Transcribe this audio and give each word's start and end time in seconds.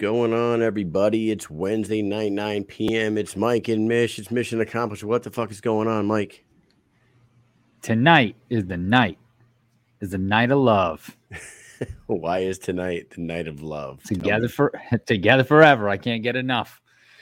going 0.00 0.32
on, 0.32 0.62
everybody? 0.62 1.30
It's 1.30 1.50
Wednesday 1.50 2.00
night, 2.00 2.32
9 2.32 2.64
p.m. 2.64 3.18
It's 3.18 3.36
Mike 3.36 3.68
and 3.68 3.86
Mish. 3.86 4.18
It's 4.18 4.30
mission 4.30 4.58
accomplished. 4.62 5.04
What 5.04 5.22
the 5.22 5.30
fuck 5.30 5.50
is 5.50 5.60
going 5.60 5.88
on, 5.88 6.06
Mike? 6.06 6.42
Tonight 7.82 8.34
is 8.48 8.64
the 8.64 8.78
night, 8.78 9.18
is 10.00 10.10
the 10.10 10.18
night 10.18 10.50
of 10.50 10.58
love. 10.58 11.14
Why 12.06 12.38
is 12.38 12.58
tonight 12.58 13.10
the 13.10 13.20
night 13.20 13.46
of 13.46 13.62
love? 13.62 14.02
Together 14.04 14.48
for 14.48 14.72
together 15.06 15.44
forever. 15.44 15.90
I 15.90 15.98
can't 15.98 16.22
get 16.22 16.34
enough. 16.34 16.80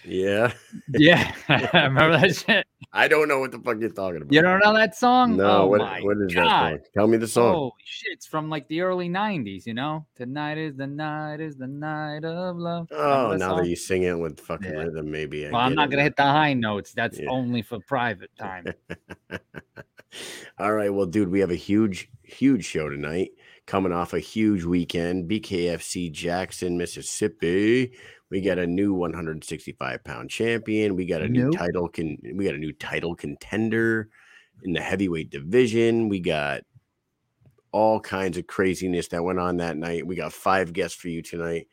Yeah. 0.09 0.53
Yeah. 0.95 1.33
Remember 1.75 2.19
that 2.19 2.35
shit? 2.47 2.67
I 2.93 3.07
don't 3.09 3.29
know 3.29 3.41
what 3.41 3.51
the 3.53 3.59
fuck 3.59 3.79
you're 3.81 3.91
talking 3.91 4.23
about. 4.23 4.33
You 4.33 4.41
don't 4.41 4.61
know 4.65 4.73
that 4.75 4.97
song? 4.97 5.37
No, 5.37 5.63
oh 5.63 5.67
what, 5.67 5.81
what 6.03 6.17
is 6.19 6.35
God. 6.35 6.45
that 6.45 6.71
song? 6.71 6.79
Tell 6.95 7.07
me 7.07 7.17
the 7.19 7.29
song. 7.29 7.53
Holy 7.55 7.73
shit, 7.85 8.13
it's 8.13 8.27
from 8.27 8.49
like 8.49 8.67
the 8.69 8.81
early 8.81 9.09
90s, 9.09 9.67
you 9.67 9.75
know? 9.75 10.07
Tonight 10.17 10.57
is 10.59 10.75
the 10.77 10.87
night 10.87 11.41
is 11.41 11.57
the 11.57 11.67
night 11.67 12.25
of 12.25 12.57
love. 12.57 12.89
Oh, 12.91 13.25
Remember 13.25 13.39
now 13.39 13.49
song? 13.51 13.63
that 13.63 13.69
you 13.69 13.77
sing 13.77 14.05
it 14.05 14.19
with 14.19 14.41
fucking 14.41 14.73
Yeah. 14.73 14.79
rhythm, 14.79 15.11
maybe. 15.11 15.47
I 15.47 15.51
Well, 15.51 15.61
I'm 15.61 15.75
not 15.75 15.91
gonna 15.91 16.03
hit 16.05 16.17
the 16.17 16.23
high 16.23 16.55
notes. 16.55 16.93
That's 16.93 17.19
Yeah. 17.19 17.29
only 17.31 17.63
for 17.63 17.79
private 17.81 18.31
time. 18.39 18.67
All 20.59 20.73
right. 20.73 20.93
Well, 20.93 21.07
dude, 21.07 21.29
we 21.29 21.41
have 21.41 21.51
a 21.51 21.55
huge, 21.57 22.11
huge 22.23 22.65
show 22.65 22.89
tonight. 22.89 23.31
Coming 23.67 23.93
off 23.93 24.15
a 24.15 24.19
huge 24.19 24.65
weekend, 24.65 25.29
BKFC 25.29 26.11
Jackson, 26.11 26.79
Mississippi. 26.79 27.93
We 28.31 28.41
got 28.43 28.59
a 28.59 28.67
new 28.67 28.93
165 28.95 30.05
pound 30.05 30.31
champion. 30.31 30.97
We 30.97 31.07
got 31.07 31.23
a 31.23 31.29
new 31.29 31.45
Nope. 31.45 31.57
title. 31.57 31.89
Can 31.89 32.19
we 32.35 32.45
got 32.45 32.55
a 32.55 32.59
new 32.59 32.73
title 32.73 33.15
contender 33.15 34.09
in 34.65 34.73
the 34.73 34.81
heavyweight 34.81 35.31
division? 35.31 36.09
We 36.09 36.21
got 36.21 36.63
all 37.73 38.01
kinds 38.01 38.37
of 38.39 38.47
craziness 38.47 39.09
that 39.09 39.23
went 39.25 39.39
on 39.39 39.57
that 39.59 39.77
night. 39.77 40.07
We 40.07 40.17
got 40.17 40.33
five 40.33 40.73
guests 40.73 40.97
for 40.97 41.09
you 41.09 41.23
tonight. 41.23 41.69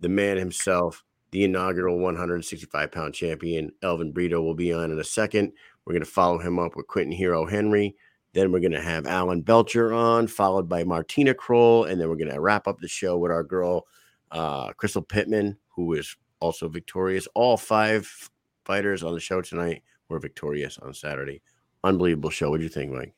The 0.00 0.08
man 0.08 0.36
himself, 0.36 1.04
the 1.32 1.44
inaugural 1.44 1.98
165 1.98 2.92
pound 2.92 3.14
champion, 3.14 3.72
Elvin 3.82 4.12
Brito, 4.12 4.40
will 4.40 4.54
be 4.54 4.72
on 4.72 4.90
in 4.90 4.98
a 4.98 5.04
second. 5.04 5.52
We're 5.84 5.94
going 5.94 6.04
to 6.04 6.10
follow 6.10 6.38
him 6.38 6.58
up 6.58 6.76
with 6.76 6.86
Quentin 6.86 7.12
Hero 7.12 7.46
Henry. 7.46 7.96
Then 8.34 8.52
we're 8.52 8.60
going 8.60 8.72
to 8.72 8.82
have 8.82 9.06
Alan 9.06 9.40
Belcher 9.40 9.92
on, 9.92 10.26
followed 10.26 10.68
by 10.68 10.84
Martina 10.84 11.34
Kroll. 11.34 11.84
And 11.84 12.00
then 12.00 12.08
we're 12.08 12.16
going 12.16 12.30
to 12.30 12.40
wrap 12.40 12.68
up 12.68 12.78
the 12.78 12.86
show 12.88 13.16
with 13.16 13.32
our 13.32 13.42
girl, 13.42 13.86
uh, 14.30 14.72
Crystal 14.74 15.02
Pittman, 15.02 15.56
who 15.78 15.92
is 15.92 16.16
also 16.40 16.68
victorious. 16.68 17.28
All 17.34 17.56
five 17.56 18.10
fighters 18.64 19.04
on 19.04 19.14
the 19.14 19.20
show 19.20 19.40
tonight 19.40 19.84
were 20.08 20.18
victorious 20.18 20.76
on 20.78 20.92
Saturday. 20.92 21.40
Unbelievable 21.84 22.30
show. 22.30 22.50
What 22.50 22.56
do 22.56 22.64
you 22.64 22.68
think, 22.68 22.90
Mike? 22.90 23.14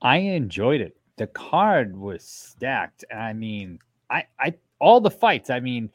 I 0.00 0.18
enjoyed 0.18 0.80
it. 0.80 0.96
The 1.16 1.26
card 1.26 1.96
was 1.96 2.22
stacked. 2.22 3.04
I 3.12 3.32
mean, 3.32 3.80
I, 4.08 4.26
I, 4.38 4.54
all 4.78 5.00
the 5.00 5.10
fights. 5.10 5.50
I 5.50 5.58
mean, 5.58 5.90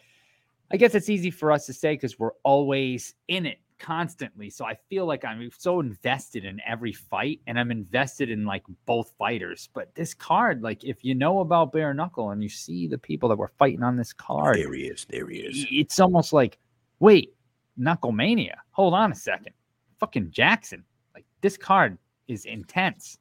I 0.69 0.75
guess 0.75 0.95
it's 0.95 1.07
easy 1.07 1.31
for 1.31 1.49
us 1.49 1.65
to 1.67 1.73
say 1.73 1.93
because 1.93 2.19
we're 2.19 2.35
always 2.43 3.15
in 3.29 3.45
it 3.45 3.59
constantly. 3.83 4.49
So 4.49 4.65
I 4.65 4.75
feel 4.89 5.05
like 5.05 5.25
I'm 5.25 5.49
so 5.57 5.81
invested 5.81 6.45
in 6.45 6.59
every 6.65 6.93
fight, 6.93 7.41
and 7.45 7.59
I'm 7.59 7.69
invested 7.69 8.29
in 8.31 8.45
like 8.45 8.63
both 8.85 9.13
fighters. 9.19 9.69
But 9.73 9.93
this 9.93 10.13
card, 10.13 10.63
like, 10.63 10.83
if 10.83 11.03
you 11.03 11.13
know 11.13 11.41
about 11.41 11.73
bare 11.73 11.93
knuckle 11.93 12.31
and 12.31 12.41
you 12.41 12.49
see 12.49 12.87
the 12.87 12.97
people 12.97 13.29
that 13.29 13.35
were 13.35 13.51
fighting 13.59 13.83
on 13.83 13.97
this 13.97 14.13
card, 14.13 14.57
There 14.57 14.73
he 14.73 14.83
is. 14.83 15.05
There 15.09 15.27
he 15.27 15.39
is. 15.39 15.67
it's 15.69 15.99
almost 15.99 16.33
like, 16.33 16.57
wait, 16.99 17.35
Knucklemania. 17.77 18.55
Hold 18.71 18.93
on 18.93 19.11
a 19.11 19.15
second, 19.15 19.53
fucking 19.99 20.31
Jackson. 20.31 20.83
Like 21.13 21.25
this 21.41 21.57
card 21.57 21.97
is 22.27 22.45
intense. 22.45 23.17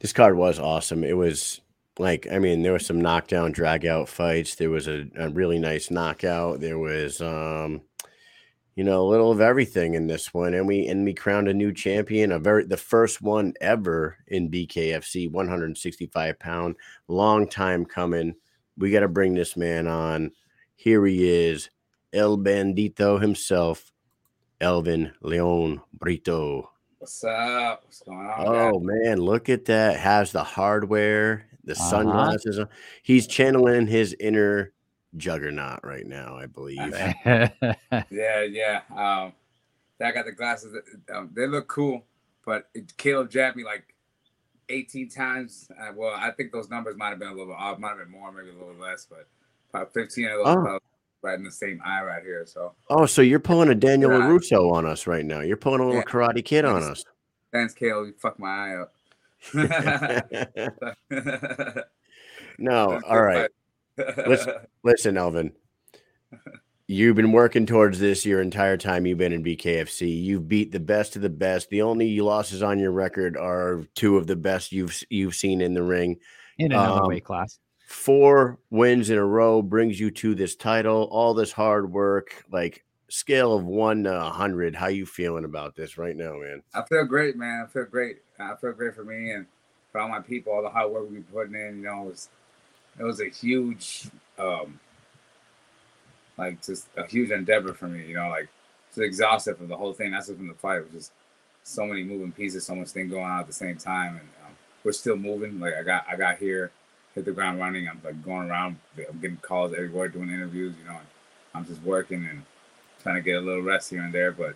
This 0.00 0.12
card 0.12 0.36
was 0.36 0.58
awesome. 0.58 1.04
It 1.04 1.16
was 1.16 1.60
like, 1.98 2.26
I 2.32 2.38
mean, 2.38 2.62
there 2.62 2.72
was 2.72 2.86
some 2.86 3.00
knockdown, 3.00 3.52
drag 3.52 3.86
out 3.86 4.08
fights. 4.08 4.56
There 4.56 4.70
was 4.70 4.88
a, 4.88 5.06
a 5.16 5.28
really 5.28 5.58
nice 5.58 5.90
knockout. 5.90 6.60
There 6.60 6.78
was, 6.78 7.20
um, 7.20 7.82
you 8.80 8.84
know, 8.84 9.02
a 9.02 9.10
little 9.10 9.30
of 9.30 9.42
everything 9.42 9.92
in 9.92 10.06
this 10.06 10.32
one, 10.32 10.54
and 10.54 10.66
we 10.66 10.86
and 10.88 11.04
we 11.04 11.12
crowned 11.12 11.48
a 11.48 11.52
new 11.52 11.70
champion, 11.70 12.32
a 12.32 12.38
very 12.38 12.64
the 12.64 12.78
first 12.78 13.20
one 13.20 13.52
ever 13.60 14.16
in 14.28 14.50
BKFC, 14.50 15.30
165 15.30 16.38
pound, 16.38 16.76
long 17.06 17.46
time 17.46 17.84
coming. 17.84 18.34
We 18.78 18.90
got 18.90 19.00
to 19.00 19.08
bring 19.08 19.34
this 19.34 19.54
man 19.54 19.86
on. 19.86 20.30
Here 20.76 21.04
he 21.04 21.28
is, 21.28 21.68
El 22.14 22.38
Bandito 22.38 23.20
himself, 23.20 23.92
Elvin 24.62 25.12
Leon 25.20 25.82
Brito. 25.92 26.70
What's 27.00 27.22
up? 27.22 27.82
What's 27.84 28.00
going 28.00 28.16
on? 28.16 28.34
Oh 28.46 28.80
man, 28.80 29.18
look 29.20 29.50
at 29.50 29.66
that. 29.66 30.00
Has 30.00 30.32
the 30.32 30.42
hardware, 30.42 31.44
the 31.64 31.72
Uh-huh. 31.74 31.90
sunglasses. 31.90 32.58
on. 32.58 32.68
He's 33.02 33.26
channeling 33.26 33.88
his 33.88 34.16
inner 34.18 34.72
juggernaut 35.16 35.80
right 35.84 36.06
now, 36.06 36.36
I 36.36 36.46
believe. 36.46 36.78
Yeah, 38.10 38.42
yeah. 38.42 38.80
Um, 38.94 39.32
I 40.02 40.12
got 40.12 40.24
the 40.24 40.32
glasses. 40.32 40.74
Um, 41.14 41.30
they 41.34 41.46
look 41.46 41.68
cool, 41.68 42.04
but 42.46 42.68
it, 42.74 42.96
Caleb 42.96 43.30
jabbed 43.30 43.56
me 43.56 43.64
like 43.64 43.94
18 44.70 45.08
times. 45.10 45.68
Uh, 45.78 45.92
well, 45.94 46.14
I 46.16 46.30
think 46.30 46.52
those 46.52 46.70
numbers 46.70 46.96
might 46.96 47.10
have 47.10 47.18
been 47.18 47.28
a 47.28 47.34
little 47.34 47.52
off, 47.54 47.78
might 47.78 47.88
have 47.90 47.98
been 47.98 48.10
more, 48.10 48.32
maybe 48.32 48.50
a 48.50 48.52
little 48.52 48.74
less, 48.80 49.06
but 49.08 49.26
about 49.74 49.92
15 49.92 50.24
of 50.26 50.30
those 50.32 50.46
Oh. 50.46 50.54
probably 50.54 50.78
right 51.22 51.34
in 51.38 51.44
the 51.44 51.50
same 51.50 51.82
eye 51.84 52.02
right 52.02 52.22
here. 52.22 52.46
So 52.46 52.74
Oh, 52.88 53.04
so 53.04 53.20
you're 53.20 53.40
pulling 53.40 53.68
a 53.68 53.74
Daniel 53.74 54.10
Yeah. 54.10 54.20
LaRusso 54.20 54.72
on 54.72 54.86
us 54.86 55.06
right 55.06 55.24
now. 55.24 55.40
You're 55.40 55.58
pulling 55.58 55.80
a 55.80 55.84
little 55.84 56.00
Yeah. 56.00 56.04
karate 56.10 56.42
kid 56.44 56.64
on 56.64 56.80
Thanks. 56.80 57.00
us. 57.00 57.04
thanks, 57.52 57.74
Caleb. 57.74 58.06
You 58.06 58.14
fucked 58.14 58.38
my 58.38 58.48
eye 58.48 58.76
up. 58.76 58.94
no, 62.58 63.00
all 63.06 63.22
right. 63.22 63.50
Listen. 63.98 64.54
Listen, 64.82 65.16
Elvin. 65.16 65.52
You've 66.86 67.16
been 67.16 67.30
working 67.32 67.66
towards 67.66 68.00
this 68.00 68.26
your 68.26 68.40
entire 68.40 68.76
time 68.76 69.06
you've 69.06 69.18
been 69.18 69.32
in 69.32 69.44
BKFC. 69.44 70.22
You've 70.24 70.48
beat 70.48 70.72
the 70.72 70.80
best 70.80 71.14
of 71.14 71.22
the 71.22 71.28
best. 71.30 71.68
The 71.70 71.82
only 71.82 72.18
losses 72.20 72.62
on 72.64 72.80
your 72.80 72.90
record 72.90 73.36
are 73.36 73.84
two 73.94 74.16
of 74.16 74.26
the 74.26 74.34
best 74.36 74.72
you've 74.72 75.00
you've 75.08 75.36
seen 75.36 75.60
in 75.60 75.74
the 75.74 75.82
ring. 75.84 76.18
in 76.58 76.72
another 76.72 77.02
Um, 77.02 77.06
weight 77.08 77.24
class. 77.24 77.60
four 77.86 78.58
wins 78.70 79.08
in 79.10 79.18
a 79.18 79.24
row 79.24 79.62
brings 79.62 80.00
you 80.00 80.10
to 80.10 80.34
this 80.34 80.56
title 80.56 81.04
all 81.12 81.32
this 81.32 81.52
hard 81.52 81.90
work 81.92 82.44
like 82.52 82.84
scale 83.08 83.52
of 83.56 83.64
one 83.64 84.04
to 84.04 84.10
100 84.10 84.74
how 84.76 84.86
you 84.88 85.04
feeling 85.06 85.44
about 85.44 85.74
this 85.74 85.96
right 85.98 86.16
now 86.16 86.32
man 86.38 86.62
I 86.74 86.82
feel 86.84 87.04
great, 87.04 87.36
man. 87.36 87.64
I 87.68 87.72
feel 87.72 87.84
great. 87.86 88.18
I 88.38 88.54
feel 88.60 88.72
great 88.72 88.94
for 88.94 89.04
me 89.04 89.30
and 89.32 89.46
for 89.90 90.00
all 90.00 90.08
my 90.08 90.20
people, 90.20 90.52
all 90.52 90.62
the 90.62 90.68
hard 90.70 90.92
work 90.92 91.08
we 91.08 91.16
been 91.16 91.24
putting 91.24 91.54
in. 91.54 91.78
You 91.78 91.82
know, 91.84 92.02
it 92.02 92.06
was 92.10 92.28
it 92.98 93.04
was 93.04 93.20
a 93.20 93.28
huge, 93.28 94.08
um, 94.38 94.78
like 96.36 96.62
just 96.62 96.88
a 96.96 97.06
huge 97.06 97.30
endeavor 97.30 97.72
for 97.72 97.88
me. 97.88 98.06
You 98.06 98.14
know, 98.14 98.28
like 98.28 98.48
just 98.88 98.98
exhausted 99.00 99.56
from 99.56 99.68
the 99.68 99.76
whole 99.76 99.92
thing. 99.92 100.12
That's 100.12 100.26
from 100.26 100.48
the 100.48 100.54
fight. 100.54 100.78
It 100.78 100.92
was 100.92 100.92
just 100.92 101.12
so 101.62 101.86
many 101.86 102.02
moving 102.02 102.32
pieces, 102.32 102.66
so 102.66 102.74
much 102.74 102.88
thing 102.88 103.08
going 103.08 103.24
on 103.24 103.40
at 103.40 103.46
the 103.46 103.52
same 103.52 103.76
time, 103.76 104.16
and 104.16 104.28
um, 104.46 104.54
we're 104.84 104.92
still 104.92 105.16
moving. 105.16 105.60
Like 105.60 105.74
I 105.74 105.82
got 105.82 106.04
I 106.08 106.16
got 106.16 106.38
here, 106.38 106.70
hit 107.14 107.24
the 107.24 107.32
ground 107.32 107.58
running. 107.58 107.88
I'm 107.88 108.00
like 108.04 108.22
going 108.24 108.50
around. 108.50 108.76
I'm 108.96 109.20
getting 109.20 109.36
calls 109.38 109.72
everywhere, 109.72 110.08
doing 110.08 110.30
interviews. 110.30 110.74
You 110.78 110.90
know, 110.90 110.98
I'm 111.54 111.66
just 111.66 111.82
working 111.82 112.26
and 112.26 112.42
trying 113.02 113.16
to 113.16 113.22
get 113.22 113.36
a 113.36 113.40
little 113.40 113.62
rest 113.62 113.90
here 113.90 114.02
and 114.02 114.12
there, 114.12 114.32
but 114.32 114.54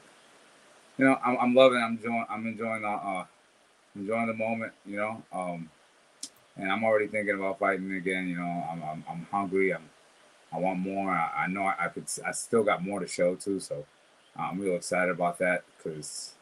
you 0.98 1.04
know, 1.04 1.18
I'm, 1.24 1.36
I'm 1.38 1.54
loving. 1.54 1.78
I'm 1.78 1.96
enjoying. 1.96 2.26
I'm 2.28 2.46
enjoying 2.46 2.82
the 2.82 2.88
uh, 2.88 3.24
enjoying 3.96 4.26
the 4.26 4.34
moment. 4.34 4.72
You 4.86 4.96
know, 4.96 5.22
um, 5.32 5.70
and 6.56 6.70
I'm 6.70 6.84
already 6.84 7.06
thinking 7.08 7.34
about 7.34 7.58
fighting 7.58 7.92
again. 7.92 8.28
You 8.28 8.36
know, 8.36 8.66
I'm 8.70 8.82
I'm, 8.82 9.04
I'm 9.08 9.26
hungry. 9.30 9.72
I'm 9.74 9.88
I 10.52 10.58
want 10.58 10.78
more. 10.78 11.10
I, 11.10 11.44
I 11.44 11.46
know 11.48 11.62
I, 11.62 11.74
I 11.78 11.88
could. 11.88 12.06
I 12.24 12.32
still 12.32 12.62
got 12.62 12.84
more 12.84 13.00
to 13.00 13.06
show 13.06 13.34
too. 13.34 13.60
So 13.60 13.84
I'm 14.36 14.60
real 14.60 14.76
excited 14.76 15.10
about 15.10 15.38
that 15.38 15.64
because 15.76 16.34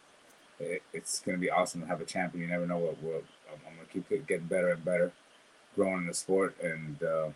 it, 0.61 0.83
it's 0.93 1.21
gonna 1.21 1.39
be 1.39 1.51
awesome 1.51 1.81
to 1.81 1.87
have 1.87 2.01
a 2.01 2.05
champion. 2.05 2.45
You 2.45 2.51
never 2.51 2.67
know 2.67 2.79
what 2.79 3.03
will. 3.03 3.23
I'm, 3.51 3.77
gonna 3.77 3.89
keep 3.93 4.27
getting 4.27 4.47
better 4.47 4.71
and 4.71 4.85
better, 4.85 5.13
growing 5.77 5.99
in 5.99 6.07
the 6.07 6.15
sport, 6.15 6.57
and 6.63 7.03
uh, 7.03 7.29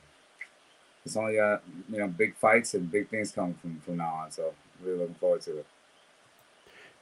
it's 1.05 1.17
only 1.17 1.39
uh 1.39 1.59
you 1.91 1.99
know 1.99 2.09
big 2.09 2.35
fights 2.37 2.75
and 2.75 2.91
big 2.91 3.09
things 3.09 3.33
coming 3.33 3.55
from 3.55 3.81
from 3.81 3.97
now 3.99 4.15
on. 4.15 4.31
So 4.31 4.55
really 4.83 4.99
looking 4.99 5.15
forward 5.15 5.43
to 5.43 5.59
it. 5.59 5.67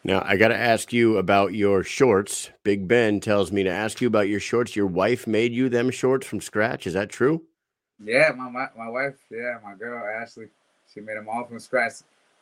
Now 0.05 0.23
i 0.27 0.37
got 0.37 0.49
to 0.49 0.57
ask 0.57 0.93
you 0.93 1.19
about 1.19 1.55
your 1.55 1.85
shorts 1.85 2.51
big 2.65 2.89
ben 2.89 3.21
tells 3.21 3.53
me 3.53 3.63
to 3.65 3.71
ask 3.71 4.01
you 4.01 4.09
about 4.09 4.29
your 4.29 4.41
shorts 4.41 4.77
your 4.77 4.87
wife 4.87 5.27
made 5.27 5.53
you 5.53 5.69
them 5.69 5.91
shorts 5.91 6.27
from 6.27 6.41
scratch 6.41 6.87
is 6.87 6.95
that 6.95 7.11
true 7.11 7.43
Yeah, 8.05 8.33
my, 8.37 8.51
my 8.51 8.69
my 8.77 8.91
wife, 8.91 9.17
yeah, 9.31 9.59
my 9.65 9.75
girl 9.75 10.05
Ashley, 10.23 10.49
she 10.93 11.01
made 11.01 11.17
them 11.17 11.29
all 11.31 11.47
from 11.47 11.61
scratch. 11.61 11.95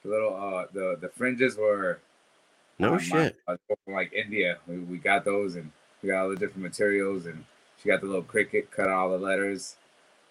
The 0.05 0.11
little 0.11 0.35
uh 0.37 0.67
the 0.75 0.99
the 1.01 1.11
fringes 1.11 1.57
were 1.57 2.01
no 2.79 2.97
uh, 2.97 3.01
my- 3.01 3.27
shit 3.27 3.37
uh, 3.49 3.57
from 3.85 3.95
like 3.95 4.13
India. 4.13 4.59
We, 4.69 4.79
we 4.81 4.99
got 4.99 5.25
those 5.25 5.57
and 5.57 5.71
we 6.03 6.11
got 6.11 6.23
all 6.25 6.31
the 6.31 6.37
different 6.37 6.63
materials 6.65 7.27
and 7.27 7.45
she 7.83 7.89
got 7.89 8.01
the 8.03 8.07
little 8.09 8.23
cricket, 8.25 8.71
cut 8.71 8.89
all 8.91 9.11
the 9.11 9.19
letters. 9.19 9.77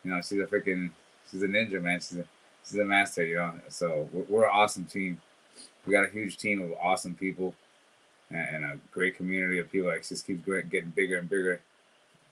You 0.04 0.12
know, 0.12 0.22
she's 0.22 0.40
a 0.42 0.46
freaking 0.48 0.92
she's 1.32 1.44
a 1.44 1.48
ninja 1.48 1.82
man. 1.82 2.00
She's 2.02 2.20
a 2.20 2.26
she's 2.66 2.80
a 2.80 2.86
master. 2.86 3.26
You 3.26 3.38
know, 3.38 3.54
so 3.70 4.10
we're, 4.14 4.26
we're 4.30 4.46
an 4.46 4.52
awesome 4.54 4.86
team. 4.86 5.22
We 5.86 5.94
got 5.94 6.06
a 6.06 6.12
huge 6.12 6.38
team 6.38 6.62
of 6.62 6.74
awesome 6.82 7.16
people 7.16 7.56
and, 8.30 8.66
a 8.66 8.78
great 8.92 9.18
community 9.18 9.60
of 9.60 9.72
people. 9.72 9.90
Like 9.90 10.08
just 10.08 10.28
keeps 10.28 10.46
getting 10.70 10.92
bigger 10.92 11.18
and 11.18 11.30
bigger 11.30 11.62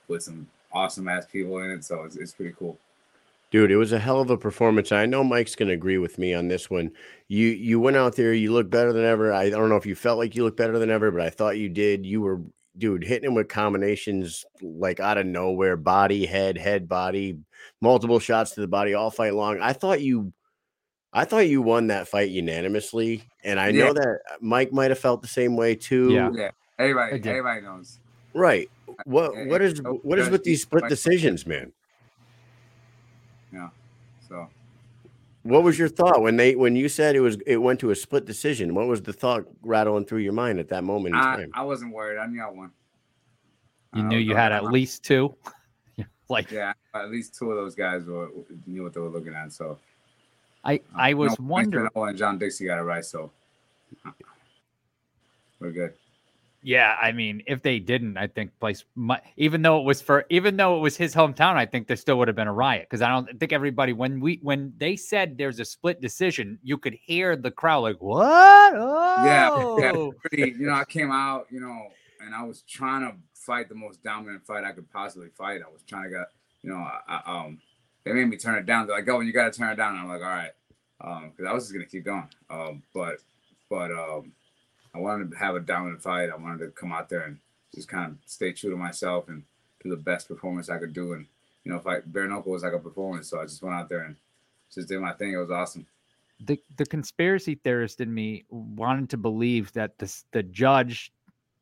with 0.08 0.24
some 0.24 0.48
awesome 0.72 1.08
ass 1.08 1.26
people 1.32 1.60
in 1.60 1.72
it. 1.72 1.84
So 1.84 2.04
it's, 2.04 2.16
it's 2.16 2.34
pretty 2.34 2.54
cool. 2.58 2.78
Dude, 3.52 3.72
it 3.72 3.78
was 3.78 3.92
a 3.92 4.00
hell 4.00 4.22
of 4.22 4.30
a 4.30 4.38
performance. 4.38 4.92
I 4.92 5.08
know 5.08 5.24
Mike's 5.24 5.56
going 5.56 5.70
to 5.70 5.74
agree 5.74 5.98
with 5.98 6.20
me 6.20 6.36
on 6.36 6.48
this 6.48 6.70
one. 6.70 6.92
You 7.28 7.48
you 7.48 7.80
went 7.80 7.98
out 7.98 8.16
there, 8.16 8.32
you 8.34 8.54
looked 8.54 8.70
better 8.70 8.94
than 8.94 9.06
ever. 9.06 9.34
I 9.34 9.50
don't 9.50 9.70
know 9.70 9.76
if 9.76 9.88
you 9.88 9.96
felt 9.96 10.20
like 10.20 10.36
you 10.36 10.44
looked 10.44 10.58
better 10.58 10.78
than 10.78 10.92
ever, 10.92 11.10
but 11.10 11.22
I 11.22 11.32
thought 11.32 11.58
you 11.58 11.68
did. 11.68 12.06
You 12.06 12.22
were 12.22 12.42
dude 12.78 13.04
hitting 13.04 13.28
him 13.28 13.34
with 13.34 13.50
combinations 13.50 14.46
like 14.62 15.00
out 15.00 15.18
of 15.18 15.26
nowhere, 15.26 15.78
body, 15.78 16.28
head, 16.28 16.58
head, 16.58 16.88
body, 16.88 17.40
multiple 17.82 18.20
shots 18.20 18.52
to 18.52 18.62
the 18.62 18.68
body 18.68 18.94
all 18.94 19.10
fight 19.10 19.34
long. 19.34 19.60
I 19.62 19.74
thought 19.74 20.02
you 20.02 20.32
I 21.12 21.26
thought 21.26 21.48
you 21.48 21.62
won 21.62 21.88
that 21.88 22.08
fight 22.08 22.30
unanimously, 22.30 23.28
and 23.44 23.60
I 23.60 23.70
Yeah. 23.70 23.86
know 23.86 23.94
that 23.94 24.20
uh, 24.32 24.36
Mike 24.42 24.72
might 24.72 24.92
have 24.92 25.00
felt 25.00 25.22
the 25.22 25.28
same 25.28 25.56
way 25.56 25.76
too. 25.76 26.12
Yeah. 26.14 26.30
Yeah, 26.34 26.52
everybody, 26.78 27.14
everybody 27.30 27.62
knows. 27.62 28.00
Right. 28.34 28.70
What 29.06 29.34
Yeah, 29.34 29.46
what 29.48 29.62
yeah. 29.62 29.68
is 29.68 29.82
what 30.04 30.20
is 30.20 30.30
with 30.30 30.44
these 30.44 30.62
split 30.62 30.88
decisions, 30.88 31.48
man? 31.48 31.72
Yeah. 33.52 33.70
So 34.28 34.48
What 35.44 35.64
was 35.64 35.80
your 35.80 35.90
thought 35.90 36.22
when 36.22 36.38
they 36.38 36.56
when 36.56 36.76
you 36.76 36.90
said 36.90 37.16
it 37.16 37.22
was 37.22 37.38
it 37.48 37.58
went 37.58 37.80
to 37.80 37.90
a 37.90 37.96
split 37.96 38.26
decision? 38.26 38.76
What 38.76 38.88
was 38.88 39.02
the 39.02 39.14
thought 39.14 39.46
rattling 39.64 40.06
through 40.06 40.20
your 40.20 40.34
mind 40.34 40.60
at 40.60 40.70
that 40.70 40.84
moment 40.84 41.16
in 41.16 41.22
I, 41.22 41.36
time? 41.38 41.52
I 41.56 41.64
wasn't 41.64 41.94
worried. 41.94 42.20
I 42.20 42.28
knew 42.28 42.42
I 42.44 42.50
won. 42.52 42.72
You 43.96 44.04
I 44.04 44.06
knew 44.06 44.18
you 44.20 44.36
had 44.36 44.52
at 44.52 44.66
least 44.66 45.04
two. 45.04 45.36
like 46.30 46.52
Yeah, 46.52 46.74
at 46.94 47.10
least 47.10 47.34
two 47.36 47.50
of 47.50 47.58
those 47.58 47.74
guys 47.74 48.06
were 48.06 48.30
knew 48.68 48.84
what 48.84 48.94
they 48.94 49.00
were 49.00 49.10
looking 49.10 49.34
at. 49.34 49.52
So 49.52 49.80
I, 50.64 50.82
I 50.96 51.14
was 51.14 51.40
no, 51.40 51.46
wondering. 51.48 51.84
Winston 51.84 52.10
and 52.10 52.18
John 52.18 52.38
Dixie 52.38 52.66
got 52.66 52.80
it 52.80 52.84
right. 52.84 53.06
So 53.06 53.32
we're 55.60 55.72
good. 55.72 55.94
Yeah, 56.62 56.98
I 57.02 57.14
mean, 57.14 57.42
if 57.48 57.62
they 57.62 57.80
didn't, 57.80 58.18
I 58.18 58.28
think 58.28 58.52
place 58.60 58.84
might, 58.96 59.22
even 59.38 59.62
though 59.62 59.80
it 59.80 59.86
was 59.86 60.02
for 60.02 60.26
even 60.30 60.58
though 60.58 60.76
it 60.76 60.82
was 60.82 60.98
his 60.98 61.16
hometown, 61.16 61.56
I 61.56 61.66
think 61.66 61.88
there 61.88 61.96
still 61.96 62.18
would 62.18 62.28
have 62.28 62.36
been 62.36 62.50
a 62.50 62.54
riot 62.54 62.88
because 62.90 63.02
I 63.02 63.08
don't 63.08 63.40
think 63.40 63.54
everybody 63.54 63.94
when 63.94 64.20
we 64.20 64.40
when 64.42 64.74
they 64.78 64.98
said 64.98 65.38
there's 65.38 65.62
a 65.62 65.66
split 65.66 66.02
decision, 66.02 66.60
you 66.62 66.78
could 66.78 66.96
hear 67.02 67.38
the 67.38 67.50
crowd 67.50 67.80
like 67.80 68.02
what? 68.02 68.74
Yeah, 68.74 69.76
yeah. 69.80 69.92
Oh, 69.96 70.12
Pretty, 70.12 70.52
you 70.60 70.68
know, 70.68 70.74
I 70.74 70.84
came 70.84 71.12
out, 71.12 71.48
you 71.50 71.62
know, 71.62 71.88
and 72.20 72.36
I 72.36 72.44
was 72.44 72.64
trying 72.64 73.10
to 73.10 73.16
fight 73.34 73.70
the 73.70 73.76
most 73.76 74.04
dominant 74.04 74.46
fight 74.46 74.66
I 74.66 74.74
could 74.74 74.92
possibly 74.92 75.30
fight. 75.30 75.62
I 75.66 75.72
was 75.72 75.82
trying 75.88 76.04
to 76.04 76.10
get, 76.10 76.28
you 76.62 76.72
know, 76.72 76.78
I, 76.78 77.00
I, 77.08 77.22
um, 77.26 77.60
they 78.04 78.14
made 78.14 78.30
me 78.30 78.38
turn 78.38 78.56
it 78.56 78.66
down. 78.66 78.88
They're 78.88 78.96
like, 78.98 79.10
"Oh, 79.10 79.20
you 79.22 79.32
got 79.34 79.52
to 79.52 79.58
turn 79.60 79.72
it 79.72 79.76
down." 79.76 79.94
And 79.94 80.02
I'm 80.02 80.08
like, 80.10 80.22
"All 80.22 80.28
right," 80.28 80.52
um, 81.02 81.30
because 81.30 81.46
I 81.50 81.54
was 81.54 81.64
just 81.66 81.74
gonna 81.74 81.86
keep 81.86 82.06
going. 82.06 82.28
Um, 82.50 82.84
but, 82.94 83.18
but, 83.70 83.92
um, 83.92 84.32
I 84.96 85.00
wanted 85.00 85.32
to 85.32 85.38
have 85.38 85.56
a 85.56 85.60
dominant 85.60 86.02
fight. 86.02 86.30
I 86.32 86.36
wanted 86.36 86.60
to 86.66 86.72
come 86.72 86.92
out 86.92 87.10
there 87.10 87.22
and 87.22 87.38
just 87.76 87.88
kind 87.88 88.12
of 88.12 88.18
stay 88.26 88.52
true 88.54 88.72
to 88.72 88.76
myself 88.78 89.28
and 89.30 89.44
do 89.84 89.90
the 89.90 89.96
best 89.98 90.28
performance 90.28 90.70
I 90.70 90.80
could 90.80 90.94
do. 90.94 91.14
And 91.14 91.26
you 91.64 91.72
know, 91.72 91.80
fight 91.80 92.12
bare 92.12 92.28
knuckle 92.28 92.52
was 92.54 92.64
like 92.64 92.74
a 92.74 92.80
performance, 92.80 93.30
so 93.30 93.40
I 93.40 93.44
just 93.46 93.62
went 93.62 93.76
out 93.76 93.90
there 93.90 94.02
and 94.06 94.16
just 94.74 94.88
did 94.88 95.00
my 95.00 95.14
thing. 95.14 95.34
It 95.34 95.38
was 95.38 95.52
awesome. 95.52 95.86
the 96.40 96.60
the 96.78 96.86
conspiracy 96.86 97.56
theorist 97.56 98.02
in 98.02 98.14
me 98.14 98.46
wanted 98.50 99.10
to 99.12 99.18
believe 99.18 99.72
that 99.74 99.98
this 100.00 100.26
the 100.32 100.44
judge 100.44 101.12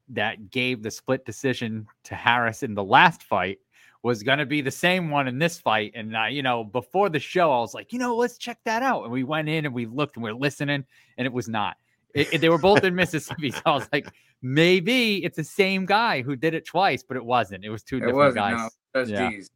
that 0.10 0.52
gave 0.52 0.84
the 0.84 0.92
split 0.92 1.26
decision 1.26 1.86
to 2.04 2.16
Harris 2.16 2.64
in 2.64 2.74
the 2.76 2.84
last 2.84 3.24
fight 3.24 3.60
was 4.08 4.24
going 4.24 4.40
to 4.40 4.46
be 4.46 4.62
the 4.62 4.72
same 4.72 5.10
one 5.10 5.28
in 5.28 5.38
this 5.38 5.60
fight. 5.60 5.92
And 5.96 6.16
uh, 6.16 6.26
you 6.26 6.42
know, 6.42 6.64
before 6.64 7.10
the 7.10 7.20
show, 7.20 7.52
I 7.52 7.60
was 7.60 7.74
like, 7.74 7.92
you 7.94 8.00
know, 8.00 8.16
let's 8.16 8.38
check 8.38 8.58
that 8.66 8.82
out. 8.82 9.04
And 9.04 9.12
we 9.12 9.24
went 9.24 9.50
in 9.50 9.66
and 9.66 9.74
we 9.76 9.86
looked 9.86 10.16
and 10.16 10.24
we 10.24 10.30
are 10.32 10.34
listening, 10.48 10.86
and 11.18 11.26
it 11.26 11.34
was 11.34 11.48
not. 11.48 11.76
It, 12.16 12.34
it- 12.34 12.42
they 12.42 12.50
were 12.50 12.58
both 12.70 12.84
in 12.84 12.96
Mississippi, 12.96 13.52
so 13.58 13.62
I 13.66 13.72
was 13.76 13.88
like, 13.94 14.08
maybe 14.42 15.24
it's 15.26 15.36
the 15.38 15.44
same 15.44 15.86
guy 15.86 16.22
who 16.22 16.36
did 16.36 16.54
it 16.54 16.66
twice, 16.66 17.04
but 17.04 17.18
it 17.18 17.26
wasn't. 17.26 17.64
It 17.66 17.70
was 17.70 17.84
two 17.84 17.98
It 17.98 18.00
different 18.00 18.18
wasn't. 18.18 18.36
guys. 18.38 18.72
No, 18.96 19.02
Judge 19.04 19.10
Yeah. 19.12 19.30
D's. 19.30 19.50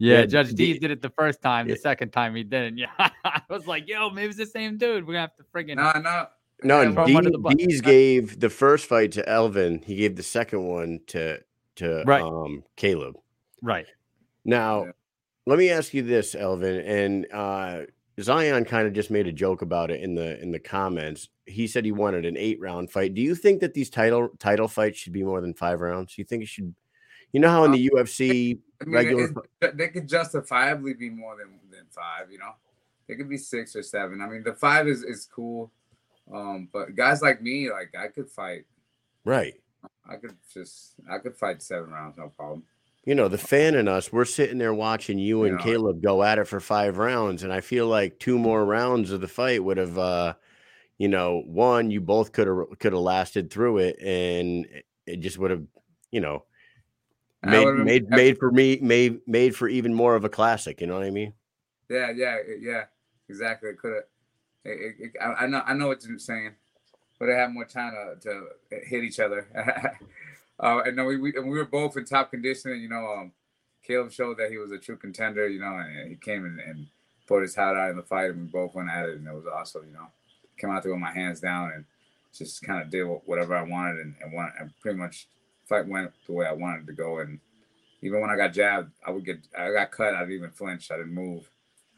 Yeah, 0.00 0.18
Yeah, 0.20 0.26
Judge 0.26 0.48
D- 0.54 0.72
D 0.74 0.78
did 0.78 0.90
it 0.92 1.02
the 1.02 1.10
first 1.10 1.42
time. 1.42 1.66
The 1.66 1.74
Yeah. 1.74 1.80
second 1.80 2.10
time 2.12 2.34
he 2.36 2.44
didn't. 2.44 2.78
Yeah, 2.82 2.88
I 3.24 3.42
was 3.50 3.66
like, 3.66 3.88
yo, 3.88 4.10
maybe 4.10 4.28
it's 4.28 4.38
the 4.38 4.46
same 4.46 4.78
dude. 4.78 5.04
We're 5.06 5.14
gonna 5.14 5.22
have 5.28 5.36
to 5.36 5.44
friggin' 5.52 5.76
No, 5.76 5.90
no. 6.00 6.26
No, 6.64 6.80
Yeah, 6.80 6.86
and 6.86 6.94
throw 6.94 7.06
D, 7.06 7.16
under 7.16 7.30
the 7.30 7.38
bus. 7.38 7.54
D's 7.56 7.80
gave 7.80 8.38
the 8.40 8.50
first 8.50 8.86
fight 8.86 9.10
to 9.12 9.28
Elvin. 9.28 9.82
He 9.84 9.96
gave 9.96 10.14
the 10.16 10.22
second 10.22 10.66
one 10.66 11.00
to 11.08 11.40
to 11.76 12.02
Right. 12.06 12.22
um 12.22 12.62
Caleb. 12.76 13.16
Right. 13.62 13.86
Now, 14.44 14.84
Yeah. 14.84 14.90
let 15.46 15.58
me 15.58 15.70
ask 15.70 15.92
you 15.94 16.02
this, 16.02 16.34
Elvin, 16.34 16.80
and 16.80 17.26
uh 17.32 17.82
Zion 18.20 18.64
kind 18.64 18.86
of 18.88 18.92
just 18.94 19.12
made 19.12 19.28
a 19.28 19.32
joke 19.32 19.62
about 19.62 19.90
it 19.92 20.00
in 20.02 20.14
the 20.14 20.40
in 20.42 20.50
the 20.50 20.58
comments. 20.58 21.28
He 21.46 21.66
said 21.68 21.84
he 21.84 21.92
wanted 21.92 22.24
an 22.26 22.36
eight 22.36 22.58
round 22.60 22.90
fight. 22.90 23.14
Do 23.14 23.22
you 23.22 23.34
think 23.36 23.60
that 23.60 23.74
these 23.74 23.90
title 23.90 24.30
title 24.38 24.66
fights 24.68 24.98
should 24.98 25.12
be 25.12 25.22
more 25.22 25.40
than 25.40 25.54
five 25.54 25.80
rounds? 25.80 26.14
Do 26.14 26.20
you 26.22 26.24
think 26.26 26.42
it 26.42 26.48
should? 26.48 26.74
You 27.32 27.40
know 27.40 27.50
how 27.50 27.64
in 27.64 27.72
the 27.72 27.90
UFC 27.90 28.58
I 28.80 28.84
mean, 28.84 28.94
regular 28.94 29.24
it- 29.24 29.36
it- 29.60 29.76
they 29.76 29.88
could 29.88 30.08
justifiably 30.08 30.94
be 30.94 31.10
more 31.10 31.36
than, 31.36 31.60
than 31.70 31.84
five, 31.90 32.32
you 32.32 32.38
know. 32.38 32.52
They 33.06 33.16
could 33.16 33.28
be 33.28 33.36
six 33.36 33.76
or 33.76 33.82
seven. 33.82 34.20
I 34.22 34.26
mean, 34.28 34.42
the 34.42 34.54
five 34.54 34.88
is, 34.88 35.02
is 35.04 35.26
cool. 35.26 35.70
Um, 36.32 36.68
but 36.72 36.94
guys 36.96 37.22
like 37.22 37.40
me, 37.42 37.70
like 37.70 37.94
I 37.98 38.08
could 38.08 38.28
fight. 38.30 38.64
right? 39.24 39.54
I 40.08 40.16
could 40.16 40.36
just 40.52 40.94
I 41.08 41.18
could 41.18 41.36
fight 41.36 41.62
seven 41.62 41.90
rounds, 41.90 42.16
no 42.16 42.30
problem. 42.30 42.64
You 43.08 43.14
know, 43.14 43.28
the 43.28 43.38
fan 43.38 43.74
in 43.74 43.88
us, 43.88 44.12
we're 44.12 44.26
sitting 44.26 44.58
there 44.58 44.74
watching 44.74 45.18
you 45.18 45.44
and 45.44 45.58
Yeah. 45.58 45.64
Caleb 45.64 46.02
go 46.02 46.22
at 46.22 46.38
it 46.38 46.44
for 46.46 46.60
five 46.60 46.98
rounds. 46.98 47.42
And 47.42 47.50
I 47.50 47.62
feel 47.62 47.86
like 47.86 48.18
two 48.18 48.38
more 48.38 48.66
rounds 48.66 49.12
of 49.12 49.22
the 49.22 49.26
fight 49.26 49.64
would 49.64 49.78
have 49.78 49.96
uh, 49.96 50.34
you 50.98 51.08
know, 51.08 51.42
one, 51.46 51.90
you 51.90 52.02
both 52.02 52.32
could 52.32 52.46
have 52.46 52.78
could 52.78 52.92
have 52.92 53.00
lasted 53.00 53.50
through 53.50 53.78
it 53.78 53.98
and 54.00 54.66
it- 55.06 55.20
just 55.20 55.38
would 55.38 55.50
have, 55.50 55.62
you 56.10 56.20
know, 56.20 56.44
made 57.42 57.66
made 57.76 58.10
made 58.10 58.36
for 58.38 58.50
me 58.52 58.78
made 58.82 59.20
made 59.26 59.56
for 59.56 59.68
even 59.68 59.94
more 59.94 60.14
of 60.14 60.26
a 60.26 60.28
classic, 60.28 60.82
you 60.82 60.86
know 60.86 60.92
what 60.92 61.04
I 61.04 61.10
mean? 61.10 61.32
Yeah, 61.88 62.10
yeah, 62.14 62.36
yeah, 62.60 62.84
exactly. 63.30 63.70
It 63.70 63.78
could 63.78 63.94
have. 63.94 64.04
I, 65.18 65.44
I 65.44 65.46
know, 65.46 65.62
I 65.64 65.72
know 65.72 65.86
what 65.86 66.04
you're 66.04 66.18
saying, 66.18 66.56
but 67.18 67.24
they 67.28 67.32
have 67.36 67.52
more 67.52 67.64
time 67.64 67.94
to, 68.20 68.28
to 68.28 68.86
hit 68.86 69.02
each 69.02 69.18
other. 69.18 69.46
uh, 70.60 70.82
and 70.84 71.04
we, 71.06 71.16
we 71.16 71.36
and 71.36 71.48
we 71.48 71.58
were 71.58 71.64
both 71.64 71.96
in 71.96 72.04
top 72.04 72.30
condition. 72.30 72.72
and, 72.72 72.82
You 72.82 72.88
know, 72.88 73.06
um, 73.06 73.32
Caleb 73.86 74.12
showed 74.12 74.38
that 74.38 74.50
he 74.50 74.58
was 74.58 74.72
a 74.72 74.78
true 74.78 74.96
contender. 74.96 75.48
You 75.48 75.60
know, 75.60 75.76
and 75.76 76.08
he 76.10 76.16
came 76.16 76.44
in 76.46 76.58
and 76.66 76.86
put 77.26 77.42
his 77.42 77.54
hat 77.54 77.76
out 77.76 77.90
in 77.90 77.96
the 77.96 78.02
fight, 78.02 78.30
and 78.30 78.40
we 78.40 78.46
both 78.46 78.74
went 78.74 78.90
at 78.90 79.08
it, 79.08 79.16
and 79.18 79.26
it 79.26 79.34
was 79.34 79.46
awesome. 79.46 79.86
You 79.86 79.94
know, 79.94 80.06
came 80.58 80.70
out 80.70 80.82
there 80.82 80.92
with 80.92 81.00
my 81.00 81.12
hands 81.12 81.40
down 81.40 81.72
and 81.74 81.84
just 82.34 82.62
kind 82.62 82.82
of 82.82 82.90
did 82.90 83.04
whatever 83.24 83.56
I 83.56 83.62
wanted, 83.62 83.98
and 84.00 84.14
and, 84.22 84.32
and 84.60 84.70
pretty 84.80 84.98
much 84.98 85.28
fight 85.68 85.86
went 85.86 86.12
the 86.26 86.32
way 86.32 86.46
I 86.46 86.52
wanted 86.52 86.86
to 86.86 86.92
go. 86.92 87.18
And 87.20 87.40
even 88.02 88.20
when 88.20 88.30
I 88.30 88.36
got 88.36 88.52
jabbed, 88.52 88.92
I 89.06 89.10
would 89.10 89.24
get 89.24 89.38
I 89.56 89.72
got 89.72 89.90
cut. 89.90 90.14
I 90.14 90.20
didn't 90.20 90.34
even 90.36 90.50
flinch. 90.50 90.90
I 90.90 90.96
didn't 90.96 91.14
move. 91.14 91.50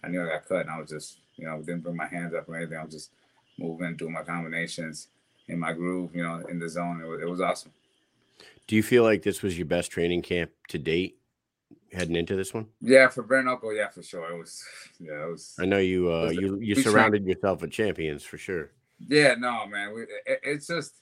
I 0.02 0.08
knew 0.08 0.22
I 0.22 0.28
got 0.28 0.48
cut, 0.48 0.62
and 0.62 0.70
I 0.70 0.78
was 0.80 0.90
just, 0.90 1.18
you 1.36 1.46
know, 1.46 1.58
didn't 1.58 1.82
bring 1.82 1.96
my 1.96 2.06
hands 2.08 2.34
up 2.34 2.48
or 2.48 2.56
anything. 2.56 2.78
I 2.78 2.84
was 2.84 2.94
just 2.94 3.10
moving, 3.58 3.96
doing 3.96 4.12
my 4.12 4.22
combinations 4.22 5.08
in 5.48 5.58
my 5.58 5.72
groove, 5.72 6.14
you 6.14 6.22
know, 6.22 6.42
in 6.48 6.58
the 6.58 6.68
zone. 6.68 7.02
It 7.02 7.08
was, 7.08 7.22
it 7.22 7.28
was 7.28 7.40
awesome. 7.40 7.72
Do 8.70 8.76
you 8.76 8.84
feel 8.84 9.02
like 9.02 9.22
this 9.22 9.42
was 9.42 9.58
your 9.58 9.66
best 9.66 9.90
training 9.90 10.22
camp 10.22 10.52
to 10.68 10.78
date 10.78 11.18
heading 11.92 12.14
into 12.14 12.36
this 12.36 12.54
one? 12.54 12.68
Yeah, 12.80 13.08
for 13.08 13.24
bare 13.24 13.42
knuckle, 13.42 13.74
yeah, 13.74 13.88
for 13.88 14.00
sure. 14.00 14.30
It 14.30 14.38
was, 14.38 14.62
yeah, 15.00 15.24
it 15.24 15.28
was. 15.28 15.56
I 15.58 15.64
know 15.64 15.78
you 15.78 16.08
uh 16.08 16.30
you 16.30 16.56
you 16.60 16.76
surrounded 16.76 17.26
yourself 17.26 17.62
with 17.62 17.72
champions 17.72 18.22
for 18.22 18.38
sure. 18.38 18.70
Yeah, 19.08 19.34
no, 19.34 19.66
man. 19.66 19.92
We, 19.92 20.02
it, 20.02 20.40
it's 20.44 20.68
just 20.68 20.94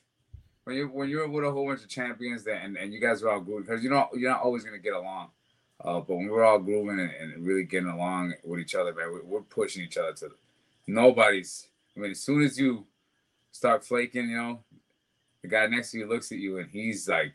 when 0.65 0.77
you 0.77 0.87
when 0.89 1.11
you're 1.11 1.29
with 1.29 1.45
a 1.45 1.51
whole 1.51 1.67
bunch 1.67 1.83
of 1.83 1.91
champions 1.91 2.43
that 2.45 2.65
and, 2.65 2.79
and 2.79 2.91
you 2.91 3.03
guys 3.03 3.23
are 3.23 3.29
all 3.29 3.41
grooving 3.41 3.65
because 3.65 3.85
you 3.85 3.91
know 3.91 4.09
you're 4.15 4.31
not 4.31 4.41
always 4.41 4.65
gonna 4.65 4.79
get 4.79 4.95
along. 4.95 5.29
Uh, 5.85 6.01
but 6.01 6.17
when 6.17 6.29
we're 6.29 6.45
all 6.45 6.59
grooving 6.59 6.99
and, 6.99 7.11
and 7.21 7.47
really 7.47 7.65
getting 7.65 7.91
along 7.91 8.33
with 8.45 8.61
each 8.61 8.75
other, 8.75 8.95
man, 8.95 9.13
we, 9.13 9.21
we're 9.23 9.43
pushing 9.43 9.85
each 9.85 9.99
other 9.99 10.15
to 10.15 10.31
nobody's. 10.87 11.69
I 11.95 12.01
mean, 12.01 12.13
as 12.13 12.21
soon 12.21 12.41
as 12.41 12.59
you 12.59 12.87
start 13.53 13.85
flaking, 13.85 14.31
you 14.31 14.39
know, 14.39 14.61
the 15.43 15.49
guy 15.49 15.67
next 15.67 15.91
to 15.91 15.99
you 15.99 16.09
looks 16.09 16.33
at 16.33 16.39
you 16.39 16.57
and 16.61 16.71
he's 16.71 17.07
like, 17.07 17.35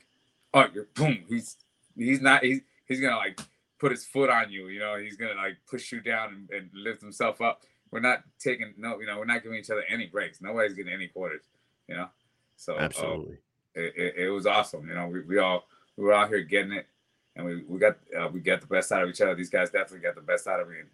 "Oh, 0.54 0.66
you're 0.74 0.88
boom." 0.96 1.24
He's 1.28 1.58
he's 1.98 2.22
not 2.22 2.44
he's 2.44 2.62
he's 2.86 3.00
gonna 3.00 3.18
like 3.18 3.40
put 3.80 3.92
his 3.92 4.06
foot 4.06 4.30
on 4.30 4.52
you. 4.52 4.68
You 4.68 4.80
know, 4.80 4.98
he's 4.98 5.18
gonna 5.18 5.36
like 5.36 5.58
push 5.70 5.92
you 5.92 6.02
down 6.02 6.30
and, 6.34 6.50
and 6.52 6.70
lift 6.74 7.02
himself 7.02 7.42
up. 7.42 7.64
We're 7.92 8.00
not 8.00 8.24
taking 8.40 8.74
no, 8.78 9.00
you 9.00 9.06
know, 9.06 9.18
we're 9.18 9.26
not 9.26 9.44
giving 9.44 9.60
each 9.60 9.70
other 9.70 9.84
any 9.90 10.08
breaks. 10.08 10.42
Nobody's 10.42 10.74
getting 10.74 10.94
any 10.94 11.08
quarters. 11.08 11.44
You 11.88 11.96
know, 11.96 12.08
so 12.56 12.76
uh, 12.76 12.80
Absolutely. 12.80 13.38
it, 13.76 13.94
it, 13.96 14.16
it 14.26 14.30
was 14.30 14.46
awesome. 14.46 14.88
You 14.88 14.96
know, 14.96 15.08
we, 15.08 15.22
we 15.22 15.38
all 15.40 15.68
we 15.98 16.06
were 16.06 16.14
out 16.14 16.30
here 16.30 16.42
getting 16.42 16.72
it, 16.72 16.88
and 17.36 17.46
we 17.46 17.64
we 17.64 17.80
got 17.80 17.98
uh, 18.18 18.30
we 18.30 18.40
got 18.40 18.62
the 18.62 18.68
best 18.68 18.92
out 18.92 19.04
of 19.04 19.10
each 19.10 19.22
other. 19.22 19.36
These 19.36 19.50
guys 19.50 19.70
definitely 19.70 20.00
got 20.00 20.16
the 20.16 20.22
best 20.22 20.48
out 20.48 20.60
of 20.60 20.70
me. 20.70 20.80
And 20.80 20.90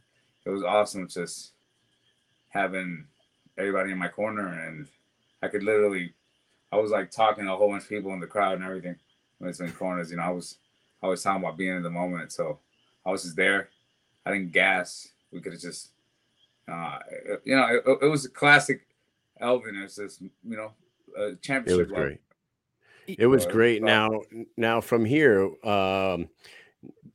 it 0.45 0.49
was 0.49 0.63
awesome 0.63 1.07
just 1.07 1.53
having 2.49 3.05
everybody 3.57 3.91
in 3.91 3.97
my 3.97 4.07
corner, 4.07 4.47
and 4.47 4.87
I 5.43 5.47
could 5.47 5.63
literally, 5.63 6.13
I 6.71 6.77
was 6.77 6.91
like 6.91 7.11
talking 7.11 7.45
to 7.45 7.53
a 7.53 7.55
whole 7.55 7.69
bunch 7.69 7.83
of 7.83 7.89
people 7.89 8.13
in 8.13 8.19
the 8.19 8.27
crowd 8.27 8.55
and 8.55 8.63
everything 8.63 8.95
in 9.41 9.71
corners. 9.71 10.11
You 10.11 10.17
know, 10.17 10.23
I 10.23 10.29
was 10.29 10.57
I 11.01 11.07
was 11.07 11.23
talking 11.23 11.43
about 11.43 11.57
being 11.57 11.75
in 11.77 11.83
the 11.83 11.89
moment, 11.89 12.31
so 12.31 12.59
I 13.05 13.11
was 13.11 13.23
just 13.23 13.35
there. 13.35 13.69
I 14.25 14.33
didn't 14.33 14.51
gas. 14.51 15.09
We 15.31 15.39
could 15.41 15.53
have 15.53 15.61
just, 15.61 15.89
uh, 16.67 16.99
you 17.45 17.55
know, 17.55 17.67
it, 17.67 17.99
it 18.01 18.07
was 18.07 18.25
a 18.25 18.29
classic 18.29 18.81
Elvin. 19.39 19.75
It 19.75 19.83
was 19.83 19.95
just, 19.95 20.21
you 20.21 20.31
know, 20.43 20.73
a 21.17 21.29
It 21.29 21.63
was 21.65 21.77
level. 21.77 21.95
great. 21.95 22.21
It 23.07 23.27
was 23.27 23.45
Uh, 23.45 23.51
great. 23.51 23.81
Now, 23.81 24.21
now 24.57 24.81
from 24.81 25.05
here, 25.05 25.49
um, 25.65 26.29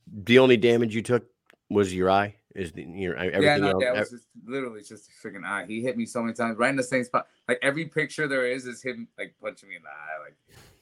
the 0.07 0.39
only 0.39 0.57
damage 0.57 0.95
you 0.95 1.01
took 1.01 1.25
was 1.69 1.93
your 1.93 2.09
eye. 2.09 2.35
Is 2.55 2.71
the 2.71 2.83
you 2.83 3.13
know 3.13 3.41
Yeah, 3.41 3.57
no, 3.57 3.71
else? 3.71 3.83
ev- 3.83 3.97
was 3.99 4.09
just 4.11 4.27
literally 4.45 4.81
just 4.81 5.09
a 5.09 5.27
freaking 5.27 5.45
eye. 5.45 5.65
He 5.67 5.81
hit 5.81 5.97
me 5.97 6.05
so 6.05 6.21
many 6.21 6.33
times, 6.33 6.57
right 6.57 6.69
in 6.69 6.75
the 6.75 6.83
same 6.83 7.03
spot. 7.03 7.27
Like 7.49 7.59
every 7.61 7.85
picture 7.85 8.27
there 8.27 8.47
is 8.47 8.65
is 8.65 8.81
him 8.81 9.09
like 9.17 9.35
punching 9.41 9.67
me 9.67 9.75
in 9.75 9.83
the 9.83 9.89
eye. 9.89 10.23
Like 10.23 10.35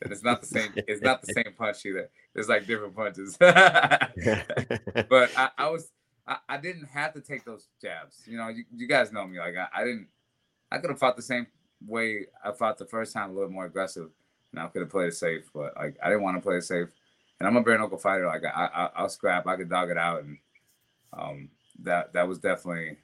and 0.04 0.12
it's 0.12 0.24
not 0.24 0.42
the 0.42 0.48
same. 0.48 0.74
It's 0.76 1.02
not 1.02 1.22
the 1.22 1.34
same 1.34 1.54
punch 1.58 1.86
either. 1.86 2.10
It's 2.36 2.50
like 2.50 2.68
different 2.68 2.96
punches. 2.96 3.38
but 3.40 3.52
I, 5.36 5.50
I 5.58 5.70
was 5.70 5.90
I, 6.28 6.38
I 6.48 6.58
didn't 6.58 6.86
have 6.86 7.14
to 7.14 7.22
take 7.22 7.46
those 7.46 7.68
jabs. 7.82 8.22
You 8.26 8.38
know, 8.38 8.50
you, 8.50 8.66
you 8.76 8.88
guys 8.88 9.12
know 9.12 9.26
me. 9.26 9.40
Like 9.40 9.56
I, 9.56 9.68
I 9.82 9.84
didn't. 9.84 10.08
I 10.72 10.78
could 10.78 10.90
have 10.90 11.00
fought 11.00 11.16
the 11.16 11.22
same 11.22 11.48
way 11.86 12.28
I 12.44 12.52
fought 12.52 12.78
the 12.78 12.86
first 12.86 13.14
time, 13.14 13.32
a 13.32 13.34
little 13.34 13.50
more 13.50 13.66
aggressive, 13.66 14.10
and 14.52 14.62
I 14.62 14.68
could 14.68 14.82
have 14.82 14.92
played 14.92 15.08
it 15.08 15.16
safe. 15.16 15.50
But 15.54 15.76
like 15.76 15.98
I 16.04 16.10
didn't 16.10 16.24
want 16.24 16.38
to 16.38 16.42
play 16.42 16.58
it 16.58 16.64
safe. 16.64 16.90
And 17.40 17.48
I'm 17.48 17.58
a 17.58 17.64
bare 17.64 17.78
knuckle 17.78 17.98
fighter. 17.98 18.28
Like 18.28 18.44
I, 18.46 18.66
I 18.66 18.90
I'll 18.96 19.10
scrap. 19.10 19.48
I 19.48 19.56
could 19.56 19.70
dog 19.70 19.90
it 19.90 19.98
out, 19.98 20.24
and 20.24 20.38
um 21.14 21.50
that 21.82 22.14
that 22.14 22.28
was 22.28 22.40
definitely 22.40 22.98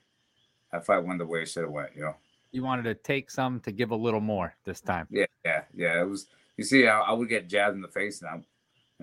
that 0.71 0.85
fight 0.85 1.03
went 1.03 1.19
the 1.19 1.25
way 1.25 1.41
it 1.41 1.49
should 1.49 1.63
have 1.63 1.71
went. 1.71 1.95
You 1.95 2.03
know. 2.03 2.15
You 2.51 2.63
wanted 2.63 2.83
to 2.83 2.95
take 2.95 3.29
some 3.29 3.59
to 3.61 3.71
give 3.71 3.91
a 3.91 3.95
little 3.95 4.21
more 4.21 4.55
this 4.65 4.81
time. 4.81 5.07
Yeah, 5.09 5.25
yeah, 5.45 5.63
yeah. 5.75 6.01
It 6.01 6.09
was. 6.09 6.27
You 6.57 6.63
see, 6.63 6.87
I, 6.87 6.99
I 6.99 7.11
would 7.13 7.29
get 7.29 7.47
jabbed 7.47 7.75
in 7.75 7.81
the 7.81 7.87
face, 7.87 8.21
and 8.21 8.29
I, 8.29 8.33
and 8.33 8.43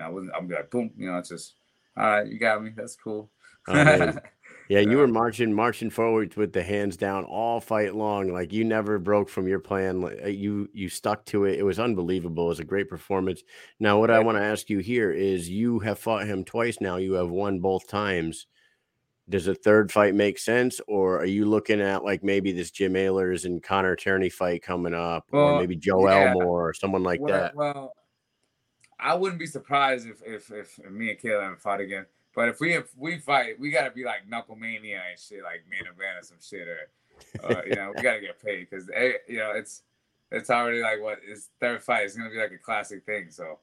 I 0.01 0.09
wasn't. 0.09 0.33
I'm 0.35 0.49
like, 0.49 0.69
boom. 0.69 0.91
You 0.97 1.11
know, 1.11 1.17
it's 1.17 1.29
just, 1.29 1.55
all 1.95 2.05
right, 2.05 2.27
you 2.27 2.37
got 2.37 2.63
me. 2.63 2.71
That's 2.75 2.95
cool. 2.95 3.29
Yeah, 4.69 4.81
you 4.81 4.97
were 4.97 5.07
marching, 5.07 5.53
marching 5.53 5.89
forward 5.89 6.35
with 6.35 6.51
the 6.51 6.61
hands 6.61 6.97
down 6.97 7.23
all 7.23 7.61
fight 7.61 7.95
long. 7.95 8.33
Like 8.33 8.51
you 8.51 8.65
never 8.65 8.99
broke 8.99 9.29
from 9.29 9.47
your 9.47 9.59
plan. 9.59 10.03
Uh, 10.03 10.27
You 10.27 10.69
you 10.73 10.89
stuck 10.89 11.25
to 11.27 11.45
it. 11.45 11.57
It 11.57 11.63
was 11.63 11.79
unbelievable. 11.79 12.45
It 12.45 12.49
was 12.49 12.59
a 12.59 12.65
great 12.65 12.89
performance. 12.89 13.43
Now, 13.79 13.97
what 13.97 14.11
I 14.11 14.19
want 14.19 14.37
to 14.37 14.43
ask 14.43 14.69
you 14.69 14.79
here 14.79 15.11
is, 15.11 15.49
you 15.49 15.79
have 15.79 15.99
fought 15.99 16.27
him 16.27 16.43
twice 16.43 16.81
now. 16.81 16.97
You 16.97 17.13
have 17.13 17.29
won 17.29 17.59
both 17.59 17.87
times. 17.87 18.47
Does 19.29 19.47
a 19.47 19.55
third 19.55 19.91
fight 19.91 20.15
make 20.15 20.39
sense, 20.39 20.79
or 20.87 21.19
are 21.19 21.25
you 21.25 21.45
looking 21.45 21.81
at 21.81 22.05
like 22.05 22.23
maybe 22.23 22.53
this 22.53 22.71
Jim 22.71 22.93
Alers 22.93 23.43
and 23.43 23.61
Connor 23.61 23.95
Tierney 23.95 24.29
fight 24.29 24.63
coming 24.63 24.93
up, 24.93 25.25
or 25.31 25.59
maybe 25.59 25.75
Joe 25.75 26.07
yeah. 26.07 26.29
Elmore 26.29 26.69
or 26.69 26.73
someone 26.73 27.03
like 27.03 27.19
well, 27.19 27.33
that? 27.33 27.55
well, 27.55 27.93
I 28.99 29.15
wouldn't 29.15 29.39
be 29.39 29.45
surprised 29.45 30.07
if 30.07 30.21
if 30.25 30.51
if 30.51 30.79
me 30.89 31.09
and 31.09 31.19
Caleb 31.19 31.43
ever 31.43 31.55
fought 31.57 31.81
again. 31.81 32.05
But 32.33 32.49
if 32.49 32.59
we 32.59 32.73
if 32.73 32.95
we 32.95 33.17
fight, 33.17 33.59
we 33.59 33.71
gotta 33.71 33.91
be 33.91 34.05
like 34.05 34.29
Knucklemania 34.29 35.01
and 35.09 35.19
shit, 35.19 35.43
like 35.43 35.63
main 35.69 35.81
event 35.81 36.19
or 36.19 36.23
some 36.23 36.37
shit, 36.41 36.67
or 36.67 36.89
uh, 37.43 37.61
you 37.65 37.75
know, 37.75 37.93
we 37.95 38.01
gotta 38.01 38.21
get 38.21 38.41
paid 38.41 38.67
because 38.69 38.87
you 39.27 39.37
know 39.37 39.51
it's 39.51 39.81
it's 40.31 40.49
already 40.49 40.81
like 40.81 41.01
what 41.01 41.19
is 41.27 41.49
third 41.59 41.83
fight. 41.83 42.05
It's 42.05 42.15
gonna 42.15 42.29
be 42.29 42.37
like 42.37 42.51
a 42.51 42.57
classic 42.57 43.05
thing. 43.05 43.31
So 43.31 43.59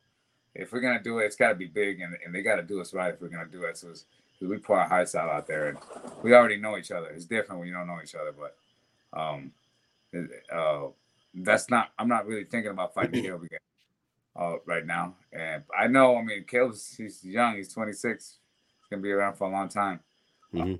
if 0.54 0.73
we're 0.73 0.80
gonna 0.80 1.02
do 1.02 1.18
it, 1.18 1.26
it's 1.26 1.37
gotta 1.37 1.54
be 1.54 1.66
big, 1.66 2.00
and, 2.00 2.16
and 2.25 2.35
they 2.35 2.42
gotta 2.42 2.62
do 2.62 2.80
us 2.80 2.92
right 2.92 3.14
if 3.14 3.21
we're 3.21 3.28
gonna 3.28 3.47
do 3.47 3.62
it. 3.62 3.76
So 3.76 3.90
it's, 3.90 4.06
we 4.41 4.59
pour 4.59 4.79
our 4.79 4.88
hearts 4.88 5.14
out 5.14 5.31
out 5.31 5.47
there, 5.47 5.69
and 5.69 5.79
we 6.23 6.35
already 6.35 6.57
know 6.57 6.76
each 6.76 6.91
other. 6.91 7.09
It's 7.09 7.25
different 7.25 7.61
when 7.61 7.69
you 7.69 7.75
don't 7.75 7.87
know 7.87 8.00
each 8.03 8.14
other, 8.14 8.33
but 8.33 8.57
um, 9.19 9.53
uh, 10.53 10.88
that's 11.35 11.71
not. 11.71 11.93
I'm 11.99 12.09
not 12.09 12.26
really 12.26 12.45
thinking 12.45 12.71
about 12.71 12.95
fighting 12.95 13.23
Caleb 13.23 13.45
again 13.45 13.59
uh, 14.37 14.57
right 14.67 14.87
now. 14.87 15.14
And 15.33 15.62
I 15.76 15.87
know, 15.87 16.17
I 16.17 16.23
mean, 16.23 16.45
Caleb's 16.45 16.95
he's 16.95 17.25
young. 17.25 17.57
He's 17.57 17.73
26. 17.73 18.38
He's 18.81 18.88
gonna 18.91 19.03
be 19.03 19.12
around 19.12 19.37
for 19.37 19.49
a 19.49 19.53
long 19.53 19.69
time. 19.69 20.00
Mhm. 20.53 20.79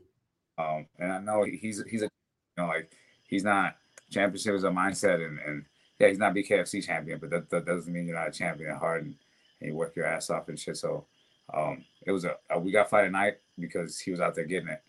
Um, 0.59 0.87
and 0.99 1.13
I 1.13 1.21
know 1.21 1.45
he's 1.45 1.83
he's 1.89 2.03
a 2.03 2.07
you 2.07 2.11
know 2.59 2.67
like 2.67 2.93
he's 3.27 3.45
not 3.45 3.77
championship 4.11 4.55
is 4.55 4.65
a 4.65 4.69
mindset, 4.69 5.25
and 5.27 5.39
and 5.41 5.65
yeah, 5.99 6.09
he's 6.09 6.19
not 6.19 6.35
BKFC 6.35 6.85
champion, 6.85 7.19
but 7.19 7.31
that, 7.31 7.51
that 7.51 7.67
doesn't 7.67 7.93
mean 7.93 8.07
you're 8.07 8.17
not 8.17 8.29
a 8.29 8.33
champion 8.33 8.71
at 8.71 8.79
heart 8.79 9.05
and, 9.05 9.15
and 9.61 9.71
you 9.71 9.77
work 9.77 9.95
your 9.95 10.07
ass 10.07 10.29
off 10.31 10.49
and 10.49 10.59
shit. 10.59 10.77
So 10.77 11.07
um, 11.53 11.85
it 12.07 12.11
was 12.11 12.25
a, 12.25 12.37
a 12.51 12.59
we 12.59 12.73
got 12.73 12.91
fight 12.91 13.05
at 13.05 13.13
night 13.13 13.39
because 13.59 13.99
he 13.99 14.11
was 14.11 14.21
out 14.21 14.35
there 14.35 14.45
getting 14.45 14.69
it. 14.69 14.83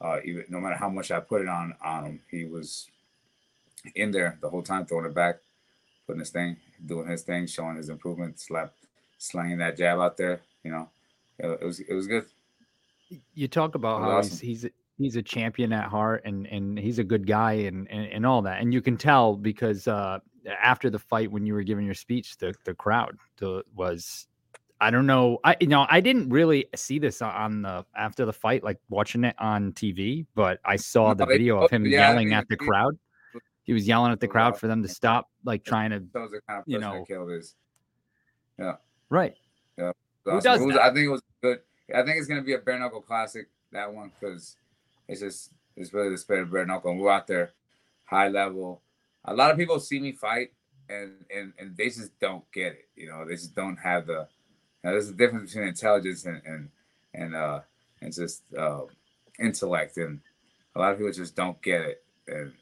Uh, 0.00 0.18
even 0.24 0.44
no 0.48 0.60
matter 0.60 0.76
how 0.76 0.88
much 0.88 1.10
I 1.10 1.20
put 1.20 1.42
it 1.42 1.48
on 1.48 1.74
on 1.82 2.04
him, 2.04 2.20
he 2.30 2.44
was 2.44 2.88
in 3.94 4.10
there 4.10 4.38
the 4.40 4.50
whole 4.50 4.62
time, 4.62 4.84
throwing 4.84 5.06
it 5.06 5.14
back, 5.14 5.36
putting 6.06 6.20
his 6.20 6.30
thing, 6.30 6.56
doing 6.84 7.08
his 7.08 7.22
thing, 7.22 7.46
showing 7.46 7.76
his 7.76 7.88
improvement, 7.88 8.38
slap, 8.38 8.74
slanging 9.18 9.58
that 9.58 9.76
jab 9.76 9.98
out 9.98 10.16
there. 10.16 10.40
You 10.64 10.70
know, 10.72 10.88
it, 11.38 11.58
it 11.62 11.64
was 11.64 11.80
it 11.80 11.94
was 11.94 12.06
good. 12.06 12.26
You 13.34 13.48
talk 13.48 13.74
about 13.74 14.02
how 14.02 14.18
awesome. 14.18 14.46
he's 14.46 14.62
he's 14.62 14.70
he's 14.98 15.16
a 15.16 15.22
champion 15.22 15.72
at 15.72 15.88
heart 15.88 16.22
and 16.24 16.46
and 16.46 16.78
he's 16.78 16.98
a 16.98 17.04
good 17.04 17.26
guy 17.26 17.52
and 17.52 17.90
and, 17.90 18.06
and 18.06 18.26
all 18.26 18.42
that. 18.42 18.60
And 18.60 18.72
you 18.72 18.82
can 18.82 18.96
tell 18.96 19.36
because 19.36 19.86
uh 19.88 20.18
after 20.60 20.90
the 20.90 20.98
fight 20.98 21.30
when 21.30 21.46
you 21.46 21.54
were 21.54 21.62
giving 21.62 21.84
your 21.84 21.94
speech, 21.94 22.36
the 22.38 22.54
the 22.64 22.74
crowd 22.74 23.16
was 23.74 24.26
I 24.80 24.90
don't 24.90 25.06
know. 25.06 25.38
I 25.44 25.56
you 25.60 25.68
know 25.68 25.86
I 25.88 26.00
didn't 26.00 26.28
really 26.28 26.66
see 26.74 26.98
this 26.98 27.22
on 27.22 27.62
the 27.62 27.84
after 27.96 28.24
the 28.24 28.32
fight, 28.32 28.62
like 28.62 28.78
watching 28.88 29.24
it 29.24 29.34
on 29.38 29.72
TV, 29.72 30.26
but 30.34 30.60
I 30.64 30.76
saw 30.76 31.14
the 31.14 31.24
oh, 31.24 31.28
video 31.28 31.62
of 31.62 31.70
him 31.70 31.86
yeah, 31.86 32.10
yelling 32.10 32.32
at 32.32 32.48
the 32.48 32.56
crowd. 32.56 32.98
He 33.64 33.72
was 33.72 33.88
yelling 33.88 34.12
at 34.12 34.20
the 34.20 34.28
crowd 34.28 34.58
for 34.58 34.68
them 34.68 34.82
to 34.82 34.88
stop, 34.88 35.28
like 35.44 35.64
trying 35.64 35.90
to 35.90 36.00
That 36.12 36.20
was 36.20 36.30
kind 36.46 36.60
of 36.60 36.64
You 36.66 36.78
know. 36.78 36.98
that 36.98 37.08
Caleb 37.08 37.30
is. 37.30 37.54
right. 39.10 39.34
It 39.76 39.96
Who 40.24 40.40
does 40.40 40.46
awesome. 40.46 40.68
Was-? 40.68 40.76
I 40.76 40.92
think 40.92 41.06
it 41.06 41.10
was 41.10 41.22
good. 41.42 41.60
I 41.94 42.02
think 42.02 42.18
it's 42.18 42.26
gonna 42.26 42.42
be 42.42 42.54
a 42.54 42.58
bare 42.58 42.78
knuckle 42.78 43.00
classic 43.00 43.48
that 43.72 43.92
one 43.92 44.12
because 44.18 44.56
it's 45.08 45.20
just 45.20 45.52
it's 45.76 45.92
really 45.92 46.10
the 46.10 46.18
spirit 46.18 46.42
of 46.42 46.52
bare 46.52 46.66
knuckle. 46.66 46.90
And 46.90 47.00
we're 47.00 47.10
out 47.10 47.26
there, 47.26 47.52
high 48.04 48.28
level. 48.28 48.82
A 49.24 49.34
lot 49.34 49.50
of 49.50 49.56
people 49.56 49.80
see 49.80 50.00
me 50.00 50.12
fight 50.12 50.50
and 50.88 51.24
and 51.34 51.52
and 51.58 51.76
they 51.76 51.88
just 51.88 52.18
don't 52.20 52.44
get 52.52 52.72
it. 52.72 52.88
You 52.94 53.08
know, 53.08 53.24
they 53.24 53.34
just 53.34 53.54
don't 53.54 53.76
have 53.76 54.06
the. 54.06 54.28
Know, 54.86 54.92
there's 54.92 55.10
a 55.10 55.14
difference 55.14 55.50
between 55.52 55.68
intelligence 55.68 56.24
and 56.26 56.40
and 56.46 56.68
and 57.12 57.34
uh 57.34 57.60
and 58.00 58.14
just 58.14 58.42
uh, 58.56 58.82
intellect, 59.40 59.96
and 59.96 60.20
a 60.74 60.78
lot 60.78 60.92
of 60.92 60.98
people 60.98 61.12
just 61.12 61.34
don't 61.34 61.60
get 61.60 61.80
it. 61.80 62.04
And 62.28 62.52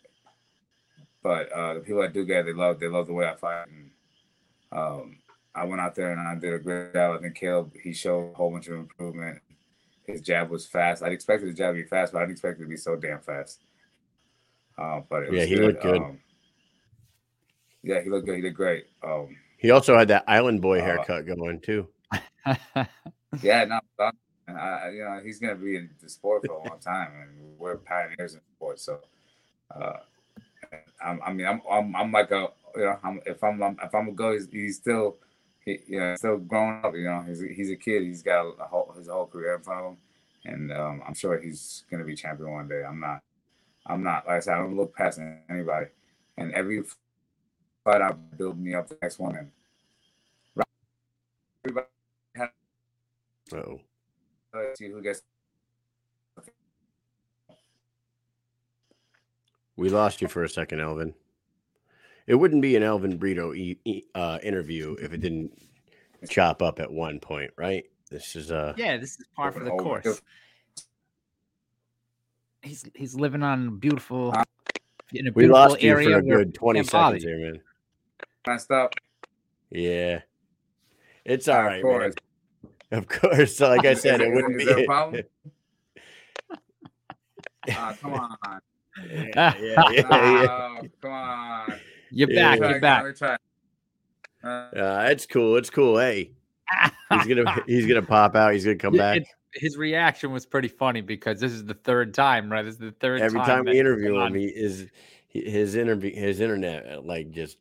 but 1.23 1.52
uh, 1.52 1.75
the 1.75 1.81
people 1.81 2.00
that 2.02 2.12
do 2.14 2.25
get 2.25 2.40
it, 2.40 2.47
they 2.47 2.52
love 2.54 2.81
they 2.81 2.88
love 2.88 3.07
the 3.09 3.12
way 3.12 3.26
I 3.26 3.35
fight. 3.35 3.66
And, 3.69 3.90
um, 4.73 5.19
I 5.54 5.64
went 5.64 5.81
out 5.81 5.95
there 5.95 6.11
and 6.12 6.21
I 6.21 6.35
did 6.35 6.52
a 6.54 6.59
great 6.59 6.95
job. 6.95 7.16
I 7.16 7.23
think 7.23 7.35
Caleb 7.37 7.73
he 7.81 7.93
showed 7.93 8.33
a 8.33 8.35
whole 8.35 8.50
bunch 8.50 8.69
of 8.69 8.75
improvement. 8.75 9.40
His 10.07 10.21
jab 10.21 10.50
was 10.50 10.66
fast. 10.66 11.02
I'd 11.02 11.12
expected 11.12 11.47
his 11.49 11.57
jab 11.57 11.75
to 11.75 11.83
be 11.83 11.88
fast, 11.88 12.12
but 12.12 12.19
I 12.19 12.23
didn't 12.23 12.33
expect 12.33 12.59
it 12.59 12.62
to 12.62 12.69
be 12.69 12.76
so 12.76 12.97
damn 12.97 13.21
fast. 13.21 13.61
Uh, 14.76 15.00
but 15.09 15.25
it 15.25 15.31
was 15.31 15.40
Yeah, 15.40 15.47
he 15.47 15.54
good. 15.57 15.64
looked 15.66 15.83
good. 15.83 15.97
Um, 16.00 16.19
yeah, 17.83 18.00
he 18.00 18.09
looked 18.11 18.26
good. 18.26 18.37
He 18.37 18.43
did 18.43 18.54
great. 18.54 18.87
Um, 19.02 19.37
He 19.59 19.71
also 19.71 19.97
had 19.97 20.09
that 20.09 20.25
Island 20.26 20.61
Boy 20.61 20.81
Uh, 20.81 20.85
haircut 20.85 21.26
going 21.26 21.61
too. 21.61 21.88
Yeah, 23.43 23.65
no, 23.65 23.81
I, 24.49 24.91
you 24.91 25.05
know 25.05 25.21
he's 25.25 25.39
gonna 25.39 25.55
be 25.55 25.77
in 25.77 25.91
the 26.03 26.09
sport 26.09 26.45
for 26.47 26.53
a 26.55 26.69
long 26.69 26.79
time, 26.79 27.11
and 27.23 27.59
we're 27.59 27.77
pioneers 27.77 28.35
in 28.35 28.41
sports. 28.57 28.83
So, 28.83 29.01
uh, 29.75 29.99
I 31.03 31.33
mean, 31.33 31.47
I'm, 31.47 31.63
I'm, 31.71 31.97
I'm 31.97 32.13
like 32.13 32.31
a, 32.31 32.49
you 32.77 32.85
know, 32.85 32.99
I'm, 33.03 33.21
if 33.27 33.43
I'm, 33.43 33.61
if 33.83 33.95
I'm 33.95 34.09
a 34.09 34.13
go, 34.13 34.33
he's, 34.33 34.49
he's 34.51 34.77
still, 34.77 35.17
he, 35.65 35.79
you 35.87 36.01
know, 36.01 36.15
still 36.17 36.39
growing 36.39 36.81
up. 36.85 36.95
You 36.95 37.05
know, 37.05 37.25
he's, 37.27 37.41
he's 37.41 37.71
a 37.71 37.77
kid. 37.77 38.03
He's 38.03 38.23
got 38.23 38.47
a 38.61 38.65
whole, 38.67 38.95
his 38.97 39.09
whole 39.09 39.27
career 39.27 39.57
in 39.57 39.63
front 39.63 39.81
of 39.81 39.93
him, 39.93 39.99
and 40.45 40.73
um, 40.73 41.03
I'm 41.07 41.15
sure 41.15 41.39
he's 41.39 41.85
gonna 41.91 42.05
be 42.05 42.15
champion 42.15 42.51
one 42.53 42.69
day. 42.69 42.83
I'm 42.85 43.01
not, 43.01 43.23
I'm 43.87 44.03
not. 44.03 44.27
Like 44.27 44.37
I 44.37 44.41
said, 44.41 44.55
I 44.55 44.59
don't 44.59 44.77
look 44.77 44.95
past 44.95 45.21
anybody, 45.49 45.87
and 46.37 46.53
every 46.53 46.83
fight 47.85 48.03
I 48.03 48.13
build 48.13 48.59
me 48.59 48.75
up 48.75 48.89
the 48.89 48.99
next 49.01 49.19
one, 49.19 49.37
and 49.37 49.51
everybody 51.65 51.87
Oh, 53.53 53.81
let's 54.55 54.79
see 54.79 54.89
who 54.89 55.03
gets 55.03 55.23
we 59.77 59.89
lost 59.91 60.23
you 60.23 60.29
for 60.29 60.45
a 60.45 60.49
second, 60.49 60.81
Elvin. 60.81 61.15
It 62.27 62.37
wouldn't 62.37 62.63
be 62.63 62.77
an 62.77 62.83
Elvin 62.83 63.17
Brito 63.19 63.53
e- 63.55 63.79
e- 63.85 64.05
uh, 64.15 64.39
interview 64.43 64.95
if 65.01 65.13
it 65.13 65.19
didn't 65.21 65.51
chop 66.31 66.63
up 66.63 66.79
at 66.81 66.91
one 66.91 67.19
point, 67.21 67.51
right? 67.57 67.85
This 68.11 68.37
is 68.37 68.51
uh 68.53 68.75
yeah, 68.77 68.97
this 68.97 69.19
is 69.19 69.27
par 69.35 69.51
for 69.53 69.65
the 69.65 69.71
course. 69.73 70.23
He's 72.63 72.85
he's 72.95 73.15
living 73.15 73.43
on 73.43 73.79
beautiful 73.79 74.33
in 75.13 75.27
a 75.27 75.33
we 75.33 75.43
beautiful 75.43 75.49
lost 75.51 75.83
you 75.83 75.91
area 75.91 76.11
for 76.11 76.19
a 76.19 76.23
where 76.23 76.39
good 76.39 76.55
20 76.55 76.79
can't 76.79 76.89
seconds 76.89 77.25
you. 77.25 77.31
there, 77.31 77.39
man. 77.53 77.61
messed 78.47 78.71
up. 78.71 78.95
Yeah. 79.71 80.21
It's 81.25 81.49
all 81.49 81.63
right, 81.63 81.77
Of 81.79 81.83
course. 81.83 82.03
man. 82.05 82.13
Of 82.91 83.09
course. 83.09 83.57
So 83.57 83.69
like 83.69 83.85
I 83.87 83.95
said, 83.95 84.21
it- 84.21 84.29
it 84.29 84.31
is 84.31 84.35
wouldn't 84.35 84.59
be 84.59 84.83
a 84.83 84.85
problem? 84.87 85.23
Ah, 87.71 87.97
come 88.00 88.12
on. 88.12 88.37
yeah, 89.11 89.25
yeah, 89.35 89.55
yeah, 89.59 89.91
yeah. 89.91 90.47
Oh, 90.50 90.79
come 91.00 91.11
on. 91.12 91.75
You're 92.11 92.31
Yeah. 92.31 92.57
back. 92.57 92.71
You're 92.71 92.81
back. 92.81 93.03
let 93.05 93.09
me 93.12 93.17
try. 93.17 93.37
Uh, 94.45 94.49
Uh, 94.76 95.09
it's 95.11 95.25
cool. 95.26 95.57
It's 95.57 95.71
cool. 95.71 95.99
Hey, 95.99 96.33
he's 97.11 97.26
gonna 97.26 97.62
he's 97.67 97.87
gonna 97.87 98.03
pop 98.03 98.37
out. 98.37 98.53
He's 98.53 98.64
gonna 98.64 98.76
come 98.76 98.95
back 98.95 99.19
it- 99.19 99.29
his 99.55 99.76
reaction 99.79 100.31
was 100.33 100.45
pretty 100.45 100.69
funny 100.69 101.00
because 101.00 101.41
this 101.41 101.53
is 101.53 101.64
the 101.64 101.75
third 101.75 102.12
time, 102.12 102.50
right? 102.53 102.62
This 102.64 102.75
is 102.75 102.81
the 102.81 102.91
third 103.00 103.21
every 103.23 103.38
time, 103.38 103.49
time 103.49 103.64
we 103.67 103.79
interview 103.79 104.17
him. 104.17 104.21
on. 104.21 104.35
He 104.35 104.45
is 104.47 104.88
his 105.29 105.75
interview 105.75 106.12
his 106.14 106.41
internet 106.41 106.87
uh, 106.87 107.00
like 107.00 107.31
just 107.31 107.57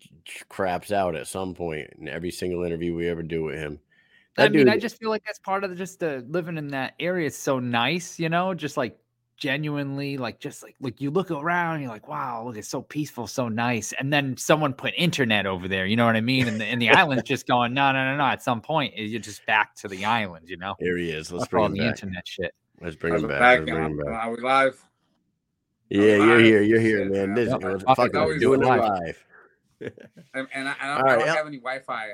craps 0.49 0.91
out 0.91 1.15
at 1.15 1.27
some 1.27 1.53
point 1.55 1.91
in 1.97 2.07
every 2.09 2.31
single 2.31 2.63
interview 2.63 2.93
we 2.95 3.07
ever 3.07 3.23
do 3.23 3.43
with 3.43 3.55
him. 3.57 3.79
I 4.37 4.43
That 4.43 4.51
mean, 4.53 4.69
I 4.69 4.77
just 4.77 4.97
feel 4.97 5.09
like 5.09 5.23
that's 5.25 5.39
part 5.39 5.63
of 5.63 5.69
the, 5.69 5.75
just 5.75 5.99
the 5.99 6.25
living 6.27 6.57
in 6.57 6.67
that 6.69 6.93
area 6.99 7.27
is 7.27 7.37
so 7.37 7.59
nice, 7.59 8.19
you 8.19 8.29
know, 8.29 8.53
just 8.53 8.77
like 8.77 8.97
genuinely 9.35 10.15
like 10.15 10.39
just 10.39 10.61
like 10.63 10.75
like 10.79 11.01
you 11.01 11.09
look 11.09 11.29
around 11.31 11.81
you're 11.81 11.89
like 11.89 12.07
wow 12.07 12.43
look 12.45 12.55
it's 12.55 12.69
so 12.69 12.81
peaceful 12.83 13.25
so 13.27 13.49
nice 13.49 13.91
and 13.99 14.13
then 14.13 14.37
someone 14.37 14.71
put 14.71 14.93
internet 14.95 15.45
over 15.47 15.67
there 15.67 15.85
you 15.87 15.97
know 15.97 16.05
what 16.05 16.15
i 16.15 16.21
mean 16.21 16.47
and 16.47 16.61
the, 16.61 16.65
and 16.65 16.79
the 16.81 16.87
island's 16.89 17.23
just 17.27 17.45
going 17.47 17.73
no 17.73 17.91
no 17.91 18.05
no 18.05 18.15
no 18.15 18.23
at 18.23 18.43
some 18.43 18.61
point 18.61 18.93
eh, 18.95 19.01
you're 19.01 19.19
just 19.19 19.43
back 19.47 19.73
to 19.75 19.87
the 19.89 20.05
island 20.05 20.47
you 20.47 20.55
know 20.55 20.75
Here 20.79 20.95
he 20.97 21.09
is. 21.09 21.29
Let's 21.31 21.41
That's 21.43 21.49
bring 21.49 21.61
all 21.61 21.65
him 21.65 21.73
the 21.73 21.79
back. 21.79 21.89
internet 21.89 22.27
shit 22.27 22.53
Let's 22.79 22.95
bring 22.95 23.15
him 23.15 23.27
back. 23.27 23.39
back? 23.39 23.63
Bring 23.65 23.75
him 23.75 23.99
I- 23.99 24.11
back. 24.11 24.23
Are 24.27 24.31
we 24.35 24.41
live? 24.41 24.85
Yeah, 25.89 26.01
you're 26.01 26.27
live. 26.37 26.45
here. 26.45 26.61
You're 26.61 26.79
here, 26.79 26.99
man. 27.09 27.11
man. 27.11 27.33
This 27.35 27.49
Yep. 27.49 27.61
we're 27.63 27.79
fucking 27.79 28.39
doing 28.39 28.61
it 28.61 28.65
live. 28.65 28.79
live. 28.81 29.25
And, 29.81 30.47
and, 30.53 30.69
I, 30.69 30.75
and 30.79 30.91
I, 30.91 30.95
All 30.95 30.99
I 30.99 31.01
right, 31.01 31.17
don't 31.19 31.27
yeah. 31.27 31.35
have 31.35 31.47
any 31.47 31.57
Wi-Fi. 31.57 32.07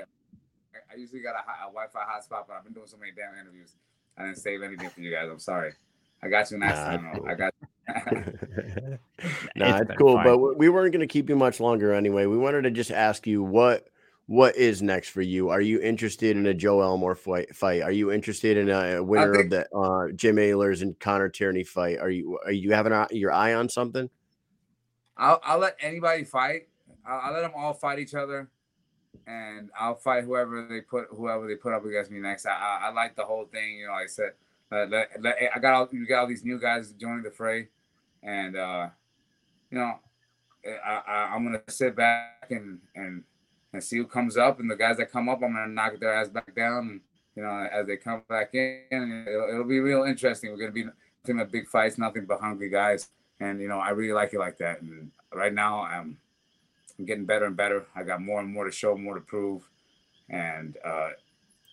I, 0.89 0.93
I 0.93 0.97
usually 0.97 1.21
got 1.21 1.35
a, 1.35 1.39
a 1.39 1.71
Wi-Fi 1.71 1.99
hotspot, 1.99 2.45
but 2.47 2.55
I've 2.57 2.63
been 2.63 2.73
doing 2.73 2.87
so 2.87 2.97
many 2.97 3.11
damn 3.15 3.39
interviews. 3.39 3.73
I 4.17 4.23
didn't 4.25 4.37
save 4.37 4.61
anything 4.63 4.89
for 4.89 5.01
you 5.01 5.11
guys. 5.11 5.29
I'm 5.31 5.39
sorry. 5.39 5.73
I 6.21 6.27
got 6.27 6.51
you 6.51 6.57
next 6.57 6.77
Nah, 6.79 6.85
time. 6.85 7.05
it's 7.05 7.19
cool. 7.19 7.27
I 7.29 7.35
got. 7.35 7.53
nah, 9.55 9.77
it's 9.77 9.87
been 9.87 9.97
cool, 9.97 10.15
fine. 10.15 10.25
but 10.25 10.37
we- 10.37 10.55
we 10.55 10.69
weren't 10.69 10.91
going 10.91 10.99
to 11.01 11.07
keep 11.07 11.29
you 11.29 11.35
much 11.35 11.59
longer 11.59 11.93
anyway. 11.93 12.25
We 12.25 12.37
wanted 12.37 12.63
to 12.63 12.71
just 12.71 12.91
ask 12.91 13.25
you 13.27 13.43
what 13.43 13.87
what 14.25 14.55
is 14.57 14.81
next 14.83 15.09
for 15.09 15.23
you. 15.23 15.49
Are 15.49 15.61
you 15.61 15.81
interested 15.81 16.37
in 16.37 16.45
a 16.45 16.53
Joe 16.53 16.81
Elmore 16.81 17.15
fight? 17.15 17.55
Fight? 17.55 17.81
Are 17.81 17.91
you 17.91 18.11
interested 18.11 18.57
in 18.57 18.69
a 18.69 19.01
winner 19.01 19.33
think- 19.33 19.45
of 19.45 19.49
the 19.71 19.75
uh, 19.75 20.11
Jim 20.15 20.37
Alers's 20.37 20.81
and 20.83 20.99
Connor 20.99 21.29
Tierney 21.29 21.63
fight? 21.63 21.97
Are 21.99 22.11
you 22.11 22.37
are 22.45 22.51
you 22.51 22.73
having 22.73 22.91
a, 22.93 23.07
your 23.11 23.31
eye 23.31 23.53
on 23.55 23.69
something? 23.69 24.09
I'll, 25.17 25.39
I'll 25.43 25.57
let 25.59 25.75
anybody 25.81 26.23
fight. 26.25 26.67
I'll, 27.07 27.19
I'll 27.23 27.33
let 27.33 27.41
them 27.41 27.51
all 27.55 27.73
fight 27.73 27.97
each 27.99 28.13
other, 28.13 28.49
and 29.27 29.69
I'll 29.79 29.95
fight 29.95 30.23
whoever 30.23 30.67
they 30.67 30.81
put 30.81 31.07
whoever 31.11 31.47
they 31.47 31.55
put 31.55 31.73
up 31.73 31.85
against 31.85 32.11
me 32.11 32.19
next. 32.19 32.45
I, 32.45 32.51
I, 32.51 32.87
I 32.87 32.91
like 32.91 33.15
the 33.15 33.25
whole 33.25 33.45
thing. 33.45 33.77
You 33.77 33.87
know, 33.87 33.93
like 33.93 34.05
I 34.05 34.07
said, 34.07 34.31
uh, 34.71 34.85
let, 34.89 35.09
let, 35.21 35.37
I 35.55 35.59
got 35.59 35.73
all 35.73 35.89
you 35.91 36.05
got 36.07 36.21
all 36.21 36.27
these 36.27 36.43
new 36.43 36.59
guys 36.59 36.91
joining 36.93 37.23
the 37.23 37.31
fray, 37.31 37.69
and 38.23 38.55
uh, 38.55 38.89
you 39.71 39.77
know, 39.77 39.99
I, 40.85 41.01
I, 41.07 41.13
I'm 41.33 41.43
gonna 41.43 41.61
sit 41.67 41.95
back 41.95 42.47
and 42.51 42.79
and 42.95 43.23
and 43.73 43.83
see 43.83 43.97
who 43.97 44.05
comes 44.05 44.37
up, 44.37 44.59
and 44.59 44.69
the 44.69 44.75
guys 44.75 44.97
that 44.97 45.11
come 45.11 45.29
up, 45.29 45.41
I'm 45.43 45.53
gonna 45.53 45.67
knock 45.67 45.99
their 45.99 46.13
ass 46.13 46.29
back 46.29 46.55
down. 46.55 46.89
And, 46.89 47.01
you 47.35 47.43
know, 47.43 47.69
as 47.71 47.87
they 47.87 47.95
come 47.95 48.23
back 48.27 48.53
in, 48.53 49.25
it'll, 49.27 49.49
it'll 49.49 49.63
be 49.63 49.79
real 49.79 50.03
interesting. 50.03 50.51
We're 50.51 50.57
gonna 50.57 50.71
be 50.71 50.85
nothing 51.23 51.37
but 51.37 51.51
big 51.51 51.67
fights, 51.67 51.97
nothing 51.97 52.25
but 52.25 52.39
hungry 52.39 52.69
guys 52.69 53.09
and 53.39 53.61
you 53.61 53.67
know 53.67 53.79
I 53.79 53.89
really 53.89 54.13
like 54.13 54.33
it 54.33 54.39
like 54.39 54.57
that. 54.57 54.81
And 54.81 55.11
right 55.33 55.53
now 55.53 55.81
I'm 55.81 56.17
I'm 56.99 57.05
getting 57.05 57.25
better 57.25 57.45
and 57.45 57.55
better. 57.55 57.87
I 57.95 58.03
got 58.03 58.21
more 58.21 58.41
and 58.41 58.53
more 58.53 58.65
to 58.65 58.71
show, 58.71 58.97
more 58.97 59.15
to 59.15 59.21
prove, 59.21 59.67
and 60.29 60.77
uh, 60.85 61.11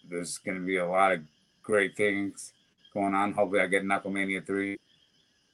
there's 0.09 0.39
going 0.39 0.59
to 0.59 0.65
be 0.65 0.77
a 0.77 0.87
lot 0.87 1.13
of 1.13 1.21
great 1.63 1.97
things 1.97 2.53
going 2.95 3.13
on. 3.15 3.33
Hopefully, 3.33 3.61
I 3.61 3.67
get 3.67 3.83
Knucklemania 3.83 4.47
three. 4.47 4.79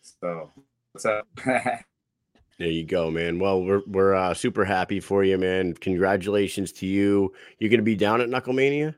So 0.02 0.50
what's 0.92 1.06
up? 1.06 1.26
There 2.58 2.70
you 2.70 2.84
go, 2.84 3.10
man. 3.10 3.40
Well, 3.40 3.64
we're 3.64 3.80
we're 3.88 4.14
uh, 4.14 4.34
super 4.34 4.64
happy 4.64 5.00
for 5.00 5.24
you, 5.24 5.36
man. 5.36 5.72
Congratulations 5.74 6.70
to 6.72 6.86
you. 6.86 7.32
You're 7.58 7.70
going 7.70 7.80
to 7.80 7.84
be 7.84 7.96
down 7.96 8.20
at 8.20 8.28
Knucklemania. 8.28 8.94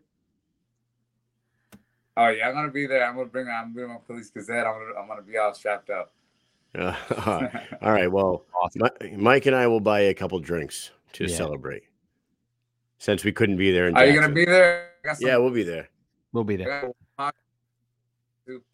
oh 2.17 2.29
yeah, 2.29 2.49
I'm 2.49 2.55
gonna 2.55 2.73
be 2.73 2.87
there. 2.87 3.07
I'm 3.07 3.17
gonna 3.17 3.29
bring 3.29 3.49
I'm 3.49 3.73
bringing 3.73 3.95
my 3.95 4.01
police 4.07 4.29
gazette. 4.31 4.67
I'm 4.67 4.75
gonna 4.75 5.01
I'm 5.01 5.09
gonna 5.09 5.23
be 5.23 5.39
all 5.39 5.55
strapped 5.55 5.89
up. 5.89 6.13
Uh, 6.75 6.95
all 7.83 7.93
right. 7.93 8.11
Well, 8.11 8.45
awesome 8.61 8.83
Mi- 9.01 9.17
Mike 9.17 9.47
and 9.47 9.55
I 9.55 9.67
will 9.67 9.81
buy 9.81 10.01
a 10.01 10.15
couple 10.15 10.39
drinks 10.41 10.91
to 11.13 11.25
Yeah. 11.25 11.37
celebrate. 11.37 11.85
Since 12.99 13.25
we 13.25 13.33
couldn't 13.33 13.57
be 13.57 13.71
there 13.73 13.89
in 13.89 13.97
Are 13.97 14.07
you 14.07 14.19
gonna 14.19 14.33
be 14.33 14.45
there? 14.45 14.91
Some- 15.15 15.17
Yeah, 15.29 15.37
we'll 15.37 15.51
be 15.51 15.63
there. 15.63 15.89
we'll 16.33 16.45
be 16.45 16.57
there 16.57 16.93
got- 17.19 17.35
It's 18.47 18.65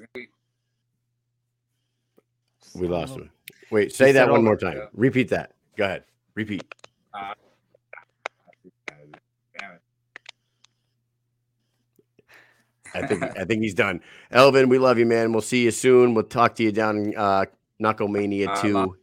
gonna 0.00 0.06
be- 0.14 0.28
We 2.76 2.86
lost 2.86 3.16
him. 3.16 3.30
Wait, 3.70 3.92
say 3.92 4.12
that 4.12 4.28
one 4.30 4.44
more 4.44 4.56
time. 4.56 4.88
Repeat 4.92 5.28
that. 5.30 5.54
Go 5.76 5.84
ahead. 5.84 6.04
Repeat. 6.34 6.62
Damn 7.12 7.34
I 12.94 13.06
think 13.06 13.22
I 13.38 13.44
think 13.44 13.62
he's 13.62 13.74
done. 13.74 14.00
Elvin, 14.30 14.68
we 14.68 14.78
love 14.78 14.98
you, 14.98 15.06
man. 15.06 15.32
We'll 15.32 15.42
see 15.42 15.64
you 15.64 15.70
soon. 15.70 16.14
We'll 16.14 16.24
talk 16.24 16.54
to 16.56 16.62
you 16.62 16.72
down 16.72 16.96
in 16.98 17.16
uh, 17.16 17.46
Knucklemania 17.80 18.48
Uh, 18.48 18.62
two. 18.62 18.72
love- 18.74 18.96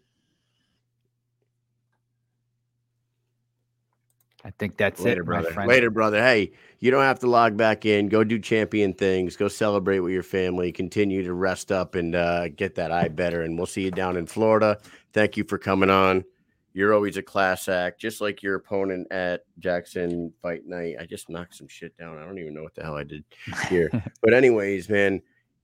i 4.46 4.50
think 4.52 4.78
that's 4.78 5.02
Later, 5.02 5.24
it 5.24 5.26
brother. 5.26 5.52
friend. 5.52 5.68
Later, 5.68 5.90
brother. 5.90 6.22
Hey, 6.22 6.54
you 6.80 6.90
don't 6.90 7.04
have 7.04 7.20
to 7.20 7.28
log 7.28 7.58
back 7.58 7.86
in. 7.86 8.08
Go 8.08 8.24
do 8.24 8.40
champion 8.40 8.94
things. 8.94 9.36
Go 9.36 9.50
celebrate 9.50 10.00
with 10.00 10.14
your 10.14 10.24
family. 10.24 10.72
Continue 10.72 11.22
to 11.26 11.34
rest 11.34 11.70
up 11.70 11.96
and 11.96 12.16
uh, 12.16 12.48
get 12.50 12.76
that 12.76 12.90
eye 12.90 13.10
better. 13.10 13.42
And 13.42 13.58
we'll 13.58 13.66
see 13.68 13.82
you 13.82 13.92
down 13.92 14.16
in 14.16 14.26
Florida. 14.26 14.78
Thank 15.12 15.36
you 15.36 15.44
for 15.44 15.58
coming 15.58 15.90
on. 15.90 16.24
You're 16.78 16.94
always 16.94 17.18
a 17.18 17.24
class 17.24 17.68
act, 17.70 18.00
just 18.00 18.22
like 18.22 18.44
your 18.44 18.54
opponent 18.54 19.08
at 19.10 19.46
Jackson 19.58 20.32
Fight 20.44 20.68
Night. 20.68 20.98
I 21.00 21.08
just 21.08 21.28
knocked 21.28 21.56
some 21.56 21.68
shit 21.68 21.98
down. 21.98 22.20
I 22.20 22.24
don't 22.24 22.38
even 22.38 22.54
know 22.54 22.62
what 22.62 22.76
the 22.76 22.84
hell 22.84 22.96
I 22.96 23.04
did 23.04 23.24
here. 23.68 23.90
but 24.22 24.36
anyways, 24.36 24.88
man, 24.88 25.24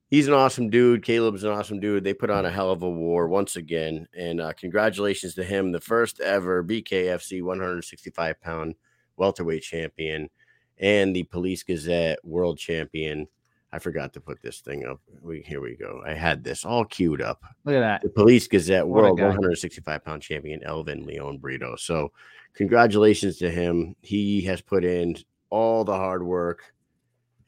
he's 0.10 0.28
an 0.28 0.34
awesome 0.34 0.72
dude. 0.72 1.04
Caleb's 1.04 1.44
an 1.44 1.52
awesome 1.52 1.80
dude. 1.80 2.04
They 2.04 2.16
put 2.16 2.32
on 2.32 2.48
a 2.48 2.50
hell 2.50 2.72
of 2.72 2.82
a 2.82 2.90
war 2.90 3.28
once 3.28 3.58
again, 3.58 4.08
and 4.18 4.42
uh, 4.42 4.54
congratulations 4.54 5.36
to 5.36 5.44
him, 5.44 5.72
the 5.72 5.80
first 5.80 6.20
ever 6.20 6.64
BKFC 6.64 7.44
165 7.44 8.42
pound 8.42 8.74
welterweight 9.16 9.62
champion 9.62 10.32
and 10.80 11.16
the 11.16 11.26
Police 11.26 11.62
Gazette 11.62 12.18
world 12.24 12.58
champion. 12.58 13.28
I 13.74 13.80
forgot 13.80 14.14
to 14.14 14.22
put 14.22 14.40
this 14.44 14.60
thing 14.60 14.86
up. 14.86 15.02
We 15.20 15.42
here 15.42 15.60
we 15.60 15.76
go. 15.76 16.04
I 16.06 16.14
had 16.14 16.44
this 16.44 16.64
all 16.64 16.86
queued 16.86 17.24
up. 17.24 17.44
look 17.66 17.76
at 17.76 17.80
that 17.80 18.04
The 18.04 18.10
Police 18.10 18.48
Gazette 18.48 18.88
What 18.88 19.02
world 19.04 19.20
165 19.20 20.06
pound 20.06 20.22
champion 20.22 20.64
Elvin 20.64 21.06
Leon 21.08 21.40
Brito. 21.40 21.76
So, 21.76 22.12
congratulations 22.54 23.38
to 23.38 23.50
him. 23.50 23.96
He 24.02 24.42
has 24.42 24.62
put 24.62 24.86
in 24.86 25.16
all 25.50 25.84
the 25.84 25.96
hard 25.96 26.24
work 26.24 26.72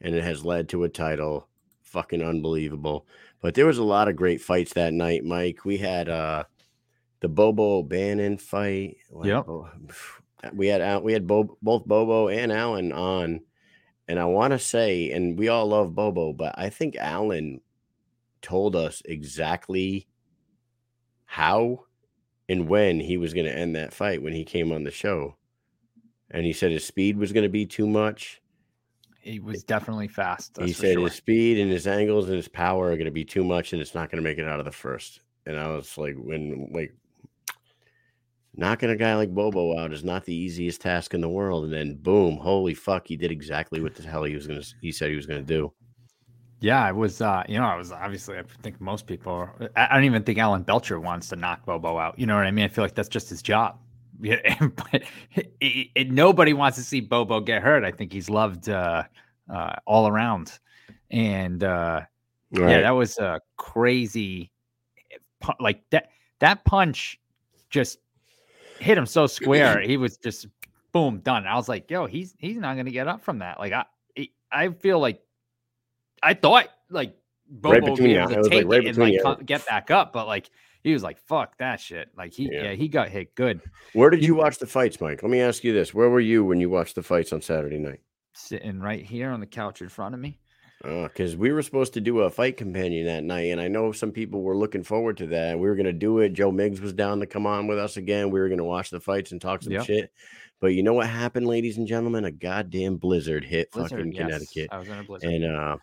and 0.00 0.16
it 0.16 0.24
has 0.24 0.44
led 0.44 0.68
to 0.70 0.82
a 0.82 0.88
title. 0.88 1.48
Fucking 1.82 2.22
unbelievable. 2.22 3.06
But 3.40 3.54
there 3.54 3.66
was 3.66 3.78
a 3.78 3.84
lot 3.84 4.08
of 4.08 4.16
great 4.16 4.40
fights 4.40 4.72
that 4.72 4.92
night, 4.92 5.24
Mike. 5.24 5.64
We 5.64 5.78
had 5.78 6.08
uh 6.08 6.42
the 7.20 7.28
Bobo 7.28 7.78
O'Bannon 7.78 8.36
fight. 8.36 8.96
Yep. 9.22 9.48
oh, 9.48 9.68
We 10.52 10.66
had 10.66 11.02
we 11.02 11.12
had 11.12 11.26
Bo- 11.26 11.56
both 11.62 11.86
Bobo 11.86 12.28
and 12.28 12.52
Alan 12.52 12.92
on, 12.92 13.40
and 14.08 14.18
I 14.18 14.24
want 14.26 14.52
to 14.52 14.58
say, 14.58 15.10
and 15.10 15.38
we 15.38 15.48
all 15.48 15.66
love 15.66 15.94
Bobo, 15.94 16.32
but 16.32 16.54
I 16.56 16.70
think 16.70 16.96
Alan 16.96 17.60
told 18.40 18.76
us 18.76 19.02
exactly 19.04 20.06
how 21.24 21.84
and 22.48 22.68
when 22.68 23.00
he 23.00 23.16
was 23.16 23.34
going 23.34 23.46
to 23.46 23.56
end 23.56 23.74
that 23.74 23.92
fight 23.92 24.22
when 24.22 24.32
he 24.32 24.44
came 24.44 24.70
on 24.70 24.84
the 24.84 24.90
show. 24.90 25.36
And 26.30 26.46
he 26.46 26.52
said 26.52 26.70
his 26.70 26.84
speed 26.84 27.16
was 27.16 27.32
going 27.32 27.42
to 27.42 27.48
be 27.48 27.66
too 27.66 27.86
much. 27.86 28.40
he 29.20 29.40
was 29.40 29.64
definitely 29.64 30.08
fast 30.08 30.56
he 30.60 30.72
said 30.72 30.94
sure. 30.94 31.04
his 31.04 31.14
speed 31.14 31.58
and 31.58 31.70
his 31.70 31.86
angles 31.86 32.26
and 32.26 32.36
his 32.36 32.48
power 32.48 32.86
are 32.86 32.96
going 32.96 33.06
to 33.06 33.10
be 33.10 33.24
too 33.24 33.44
much 33.44 33.72
and 33.72 33.82
it's 33.82 33.94
not 33.94 34.10
going 34.10 34.22
to 34.22 34.28
make 34.28 34.38
it 34.38 34.46
out 34.46 34.60
of 34.60 34.64
the 34.64 34.72
first. 34.72 35.20
And 35.46 35.58
I 35.58 35.68
was 35.68 35.96
like, 35.98 36.16
when, 36.16 36.70
like, 36.72 36.94
knocking 38.56 38.90
a 38.90 38.96
guy 38.96 39.14
like 39.14 39.34
Bobo 39.34 39.78
out 39.78 39.92
is 39.92 40.04
not 40.04 40.24
the 40.24 40.34
easiest 40.34 40.80
task 40.80 41.14
in 41.14 41.20
the 41.20 41.28
world. 41.28 41.64
And 41.64 41.72
then, 41.72 41.94
boom, 41.96 42.36
holy 42.36 42.74
fuck, 42.74 43.06
he 43.06 43.16
did 43.16 43.30
exactly 43.30 43.80
what 43.80 43.94
the 43.94 44.02
hell 44.02 44.24
he 44.24 44.34
was 44.34 44.46
going 44.46 44.60
to, 44.60 44.74
he 44.80 44.92
said 44.92 45.10
he 45.10 45.16
was 45.16 45.26
going 45.26 45.44
to 45.44 45.46
do. 45.46 45.72
Yeah, 46.60 46.88
it 46.88 46.96
was. 46.96 47.20
Uh, 47.20 47.44
you 47.48 47.58
know, 47.58 47.66
I 47.66 47.76
was 47.76 47.92
obviously. 47.92 48.38
I 48.38 48.42
think 48.62 48.80
most 48.80 49.06
people. 49.06 49.32
Are, 49.32 49.70
I 49.76 49.94
don't 49.94 50.04
even 50.04 50.22
think 50.22 50.38
Alan 50.38 50.62
Belcher 50.62 50.98
wants 50.98 51.28
to 51.28 51.36
knock 51.36 51.66
Bobo 51.66 51.98
out. 51.98 52.18
You 52.18 52.26
know 52.26 52.34
what 52.34 52.46
I 52.46 52.50
mean? 52.50 52.64
I 52.64 52.68
feel 52.68 52.82
like 52.82 52.94
that's 52.94 53.08
just 53.08 53.28
his 53.28 53.42
job. 53.42 53.78
But 54.22 55.02
it, 55.34 55.88
it, 55.94 56.10
nobody 56.10 56.54
wants 56.54 56.78
to 56.78 56.82
see 56.82 57.00
Bobo 57.00 57.40
get 57.40 57.62
hurt. 57.62 57.84
I 57.84 57.90
think 57.90 58.10
he's 58.10 58.30
loved 58.30 58.70
uh, 58.70 59.02
uh, 59.52 59.74
all 59.84 60.08
around, 60.08 60.58
and 61.10 61.62
uh, 61.62 62.00
All 62.56 62.60
yeah, 62.70 62.80
that 62.80 62.92
was 62.92 63.18
a 63.18 63.40
crazy. 63.58 64.50
Like 65.60 65.82
that. 65.90 66.08
That 66.40 66.64
punch 66.64 67.18
just 67.70 67.98
hit 68.78 68.98
him 68.98 69.06
so 69.06 69.26
square. 69.26 69.80
he 69.80 69.96
was 69.96 70.16
just 70.16 70.46
boom 70.92 71.20
done. 71.20 71.46
I 71.46 71.56
was 71.56 71.68
like, 71.68 71.90
yo, 71.90 72.06
he's 72.06 72.34
he's 72.38 72.56
not 72.56 72.76
gonna 72.76 72.90
get 72.90 73.08
up 73.08 73.22
from 73.22 73.38
that. 73.40 73.58
Like 73.58 73.72
I 73.72 73.84
I 74.50 74.70
feel 74.70 74.98
like 74.98 75.20
I 76.22 76.34
thought 76.34 76.68
like 76.90 77.16
Bobo 77.48 77.74
Right 77.74 77.80
between 77.80 78.08
be 78.08 78.14
you. 78.14 78.26
to 78.26 78.38
was, 78.38 78.48
like, 78.50 78.66
right 78.66 78.86
it 78.86 78.98
and 78.98 79.26
like 79.26 79.46
get 79.46 79.66
back 79.66 79.90
up, 79.90 80.12
but 80.12 80.26
like 80.26 80.50
he 80.82 80.92
was 80.92 81.02
like, 81.02 81.18
fuck 81.18 81.58
that 81.58 81.80
shit. 81.80 82.10
Like 82.16 82.32
he 82.32 82.48
Yeah. 82.50 82.64
yeah, 82.64 82.72
he 82.72 82.88
got 82.88 83.08
hit 83.08 83.34
good. 83.34 83.60
Where 83.92 84.10
did 84.10 84.24
you 84.24 84.34
watch 84.34 84.58
the 84.58 84.66
fights, 84.66 85.00
Mike? 85.00 85.22
Let 85.22 85.30
me 85.30 85.40
ask 85.40 85.64
you 85.64 85.72
this. 85.72 85.92
Where 85.92 86.08
were 86.08 86.20
you 86.20 86.44
when 86.44 86.60
you 86.60 86.70
watched 86.70 86.94
the 86.94 87.02
fights 87.02 87.32
on 87.32 87.42
Saturday 87.42 87.78
night? 87.78 88.00
Sitting 88.34 88.80
right 88.80 89.04
here 89.04 89.30
on 89.30 89.40
the 89.40 89.46
couch 89.46 89.82
in 89.82 89.88
front 89.88 90.14
of 90.14 90.20
me. 90.20 90.38
Because 90.82 91.34
Uh, 91.34 91.38
we 91.38 91.52
were 91.52 91.62
supposed 91.62 91.94
to 91.94 92.00
do 92.00 92.20
a 92.20 92.30
fight 92.30 92.56
companion 92.56 93.06
that 93.06 93.24
night, 93.24 93.50
and 93.50 93.60
I 93.60 93.68
know 93.68 93.92
some 93.92 94.12
people 94.12 94.42
were 94.42 94.56
looking 94.56 94.82
forward 94.82 95.16
to 95.18 95.26
that. 95.28 95.58
We 95.58 95.66
were 95.68 95.74
going 95.74 95.86
to 95.86 95.92
do 95.92 96.18
it. 96.18 96.34
Joe 96.34 96.50
Riggs 96.50 96.80
was 96.80 96.92
down 96.92 97.20
to 97.20 97.26
come 97.26 97.46
on 97.46 97.66
with 97.66 97.78
us 97.78 97.96
again. 97.96 98.30
We 98.30 98.40
were 98.40 98.48
going 98.48 98.58
to 98.58 98.64
watch 98.64 98.90
the 98.90 99.00
fights 99.00 99.32
and 99.32 99.40
talk 99.40 99.62
some 99.62 99.72
Yep. 99.72 99.84
shit. 99.86 100.12
But 100.60 100.68
you 100.68 100.82
know 100.82 100.94
what 100.94 101.06
happened, 101.08 101.46
ladies 101.46 101.76
and 101.78 101.86
gentlemen? 101.86 102.24
A 102.24 102.30
goddamn 102.30 102.96
blizzard 102.96 103.44
hit 103.44 103.70
Blizzard, 103.72 103.98
fucking 103.98 104.12
yes. 104.12 104.22
Connecticut, 104.22 104.68
I 104.70 104.78
was 104.78 104.88
in 104.88 104.98
a 104.98 105.02
blizzard. 105.02 105.30
and 105.32 105.44
uh, 105.44 105.76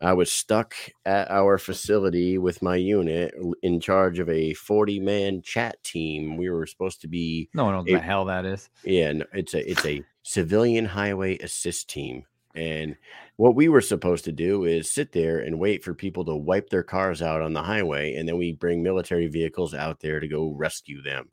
I 0.00 0.12
was 0.12 0.30
stuck 0.30 0.74
at 1.06 1.30
our 1.30 1.56
facility 1.56 2.36
with 2.38 2.60
my 2.60 2.76
unit 2.76 3.34
in 3.62 3.80
charge 3.80 4.18
of 4.18 4.28
a 4.28 4.52
40 4.54 5.00
man 5.00 5.42
chat 5.42 5.82
team. 5.84 6.36
We 6.36 6.50
were 6.50 6.66
supposed 6.66 7.00
to 7.02 7.08
be 7.08 7.48
No 7.54 7.64
one 7.66 7.74
knows 7.74 7.84
what 7.86 7.92
the 7.92 8.00
hell 8.00 8.24
that 8.26 8.44
is. 8.44 8.68
yeah, 8.84 9.12
no, 9.12 9.24
it's 9.32 9.54
a 9.54 9.70
it's 9.70 9.84
a 9.86 10.02
civilian 10.22 10.84
highway 10.84 11.38
assist 11.38 11.88
team. 11.88 12.24
And 12.54 12.96
what 13.36 13.54
we 13.56 13.68
were 13.68 13.80
supposed 13.80 14.24
to 14.24 14.32
do 14.32 14.64
is 14.64 14.90
sit 14.92 15.12
there 15.12 15.40
and 15.40 15.58
wait 15.58 15.82
for 15.82 15.94
people 15.94 16.24
to 16.24 16.36
wipe 16.36 16.70
their 16.70 16.82
cars 16.84 17.20
out 17.20 17.42
on 17.42 17.52
the 17.52 17.62
highway, 17.62 18.14
and 18.14 18.28
then 18.28 18.36
we 18.38 18.52
bring 18.52 18.82
military 18.82 19.26
vehicles 19.26 19.74
out 19.74 20.00
there 20.00 20.20
to 20.20 20.28
go 20.28 20.52
rescue 20.52 21.02
them. 21.02 21.30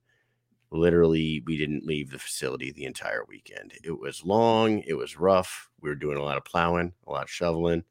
Literally, 0.71 1.43
we 1.45 1.57
didn't 1.57 1.85
leave 1.85 2.09
the 2.09 2.17
facility 2.17 2.71
the 2.71 2.85
entire 2.85 3.23
weekend. 3.27 3.73
It 3.83 3.91
was 3.91 4.23
long, 4.25 4.79
it 4.79 4.93
was 4.93 5.19
rough. 5.19 5.69
We 5.81 5.89
were 5.89 5.95
doing 5.95 6.17
a 6.17 6.23
lot 6.23 6.37
of 6.37 6.45
plowing, 6.45 6.93
a 7.05 7.11
lot 7.11 7.23
of 7.23 7.29
shoveling. 7.29 7.83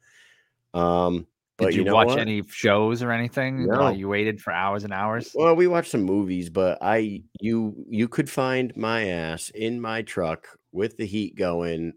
Um, 0.74 1.26
but 1.56 1.66
Did 1.66 1.76
you, 1.76 1.84
know 1.84 1.94
watch 1.94 2.08
what? 2.08 2.18
any 2.18 2.42
shows 2.48 3.02
or 3.02 3.12
anything 3.12 3.66
No. 3.66 3.78
while 3.78 3.94
you 3.94 4.08
waited 4.08 4.40
for 4.40 4.50
hours 4.50 4.82
and 4.84 4.94
hours? 4.94 5.30
Well, 5.34 5.54
we 5.54 5.66
watched 5.66 5.90
some 5.90 6.02
movies, 6.04 6.48
but 6.48 6.78
I 6.80 7.22
you 7.38 7.84
you 7.86 8.08
could 8.08 8.30
find 8.30 8.74
my 8.76 9.08
ass 9.08 9.50
in 9.50 9.78
my 9.78 10.00
truck 10.00 10.48
with 10.72 10.96
the 10.96 11.04
heat 11.04 11.36
going, 11.36 11.92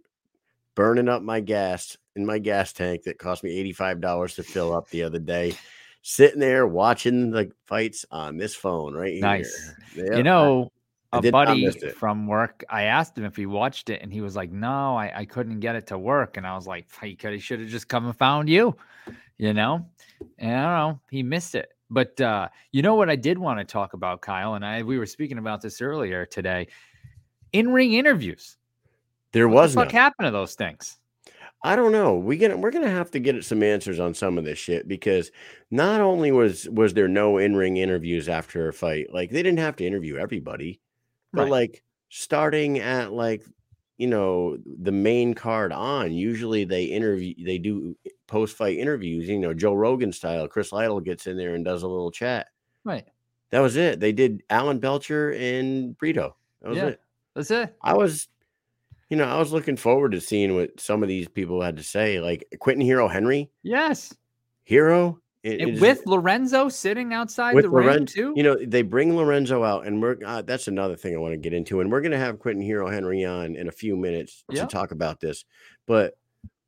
burning 0.75 1.07
up 1.07 1.21
my 1.21 1.39
gas 1.39 1.95
in 2.15 2.25
my 2.25 2.39
gas 2.39 2.73
tank 2.73 3.03
that 3.03 3.17
cost 3.17 3.43
me 3.43 3.73
$85 3.73 4.35
to 4.35 4.43
fill 4.43 4.73
up 4.73 4.89
the 4.89 5.03
other 5.03 5.19
day, 5.19 5.55
sitting 6.01 6.39
there 6.39 6.67
watching 6.67 7.31
the 7.31 7.51
fights 7.65 8.05
on 8.11 8.37
this 8.37 8.55
phone 8.55 8.93
right 8.93 9.13
here. 9.13 9.21
Nice. 9.21 9.73
Yep, 9.95 10.17
you 10.17 10.23
know, 10.23 10.71
I 11.11 11.19
a 11.19 11.31
buddy 11.31 11.69
from 11.91 12.25
work, 12.25 12.63
I 12.69 12.83
asked 12.83 13.17
him 13.17 13.25
if 13.25 13.35
he 13.35 13.45
watched 13.45 13.89
it, 13.89 14.01
and 14.01 14.11
he 14.11 14.21
was 14.21 14.35
like, 14.35 14.51
"No, 14.51 14.95
I, 14.95 15.19
I 15.19 15.25
couldn't 15.25 15.59
get 15.59 15.75
it 15.75 15.87
to 15.87 15.97
work." 15.97 16.37
And 16.37 16.47
I 16.47 16.55
was 16.55 16.65
like, 16.65 16.87
"He 17.01 17.15
could, 17.15 17.33
he 17.33 17.39
should 17.39 17.59
have 17.59 17.69
just 17.69 17.87
come 17.87 18.07
and 18.07 18.17
found 18.17 18.49
you," 18.49 18.75
you 19.37 19.53
know. 19.53 19.85
And 20.39 20.55
I 20.55 20.63
don't 20.63 20.93
know, 20.93 20.99
he 21.11 21.21
missed 21.21 21.53
it. 21.53 21.69
But 21.91 22.19
uh, 22.19 22.49
you 22.71 22.81
know 22.81 22.95
what 22.95 23.11
I 23.11 23.15
did 23.15 23.37
want 23.37 23.59
to 23.59 23.65
talk 23.65 23.93
about, 23.93 24.21
Kyle, 24.21 24.55
and 24.55 24.65
I 24.65 24.81
we 24.81 24.97
were 24.97 25.05
speaking 25.05 25.37
about 25.37 25.61
this 25.61 25.81
earlier 25.81 26.25
today. 26.25 26.67
In 27.51 27.71
ring 27.71 27.93
interviews. 27.93 28.57
there 29.31 29.47
What 29.47 29.63
was 29.63 29.75
the 29.75 29.81
fuck 29.81 29.91
happened 29.91 30.25
to 30.25 30.31
those 30.31 30.55
things? 30.55 30.97
I 31.65 31.75
don't 31.77 31.93
know. 31.93 32.15
We 32.15 32.37
gonna 32.37 32.57
we're 32.57 32.71
gonna 32.71 32.89
have 32.89 33.11
to 33.11 33.19
get 33.19 33.43
some 33.45 33.63
answers 33.63 33.99
on 33.99 34.13
some 34.13 34.37
of 34.37 34.43
this 34.43 34.59
shit 34.59 34.87
because 34.87 35.31
not 35.71 36.01
only 36.01 36.31
was 36.31 36.67
was 36.69 36.93
there 36.93 37.07
no 37.07 37.37
in 37.37 37.55
ring 37.55 37.77
interviews 37.77 38.27
after 38.27 38.67
a 38.67 38.73
fight, 38.73 39.13
like 39.13 39.29
they 39.31 39.41
didn't 39.43 39.59
have 39.59 39.77
to 39.77 39.85
interview 39.85 40.17
everybody, 40.17 40.81
but 41.31 41.43
Right. 41.43 41.51
like 41.51 41.83
starting 42.09 42.79
at 42.79 43.13
like 43.13 43.43
you 43.97 44.07
know 44.07 44.57
the 44.65 44.91
main 44.91 45.33
card 45.35 45.71
on, 45.71 46.11
usually 46.11 46.65
they 46.65 46.85
interview 46.85 47.33
they 47.45 47.59
do 47.59 47.95
post 48.27 48.57
fight 48.57 48.77
interviews. 48.77 49.29
You 49.29 49.39
know 49.39 49.53
Joe 49.53 49.73
Rogan 49.73 50.11
style. 50.11 50.47
Chris 50.49 50.73
Lytle 50.73 50.99
gets 50.99 51.27
in 51.27 51.37
there 51.37 51.55
and 51.55 51.63
does 51.63 51.83
a 51.83 51.87
little 51.87 52.11
chat. 52.11 52.47
Right. 52.83 53.05
That 53.51 53.59
was 53.61 53.77
it. 53.77 53.99
They 54.01 54.11
did 54.11 54.43
Alan 54.49 54.79
Belcher 54.79 55.31
and 55.31 55.97
Brito. 55.97 56.35
That 56.61 56.69
was 56.69 56.77
Yeah. 56.77 56.87
it. 56.87 56.99
That's 57.35 57.51
it. 57.51 57.75
I 57.81 57.93
was, 57.95 58.27
you 59.09 59.17
know, 59.17 59.25
I 59.25 59.37
was 59.37 59.51
looking 59.51 59.77
forward 59.77 60.11
to 60.13 60.21
seeing 60.21 60.55
what 60.55 60.79
some 60.79 61.03
of 61.03 61.09
these 61.09 61.27
people 61.27 61.61
had 61.61 61.77
to 61.77 61.83
say. 61.83 62.19
Like 62.19 62.45
Quentin 62.59 62.81
Hero 62.85 63.07
Henry, 63.07 63.49
Yes. 63.61 64.13
Hero, 64.63 65.19
it- 65.43 65.59
it 65.61 65.69
is- 65.75 65.81
with 65.81 66.05
Lorenzo 66.05 66.69
sitting 66.69 67.13
outside 67.13 67.53
with 67.53 67.65
the 67.65 67.69
ring 67.69 67.87
Loren- 67.87 68.05
too. 68.05 68.33
you 68.35 68.43
know, 68.43 68.55
they 68.55 68.81
bring 68.81 69.15
Lorenzo 69.15 69.63
out, 69.63 69.85
and 69.85 70.01
we're 70.01 70.17
uh, 70.25 70.41
that's 70.41 70.67
another 70.69 70.95
thing 70.95 71.13
I 71.13 71.17
want 71.19 71.33
to 71.33 71.37
get 71.37 71.53
into, 71.53 71.81
and 71.81 71.91
we're 71.91 72.01
gonna 72.01 72.17
have 72.17 72.39
Quentin 72.39 72.63
Hero 72.63 72.89
Henry 72.89 73.25
on 73.25 73.55
in 73.57 73.67
a 73.67 73.71
few 73.71 73.95
minutes 73.97 74.43
Yeah. 74.49 74.61
to 74.61 74.67
talk 74.67 74.91
about 74.91 75.19
this. 75.19 75.43
But 75.85 76.13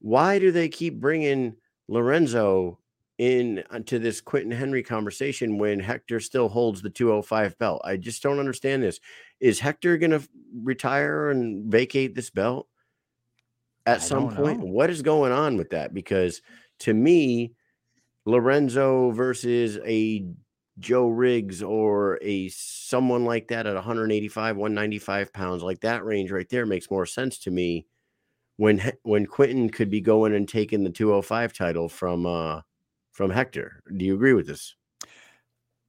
why 0.01 0.39
do 0.39 0.51
they 0.51 0.67
keep 0.69 0.99
bringing 0.99 1.55
Lorenzo 1.87 2.79
in 3.17 3.63
to 3.85 3.99
this 3.99 4.21
Quentin 4.21 4.51
Henry 4.51 4.83
conversation 4.83 5.57
when 5.57 5.79
Hector 5.79 6.19
still 6.19 6.49
holds 6.49 6.81
the 6.81 6.89
205 6.89 7.57
belt? 7.57 7.81
I 7.85 7.97
just 7.97 8.21
don't 8.23 8.39
understand 8.39 8.83
this. 8.83 8.99
Is 9.39 9.59
Hector 9.59 9.97
gonna 9.97 10.17
f- 10.17 10.27
retire 10.53 11.29
and 11.29 11.71
vacate 11.71 12.15
this 12.15 12.29
belt 12.29 12.67
at 13.85 13.97
I 13.97 13.99
some 13.99 14.29
point? 14.29 14.59
know. 14.59 14.65
What 14.65 14.89
is 14.89 15.01
going 15.01 15.31
on 15.31 15.57
with 15.57 15.69
that? 15.71 15.93
Because 15.93 16.41
to 16.79 16.93
me, 16.93 17.53
Lorenzo 18.25 19.11
versus 19.11 19.77
a 19.85 20.25
Joe 20.79 21.07
Riggs 21.07 21.63
or 21.63 22.19
a 22.21 22.49
someone 22.49 23.23
like 23.23 23.47
that 23.47 23.65
at 23.67 23.75
185, 23.75 24.57
195 24.57 25.31
pounds, 25.31 25.63
like 25.63 25.79
that 25.81 26.03
range 26.03 26.31
right 26.31 26.49
there 26.49 26.65
makes 26.65 26.91
more 26.91 27.05
sense 27.05 27.37
to 27.39 27.51
me. 27.51 27.85
When 28.57 28.91
when 29.03 29.25
Quentin 29.25 29.69
could 29.69 29.89
be 29.89 30.01
going 30.01 30.33
and 30.33 30.47
taking 30.47 30.83
the 30.83 30.89
205 30.89 31.53
title 31.53 31.89
from 31.89 32.25
uh 32.25 32.61
from 33.15 33.31
Hector. 33.31 33.81
Do 33.95 34.03
you 34.03 34.13
agree 34.13 34.33
with 34.33 34.45
this? 34.45 34.75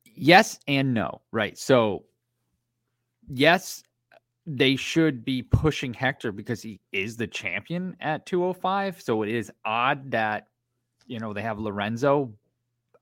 Yes 0.05 0.61
and 0.69 0.95
no. 0.95 1.23
Right. 1.33 1.59
So, 1.59 2.05
yes, 3.29 3.83
they 4.47 4.77
should 4.77 5.25
be 5.25 5.43
pushing 5.43 5.93
Hector 5.93 6.31
because 6.31 6.63
he 6.63 6.81
is 6.93 7.17
the 7.17 7.27
champion 7.27 7.97
at 7.99 8.27
205. 8.27 9.03
So 9.03 9.25
it 9.25 9.29
is 9.29 9.51
odd 9.65 10.09
that, 10.13 10.47
you 11.09 11.19
know, 11.19 11.33
they 11.33 11.43
have 11.43 11.59
Lorenzo. 11.59 12.33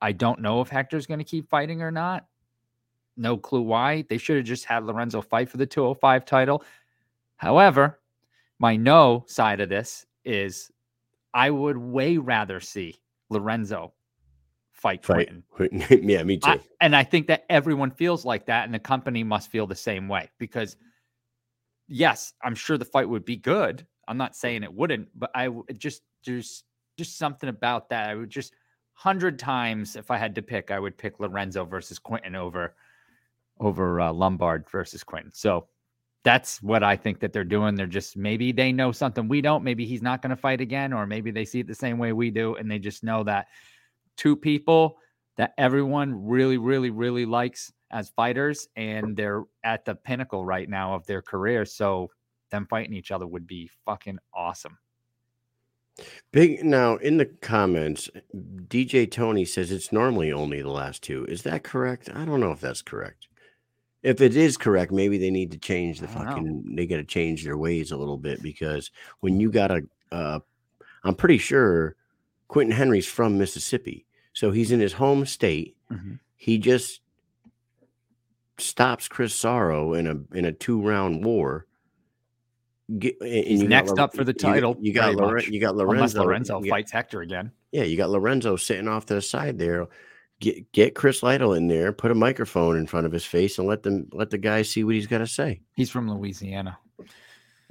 I 0.01 0.13
don't 0.13 0.41
know 0.41 0.63
if 0.63 0.71
Hector's 0.71 1.07
going 1.07 1.19
to 1.19 1.25
keep 1.25 1.51
fighting 1.51 1.83
or 1.83 1.91
not. 1.91 2.27
No 3.19 3.37
clue 3.37 3.61
why. 3.61 4.07
They 4.09 4.17
should 4.17 4.37
have 4.37 4.47
just 4.47 4.65
had 4.65 4.87
Lorenzo 4.87 5.21
fight 5.21 5.51
for 5.51 5.59
the 5.59 5.67
205 5.67 6.25
title. 6.25 6.65
However, 7.37 8.01
my 8.59 8.75
no 8.75 9.25
side 9.27 9.61
of 9.61 9.69
this 9.69 10.07
is 10.25 10.71
I 11.35 11.51
would 11.51 11.77
way 11.77 12.17
rather 12.17 12.59
see 12.59 12.97
Lorenzo 13.29 13.93
fight 14.85 15.03
Fight. 15.03 15.31
Quentin. 15.51 15.83
yeah, 16.09 16.23
me 16.23 16.37
too. 16.37 16.51
I, 16.51 16.61
and 16.83 16.95
I 16.95 17.05
think 17.05 17.27
that 17.29 17.47
everyone 17.49 17.91
feels 17.91 18.27
like 18.27 18.45
that, 18.47 18.67
and 18.67 18.75
the 18.75 18.79
company 18.79 19.25
must 19.25 19.51
feel 19.51 19.67
the 19.67 19.75
same 19.75 20.09
way 20.09 20.29
because, 20.39 20.77
yes, 21.89 22.35
I'm 22.43 22.55
sure 22.55 22.77
the 22.77 22.85
fight 22.85 23.09
would 23.09 23.25
be 23.25 23.37
good. 23.37 23.87
I'm 24.07 24.19
not 24.19 24.37
saying 24.37 24.63
it 24.63 24.73
wouldn't, 24.73 25.09
but 25.15 25.31
I 25.35 25.49
just 25.79 26.03
there's 26.27 26.65
just 26.99 27.17
something 27.17 27.49
about 27.49 27.89
that. 27.89 28.11
I 28.11 28.15
would 28.15 28.29
just 28.29 28.53
hundred 28.93 29.39
times 29.39 29.97
if 29.97 30.11
I 30.11 30.19
had 30.19 30.35
to 30.35 30.43
pick, 30.43 30.71
I 30.71 30.79
would 30.79 30.99
pick 30.99 31.19
Lorenzo 31.19 31.65
versus 31.65 31.99
Quentin 31.99 32.37
over 32.37 32.75
over 33.61 34.03
uh, 34.03 34.13
Lombard 34.13 34.69
versus 34.69 35.03
Quentin. 35.03 35.33
So 35.33 35.69
that's 36.25 36.63
what 36.63 36.83
I 36.83 36.95
think 36.95 37.21
that 37.21 37.33
they're 37.33 37.43
doing. 37.43 37.75
They're 37.75 37.87
just 37.87 38.19
maybe 38.19 38.53
they 38.53 38.71
know 38.71 38.93
something 38.93 39.29
we 39.29 39.41
don't. 39.41 39.65
Maybe 39.65 39.87
he's 39.87 40.03
not 40.03 40.21
going 40.21 40.31
to 40.31 40.37
fight 40.37 40.61
again, 40.61 40.93
or 40.93 41.07
maybe 41.07 41.31
they 41.31 41.47
see 41.47 41.61
it 41.61 41.67
the 41.67 41.75
same 41.75 41.97
way 41.97 42.13
we 42.13 42.31
do, 42.31 42.57
and 42.57 42.71
they 42.71 42.79
just 42.79 43.03
know 43.03 43.25
that 43.25 43.47
two 44.17 44.37
people 44.37 44.97
that 45.37 45.53
everyone 45.59 46.27
really, 46.27 46.59
really, 46.59 46.91
really 46.91 47.27
likes 47.27 47.73
as 47.91 48.11
fighters, 48.11 48.69
and 48.77 49.17
they're 49.17 49.45
at 49.63 49.85
the 49.85 49.95
pinnacle 49.95 50.45
right 50.45 50.69
now 50.69 50.95
of 50.95 51.07
their 51.07 51.23
career. 51.23 51.65
So 51.65 52.11
them 52.51 52.67
fighting 52.69 52.95
each 52.95 53.11
other 53.11 53.27
would 53.27 53.47
be 53.47 53.71
fucking 53.85 54.19
awesome. 54.33 54.79
Big 56.33 56.65
now 56.65 56.97
in 56.97 57.19
the 57.19 57.27
comments, 57.27 58.11
DJ 58.35 59.09
Tony 59.09 59.45
says 59.45 59.71
it's 59.71 59.93
normally 59.93 60.33
only 60.33 60.61
the 60.61 60.71
last 60.71 61.03
two. 61.03 61.25
Is 61.27 61.43
that 61.43 61.63
correct? 61.63 62.11
I 62.13 62.25
don't 62.25 62.41
know 62.41 62.51
if 62.51 62.61
that's 62.61 62.83
correct. 62.83 63.29
If 64.03 64.21
it 64.21 64.37
is 64.37 64.57
correct, 64.57 64.91
maybe 64.93 65.19
they 65.19 65.31
need 65.31 65.53
to 65.53 65.59
change 65.59 66.01
the 66.01 66.09
don't 66.09 66.25
know. 66.25 66.31
fucking. 66.31 66.75
They 66.75 66.87
got 66.87 66.97
to 66.97 67.05
change 67.05 67.45
their 67.45 67.57
ways 67.57 67.93
a 67.93 67.97
little 67.97 68.19
bit 68.19 68.43
because 68.43 68.91
when 69.21 69.39
you 69.39 69.51
got 69.51 69.71
a, 69.71 69.83
uh, 70.11 70.41
I'm 71.05 71.15
pretty 71.15 71.39
sure 71.39 71.95
Quentin 72.55 72.77
Henry's 72.77 73.09
from 73.09 73.37
Mississippi, 73.37 74.07
so 74.33 74.53
he's 74.53 74.71
in 74.71 74.79
his 74.79 74.93
home 74.93 75.27
state. 75.27 75.77
Mhm. 75.91 76.21
He 76.37 76.57
just 76.57 77.01
stops 78.59 79.09
Chris 79.09 79.35
Sorrow 79.35 79.93
in 79.95 80.07
a 80.07 80.37
in 80.39 80.45
a 80.45 80.53
two 80.53 80.81
round 80.81 81.25
war. 81.25 81.67
Get, 82.97 83.17
He's 83.21 83.61
you 83.63 83.67
next 83.69 83.99
up 83.99 84.15
for 84.15 84.23
the 84.23 84.31
you 84.31 84.39
got- 84.39 84.49
title, 84.53 84.77
You 84.81 84.93
got 84.93 85.17
Lore- 85.17 85.35
much. 85.35 85.49
you 85.49 85.59
got 85.61 85.71
Unless 85.75 86.15
Lorenzo. 86.15 86.23
Lorenzo 86.25 86.59
you 86.61 86.67
got- 86.67 86.71
fights 86.77 86.93
Hector 86.93 87.23
again. 87.23 87.51
yeah, 87.73 87.83
you 87.83 87.97
got 87.97 88.11
Lorenzo 88.11 88.55
sitting 88.55 88.87
off 88.87 89.05
to 89.07 89.15
the 89.15 89.21
side 89.23 89.59
there. 89.59 89.89
Get 90.39 90.71
get 90.71 90.95
Chris 90.95 91.25
Lytle 91.25 91.55
in 91.55 91.67
there, 91.67 91.93
put 91.93 92.13
a 92.13 92.15
microphone 92.15 92.77
in 92.77 92.87
front 92.87 93.05
of 93.07 93.11
his 93.13 93.25
face, 93.25 93.59
and 93.59 93.67
let 93.67 93.83
them 93.83 94.07
let 94.13 94.31
the 94.31 94.39
guy 94.39 94.63
see 94.63 94.85
what 94.85 94.95
he's 94.95 95.09
got 95.09 95.19
to 95.19 95.27
say. 95.27 95.61
He's 95.75 95.91
from 95.91 96.09
Louisiana. 96.09 96.79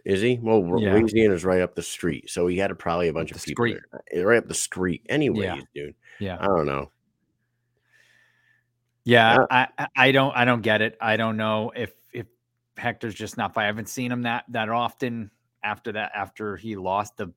Is 0.06 0.22
he? 0.22 0.38
Well, 0.42 0.80
Yeah. 0.82 0.94
Louisiana's 0.96 1.46
right 1.46 1.62
up 1.62 1.76
the 1.76 1.82
street, 1.82 2.30
so 2.30 2.48
he 2.48 2.58
had 2.58 2.72
a, 2.72 2.76
probably 2.76 3.08
a 3.08 3.14
bunch 3.14 3.30
the 3.32 3.36
of 3.38 3.44
people 3.46 3.66
street. 3.66 3.78
there. 4.12 4.28
right 4.28 4.38
up 4.38 4.48
the 4.48 4.54
street. 4.54 5.02
Anyways, 5.08 5.64
dude, 5.74 5.96
Yeah. 6.20 6.38
I 6.40 6.46
don't 6.46 6.66
know. 6.66 6.92
Yeah, 9.06 9.36
Uh, 9.50 9.68
I 9.78 9.88
I- 9.96 10.12
don't 10.12 10.36
I 10.36 10.46
don't 10.46 10.62
get 10.62 10.82
it. 10.82 10.98
I 11.02 11.18
don't 11.18 11.36
know 11.38 11.72
if 11.76 11.94
if 12.14 12.28
Hector's 12.78 13.16
just 13.16 13.38
not. 13.38 13.58
I 13.58 13.66
haven't 13.66 13.90
seen 13.90 14.12
him 14.12 14.22
that 14.24 14.46
that 14.50 14.70
often 14.70 15.30
after 15.64 15.92
that 15.94 16.12
after 16.16 16.56
he 16.58 16.76
lost 16.76 17.18
the 17.18 17.34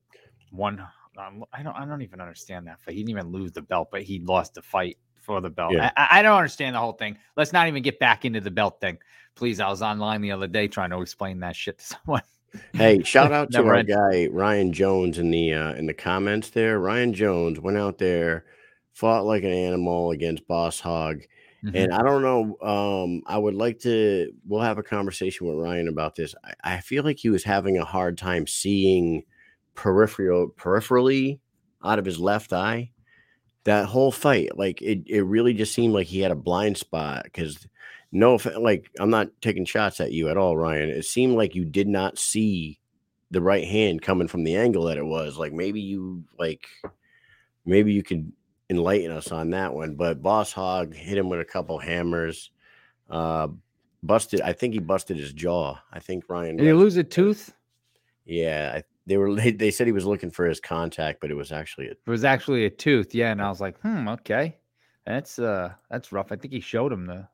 one. 0.51 0.85
Um, 1.17 1.43
I 1.51 1.63
don't 1.63 1.75
I 1.75 1.85
don't 1.85 2.01
even 2.03 2.21
understand 2.21 2.67
that 2.67 2.79
fight. 2.81 2.93
He 2.93 3.01
didn't 3.01 3.09
even 3.09 3.31
lose 3.31 3.51
the 3.51 3.61
belt, 3.61 3.89
but 3.91 4.03
he 4.03 4.19
lost 4.19 4.53
the 4.53 4.61
fight 4.61 4.97
for 5.17 5.41
the 5.41 5.49
belt. 5.49 5.73
Yeah. 5.73 5.91
I- 5.97 6.19
I 6.19 6.21
don't 6.21 6.37
understand 6.37 6.75
the 6.75 6.79
whole 6.79 6.93
thing. 6.93 7.17
Let's 7.35 7.51
not 7.51 7.67
even 7.67 7.83
get 7.83 7.99
back 7.99 8.23
into 8.23 8.39
the 8.39 8.51
belt 8.51 8.79
thing, 8.79 8.97
please. 9.35 9.59
I 9.59 9.67
was 9.69 9.81
online 9.81 10.21
the 10.21 10.31
other 10.31 10.47
day 10.47 10.67
trying 10.69 10.91
to 10.91 11.01
explain 11.01 11.39
that 11.39 11.55
shit 11.55 11.79
to 11.79 11.83
someone. 12.05 12.21
Hey, 12.73 13.01
shout 13.03 13.31
out 13.31 13.51
to 13.51 13.63
our 13.65 13.75
end. 13.75 13.87
guy 13.87 14.27
Ryan 14.27 14.73
Jones 14.73 15.17
in 15.17 15.31
the 15.31 15.53
uh, 15.53 15.73
in 15.73 15.85
the 15.85 15.93
comments 15.93 16.49
there. 16.49 16.79
Ryan 16.79 17.13
Jones 17.13 17.59
went 17.59 17.77
out 17.77 17.97
there, 17.97 18.45
fought 18.93 19.25
like 19.25 19.43
an 19.43 19.51
animal 19.51 20.11
against 20.11 20.47
Boss 20.47 20.79
Hog, 20.79 21.21
Mhm. 21.63 21.71
and 21.75 21.93
I 21.93 22.03
don't 22.03 22.21
know. 22.21 22.57
Um, 22.67 23.21
I 23.25 23.37
would 23.37 23.55
like 23.55 23.79
to. 23.79 24.31
We'll 24.47 24.61
have 24.61 24.77
a 24.77 24.83
conversation 24.83 25.47
with 25.47 25.57
Ryan 25.57 25.87
about 25.87 26.15
this. 26.15 26.33
I, 26.63 26.75
I 26.75 26.79
feel 26.81 27.03
like 27.03 27.17
he 27.19 27.29
was 27.29 27.43
having 27.43 27.77
a 27.77 27.85
hard 27.85 28.17
time 28.17 28.47
seeing 28.47 29.23
peripheral 29.75 30.49
peripherally 30.57 31.39
out 31.83 31.99
of 31.99 32.05
his 32.05 32.19
left 32.19 32.53
eye. 32.53 32.91
That 33.65 33.85
whole 33.87 34.13
fight, 34.13 34.57
like 34.57 34.81
it, 34.81 35.03
it 35.07 35.23
really 35.23 35.53
just 35.53 35.73
seemed 35.73 35.93
like 35.93 36.07
he 36.07 36.21
had 36.21 36.31
a 36.31 36.35
blind 36.35 36.77
spot. 36.77 37.23
Because 37.25 37.67
no, 38.11 38.39
like 38.59 38.89
I'm 38.99 39.09
not 39.09 39.29
taking 39.41 39.65
shots 39.65 39.99
at 39.99 40.11
you 40.11 40.29
at 40.29 40.37
all, 40.37 40.57
Ryan. 40.57 40.89
It 40.89 41.05
seemed 41.05 41.35
like 41.35 41.55
you 41.55 41.65
did 41.65 41.87
not 41.87 42.17
see 42.17 42.79
the 43.31 43.41
right 43.41 43.65
hand 43.65 44.01
coming 44.01 44.27
from 44.27 44.43
the 44.43 44.55
angle 44.55 44.85
that 44.85 44.97
it 44.97 45.05
was. 45.05 45.37
Like 45.37 45.53
maybe 45.53 45.81
you 45.81 46.23
like 46.39 46.67
maybe 47.65 47.93
you 47.93 48.03
could 48.03 48.31
enlighten 48.69 49.11
us 49.11 49.31
on 49.31 49.49
that 49.51 49.73
one. 49.73 49.95
But 49.95 50.21
Boss 50.21 50.51
Hog 50.53 50.93
hit 50.93 51.17
him 51.17 51.29
with 51.29 51.39
a 51.39 51.45
couple 51.45 51.77
hammers. 51.79 52.51
Uh 53.09 53.49
busted. 54.03 54.41
I 54.41 54.53
think 54.53 54.73
he 54.73 54.79
busted 54.79 55.17
his 55.17 55.33
jaw. 55.33 55.75
I 55.91 55.99
think 55.99 56.25
Ryan. 56.29 56.57
Did 56.57 56.65
he 56.65 56.73
lose 56.73 56.97
a 56.97 57.03
tooth? 57.03 57.53
Yeah, 58.25 58.73
I, 58.75 58.83
they 59.05 59.17
were. 59.17 59.35
They, 59.35 59.51
they 59.51 59.71
said 59.71 59.87
he 59.87 59.93
was 59.93 60.05
looking 60.05 60.31
for 60.31 60.45
his 60.45 60.59
contact, 60.59 61.21
but 61.21 61.31
it 61.31 61.35
was 61.35 61.51
actually 61.51 61.87
a 61.87 61.91
It 61.91 62.07
was 62.07 62.23
actually 62.23 62.65
a 62.65 62.69
tooth. 62.69 63.13
Yeah, 63.13 63.31
and 63.31 63.41
I 63.41 63.49
was 63.49 63.61
like, 63.61 63.79
hmm, 63.81 64.07
okay, 64.09 64.57
that's 65.05 65.39
uh, 65.39 65.73
that's 65.89 66.11
rough. 66.11 66.31
I 66.31 66.35
think 66.35 66.53
he 66.53 66.59
showed 66.59 66.91
him 66.91 67.05
the. 67.05 67.27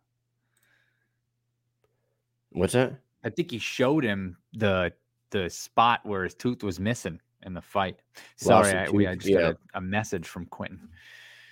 What's 2.53 2.73
that? 2.73 2.93
I 3.23 3.29
think 3.29 3.51
he 3.51 3.57
showed 3.59 4.03
him 4.03 4.37
the 4.53 4.93
the 5.31 5.49
spot 5.49 6.01
where 6.05 6.23
his 6.23 6.35
tooth 6.35 6.63
was 6.63 6.79
missing 6.79 7.19
in 7.45 7.53
the 7.53 7.61
fight. 7.61 7.99
Sorry, 8.35 8.71
I, 8.71 8.89
we 8.89 9.07
I 9.07 9.15
just 9.15 9.27
yeah. 9.27 9.41
got 9.41 9.51
a, 9.53 9.57
a 9.75 9.81
message 9.81 10.27
from 10.27 10.45
Quentin. 10.45 10.89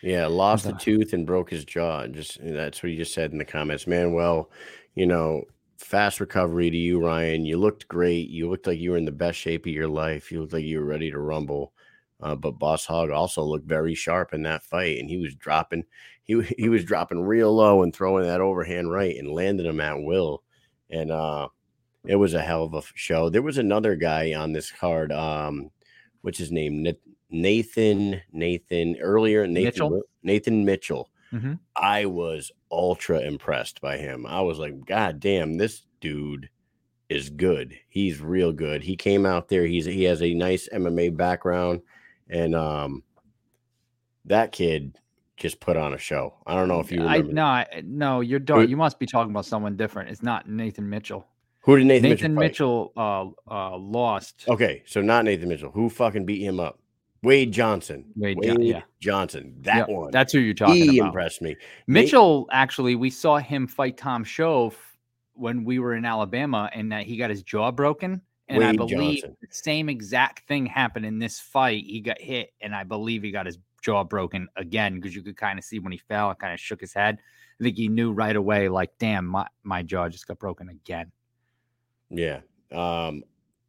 Yeah, 0.02 0.28
lost 0.28 0.66
the- 0.66 0.74
tooth 0.74 1.14
and 1.14 1.26
broke 1.26 1.50
his 1.50 1.66
jaw. 1.66 2.02
and 2.02 2.14
Just 2.14 2.40
that's 2.42 2.82
what 2.82 2.92
he 2.92 2.98
just 2.98 3.14
said 3.14 3.32
in 3.32 3.38
the 3.38 3.46
comments. 3.46 3.88
Man, 3.88 4.14
well, 4.14 4.50
you 4.96 5.06
know, 5.06 5.44
fast 5.78 6.20
recovery 6.20 6.70
to 6.70 6.78
you, 6.78 7.04
Ryan. 7.04 7.46
You 7.46 7.58
looked 7.58 7.88
great. 7.88 8.30
You 8.30 8.50
looked 8.50 8.68
like 8.68 8.80
you 8.80 8.92
were 8.92 8.98
in 8.98 9.06
the 9.06 9.12
best 9.12 9.38
shape 9.38 9.66
of 9.66 9.72
your 9.72 9.88
life. 9.88 10.32
You 10.32 10.42
looked 10.42 10.54
like 10.54 10.64
you 10.66 10.80
were 10.80 10.86
ready 10.86 11.12
to 11.12 11.20
rumble. 11.20 11.74
Uh, 12.22 12.36
but 12.36 12.60
Boss 12.60 12.86
Hog 12.86 13.10
also 13.10 13.42
looked 13.42 13.68
very 13.68 13.96
sharp 13.96 14.34
in 14.34 14.44
that 14.44 14.64
fight, 14.64 15.00
and 15.00 15.10
he 15.10 15.18
was 15.18 15.34
dropping. 15.36 15.84
He 16.24 16.42
he 16.58 16.70
was 16.70 16.86
dropping 16.86 17.24
real 17.24 17.54
low 17.54 17.82
and 17.82 17.94
throwing 17.94 18.26
that 18.26 18.42
overhand 18.42 18.92
right 18.92 19.18
and 19.18 19.32
landing 19.32 19.66
him 19.66 19.82
at 19.82 20.02
will. 20.02 20.44
And 20.92 21.12
uh, 21.12 21.48
it 22.06 22.16
was 22.16 22.34
a 22.34 22.42
hell 22.42 22.64
of 22.64 22.74
a 22.74 22.82
show. 22.96 23.30
There 23.30 23.42
was 23.42 23.58
another 23.58 23.96
guy 23.96 24.34
on 24.34 24.52
this 24.54 24.72
card. 24.72 25.12
Um, 25.12 25.72
what's 26.22 26.38
his 26.38 26.52
name? 26.52 26.86
Nathan. 27.30 28.22
Nathan 28.32 28.98
earlier. 29.00 29.48
Nathan 29.48 29.64
Mitchell? 29.64 30.02
Nathan 30.24 30.66
Mitchell. 30.66 31.10
Mhm. 31.32 31.60
I 31.76 32.06
was 32.06 32.52
ultra 32.72 33.22
impressed 33.22 33.80
by 33.80 33.98
him. 33.98 34.26
I 34.26 34.42
was 34.42 34.60
like, 34.60 34.86
God 34.86 35.20
damn, 35.20 35.58
this 35.58 35.84
dude 36.02 36.50
is 37.10 37.30
good. 37.30 37.78
He's 37.88 38.20
real 38.20 38.52
good. 38.52 38.84
He 38.84 38.96
came 38.96 39.26
out 39.26 39.48
there. 39.48 39.66
He's 39.66 39.86
he 39.86 40.04
has 40.04 40.22
a 40.22 40.34
nice 40.34 40.68
MMA 40.74 41.16
background, 41.16 41.82
and 42.30 42.54
um, 42.56 43.04
that 44.26 44.52
kid 44.52 44.98
just 45.42 45.60
put 45.60 45.78
on 45.78 45.94
a 45.94 45.98
show. 45.98 46.36
I 46.46 46.56
don't 46.56 46.68
know 46.68 46.80
if 46.80 46.92
you 46.92 47.02
I 47.04 47.16
remember. 47.18 47.34
no, 47.34 47.46
I, 47.46 47.82
no, 47.84 48.22
you're 48.22 48.40
dark. 48.40 48.70
You 48.70 48.78
must 48.78 49.00
be 49.00 49.06
talking 49.06 49.32
about 49.32 49.46
someone 49.46 49.76
different. 49.76 50.10
It's 50.10 50.24
not 50.24 50.48
Nathan 50.50 50.90
Mitchell. 50.90 51.28
Who 51.62 51.78
did 51.78 51.86
Nathan, 51.86 52.10
Nathan 52.10 52.36
Mitchell? 52.36 52.94
Mitchell, 52.96 53.36
uh, 53.50 53.74
uh, 53.74 53.78
lost. 53.78 54.46
Okay, 54.48 54.84
so 54.86 55.02
not 55.02 55.26
Nathan 55.26 55.48
Mitchell. 55.50 55.72
Who 55.72 55.90
fucking 55.90 56.26
beat 56.26 56.42
him 56.42 56.60
up? 56.60 56.80
Wade 57.24 57.52
Johnson. 57.52 58.06
Wade 58.16 58.40
Jo- 58.42 58.58
yeah. 58.60 58.82
Johnson. 59.00 59.56
That 59.62 59.78
Yep, 59.78 59.90
one. 59.90 60.12
That's 60.12 60.34
who 60.34 60.40
you're 60.40 60.56
talking 60.56 60.76
he 60.92 60.98
about. 60.98 61.08
impressed 61.10 61.42
me. 61.42 61.50
Nate- 61.52 61.58
Mitchell, 61.88 62.48
actually, 62.52 62.96
we 62.96 63.12
saw 63.12 63.38
him 63.38 63.68
fight 63.68 63.96
Tom 63.98 64.24
Shove 64.24 64.76
when 65.34 65.64
we 65.64 65.78
were 65.78 65.94
in 65.94 66.04
Alabama, 66.04 66.70
and 66.74 66.92
that 66.92 67.06
he 67.06 67.18
got 67.18 67.30
his 67.30 67.44
jaw 67.44 67.72
broken. 67.72 68.22
And 68.48 68.64
I 68.66 68.74
believe 68.74 69.22
Johnson. 69.22 69.38
the 69.40 69.48
same 69.52 69.88
exact 69.88 70.46
thing 70.48 70.66
happened 70.66 71.06
in 71.06 71.20
this 71.20 71.40
fight. 71.40 71.86
He 71.86 72.02
got 72.02 72.20
hit, 72.20 72.52
and 72.60 72.76
I 72.76 72.84
believe 72.84 73.24
he 73.24 73.32
got 73.32 73.46
his 73.46 73.58
jaw 73.82 74.04
broken 74.04 74.48
again 74.56 74.96
because 74.96 75.16
you 75.16 75.22
could 75.24 75.38
kind 75.38 75.60
of 75.60 75.66
see 75.66 75.80
when 75.80 75.92
he 75.92 75.98
fell, 75.98 76.32
it 76.32 76.40
kind 76.40 76.54
of 76.54 76.60
shook 76.60 76.82
his 76.82 76.94
head. 76.94 77.20
I 77.60 77.64
think 77.64 77.78
he 77.78 77.88
knew 77.90 78.12
right 78.12 78.36
away, 78.36 78.70
like, 78.70 78.92
damn, 78.98 79.26
my, 79.26 79.48
my 79.64 79.84
jaw 79.84 80.10
just 80.10 80.28
got 80.28 80.40
broken 80.40 80.70
again. 80.70 81.12
Yeah. 82.10 82.42
Um 82.72 83.24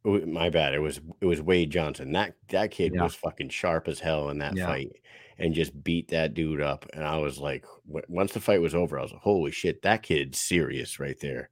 my 0.05 0.49
bad. 0.49 0.73
It 0.73 0.79
was 0.79 0.99
it 1.21 1.25
was 1.25 1.41
Wade 1.41 1.69
Johnson. 1.71 2.11
That 2.11 2.35
that 2.49 2.71
kid 2.71 2.93
Yeah. 2.93 3.03
was 3.03 3.15
fucking 3.15 3.49
sharp 3.49 3.87
as 3.87 3.99
hell 3.99 4.29
in 4.29 4.39
that 4.39 4.55
Yeah. 4.55 4.65
fight 4.65 4.91
and 5.37 5.53
just 5.53 5.81
beat 5.83 6.09
that 6.09 6.33
dude 6.33 6.61
up. 6.61 6.85
And 6.93 7.03
I 7.05 7.17
was 7.17 7.39
like, 7.39 7.65
once 7.85 8.33
the 8.33 8.39
fight 8.41 8.61
was 8.61 8.75
over, 8.75 8.99
I 8.99 9.01
was 9.01 9.11
like, 9.13 9.21
holy 9.21 9.51
shit, 9.51 9.81
that 9.83 10.03
kid's 10.03 10.39
serious 10.41 10.99
right 10.99 11.19
there. 11.19 11.49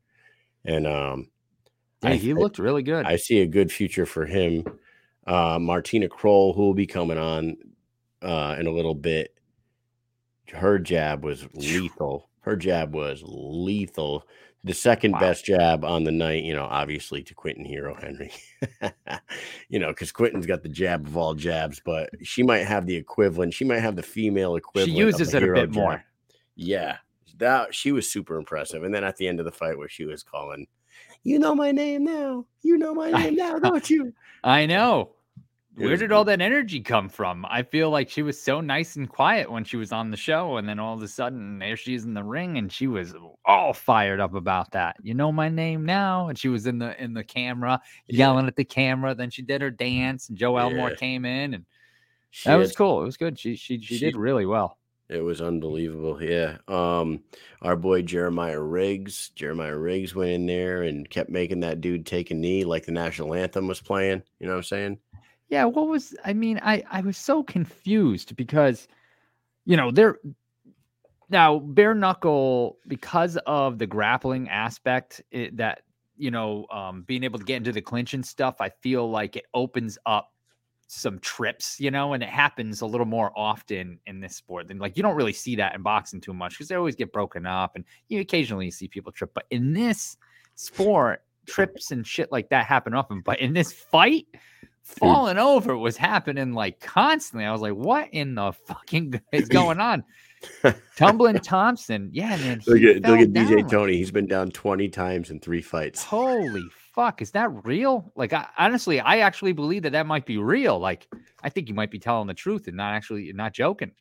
And 0.66 0.86
um 0.86 1.32
Yeah, 2.04 2.10
I 2.12 2.16
he 2.16 2.34
looked 2.34 2.60
really 2.60 2.84
good. 2.84 3.06
I 3.06 3.16
see 3.16 3.40
a 3.42 3.48
good 3.48 3.72
future 3.72 4.06
for 4.06 4.26
him. 4.26 4.66
Uh 5.26 5.60
Martina 5.60 6.10
Kroll, 6.10 6.54
who 6.54 6.64
will 6.64 6.74
be 6.74 6.88
coming 6.88 7.18
on 7.18 7.56
uh 8.22 8.56
in 8.60 8.68
a 8.68 8.72
little 8.72 8.96
bit. 8.96 9.34
Her 10.54 10.80
jab 10.80 11.24
was 11.24 11.48
lethal. 11.54 12.30
Her 12.42 12.56
jab 12.56 12.94
was 12.94 13.22
lethal. 13.26 14.26
The 14.64 14.74
second 14.74 15.14
Wow. 15.14 15.20
best 15.22 15.46
jab 15.46 15.84
on 15.84 16.04
the 16.04 16.12
night, 16.12 16.44
you 16.44 16.54
know, 16.54 16.66
obviously 16.70 17.24
to 17.24 17.34
Quentin 17.34 17.66
Hero 17.66 17.96
Henry. 17.96 18.32
you 19.70 19.80
know, 19.80 19.88
because 19.88 20.12
Quentin's 20.12 20.46
got 20.46 20.62
the 20.62 20.70
jab 20.70 21.08
of 21.08 21.18
all 21.18 21.34
jabs, 21.34 21.82
but 21.84 22.10
she 22.22 22.44
might 22.44 22.66
have 22.66 22.86
the 22.86 22.96
equivalent. 22.96 23.54
She 23.54 23.66
might 23.66 23.80
have 23.80 23.96
the 23.96 24.04
female 24.04 24.54
she 24.56 24.58
equivalent. 24.58 24.92
of 25.00 25.06
uses 25.20 25.34
it 25.34 25.42
a 25.44 25.48
bit 25.48 25.56
jab. 25.72 25.74
more. 25.74 26.04
Yeah, 26.56 26.98
that 27.38 27.74
she 27.74 27.92
was 27.92 28.12
super 28.12 28.38
impressive. 28.38 28.84
And 28.84 28.94
then 28.94 29.04
at 29.04 29.18
the 29.18 29.28
end 29.28 29.40
of 29.40 29.46
the 29.46 29.52
fight, 29.52 29.78
where 29.78 29.90
she 29.90 30.06
was 30.06 30.22
calling, 30.22 30.68
"You 31.24 31.40
know 31.40 31.56
my 31.56 31.72
name 31.72 32.04
now. 32.04 32.46
You 32.62 32.78
know 32.78 32.94
my 32.94 33.10
name 33.10 33.36
now, 33.36 33.58
don't 33.58 33.90
you?" 33.90 34.14
I 34.44 34.66
know. 34.68 35.14
Where 35.76 35.96
did 35.96 36.12
all 36.12 36.26
that 36.26 36.42
energy 36.42 36.82
come 36.82 37.08
from? 37.08 37.46
I 37.50 37.64
feel 37.64 37.90
like 37.90 38.10
she 38.10 38.22
was 38.24 38.40
so 38.42 38.60
nice 38.60 38.98
and 38.98 39.08
quiet 39.08 39.50
when 39.50 39.64
she 39.64 39.78
was 39.78 39.92
on 39.94 40.12
the 40.12 40.18
show, 40.18 40.58
and 40.58 40.68
then 40.68 40.80
all 40.80 40.94
of 40.94 41.02
a 41.02 41.08
sudden 41.08 41.60
there 41.60 41.78
she 41.78 41.94
is 41.96 42.04
in 42.04 42.14
the 42.14 42.24
ring, 42.24 42.58
and 42.58 42.72
she 42.72 42.88
was 42.88 43.14
all 43.46 43.74
fired 43.74 44.20
up 44.20 44.34
about 44.34 44.72
that. 44.72 44.98
You 45.02 45.14
know 45.14 45.32
my 45.32 45.48
name 45.48 45.86
now, 45.86 46.28
and 46.28 46.38
she 46.38 46.50
was 46.50 46.68
in 46.68 46.78
the 46.78 47.02
in 47.02 47.14
the 47.14 47.24
camera 47.24 47.80
yelling 48.08 48.48
at 48.48 48.56
the 48.58 48.66
camera. 48.66 49.16
Then 49.16 49.30
she 49.30 49.42
did 49.44 49.62
her 49.62 49.72
dance, 49.72 50.28
and 50.30 50.38
Joe 50.38 50.58
Elmore 50.58 50.90
Yeah. 50.90 50.96
came 50.96 51.24
in, 51.26 51.54
and 51.54 51.66
She 52.32 52.50
that 52.50 52.56
was 52.58 52.76
cool. 52.76 53.02
It 53.02 53.06
was 53.06 53.18
good. 53.18 53.40
She 53.40 53.56
she 53.56 53.80
she, 53.80 53.96
She- 53.98 54.06
did 54.06 54.18
really 54.18 54.46
well. 54.46 54.78
It 55.10 55.22
was 55.22 55.42
unbelievable. 55.42 56.24
Yeah. 56.24 56.58
Um, 56.70 57.24
our 57.62 57.76
boy 57.76 58.02
Jeremiah 58.02 58.62
Riggs, 58.62 59.30
Jeremiah 59.36 59.78
Riggs 59.78 60.16
went 60.16 60.32
in 60.32 60.46
there 60.46 60.84
and 60.84 61.10
kept 61.10 61.30
making 61.30 61.60
that 61.62 61.82
dude 61.82 62.06
take 62.06 62.32
a 62.32 62.34
knee 62.34 62.64
like 62.64 62.86
the 62.86 62.94
national 62.94 63.34
anthem 63.34 63.68
was 63.68 63.82
playing. 63.82 64.24
You 64.40 64.48
know 64.48 64.54
what 64.54 64.58
I'm 64.60 64.64
saying? 64.64 65.00
Yeah, 65.52 65.66
what 65.66 65.90
was 65.90 66.16
I 66.24 66.32
mean, 66.32 66.60
I 66.64 66.82
I 66.90 67.02
was 67.02 67.18
so 67.18 67.44
confused 67.44 68.38
because 68.38 68.88
you 69.66 69.76
know, 69.76 69.92
they're 69.92 70.18
now 71.30 71.60
bare 71.60 71.94
knuckle 71.94 72.78
because 72.88 73.38
of 73.46 73.78
the 73.78 73.86
grappling 73.86 74.50
aspect 74.50 75.22
it, 75.30 75.58
that 75.58 75.82
you 76.18 76.32
know, 76.32 76.66
um 76.72 77.04
being 77.04 77.26
able 77.26 77.38
to 77.38 77.44
get 77.46 77.58
into 77.58 77.74
the 77.74 77.82
clinch 77.82 78.14
and 78.14 78.26
stuff, 78.26 78.62
I 78.62 78.70
feel 78.70 79.12
like 79.12 79.36
it 79.36 79.46
opens 79.54 79.98
up 80.06 80.32
some 80.88 81.20
trips, 81.20 81.82
you 81.82 81.92
know, 81.92 82.14
and 82.14 82.24
it 82.24 82.30
happens 82.30 82.80
a 82.80 82.86
little 82.86 83.06
more 83.06 83.34
often 83.36 84.00
in 84.08 84.22
this 84.22 84.38
sport 84.38 84.70
than 84.70 84.80
like 84.80 84.96
you 84.96 85.04
don't 85.04 85.18
really 85.18 85.34
see 85.34 85.58
that 85.58 85.76
in 85.76 85.82
boxing 85.82 86.22
too 86.22 86.34
much 86.34 86.54
because 86.54 86.70
they 86.70 86.76
always 86.76 86.96
get 86.96 87.12
broken 87.12 87.46
up 87.46 87.76
and 87.76 87.84
you 88.08 88.22
occasionally 88.22 88.72
see 88.72 88.88
people 88.88 89.12
trip. 89.12 89.32
But 89.34 89.48
in 89.52 89.74
this 89.74 90.16
sport, 90.56 91.24
trips 91.46 91.92
and 91.92 92.08
shit 92.08 92.32
like 92.32 92.50
that 92.52 92.66
happen 92.68 92.94
often. 92.94 93.20
But 93.20 93.42
in 93.42 93.52
this 93.52 93.74
fight, 93.74 94.28
falling 94.84 95.38
over 95.38 95.78
was 95.78 95.98
happening 95.98 96.54
like 96.54 96.80
constantly. 96.80 97.46
I 97.46 97.52
was 97.52 97.62
like, 97.62 97.74
what 97.74 98.10
in 98.12 98.36
the 98.36 98.52
fucking 98.52 99.22
is 99.32 99.48
going 99.50 99.80
on? 99.80 100.04
Tumbling 100.96 101.40
Thompson. 101.40 102.10
Yeah, 102.12 102.36
man. 102.38 102.62
Look 102.66 102.82
at 102.82 103.02
look 103.04 103.20
at 103.20 103.32
DJ 103.32 103.58
like- 103.58 103.70
Tony. 103.70 103.96
He's 103.98 104.12
been 104.12 104.28
down 104.28 104.50
20 104.52 104.90
times 104.90 105.30
in 105.30 105.40
three 105.40 105.62
fights. 105.62 106.04
Holy 106.04 106.64
fuck, 106.96 107.22
is 107.22 107.32
that 107.32 107.50
real? 107.66 108.12
Like, 108.16 108.34
I, 108.34 108.48
honestly, 108.58 109.00
I 109.00 109.20
actually 109.20 109.54
believe 109.54 109.84
that 109.84 109.92
that 109.92 110.08
might 110.08 110.26
be 110.26 110.38
real. 110.38 110.80
Like, 110.80 111.08
I 111.44 111.50
think 111.50 111.70
you 111.70 111.76
might 111.76 111.92
be 111.92 112.00
telling 112.00 112.28
the 112.28 112.34
truth 112.34 112.68
and 112.68 112.76
not 112.76 112.94
actually 112.94 113.32
not 113.34 113.54
joking. 113.54 113.92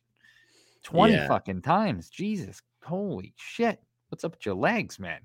Twenty 0.83 1.13
Yeah. 1.13 1.27
fucking 1.27 1.61
times, 1.61 2.09
Jesus, 2.09 2.61
holy 2.83 3.33
shit! 3.37 3.79
What's 4.09 4.23
up 4.23 4.31
with 4.31 4.45
your 4.45 4.55
legs, 4.55 4.97
man? 4.99 5.21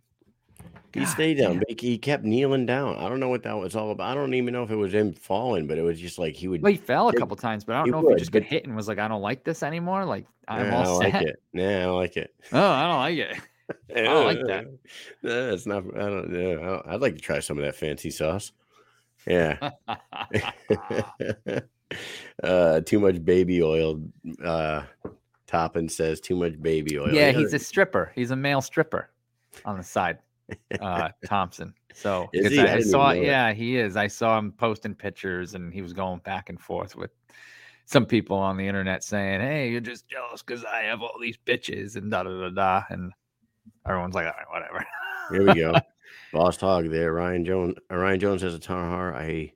He 0.92 1.00
God 1.00 1.08
stayed 1.08 1.34
down, 1.38 1.58
but 1.58 1.80
he, 1.80 1.98
kept 1.98 2.24
kneeling 2.24 2.64
down. 2.66 2.96
I 2.96 3.08
don't 3.08 3.20
know 3.20 3.28
what 3.28 3.42
that 3.42 3.56
was 3.56 3.76
all 3.76 3.90
about. 3.90 4.10
I 4.10 4.14
don't 4.14 4.32
even 4.34 4.52
know 4.54 4.62
if 4.62 4.70
it 4.70 4.76
was 4.76 4.94
him 4.94 5.12
falling, 5.12 5.66
but 5.66 5.76
it 5.78 5.82
was 5.82 6.00
just 6.00 6.18
like 6.18 6.34
he 6.34 6.48
would. 6.48 6.62
Well, 6.62 6.72
he 6.72 6.78
fell 6.78 7.08
a 7.08 7.12
It- 7.12 7.18
couple 7.18 7.36
times, 7.36 7.64
but 7.64 7.74
I 7.76 7.80
don't 7.80 7.90
know 7.90 7.98
if 7.98 8.04
would, 8.04 8.14
he 8.14 8.18
just 8.20 8.32
got 8.32 8.42
hit 8.42 8.64
and 8.64 8.74
was 8.74 8.88
like, 8.88 8.98
"I 8.98 9.08
don't 9.08 9.20
like 9.22 9.44
this 9.44 9.62
anymore." 9.62 10.04
Like, 10.04 10.26
I'm 10.48 10.70
Nah, 10.70 10.84
all 10.84 11.00
set. 11.02 11.12
like 11.14 11.22
it. 11.22 11.42
Nah, 11.52 11.62
I 11.78 11.82
don't 11.82 11.96
like 11.96 12.16
it. 12.16 12.34
Oh, 12.52 12.70
I 12.70 12.86
don't 12.86 12.98
like 12.98 13.18
it. 13.18 13.36
I 13.96 14.00
don't 14.02 14.24
like 14.26 14.46
that. 14.46 14.66
Nah, 15.22 15.52
it's 15.52 15.66
not. 15.66 15.84
I 15.96 15.98
don't 15.98 16.30
know. 16.30 16.82
I'd 16.86 17.00
like 17.00 17.16
to 17.16 17.20
try 17.20 17.40
some 17.40 17.58
of 17.58 17.64
that 17.64 17.74
fancy 17.74 18.10
sauce. 18.10 18.52
Yeah. 19.26 19.70
uh, 22.42 22.80
too 22.82 23.00
much 23.00 23.24
baby 23.24 23.62
oil. 23.62 24.00
Uh, 24.42 24.82
Toppin 25.46 25.88
says 25.88 26.20
too 26.20 26.36
much 26.36 26.60
baby 26.60 26.98
oil. 26.98 27.12
yeah, 27.12 27.32
he's 27.32 27.52
a 27.54 27.58
stripper. 27.58 28.12
He's 28.14 28.30
a 28.30 28.36
male 28.36 28.60
stripper 28.60 29.10
on 29.64 29.76
the 29.78 29.82
side. 29.82 30.18
Uh, 30.80 31.08
Thompson. 31.26 31.74
So 31.94 32.28
he? 32.32 32.58
I 32.58 32.74
I, 32.74 32.80
saw, 32.80 33.12
yeah, 33.12 33.52
he 33.52 33.76
is. 33.78 33.96
I 33.96 34.06
saw 34.06 34.38
him 34.38 34.52
posting 34.52 34.94
pictures, 34.94 35.54
and 35.54 35.72
he 35.72 35.82
was 35.82 35.92
going 35.92 36.20
back 36.20 36.50
and 36.50 36.60
forth 36.60 36.94
with 36.94 37.10
some 37.86 38.04
people 38.04 38.36
on 38.36 38.56
the 38.56 38.66
internet 38.66 39.02
saying, 39.02 39.40
"Hey, 39.40 39.70
you're 39.70 39.80
just 39.80 40.08
jealous 40.08 40.42
because 40.42 40.64
I 40.64 40.82
have 40.82 41.02
all 41.02 41.18
these 41.20 41.38
bitches," 41.38 41.96
and 41.96 42.10
da 42.10 42.24
da 42.24 42.30
da 42.30 42.50
da. 42.50 42.82
And 42.90 43.12
everyone's 43.88 44.14
like, 44.14 44.26
"All 44.26 44.32
right, 44.32 44.50
whatever." 44.50 44.86
Here 45.30 45.46
we 45.46 45.60
go. 45.60 45.74
Boss 46.32 46.56
Hog 46.58 46.90
there. 46.90 47.12
Ryan 47.12 47.44
Jones. 47.44 47.76
Uh, 47.90 47.96
Ryan 47.96 48.20
Jones 48.20 48.42
has 48.42 48.54
a 48.54 48.58
Tahar. 48.58 49.14
I 49.14 49.52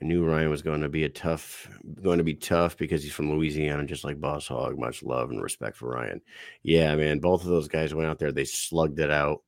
I 0.00 0.04
knew 0.04 0.24
Ryan 0.24 0.50
was 0.50 0.62
going 0.62 0.80
to 0.82 0.88
be 0.88 1.04
a 1.04 1.08
tough, 1.08 1.68
going 2.02 2.18
to 2.18 2.24
be 2.24 2.34
tough 2.34 2.76
because 2.76 3.02
he's 3.02 3.12
from 3.12 3.30
Louisiana, 3.32 3.84
just 3.84 4.04
like 4.04 4.20
Boss 4.20 4.46
Hog. 4.46 4.78
Much 4.78 5.02
love 5.02 5.30
and 5.30 5.42
respect 5.42 5.76
for 5.76 5.90
Ryan. 5.90 6.20
Yeah, 6.62 6.94
man. 6.94 7.18
Both 7.18 7.42
of 7.42 7.48
those 7.48 7.68
guys 7.68 7.94
went 7.94 8.08
out 8.08 8.18
there. 8.18 8.30
They 8.30 8.44
slugged 8.44 9.00
it 9.00 9.10
out, 9.10 9.42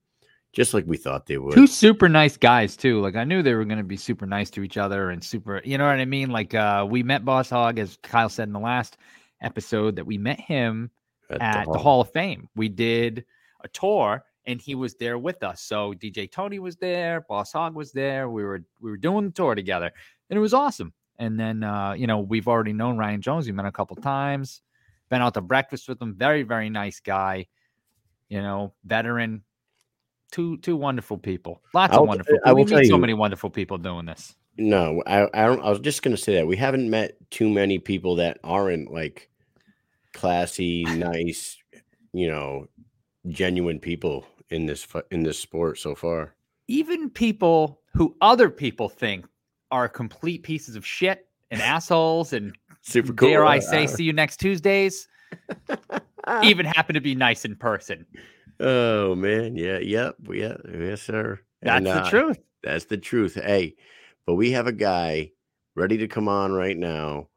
just 0.53 0.75
like 0.75 0.85
we 0.87 0.97
thought 0.97 1.27
they 1.27 1.39
would. 1.39 1.55
Two 1.55 1.67
super 1.67 2.09
nice 2.09 2.37
guys 2.37 2.77
too. 2.77 3.01
Like 3.01 3.17
I 3.17 3.25
knew 3.25 3.43
they 3.43 3.55
were 3.55 3.65
going 3.65 3.79
to 3.79 3.85
be 3.85 3.97
super 3.97 4.27
nice 4.27 4.51
to 4.51 4.63
each 4.63 4.77
other 4.77 5.11
and 5.11 5.23
super. 5.23 5.61
You 5.65 5.79
know 5.79 5.87
what 5.87 6.01
I 6.01 6.05
mean? 6.05 6.31
Like 6.31 6.55
uh, 6.55 6.87
we 6.89 7.03
met 7.03 7.25
Boss 7.25 7.51
Hog, 7.51 7.79
as 7.79 7.99
Kyle 8.03 8.29
said 8.29 8.49
in 8.49 8.53
the 8.53 8.61
last 8.61 8.97
episode, 9.41 9.97
that 9.97 10.07
we 10.07 10.19
met 10.19 10.41
him 10.41 10.91
at 11.31 11.67
the 11.67 11.79
Hall 11.79 12.01
of 12.01 12.11
Fame. 12.11 12.49
We 12.57 12.69
did 12.69 13.25
a 13.63 13.69
tour 13.69 14.25
and 14.47 14.61
he 14.61 14.75
was 14.75 14.95
there 14.97 15.19
with 15.19 15.43
us. 15.43 15.63
So 15.63 15.93
DJ 15.93 16.31
Tony 16.31 16.59
was 16.59 16.77
there, 16.77 17.21
Boss 17.29 17.53
Hog 17.53 17.75
was 17.75 17.93
there. 17.93 18.29
We 18.29 18.43
were 18.43 18.65
we 18.81 18.91
were 18.91 18.97
doing 18.97 19.27
the 19.27 19.33
tour 19.33 19.55
together 19.55 19.93
and 20.29 20.37
it 20.37 20.41
was 20.41 20.55
awesome. 20.55 20.93
And 21.19 21.39
then 21.39 21.63
uh, 21.63 21.93
you 21.93 22.07
know, 22.07 22.21
we've 22.21 22.49
already 22.49 22.73
known 22.73 22.99
Ryan 22.99 23.21
Jones. 23.21 23.47
We 23.47 23.53
met 23.53 23.67
a 23.67 23.73
couple 23.73 23.97
times, 23.97 24.63
been 25.11 25.23
out 25.23 25.35
to 25.35 25.41
breakfast 25.41 25.89
with 25.89 26.03
him. 26.03 26.15
Very, 26.17 26.43
very 26.43 26.71
nice 26.71 26.99
guy, 26.99 27.47
you 28.29 28.43
know, 28.43 28.75
veteran. 28.85 29.45
Two 30.31 30.57
two 30.59 30.77
wonderful 30.77 31.19
people. 31.19 31.63
Lots 31.75 31.93
I'll 31.93 32.03
of 32.03 32.09
wonderful 32.09 32.35
I 32.45 32.51
people. 32.51 32.55
We 32.55 32.61
will 32.63 32.69
tell 32.69 32.79
meet 32.81 32.89
so 32.89 32.99
many 32.99 33.15
wonderful 33.15 33.51
people 33.51 33.79
doing 33.79 34.07
this. 34.07 34.35
No, 34.57 35.03
I, 35.07 35.25
I 35.35 35.47
don't. 35.47 35.61
I 35.63 35.71
was 35.71 35.81
just 35.81 36.03
gonna 36.03 36.17
say 36.17 36.35
that 36.35 36.47
we 36.47 36.57
haven't 36.57 36.89
met 36.91 37.17
too 37.31 37.49
many 37.49 37.79
people 37.79 38.17
that 38.17 38.39
aren't 38.45 38.93
like 38.93 39.29
classy, 40.13 40.85
nice, 40.97 41.57
you 42.13 42.29
know, 42.29 42.67
genuine 43.29 43.79
people 43.81 44.25
in 44.51 44.67
this 44.67 44.87
in 45.11 45.23
this 45.23 45.39
sport 45.39 45.79
so 45.79 45.95
far. 45.95 46.35
even 46.69 47.11
people 47.11 47.81
who 47.95 48.15
other 48.21 48.51
people 48.51 48.89
think 48.89 49.27
are 49.71 49.89
complete 49.89 50.43
pieces 50.43 50.77
of 50.77 50.87
shit 50.87 51.27
and 51.51 51.61
assholes 51.61 52.33
and 52.33 52.57
Super 52.83 53.13
cool. 53.13 53.29
dare 53.29 53.45
I 53.45 53.59
say, 53.71 53.87
see 53.87 54.05
you 54.05 54.13
next 54.13 54.39
Tuesdays, 54.39 55.09
even 56.43 56.67
happen 56.67 56.95
to 56.95 57.01
be 57.01 57.15
nice 57.15 57.45
in 57.45 57.57
person. 57.57 58.07
Oh 58.61 59.15
man, 59.15 59.57
yeah, 59.57 59.79
yep, 59.79 60.17
yeah, 60.31 60.57
yes, 60.73 61.03
sir. 61.03 61.41
That's 61.63 61.79
And, 61.79 61.87
the 61.87 61.91
uh, 61.91 62.11
truth. 62.11 62.39
That's 62.63 62.85
the 62.85 62.99
truth. 62.99 63.35
Hey, 63.35 63.75
but 64.27 64.35
we 64.35 64.53
have 64.53 64.67
a 64.67 64.73
guy 64.73 65.33
ready 65.75 65.99
to 65.99 66.09
come 66.09 66.29
on 66.29 66.53
right 66.53 66.77
now. 66.77 67.29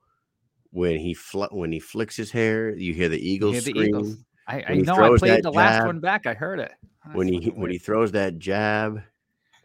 When 0.72 0.98
he 0.98 1.14
fl- 1.14 1.46
when 1.52 1.72
he 1.72 1.80
flicks 1.80 2.16
his 2.16 2.32
hair, 2.32 2.76
you 2.76 2.94
hear 2.94 3.10
the 3.10 3.20
eagles 3.20 3.54
hear 3.54 3.62
the 3.62 3.70
scream. 3.70 3.88
Eagles. 3.90 4.18
I, 4.48 4.64
I 4.68 4.74
know 4.76 4.96
I 4.96 5.18
played 5.18 5.44
the 5.44 5.52
last 5.52 5.86
one 5.86 6.00
back. 6.00 6.26
I 6.26 6.34
heard 6.34 6.60
it. 6.60 6.72
When 7.14 7.28
he 7.28 7.40
fucking 7.40 7.60
when 7.60 7.72
he 7.72 7.78
throws 7.78 8.12
that 8.14 8.40
jab, 8.40 9.02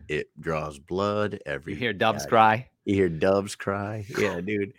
it 0.09 0.29
draws 0.39 0.79
blood 0.79 1.41
every. 1.47 1.73
you 1.73 1.79
hear 1.79 1.93
doves 1.93 2.27
cry. 2.27 2.69
You 2.85 2.95
hear 2.95 3.09
doves 3.09 3.55
cry. 3.55 4.07
Yeah, 4.19 4.41
dude. 4.41 4.75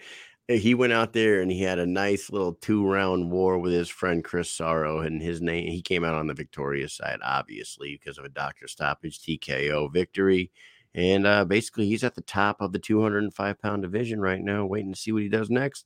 He 0.49 0.73
went 0.73 0.93
out 0.93 1.13
there 1.13 1.41
and 1.41 1.51
he 1.51 1.61
had 1.61 1.77
a 1.77 1.85
nice 1.85 2.31
little 2.31 2.53
two 2.53 2.83
round 2.83 3.29
war 3.29 3.59
with 3.59 3.71
his 3.71 3.87
friend 3.87 4.23
Chris 4.23 4.51
Sorrow, 4.51 5.01
and 5.01 5.21
his 5.21 5.41
name. 5.41 5.67
He 5.67 5.83
came 5.83 6.03
out 6.03 6.15
on 6.15 6.25
the 6.25 6.33
victorious 6.33 6.93
side, 6.93 7.19
obviously, 7.23 7.99
because 7.99 8.17
of 8.17 8.25
a 8.25 8.29
doctor 8.29 8.67
stoppage, 8.67 9.19
TKO 9.19 9.93
victory. 9.93 10.51
And 10.95 11.27
uh, 11.27 11.45
basically, 11.45 11.85
he's 11.85 12.03
at 12.03 12.15
the 12.15 12.21
top 12.21 12.61
of 12.61 12.71
the 12.71 12.79
205 12.79 13.61
pound 13.61 13.83
division 13.83 14.19
right 14.19 14.41
now, 14.41 14.65
waiting 14.65 14.91
to 14.91 14.99
see 14.99 15.11
what 15.11 15.21
he 15.21 15.29
does 15.29 15.51
next. 15.51 15.85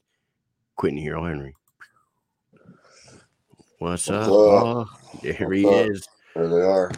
Quentin 0.78 1.02
Hero 1.02 1.26
Henry. 1.26 1.56
What's, 3.80 4.08
What's 4.08 4.10
up? 4.10 4.24
up? 4.24 4.30
Oh, 4.32 4.86
there 5.22 5.52
he 5.52 5.66
up? 5.66 5.90
is. 5.90 6.08
There 6.36 6.48
they 6.48 6.62
are. 6.62 6.90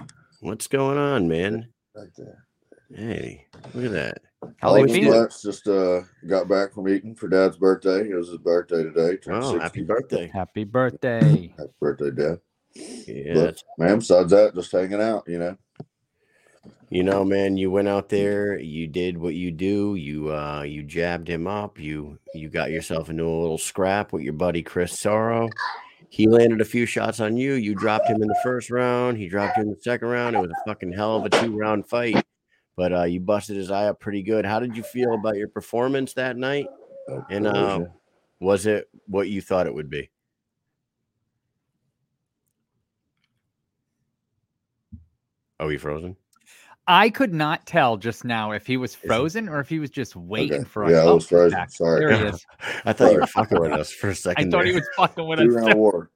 What's 0.42 0.68
going 0.68 1.00
on, 1.00 1.28
man? 1.28 1.70
Right 1.96 2.10
there. 2.16 2.46
Hey, 2.94 3.48
look 3.74 3.86
at 3.86 3.92
that. 3.92 4.22
How 4.62 4.74
they 4.74 4.88
feeling? 4.88 5.28
Just 5.42 5.68
uh, 5.68 6.02
got 6.28 6.48
back 6.48 6.74
from 6.74 6.88
eating 6.90 7.16
for 7.16 7.28
Dad's 7.28 7.58
birthday. 7.58 8.10
It 8.10 8.16
was 8.16 8.30
his 8.30 8.38
birthday 8.38 8.84
today. 8.84 9.18
Oh, 9.30 9.52
60. 9.52 9.60
happy 9.60 9.84
birthday. 9.84 10.28
Happy 10.34 10.64
birthday. 10.64 11.54
Happy 11.58 11.72
birthday, 11.80 12.12
Dad. 12.12 12.40
Yeah, 13.08 13.34
But 13.34 13.64
man, 13.78 14.00
besides 14.00 14.32
that, 14.32 14.54
just 14.54 14.72
hanging 14.72 15.02
out. 15.02 15.24
You 15.28 15.40
know. 15.40 15.58
you 16.90 17.04
know, 17.04 17.24
man, 17.24 17.56
you 17.58 17.72
went 17.72 17.88
out 17.88 18.10
there, 18.10 18.60
you 18.60 18.88
did 18.88 19.18
what 19.18 19.34
you 19.34 19.52
do, 19.52 19.96
you 19.96 20.34
uh 20.34 20.64
you 20.64 20.84
jabbed 20.84 21.30
him 21.30 21.48
up, 21.48 21.80
you 21.80 22.20
you 22.34 22.50
got 22.50 22.72
yourself 22.72 23.10
into 23.10 23.24
a 23.24 23.42
little 23.42 23.58
scrap 23.58 24.12
with 24.12 24.24
your 24.24 24.34
buddy 24.34 24.62
Chris 24.62 25.00
Sorrow. 25.00 25.50
He 26.10 26.28
landed 26.28 26.62
a 26.62 26.66
few 26.66 26.86
shots 26.86 27.20
on 27.20 27.36
you. 27.38 27.54
You 27.54 27.76
dropped 27.76 28.08
him 28.08 28.22
in 28.22 28.28
the 28.28 28.40
first 28.44 28.70
round. 28.70 29.18
He 29.18 29.28
dropped 29.28 29.58
you 29.58 29.64
in 29.64 29.70
the 29.70 29.82
second 29.82 30.08
round. 30.10 30.36
It 30.36 30.40
was 30.40 30.52
a 30.52 30.66
fucking 30.66 30.94
hell 30.94 31.18
of 31.18 31.26
a 31.26 31.30
two 31.30 31.58
round 31.58 31.88
fight. 31.88 32.24
But 32.78 32.94
uh, 32.94 33.04
you 33.04 33.20
busted 33.22 33.56
his 33.56 33.72
eye 33.72 33.88
up 33.88 34.00
pretty 34.00 34.22
good. 34.22 34.46
How 34.46 34.60
did 34.60 34.76
you 34.76 34.84
feel 34.84 35.14
about 35.14 35.38
your 35.38 35.48
performance 35.48 36.14
that 36.14 36.36
night? 36.38 36.68
Oh, 37.10 37.26
And 37.30 37.46
what 37.46 37.54
was 37.54 37.64
uh, 37.78 37.82
it? 37.82 37.92
was 38.42 38.66
it 38.66 38.90
what 39.08 39.30
you 39.30 39.42
thought 39.42 39.68
it 39.68 39.74
would 39.74 39.90
be? 39.90 40.10
Are 45.60 45.68
we 45.68 45.78
frozen? 45.78 46.18
I 46.88 47.10
could 47.10 47.34
not 47.34 47.66
tell 47.66 47.98
just 47.98 48.26
now 48.26 48.52
if 48.52 48.68
he 48.68 48.78
was 48.78 48.94
frozen 48.94 49.50
or 49.50 49.60
if 49.60 49.68
he 49.70 49.80
was 49.80 49.90
just 49.90 50.16
waiting 50.16 50.62
Okay. 50.62 50.70
for 50.70 50.86
us. 50.86 50.92
Yeah, 50.92 51.00
I 51.00 51.12
was 51.12 51.28
frozen. 51.28 51.58
back. 51.58 51.72
Sorry. 51.72 52.00
There 52.00 52.16
he 52.16 52.24
is. 52.26 52.46
I 52.86 52.94
thought 52.94 53.12
you 53.12 53.20
were 53.22 53.28
fucking 53.28 53.60
with 53.60 53.72
us 53.72 53.92
for 53.92 54.10
a 54.10 54.16
second. 54.16 54.54
I 54.54 54.58
thought 54.58 54.66
he 54.68 54.74
was 54.74 54.88
fucking 54.96 55.28
with 55.28 55.40
two 55.40 55.50
us. 55.50 55.56
round 55.56 55.80
war. 55.80 56.12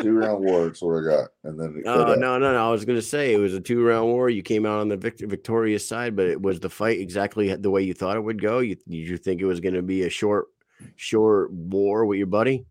Two 0.00 0.12
round 0.12 0.44
war. 0.44 0.66
That's 0.66 0.82
what 0.82 1.02
I 1.02 1.04
got. 1.04 1.28
And 1.44 1.58
then 1.58 1.82
Oh 1.86 2.04
cut 2.04 2.18
no, 2.18 2.38
no, 2.38 2.52
no! 2.52 2.68
I 2.68 2.70
was 2.70 2.84
gonna 2.84 3.02
say 3.02 3.34
it 3.34 3.38
was 3.38 3.54
a 3.54 3.60
two-round 3.60 4.06
war. 4.06 4.30
You 4.30 4.42
came 4.42 4.66
out 4.66 4.80
on 4.80 4.88
the 4.88 4.96
vict- 4.96 5.20
victorious 5.20 5.86
side, 5.86 6.16
but 6.16 6.26
it 6.26 6.40
was 6.40 6.60
the 6.60 6.70
fight 6.70 6.98
exactly 6.98 7.54
the 7.54 7.70
way 7.70 7.82
you 7.82 7.94
thought 7.94 8.16
it 8.16 8.24
would 8.24 8.40
go. 8.40 8.60
You 8.60 8.76
did 8.76 9.08
you 9.08 9.16
think 9.16 9.40
it 9.40 9.46
was 9.46 9.60
going 9.60 9.74
to 9.74 9.82
be 9.82 10.02
a 10.02 10.10
short, 10.10 10.46
short 10.96 11.52
war 11.52 12.06
with 12.06 12.18
your 12.18 12.26
buddy? 12.26 12.64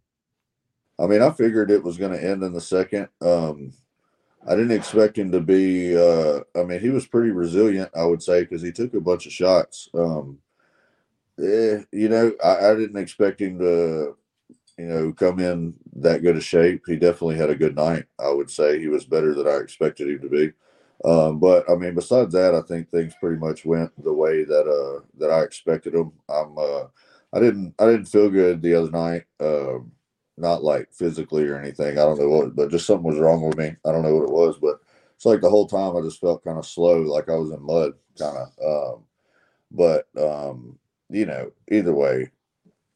I 1.00 1.08
mean, 1.08 1.22
I 1.22 1.32
figured 1.32 1.72
it 1.72 1.84
was 1.84 1.98
going 1.98 2.12
to 2.12 2.24
end 2.24 2.44
in 2.44 2.54
the 2.54 2.62
second. 2.62 3.08
Um, 3.22 3.74
I 4.48 4.56
didn't 4.56 4.72
expect 4.72 5.17
him 5.17 5.32
to 5.32 5.39
be. 5.39 5.98
Uh, 5.98 6.41
I 6.56 6.63
mean, 6.63 6.80
he 6.80 6.89
was 6.89 7.08
pretty 7.08 7.32
resilient, 7.32 7.89
I 7.96 8.06
would 8.06 8.22
say, 8.22 8.41
because 8.41 8.62
he 8.62 8.72
took 8.72 8.94
a 8.94 9.02
bunch 9.02 9.26
of 9.26 9.32
shots. 9.32 9.89
Um, 9.94 10.39
eh, 11.39 11.80
you 11.91 12.10
know, 12.10 12.34
I, 12.44 12.72
I 12.72 12.76
didn't 12.76 12.98
expect 12.98 13.41
him 13.41 13.60
to, 13.60 14.15
you 14.82 14.88
know, 14.88 15.13
come 15.13 15.39
in 15.39 15.76
that 15.98 16.24
good 16.24 16.36
a 16.36 16.41
shape. 16.41 16.82
He 16.88 16.96
definitely 16.96 17.38
had 17.38 17.52
a 17.52 17.56
good 17.56 17.76
night. 17.76 18.06
I 18.20 18.32
would 18.32 18.50
say 18.50 18.80
he 18.80 18.88
was 18.88 19.06
better 19.06 19.36
than 19.36 19.48
I 19.48 19.58
expected 19.58 20.08
him 20.10 20.22
to 20.22 20.30
be. 20.30 20.52
Um, 21.08 21.39
but 21.39 21.70
I 21.70 21.76
mean, 21.76 21.94
besides 21.94 22.34
that, 22.34 22.56
I 22.56 22.62
think 22.62 22.89
things 22.89 23.13
pretty 23.20 23.38
much 23.38 23.63
went 23.63 23.91
the 24.04 24.12
way 24.12 24.44
that 24.44 24.67
uh 24.67 25.06
that 25.20 25.30
I 25.30 25.44
expected 25.44 25.94
them. 25.94 26.13
I'm 26.28 26.58
uh, 26.58 26.86
I 27.32 27.39
didn't 27.39 27.76
I 27.78 27.86
didn't 27.86 28.08
feel 28.08 28.32
good 28.32 28.60
the 28.62 28.74
other 28.74 28.89
night. 28.89 29.26
Um, 29.39 29.91
not 30.36 30.63
like 30.63 30.91
physically 30.91 31.48
or 31.48 31.60
anything. 31.60 32.00
I 32.00 32.02
don't 32.02 32.20
know 32.20 32.30
what, 32.30 32.56
but 32.56 32.72
just 32.72 32.88
something 32.88 33.06
was 33.06 33.20
wrong 33.20 33.44
with 33.44 33.58
me. 33.58 33.76
I 33.86 33.92
don't 33.92 34.02
know 34.02 34.15
what 34.15 34.29
it 34.29 34.34
was, 34.34 34.58
but 34.60 34.79
it's 35.15 35.25
like 35.25 35.42
the 35.42 35.50
whole 35.50 35.67
time 35.67 35.96
I 35.96 36.02
just 36.02 36.19
felt 36.19 36.44
kind 36.44 36.58
of 36.58 36.65
slow, 36.65 37.02
like 37.02 37.29
I 37.29 37.36
was 37.36 37.52
in 37.52 37.62
mud, 37.62 37.94
kind 38.17 38.38
of. 38.38 38.96
Um, 38.96 39.04
but 39.69 40.08
um, 40.17 40.79
you 41.12 41.27
know, 41.27 41.52
either 41.69 41.94
way, 41.94 42.32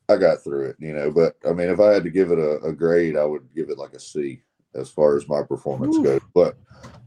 I 0.09 0.17
got 0.17 0.43
through 0.43 0.69
it. 0.69 0.75
You 0.79 0.93
know, 0.93 1.11
but 1.11 1.35
I 1.47 1.53
mean, 1.53 1.69
if 1.69 1.79
I 1.79 1.93
had 1.93 2.03
to 2.03 2.09
give 2.09 2.31
it 2.31 2.39
a, 2.39 2.57
a 2.61 2.73
grade, 2.73 3.17
I 3.17 3.25
would 3.25 3.47
give 3.55 3.69
it 3.69 3.77
like 3.77 3.93
a 3.93 3.99
C 3.99 4.41
as 4.73 4.89
far 4.89 5.15
as 5.15 5.27
my 5.27 5.41
performance 5.41 5.97
goes. 5.97 6.21
But 6.33 6.57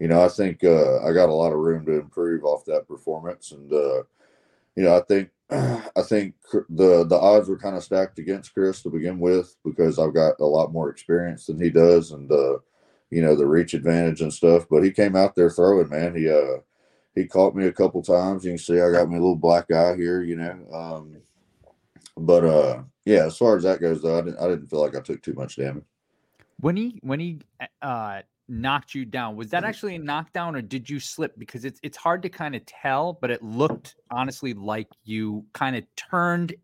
you 0.00 0.08
know, 0.08 0.24
I 0.24 0.28
think 0.28 0.64
uh, 0.64 1.04
I 1.04 1.12
got 1.12 1.28
a 1.28 1.34
lot 1.34 1.52
of 1.52 1.58
room 1.58 1.84
to 1.86 2.00
improve 2.00 2.44
off 2.44 2.64
that 2.66 2.88
performance, 2.88 3.52
and 3.52 3.72
uh, 3.72 4.02
you 4.76 4.84
know, 4.84 4.96
I 4.96 5.00
think 5.00 5.30
I 5.50 6.02
think 6.08 6.34
the 6.68 7.04
the 7.04 7.18
odds 7.18 7.48
were 7.48 7.58
kind 7.58 7.76
of 7.76 7.82
stacked 7.82 8.18
against 8.18 8.54
Chris 8.54 8.82
to 8.82 8.90
begin 8.90 9.18
with 9.18 9.56
because 9.64 9.98
I've 9.98 10.14
got 10.14 10.40
a 10.40 10.44
lot 10.44 10.72
more 10.72 10.90
experience 10.90 11.46
than 11.46 11.60
he 11.60 11.70
does, 11.70 12.12
and 12.12 12.30
uh, 12.30 12.58
you 13.10 13.22
know 13.22 13.34
the 13.34 13.46
reach 13.46 13.74
advantage 13.74 14.20
and 14.20 14.32
stuff. 14.32 14.66
But 14.70 14.82
he 14.82 14.90
came 14.90 15.16
out 15.16 15.34
there 15.34 15.50
throwing, 15.50 15.88
man. 15.88 16.14
He 16.14 16.28
uh 16.30 16.58
he 17.14 17.26
caught 17.26 17.54
me 17.54 17.66
a 17.66 17.72
couple 17.72 18.02
times. 18.02 18.44
You 18.44 18.52
can 18.52 18.58
see 18.58 18.80
I 18.80 18.92
got 18.92 19.08
me 19.08 19.16
a 19.16 19.20
little 19.20 19.36
black 19.36 19.70
eye 19.70 19.96
here, 19.96 20.22
you 20.22 20.36
know. 20.36 20.66
Um, 20.72 21.16
but 22.18 22.44
uh, 22.44 22.82
yeah, 23.04 23.26
as 23.26 23.36
far 23.36 23.56
as 23.56 23.62
that 23.62 23.80
goes, 23.80 24.02
though, 24.02 24.18
I 24.18 24.22
didn't 24.22 24.38
I 24.38 24.48
didn't 24.48 24.68
feel 24.68 24.80
like 24.80 24.96
I 24.96 25.00
took 25.00 25.22
too 25.22 25.34
much 25.34 25.56
damage. 25.56 25.84
when 26.60 26.76
he 26.76 26.98
when 27.02 27.20
he 27.20 27.38
uh 27.82 28.22
knocked 28.48 28.94
you 28.94 29.04
down. 29.04 29.36
Was 29.36 29.50
that 29.50 29.64
actually 29.64 29.94
a 29.94 29.98
knockdown 29.98 30.56
or 30.56 30.62
did 30.62 30.88
you 30.88 30.98
slip? 30.98 31.38
Because 31.38 31.64
it's 31.64 31.78
it's 31.82 31.96
hard 31.96 32.22
to 32.22 32.28
kind 32.28 32.56
of 32.56 32.64
tell, 32.66 33.12
but 33.20 33.30
it 33.30 33.42
looked 33.42 33.96
honestly 34.10 34.54
like 34.54 34.88
you 35.04 35.44
kind 35.52 35.76
of 35.76 35.84
turned 35.96 36.54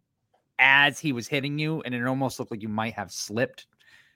as 0.59 0.99
he 0.99 1.13
was 1.13 1.29
hitting 1.29 1.59
you, 1.59 1.83
and 1.83 1.95
it 1.95 2.05
almost 2.07 2.39
looked 2.39 2.51
like 2.51 2.63
you 2.63 2.69
might 2.69 2.95
have 2.95 3.13
slipped. 3.13 3.67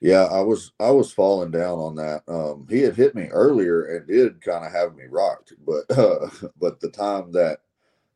Yeah, 0.01 0.25
I 0.25 0.39
was 0.41 0.71
I 0.79 0.91
was 0.91 1.11
falling 1.11 1.51
down 1.51 1.77
on 1.77 1.95
that. 1.95 2.23
Um, 2.27 2.65
he 2.69 2.81
had 2.81 2.95
hit 2.95 3.15
me 3.15 3.25
earlier 3.27 3.83
and 3.83 4.07
did 4.07 4.41
kind 4.41 4.65
of 4.65 4.71
have 4.71 4.95
me 4.95 5.05
rocked, 5.09 5.53
but 5.65 5.97
uh, 5.97 6.29
but 6.59 6.79
the 6.79 6.89
time 6.89 7.31
that 7.33 7.59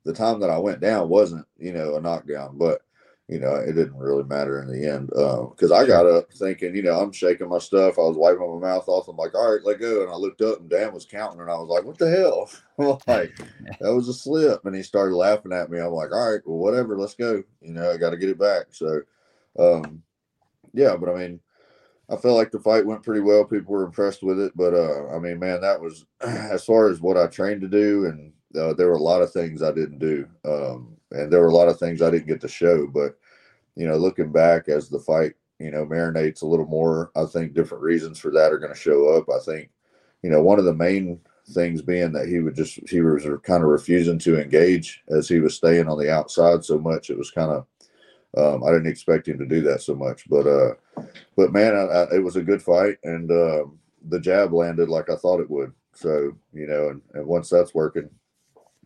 the 0.05 0.13
time 0.13 0.39
that 0.39 0.49
I 0.49 0.57
went 0.57 0.79
down 0.79 1.09
wasn't 1.09 1.45
you 1.57 1.73
know 1.73 1.95
a 1.95 2.01
knockdown, 2.01 2.57
but 2.57 2.81
you 3.33 3.39
know, 3.39 3.55
it 3.55 3.73
didn't 3.73 3.97
really 3.97 4.23
matter 4.25 4.61
in 4.61 4.67
the 4.67 4.87
end. 4.87 5.07
Because 5.07 5.71
uh, 5.71 5.75
I 5.75 5.87
got 5.87 6.05
up 6.05 6.31
thinking, 6.31 6.75
you 6.75 6.83
know, 6.83 6.99
I'm 6.99 7.11
shaking 7.11 7.49
my 7.49 7.57
stuff. 7.57 7.97
I 7.97 8.01
was 8.01 8.15
wiping 8.15 8.59
my 8.59 8.67
mouth 8.67 8.87
off. 8.87 9.07
I'm 9.07 9.17
like, 9.17 9.33
all 9.33 9.51
right, 9.51 9.65
let 9.65 9.79
go. 9.79 10.03
And 10.03 10.11
I 10.11 10.15
looked 10.15 10.41
up 10.41 10.59
and 10.59 10.69
Dan 10.69 10.93
was 10.93 11.05
counting. 11.05 11.41
And 11.41 11.49
I 11.49 11.55
was 11.55 11.67
like, 11.67 11.83
what 11.83 11.97
the 11.97 12.11
hell? 12.11 12.47
I'm 12.79 12.99
like, 13.07 13.35
that 13.79 13.93
was 13.93 14.07
a 14.07 14.13
slip. 14.13 14.63
And 14.65 14.75
he 14.75 14.83
started 14.83 15.15
laughing 15.15 15.51
at 15.51 15.71
me. 15.71 15.79
I'm 15.79 15.93
like, 15.93 16.11
all 16.11 16.31
right, 16.31 16.41
well, 16.45 16.59
whatever, 16.59 16.95
let's 16.95 17.15
go. 17.15 17.43
You 17.61 17.73
know, 17.73 17.91
I 17.91 17.97
got 17.97 18.11
to 18.11 18.17
get 18.17 18.29
it 18.29 18.37
back. 18.37 18.67
So, 18.69 19.01
um, 19.57 20.03
yeah, 20.75 20.95
but 20.95 21.09
I 21.09 21.15
mean, 21.17 21.39
I 22.07 22.15
felt 22.15 22.37
like 22.37 22.51
the 22.51 22.59
fight 22.59 22.85
went 22.85 23.01
pretty 23.01 23.21
well. 23.21 23.45
People 23.45 23.73
were 23.73 23.85
impressed 23.85 24.21
with 24.21 24.39
it. 24.39 24.51
But 24.55 24.75
uh, 24.75 25.07
I 25.07 25.17
mean, 25.17 25.39
man, 25.39 25.59
that 25.61 25.81
was 25.81 26.05
as 26.21 26.63
far 26.63 26.87
as 26.89 27.01
what 27.01 27.17
I 27.17 27.25
trained 27.25 27.61
to 27.61 27.67
do. 27.67 28.05
And 28.05 28.31
uh, 28.55 28.73
there 28.73 28.89
were 28.89 28.97
a 28.97 29.03
lot 29.03 29.23
of 29.23 29.31
things 29.31 29.63
I 29.63 29.71
didn't 29.71 29.97
do. 29.97 30.27
Um, 30.45 30.97
and 31.13 31.31
there 31.31 31.41
were 31.41 31.47
a 31.47 31.55
lot 31.55 31.69
of 31.69 31.79
things 31.79 32.01
I 32.01 32.09
didn't 32.09 32.27
get 32.27 32.41
to 32.41 32.47
show. 32.47 32.87
But 32.87 33.17
you 33.75 33.87
know, 33.87 33.97
looking 33.97 34.31
back 34.31 34.69
as 34.69 34.89
the 34.89 34.99
fight, 34.99 35.33
you 35.59 35.71
know, 35.71 35.85
marinates 35.85 36.41
a 36.41 36.47
little 36.47 36.65
more, 36.65 37.11
I 37.15 37.25
think 37.25 37.53
different 37.53 37.83
reasons 37.83 38.19
for 38.19 38.31
that 38.31 38.51
are 38.51 38.59
going 38.59 38.73
to 38.73 38.79
show 38.79 39.15
up. 39.15 39.27
I 39.29 39.39
think, 39.39 39.69
you 40.21 40.29
know, 40.29 40.41
one 40.41 40.59
of 40.59 40.65
the 40.65 40.73
main 40.73 41.19
things 41.49 41.81
being 41.81 42.11
that 42.13 42.27
he 42.27 42.39
would 42.39 42.55
just 42.55 42.79
he 42.89 43.01
was 43.01 43.23
kind 43.43 43.63
of 43.63 43.69
refusing 43.69 44.17
to 44.17 44.41
engage 44.41 45.03
as 45.09 45.27
he 45.27 45.39
was 45.39 45.55
staying 45.55 45.87
on 45.87 45.97
the 45.97 46.11
outside 46.11 46.63
so 46.63 46.77
much. 46.77 47.09
It 47.09 47.17
was 47.17 47.31
kind 47.31 47.51
of 47.51 47.65
um, 48.35 48.63
I 48.63 48.71
didn't 48.71 48.87
expect 48.87 49.27
him 49.27 49.37
to 49.39 49.45
do 49.45 49.61
that 49.61 49.81
so 49.81 49.93
much, 49.93 50.27
but 50.27 50.47
uh, 50.47 50.73
but 51.35 51.51
man, 51.51 51.75
I, 51.75 51.81
I, 51.81 52.15
it 52.15 52.23
was 52.23 52.35
a 52.35 52.41
good 52.41 52.63
fight, 52.63 52.97
and 53.03 53.29
uh, 53.29 53.65
the 54.09 54.19
jab 54.19 54.53
landed 54.53 54.89
like 54.89 55.09
I 55.09 55.15
thought 55.15 55.39
it 55.39 55.49
would. 55.49 55.71
So 55.93 56.35
you 56.53 56.67
know, 56.67 56.89
and, 56.89 57.01
and 57.13 57.27
once 57.27 57.49
that's 57.49 57.75
working, 57.75 58.09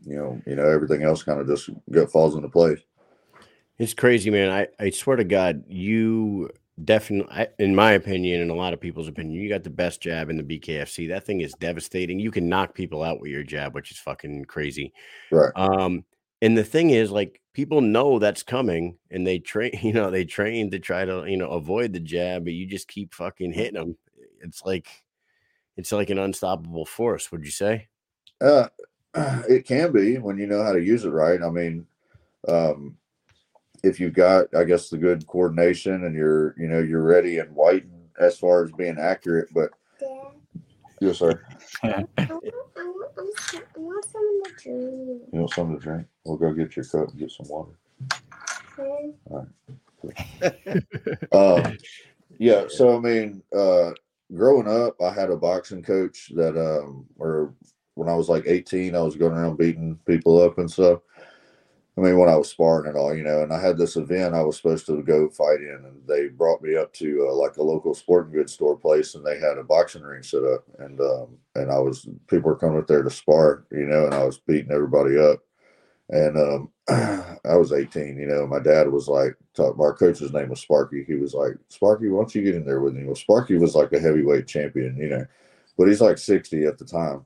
you 0.05 0.17
know, 0.17 0.41
you 0.45 0.55
know, 0.55 0.67
everything 0.67 1.03
else 1.03 1.23
kind 1.23 1.39
of 1.39 1.47
just 1.47 1.69
falls 2.11 2.35
into 2.35 2.49
place. 2.49 2.79
It's 3.79 3.93
crazy, 3.93 4.29
man. 4.29 4.49
I, 4.49 4.67
I 4.83 4.89
swear 4.89 5.17
to 5.17 5.23
God, 5.23 5.63
you 5.67 6.49
definitely, 6.83 7.47
in 7.59 7.75
my 7.75 7.91
opinion, 7.91 8.41
and 8.41 8.51
a 8.51 8.55
lot 8.55 8.73
of 8.73 8.81
people's 8.81 9.07
opinion, 9.07 9.39
you 9.39 9.49
got 9.49 9.63
the 9.63 9.69
best 9.69 10.01
jab 10.01 10.29
in 10.29 10.37
the 10.37 10.59
BKFC. 10.59 11.09
That 11.09 11.25
thing 11.25 11.41
is 11.41 11.53
devastating. 11.53 12.19
You 12.19 12.31
can 12.31 12.49
knock 12.49 12.73
people 12.73 13.03
out 13.03 13.19
with 13.19 13.31
your 13.31 13.43
jab, 13.43 13.75
which 13.75 13.91
is 13.91 13.97
fucking 13.97 14.45
crazy. 14.45 14.93
Right. 15.31 15.51
Um, 15.55 16.05
and 16.41 16.57
the 16.57 16.63
thing 16.63 16.89
is, 16.89 17.11
like, 17.11 17.41
people 17.53 17.81
know 17.81 18.19
that's 18.19 18.43
coming, 18.43 18.97
and 19.11 19.25
they 19.25 19.39
train. 19.39 19.71
You 19.81 19.93
know, 19.93 20.09
they 20.09 20.25
train 20.25 20.71
to 20.71 20.79
try 20.79 21.05
to, 21.05 21.25
you 21.27 21.37
know, 21.37 21.49
avoid 21.49 21.93
the 21.93 21.99
jab, 21.99 22.45
but 22.45 22.53
you 22.53 22.65
just 22.65 22.87
keep 22.87 23.13
fucking 23.13 23.53
hitting 23.53 23.75
them. 23.75 23.97
It's 24.41 24.65
like, 24.65 24.87
it's 25.75 25.91
like 25.91 26.09
an 26.09 26.19
unstoppable 26.19 26.85
force. 26.85 27.31
Would 27.31 27.45
you 27.45 27.51
say? 27.51 27.87
Uh, 28.41 28.69
it 29.49 29.65
can 29.65 29.91
be 29.91 30.17
when 30.17 30.37
you 30.37 30.47
know 30.47 30.63
how 30.63 30.73
to 30.73 30.83
use 30.83 31.05
it 31.05 31.09
right. 31.09 31.41
I 31.41 31.49
mean, 31.49 31.85
um, 32.47 32.97
if 33.87 33.99
you've 33.99 34.13
got, 34.13 34.53
I 34.55 34.63
guess, 34.63 34.89
the 34.89 34.97
good 34.97 35.25
coordination 35.27 36.05
and 36.05 36.15
you're, 36.15 36.53
you 36.57 36.67
know, 36.67 36.79
you're 36.79 37.03
ready 37.03 37.39
and 37.39 37.53
white 37.55 37.85
as 38.19 38.37
far 38.37 38.63
as 38.63 38.71
being 38.71 38.97
accurate. 38.99 39.49
But 39.53 39.71
Dad. 39.99 40.09
yes, 40.99 41.19
sir. 41.19 41.43
I 41.83 42.05
want, 43.77 44.05
something 44.05 44.41
to 44.43 44.51
drink. 44.61 45.21
You 45.31 45.39
want 45.39 45.53
something 45.53 45.79
to 45.79 45.83
drink? 45.83 46.07
We'll 46.25 46.37
go 46.37 46.51
get 46.53 46.75
your 46.75 46.85
cup 46.85 47.09
and 47.09 47.19
get 47.19 47.31
some 47.31 47.47
water. 47.47 47.71
Okay. 48.77 49.11
All 49.29 49.47
right. 50.43 51.65
um, 51.65 51.77
yeah. 52.37 52.65
So 52.67 52.97
I 52.97 52.99
mean, 52.99 53.41
uh, 53.55 53.91
growing 54.33 54.67
up, 54.67 55.01
I 55.01 55.11
had 55.11 55.29
a 55.29 55.37
boxing 55.37 55.83
coach 55.83 56.31
that, 56.35 56.57
um, 56.57 57.05
or 57.17 57.53
when 57.95 58.09
I 58.09 58.15
was 58.15 58.29
like 58.29 58.43
18, 58.45 58.95
I 58.95 59.01
was 59.01 59.15
going 59.15 59.33
around 59.33 59.57
beating 59.57 59.97
people 60.05 60.41
up 60.41 60.57
and 60.59 60.69
stuff. 60.69 60.99
I 61.97 62.01
mean, 62.01 62.19
when 62.19 62.29
I 62.29 62.35
was 62.35 62.49
sparring 62.49 62.87
and 62.87 62.95
all, 62.95 63.15
you 63.15 63.23
know, 63.23 63.41
and 63.41 63.51
I 63.51 63.59
had 63.59 63.75
this 63.77 63.95
event 63.95 64.35
I 64.35 64.43
was 64.43 64.57
supposed 64.57 64.85
to 64.85 65.01
go 65.01 65.29
fight 65.29 65.61
in, 65.61 65.83
and 65.83 66.07
they 66.07 66.27
brought 66.27 66.61
me 66.61 66.75
up 66.75 66.93
to 66.93 67.27
uh, 67.27 67.33
like 67.33 67.57
a 67.57 67.63
local 67.63 67.95
sporting 67.95 68.31
goods 68.31 68.53
store 68.53 68.77
place, 68.77 69.15
and 69.15 69.25
they 69.25 69.39
had 69.39 69.57
a 69.57 69.63
boxing 69.63 70.03
ring 70.03 70.21
set 70.21 70.43
up, 70.43 70.63
and 70.77 71.01
um, 71.01 71.37
and 71.55 71.71
I 71.71 71.79
was 71.79 72.07
people 72.27 72.51
were 72.51 72.55
coming 72.55 72.77
up 72.77 72.85
there 72.85 73.01
to 73.01 73.09
spar, 73.09 73.65
you 73.71 73.87
know, 73.87 74.05
and 74.05 74.13
I 74.13 74.23
was 74.23 74.37
beating 74.37 74.71
everybody 74.71 75.17
up, 75.17 75.39
and 76.09 76.37
um, 76.37 76.69
I 76.87 77.55
was 77.55 77.73
18, 77.73 78.17
you 78.19 78.27
know. 78.27 78.45
My 78.45 78.59
dad 78.59 78.91
was 78.91 79.07
like, 79.07 79.35
talk, 79.55 79.79
our 79.79 79.93
coach's 79.93 80.33
name 80.33 80.49
was 80.49 80.61
Sparky. 80.61 81.03
He 81.03 81.15
was 81.15 81.33
like, 81.33 81.55
Sparky, 81.69 82.09
why 82.09 82.19
don't 82.19 82.35
you 82.35 82.43
get 82.43 82.55
in 82.55 82.65
there 82.65 82.81
with 82.81 82.93
me? 82.93 83.05
Well, 83.05 83.15
Sparky 83.15 83.57
was 83.57 83.73
like 83.73 83.91
a 83.93 83.99
heavyweight 83.99 84.45
champion, 84.45 84.97
you 84.97 85.09
know, 85.09 85.25
but 85.79 85.87
he's 85.87 86.01
like 86.01 86.19
60 86.19 86.65
at 86.65 86.77
the 86.77 86.85
time 86.85 87.25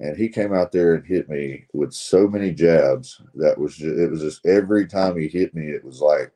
and 0.00 0.16
he 0.16 0.28
came 0.28 0.54
out 0.54 0.72
there 0.72 0.94
and 0.94 1.06
hit 1.06 1.28
me 1.28 1.66
with 1.74 1.92
so 1.92 2.26
many 2.26 2.52
jabs 2.52 3.20
that 3.34 3.56
was 3.56 3.76
just, 3.76 3.98
it 3.98 4.10
was 4.10 4.22
just 4.22 4.44
every 4.46 4.86
time 4.86 5.16
he 5.16 5.28
hit 5.28 5.54
me 5.54 5.66
it 5.66 5.84
was 5.84 6.00
like 6.00 6.32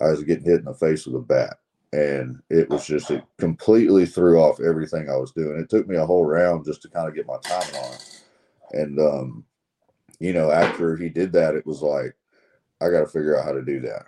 i 0.00 0.08
was 0.08 0.22
getting 0.22 0.44
hit 0.44 0.60
in 0.60 0.66
the 0.66 0.74
face 0.74 1.06
with 1.06 1.16
a 1.16 1.20
bat. 1.20 1.58
And 1.92 2.42
it 2.50 2.68
was 2.68 2.86
just 2.86 3.10
it 3.10 3.24
completely 3.38 4.04
threw 4.04 4.38
off 4.38 4.60
everything 4.60 5.08
i 5.08 5.16
was 5.16 5.32
doing. 5.32 5.58
It 5.58 5.70
took 5.70 5.88
me 5.88 5.96
a 5.96 6.04
whole 6.04 6.24
round 6.24 6.64
just 6.64 6.82
to 6.82 6.88
kind 6.88 7.08
of 7.08 7.14
get 7.14 7.26
my 7.26 7.38
timing 7.42 7.76
on 7.76 7.96
and 8.72 9.00
um 9.00 9.44
you 10.18 10.32
know 10.32 10.50
after 10.50 10.96
he 10.96 11.08
did 11.08 11.32
that 11.32 11.54
it 11.54 11.64
was 11.64 11.82
like 11.82 12.14
i 12.80 12.90
got 12.90 13.00
to 13.00 13.06
figure 13.06 13.38
out 13.38 13.44
how 13.44 13.52
to 13.52 13.62
do 13.62 13.80
that. 13.80 14.04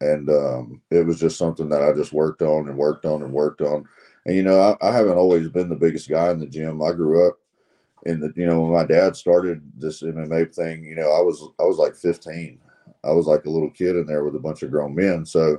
And 0.00 0.28
um 0.30 0.82
it 0.90 1.06
was 1.06 1.20
just 1.20 1.38
something 1.38 1.68
that 1.68 1.82
i 1.82 1.92
just 1.92 2.12
worked 2.12 2.42
on 2.42 2.68
and 2.68 2.76
worked 2.76 3.04
on 3.04 3.22
and 3.22 3.32
worked 3.32 3.60
on. 3.60 3.86
And 4.26 4.34
you 4.34 4.42
know 4.42 4.60
I, 4.60 4.88
I 4.88 4.92
haven't 4.92 5.18
always 5.18 5.48
been 5.48 5.68
the 5.68 5.76
biggest 5.76 6.08
guy 6.08 6.30
in 6.32 6.40
the 6.40 6.46
gym. 6.46 6.82
I 6.82 6.92
grew 6.92 7.28
up 7.28 7.38
in 8.08 8.20
the 8.20 8.32
you 8.34 8.46
know 8.46 8.60
when 8.60 8.72
my 8.72 8.84
dad 8.84 9.16
started 9.16 9.60
this 9.76 10.02
MMA 10.02 10.54
thing, 10.54 10.84
you 10.84 10.94
know, 10.94 11.12
I 11.12 11.20
was 11.20 11.46
I 11.60 11.64
was 11.64 11.76
like 11.76 11.94
15. 11.94 12.58
I 13.04 13.12
was 13.12 13.26
like 13.26 13.44
a 13.44 13.50
little 13.50 13.70
kid 13.70 13.96
in 13.96 14.06
there 14.06 14.24
with 14.24 14.34
a 14.34 14.40
bunch 14.40 14.62
of 14.62 14.70
grown 14.70 14.94
men. 14.94 15.24
So, 15.24 15.58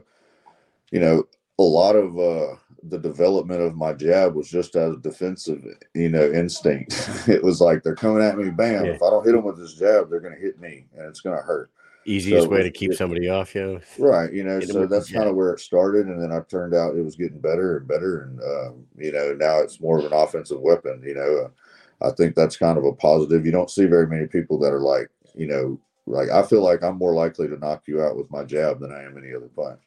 you 0.92 1.00
know, 1.00 1.24
a 1.60 1.64
lot 1.64 1.96
of 1.96 2.18
uh 2.18 2.56
the 2.84 2.98
development 2.98 3.62
of 3.62 3.76
my 3.76 3.94
jab 3.94 4.36
was 4.36 4.50
just 4.50 4.76
as 4.76 4.96
defensive, 5.02 5.64
you 5.94 6.10
know, 6.10 6.32
instinct. 6.32 7.10
it 7.28 7.44
was 7.44 7.62
like 7.62 7.84
they're 7.84 7.96
coming 7.96 8.24
at 8.24 8.38
me, 8.38 8.50
bam. 8.50 8.86
Yeah. 8.86 8.92
If 8.92 9.04
I 9.04 9.10
don't 9.10 9.26
hit 9.26 9.34
them 9.34 9.44
with 9.44 9.58
this 9.60 9.74
jab, 9.74 10.10
they're 10.10 10.22
going 10.22 10.36
to 10.36 10.40
hit 10.42 10.60
me, 10.60 10.86
and 10.96 11.06
it's 11.06 11.22
going 11.22 11.38
to 11.38 11.44
hurt. 11.44 11.72
Easiest 12.06 12.46
so 12.46 12.50
way 12.50 12.64
to 12.64 12.72
keep 12.72 12.92
it, 12.92 12.98
somebody 12.98 13.28
off, 13.28 13.54
yeah. 13.54 13.78
Right, 14.00 14.32
you 14.32 14.44
know. 14.44 14.62
so 14.62 14.86
that's 14.86 15.12
kind 15.12 15.28
of 15.28 15.36
where 15.36 15.54
it 15.54 15.60
started, 15.60 16.08
and 16.08 16.22
then 16.22 16.32
I 16.32 16.40
turned 16.50 16.74
out 16.74 16.96
it 16.96 17.04
was 17.04 17.18
getting 17.18 17.40
better 17.40 17.78
and 17.78 17.88
better, 17.88 18.22
and 18.22 18.40
um, 18.42 18.88
you 18.98 19.12
know, 19.12 19.34
now 19.34 19.60
it's 19.60 19.82
more 19.82 20.00
of 20.00 20.06
an 20.06 20.14
offensive 20.14 20.62
weapon. 20.62 21.04
You 21.06 21.16
know, 21.16 21.46
uh, 21.46 21.50
I 22.02 22.12
think 22.12 22.36
that's 22.36 22.58
kind 22.58 22.78
of 22.78 22.86
a 22.86 22.94
positive. 22.94 23.46
You 23.46 23.52
don't 23.52 23.70
see 23.70 23.86
very 23.86 24.08
many 24.08 24.28
people 24.28 24.58
that 24.60 24.74
are 24.74 24.80
like, 24.80 25.10
you 25.36 25.48
know, 25.48 25.80
like 26.06 26.30
I 26.30 26.44
feel 26.44 26.64
like 26.64 26.84
I'm 26.84 26.98
more 26.98 27.14
likely 27.14 27.48
to 27.48 27.58
knock 27.58 27.84
you 27.86 28.02
out 28.02 28.18
with 28.18 28.32
my 28.32 28.44
jab 28.44 28.80
than 28.80 28.92
I 28.92 29.04
am 29.04 29.18
any 29.18 29.34
other 29.34 29.50
punch. 29.56 29.82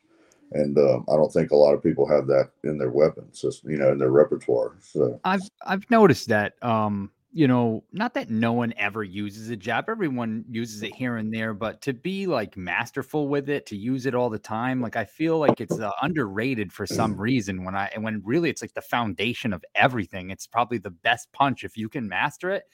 And 0.52 0.76
um, 0.76 1.06
I 1.08 1.16
don't 1.16 1.32
think 1.32 1.50
a 1.50 1.56
lot 1.56 1.72
of 1.72 1.82
people 1.82 2.06
have 2.06 2.26
that 2.26 2.50
in 2.64 2.76
their 2.76 2.90
weapons, 2.90 3.44
you 3.64 3.78
know, 3.78 3.90
in 3.90 3.98
their 3.98 4.10
repertoire. 4.10 4.72
So 4.80 5.18
I've 5.24 5.40
I've 5.66 5.90
noticed 5.90 6.28
that 6.28 6.62
um, 6.62 7.10
you 7.35 7.49
know, 7.49 7.83
not 7.93 8.12
that 8.12 8.28
no 8.28 8.53
one 8.53 8.74
ever 8.76 9.03
uses 9.03 9.49
a 9.49 9.57
jab, 9.57 9.89
everyone 9.89 10.45
uses 10.51 10.83
it 10.83 10.95
here 10.95 11.16
and 11.16 11.33
there, 11.33 11.55
but 11.55 11.80
to 11.80 11.95
be 11.95 12.26
like 12.26 12.59
masterful 12.59 13.26
with 13.26 13.49
it, 13.49 13.64
to 13.66 13.76
use 13.76 14.05
it 14.05 14.14
all 14.14 14.28
the 14.28 14.39
time, 14.39 14.83
like 14.83 14.97
I 14.97 15.07
feel 15.07 15.39
like 15.39 15.59
it's 15.59 15.78
uh, 15.78 15.91
underrated 16.03 16.70
for 16.70 16.87
some 16.87 17.16
reason. 17.16 17.64
When 17.64 17.74
I 17.74 17.91
and 17.95 18.05
when 18.05 18.20
really 18.22 18.51
it's 18.51 18.61
like 18.61 18.74
the 18.74 18.83
foundation 18.83 19.55
of 19.55 19.64
everything. 19.74 20.30
It's 20.30 20.47
probably 20.47 20.76
the 20.76 20.91
best 20.91 21.33
punch 21.33 21.64
if 21.64 21.74
you 21.74 21.89
can 21.89 22.07
master 22.07 22.51
it. 22.51 22.64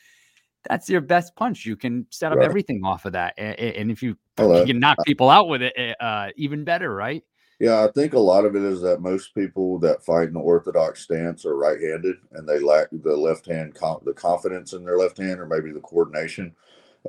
That's 0.68 0.88
your 0.88 1.02
best 1.02 1.36
punch. 1.36 1.64
You 1.64 1.76
can 1.76 2.06
set 2.10 2.32
up 2.32 2.38
right. 2.38 2.44
everything 2.44 2.82
off 2.84 3.04
of 3.04 3.12
that, 3.12 3.34
and, 3.38 3.58
and 3.60 3.90
if 3.92 4.02
you, 4.02 4.16
you 4.38 4.64
can 4.66 4.80
knock 4.80 4.98
people 5.06 5.30
out 5.30 5.48
with 5.48 5.62
it, 5.62 5.72
eh, 5.76 5.94
uh, 6.00 6.30
even 6.36 6.64
better, 6.64 6.92
right? 6.92 7.22
Yeah, 7.58 7.84
I 7.84 7.88
think 7.90 8.12
a 8.12 8.18
lot 8.20 8.44
of 8.44 8.54
it 8.54 8.62
is 8.62 8.80
that 8.82 9.00
most 9.00 9.34
people 9.34 9.80
that 9.80 10.04
fight 10.04 10.28
in 10.28 10.34
the 10.34 10.40
orthodox 10.40 11.02
stance 11.02 11.44
are 11.44 11.56
right-handed, 11.56 12.16
and 12.32 12.48
they 12.48 12.60
lack 12.60 12.88
the 12.92 13.16
left 13.16 13.46
hand, 13.46 13.74
the 14.04 14.12
confidence 14.14 14.72
in 14.74 14.84
their 14.84 14.96
left 14.96 15.18
hand, 15.18 15.40
or 15.40 15.46
maybe 15.46 15.72
the 15.72 15.80
coordination 15.80 16.54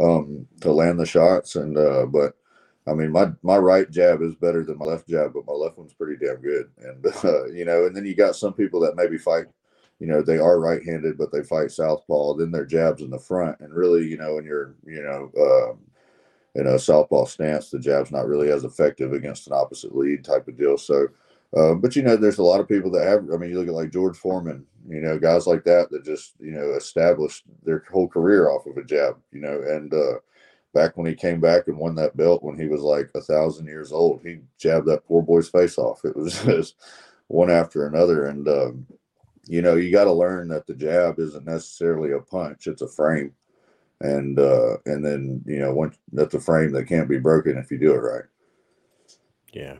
um, 0.01 0.47
to 0.61 0.71
land 0.71 0.99
the 0.99 1.05
shots. 1.05 1.55
And 1.55 1.77
uh, 1.77 2.05
but 2.07 2.33
I 2.87 2.93
mean, 2.93 3.11
my 3.11 3.31
my 3.43 3.57
right 3.57 3.89
jab 3.91 4.23
is 4.23 4.33
better 4.35 4.63
than 4.63 4.79
my 4.79 4.85
left 4.85 5.07
jab, 5.07 5.33
but 5.33 5.45
my 5.45 5.53
left 5.53 5.77
one's 5.77 5.93
pretty 5.93 6.23
damn 6.25 6.41
good. 6.41 6.71
And 6.79 7.05
uh, 7.23 7.45
you 7.53 7.65
know, 7.65 7.85
and 7.85 7.95
then 7.95 8.05
you 8.05 8.15
got 8.15 8.35
some 8.35 8.53
people 8.53 8.79
that 8.81 8.95
maybe 8.95 9.19
fight, 9.19 9.45
you 9.99 10.07
know, 10.07 10.23
they 10.23 10.39
are 10.39 10.59
right-handed, 10.59 11.17
but 11.17 11.31
they 11.31 11.43
fight 11.43 11.71
southpaw. 11.71 12.35
Then 12.35 12.51
their 12.51 12.65
jabs 12.65 13.03
in 13.03 13.11
the 13.11 13.19
front, 13.19 13.59
and 13.59 13.71
really, 13.73 14.07
you 14.07 14.17
know, 14.17 14.35
when 14.35 14.45
you're, 14.45 14.75
you 14.85 15.03
know. 15.03 15.31
Uh, 15.39 15.75
in 16.55 16.67
a 16.67 16.79
southpaw 16.79 17.25
stance, 17.25 17.69
the 17.69 17.79
jab's 17.79 18.11
not 18.11 18.27
really 18.27 18.51
as 18.51 18.63
effective 18.63 19.13
against 19.13 19.47
an 19.47 19.53
opposite 19.53 19.95
lead 19.95 20.23
type 20.23 20.47
of 20.47 20.57
deal. 20.57 20.77
So 20.77 21.07
Uh, 21.55 21.73
but 21.73 21.95
you 21.95 22.03
know, 22.03 22.15
there's 22.15 22.37
a 22.37 22.43
lot 22.43 22.59
of 22.59 22.67
people 22.67 22.91
that 22.91 23.07
have. 23.07 23.27
I 23.33 23.37
mean, 23.37 23.49
you 23.49 23.57
look 23.57 23.67
at 23.67 23.73
like 23.73 23.91
George 23.91 24.15
Foreman, 24.17 24.65
you 24.87 25.01
know, 25.01 25.17
guys 25.17 25.47
like 25.47 25.63
that 25.63 25.89
that 25.89 26.05
just 26.05 26.33
you 26.39 26.51
know 26.51 26.73
established 26.75 27.43
their 27.63 27.83
whole 27.91 28.07
career 28.07 28.49
off 28.49 28.67
of 28.67 28.77
a 28.77 28.83
jab, 28.83 29.17
you 29.31 29.41
know. 29.41 29.59
And 29.65 29.91
uh, 29.93 30.19
back 30.73 30.95
when 30.97 31.07
he 31.07 31.15
came 31.15 31.39
back 31.39 31.67
and 31.67 31.77
won 31.77 31.95
that 31.95 32.15
belt 32.15 32.43
when 32.43 32.57
he 32.59 32.67
was 32.67 32.81
like 32.81 33.09
a 33.15 33.21
thousand 33.21 33.65
years 33.65 33.91
old, 33.91 34.21
he 34.23 34.39
jabbed 34.59 34.87
that 34.87 35.05
poor 35.05 35.23
boy's 35.23 35.49
face 35.49 35.77
off. 35.77 36.05
It 36.05 36.15
was 36.15 36.39
just 36.45 36.75
one 37.27 37.49
after 37.49 37.87
another, 37.87 38.27
and 38.27 38.47
um, 38.47 38.87
you 39.47 39.61
know, 39.61 39.75
you 39.75 39.91
got 39.91 40.05
to 40.05 40.13
learn 40.13 40.47
that 40.49 40.67
the 40.67 40.75
jab 40.75 41.19
isn't 41.19 41.45
necessarily 41.45 42.11
a 42.11 42.19
punch; 42.19 42.67
it's 42.67 42.81
a 42.83 42.87
frame, 42.87 43.33
and 44.01 44.39
uh, 44.39 44.77
and 44.85 45.05
then 45.05 45.41
you 45.45 45.59
know, 45.59 45.73
once 45.73 45.97
that's 46.11 46.33
a 46.33 46.39
frame 46.39 46.71
that 46.71 46.87
can't 46.87 47.09
be 47.09 47.19
broken 47.19 47.57
if 47.57 47.71
you 47.71 47.77
do 47.77 47.93
it 47.93 47.99
right. 47.99 48.25
Yeah. 49.53 49.77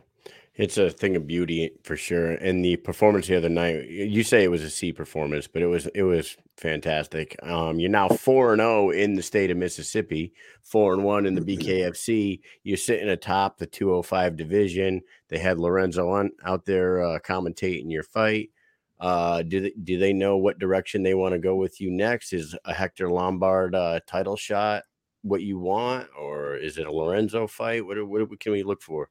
It's 0.60 0.76
a 0.76 0.90
thing 0.90 1.16
of 1.16 1.26
beauty 1.26 1.70
for 1.84 1.96
sure. 1.96 2.32
And 2.32 2.62
the 2.62 2.76
performance 2.76 3.28
the 3.28 3.36
other 3.36 3.48
night, 3.48 3.88
you 3.88 4.22
say 4.22 4.44
it 4.44 4.50
was 4.50 4.62
a 4.62 4.68
C 4.68 4.92
performance, 4.92 5.46
but 5.46 5.62
it 5.62 5.66
was 5.66 5.86
it 5.94 6.02
was 6.02 6.36
fantastic. 6.58 7.34
Um, 7.42 7.80
you're 7.80 7.88
now 7.88 8.08
four 8.08 8.52
and 8.52 8.60
zero 8.60 8.90
in 8.90 9.14
the 9.14 9.22
state 9.22 9.50
of 9.50 9.56
Mississippi, 9.56 10.34
four 10.62 10.92
and 10.92 11.02
one 11.02 11.24
in 11.24 11.34
the 11.34 11.40
BKFC. 11.40 12.40
You're 12.62 12.76
sitting 12.76 13.08
atop 13.08 13.56
the 13.56 13.66
205 13.66 14.36
division. 14.36 15.00
They 15.28 15.38
had 15.38 15.58
Lorenzo 15.58 16.10
on 16.10 16.30
out 16.44 16.66
there 16.66 17.02
uh, 17.02 17.20
commentating 17.20 17.90
your 17.90 18.02
fight. 18.02 18.50
Uh, 19.00 19.42
do 19.42 19.60
they, 19.60 19.72
do 19.82 19.98
they 19.98 20.12
know 20.12 20.36
what 20.36 20.58
direction 20.58 21.02
they 21.02 21.14
want 21.14 21.32
to 21.32 21.38
go 21.38 21.56
with 21.56 21.80
you 21.80 21.90
next? 21.90 22.32
Is 22.32 22.54
a 22.66 22.74
Hector 22.74 23.10
Lombard 23.10 23.74
uh, 23.74 24.00
title 24.06 24.36
shot 24.36 24.84
what 25.22 25.42
you 25.42 25.58
want, 25.58 26.08
or 26.18 26.56
is 26.56 26.78
it 26.78 26.86
a 26.86 26.92
Lorenzo 26.92 27.46
fight? 27.46 27.84
What, 27.84 27.96
what 28.06 28.40
can 28.40 28.52
we 28.52 28.62
look 28.62 28.82
for? 28.82 29.10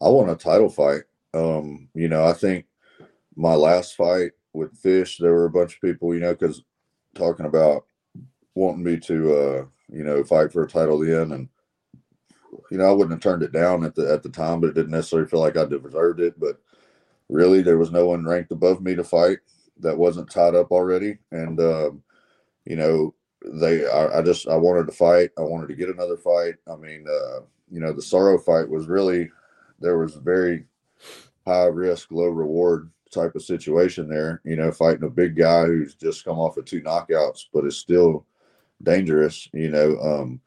I 0.00 0.08
want 0.08 0.30
a 0.30 0.36
title 0.36 0.68
fight. 0.68 1.02
Um, 1.34 1.88
you 1.94 2.08
know, 2.08 2.24
I 2.24 2.32
think 2.32 2.66
my 3.36 3.54
last 3.54 3.96
fight 3.96 4.32
with 4.52 4.76
Fish, 4.76 5.18
there 5.18 5.32
were 5.32 5.46
a 5.46 5.50
bunch 5.50 5.74
of 5.74 5.80
people, 5.80 6.14
you 6.14 6.20
know, 6.20 6.32
because 6.32 6.62
talking 7.14 7.46
about 7.46 7.84
wanting 8.54 8.84
me 8.84 8.96
to, 8.98 9.36
uh, 9.36 9.64
you 9.88 10.04
know, 10.04 10.22
fight 10.24 10.52
for 10.52 10.62
a 10.62 10.68
title 10.68 11.00
then, 11.00 11.32
and 11.32 11.48
you 12.70 12.78
know, 12.78 12.88
I 12.88 12.92
wouldn't 12.92 13.12
have 13.12 13.20
turned 13.20 13.42
it 13.42 13.52
down 13.52 13.84
at 13.84 13.94
the 13.94 14.12
at 14.12 14.22
the 14.22 14.28
time, 14.28 14.60
but 14.60 14.68
it 14.68 14.74
didn't 14.74 14.90
necessarily 14.90 15.28
feel 15.28 15.40
like 15.40 15.56
I 15.56 15.64
deserved 15.64 16.20
it. 16.20 16.38
But 16.38 16.60
really, 17.28 17.62
there 17.62 17.78
was 17.78 17.90
no 17.90 18.06
one 18.06 18.24
ranked 18.24 18.52
above 18.52 18.80
me 18.82 18.94
to 18.94 19.04
fight 19.04 19.38
that 19.80 19.96
wasn't 19.96 20.30
tied 20.30 20.54
up 20.54 20.70
already, 20.70 21.18
and 21.30 21.60
um, 21.60 22.02
you 22.64 22.76
know, 22.76 23.14
they, 23.44 23.86
I, 23.86 24.18
I 24.18 24.22
just, 24.22 24.48
I 24.48 24.56
wanted 24.56 24.86
to 24.86 24.92
fight. 24.92 25.30
I 25.38 25.42
wanted 25.42 25.68
to 25.68 25.74
get 25.74 25.88
another 25.88 26.16
fight. 26.16 26.56
I 26.70 26.76
mean, 26.76 27.06
uh, 27.08 27.40
you 27.70 27.80
know, 27.80 27.92
the 27.92 28.02
sorrow 28.02 28.38
fight 28.38 28.68
was 28.68 28.88
really 28.88 29.30
there 29.80 29.98
was 29.98 30.16
a 30.16 30.20
very 30.20 30.64
high 31.46 31.66
risk, 31.66 32.10
low 32.10 32.28
reward 32.28 32.90
type 33.10 33.34
of 33.34 33.42
situation 33.42 34.08
there. 34.08 34.40
You 34.44 34.56
know, 34.56 34.72
fighting 34.72 35.04
a 35.04 35.10
big 35.10 35.36
guy 35.36 35.64
who's 35.64 35.94
just 35.94 36.24
come 36.24 36.38
off 36.38 36.56
of 36.56 36.64
two 36.64 36.82
knockouts, 36.82 37.46
but 37.52 37.64
is 37.64 37.78
still 37.78 38.26
dangerous. 38.82 39.48
You 39.52 39.70
know, 39.70 39.98
um, 40.00 40.40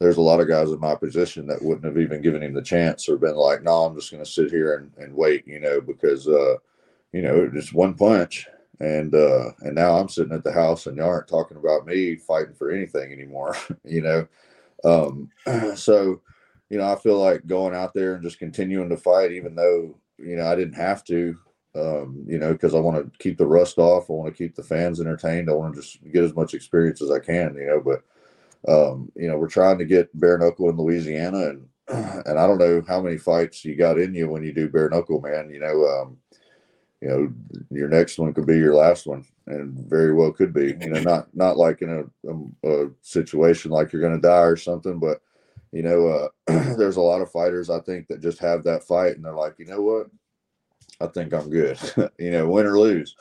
there's 0.00 0.16
a 0.16 0.22
lot 0.22 0.40
of 0.40 0.48
guys 0.48 0.70
in 0.70 0.78
my 0.78 0.94
position 0.94 1.46
that 1.46 1.62
wouldn't 1.62 1.84
have 1.84 1.98
even 1.98 2.22
given 2.22 2.42
him 2.42 2.54
the 2.54 2.62
chance 2.62 3.08
or 3.08 3.16
been 3.16 3.34
like, 3.34 3.62
no, 3.62 3.84
I'm 3.84 3.96
just 3.96 4.10
going 4.10 4.22
to 4.22 4.30
sit 4.30 4.50
here 4.50 4.76
and, 4.76 4.92
and 4.96 5.14
wait, 5.14 5.46
you 5.46 5.58
know, 5.58 5.80
because, 5.80 6.28
uh, 6.28 6.54
you 7.12 7.22
know, 7.22 7.48
just 7.48 7.74
one 7.74 7.94
punch. 7.94 8.46
And, 8.80 9.12
uh, 9.12 9.50
and 9.62 9.74
now 9.74 9.96
I'm 9.96 10.08
sitting 10.08 10.32
at 10.32 10.44
the 10.44 10.52
house 10.52 10.86
and 10.86 10.96
y'all 10.96 11.08
aren't 11.08 11.26
talking 11.26 11.56
about 11.56 11.84
me 11.84 12.14
fighting 12.14 12.54
for 12.54 12.70
anything 12.70 13.12
anymore, 13.12 13.56
you 13.84 14.02
know? 14.02 14.28
Um, 14.84 15.30
so, 15.76 16.20
you 16.70 16.78
know, 16.78 16.92
I 16.92 16.94
feel 16.94 17.18
like 17.18 17.46
going 17.46 17.74
out 17.74 17.92
there 17.92 18.14
and 18.14 18.22
just 18.22 18.38
continuing 18.38 18.88
to 18.90 18.96
fight, 18.96 19.32
even 19.32 19.56
though, 19.56 19.98
you 20.16 20.36
know, 20.36 20.46
I 20.46 20.54
didn't 20.54 20.74
have 20.74 21.02
to, 21.04 21.36
um, 21.74 22.24
you 22.28 22.38
know, 22.38 22.52
because 22.52 22.74
I 22.76 22.78
want 22.78 23.04
to 23.04 23.18
keep 23.18 23.36
the 23.36 23.46
rust 23.46 23.78
off. 23.78 24.08
I 24.08 24.12
want 24.12 24.32
to 24.32 24.38
keep 24.38 24.54
the 24.54 24.62
fans 24.62 25.00
entertained. 25.00 25.50
I 25.50 25.54
want 25.54 25.74
to 25.74 25.80
just 25.80 25.98
get 26.12 26.22
as 26.22 26.34
much 26.34 26.54
experience 26.54 27.02
as 27.02 27.10
I 27.10 27.18
can, 27.18 27.56
you 27.56 27.66
know, 27.66 27.80
but, 27.80 28.04
um, 28.66 29.10
you 29.14 29.28
know, 29.28 29.38
we're 29.38 29.48
trying 29.48 29.78
to 29.78 29.84
get 29.84 30.18
bare 30.18 30.38
knuckle 30.38 30.68
in 30.70 30.76
Louisiana 30.76 31.50
and, 31.50 31.68
and 32.26 32.38
I 32.38 32.46
don't 32.46 32.58
know 32.58 32.82
how 32.86 33.00
many 33.00 33.18
fights 33.18 33.64
you 33.64 33.76
got 33.76 33.98
in 33.98 34.14
you 34.14 34.28
when 34.28 34.42
you 34.42 34.52
do 34.52 34.68
bare 34.68 34.90
knuckle, 34.90 35.20
man, 35.20 35.50
you 35.50 35.60
know, 35.60 35.86
um, 35.86 36.16
you 37.00 37.08
know, 37.08 37.32
your 37.70 37.88
next 37.88 38.18
one 38.18 38.34
could 38.34 38.46
be 38.46 38.58
your 38.58 38.74
last 38.74 39.06
one 39.06 39.24
and 39.46 39.78
very 39.88 40.12
well 40.12 40.32
could 40.32 40.52
be, 40.52 40.76
you 40.80 40.90
know, 40.90 41.00
not, 41.00 41.28
not 41.34 41.56
like 41.56 41.80
in 41.80 41.90
a, 41.90 42.30
a, 42.30 42.84
a 42.84 42.90
situation 43.02 43.70
like 43.70 43.92
you're 43.92 44.02
going 44.02 44.14
to 44.14 44.20
die 44.20 44.42
or 44.42 44.56
something, 44.56 44.98
but, 44.98 45.22
you 45.70 45.82
know, 45.82 46.08
uh, 46.08 46.28
there's 46.76 46.96
a 46.96 47.00
lot 47.00 47.22
of 47.22 47.30
fighters 47.30 47.70
I 47.70 47.80
think 47.80 48.08
that 48.08 48.20
just 48.20 48.40
have 48.40 48.64
that 48.64 48.82
fight 48.82 49.14
and 49.14 49.24
they're 49.24 49.34
like, 49.34 49.54
you 49.58 49.66
know 49.66 49.80
what, 49.80 50.08
I 51.00 51.06
think 51.06 51.32
I'm 51.32 51.50
good, 51.50 51.78
you 52.18 52.30
know, 52.30 52.48
win 52.48 52.66
or 52.66 52.78
lose, 52.78 53.14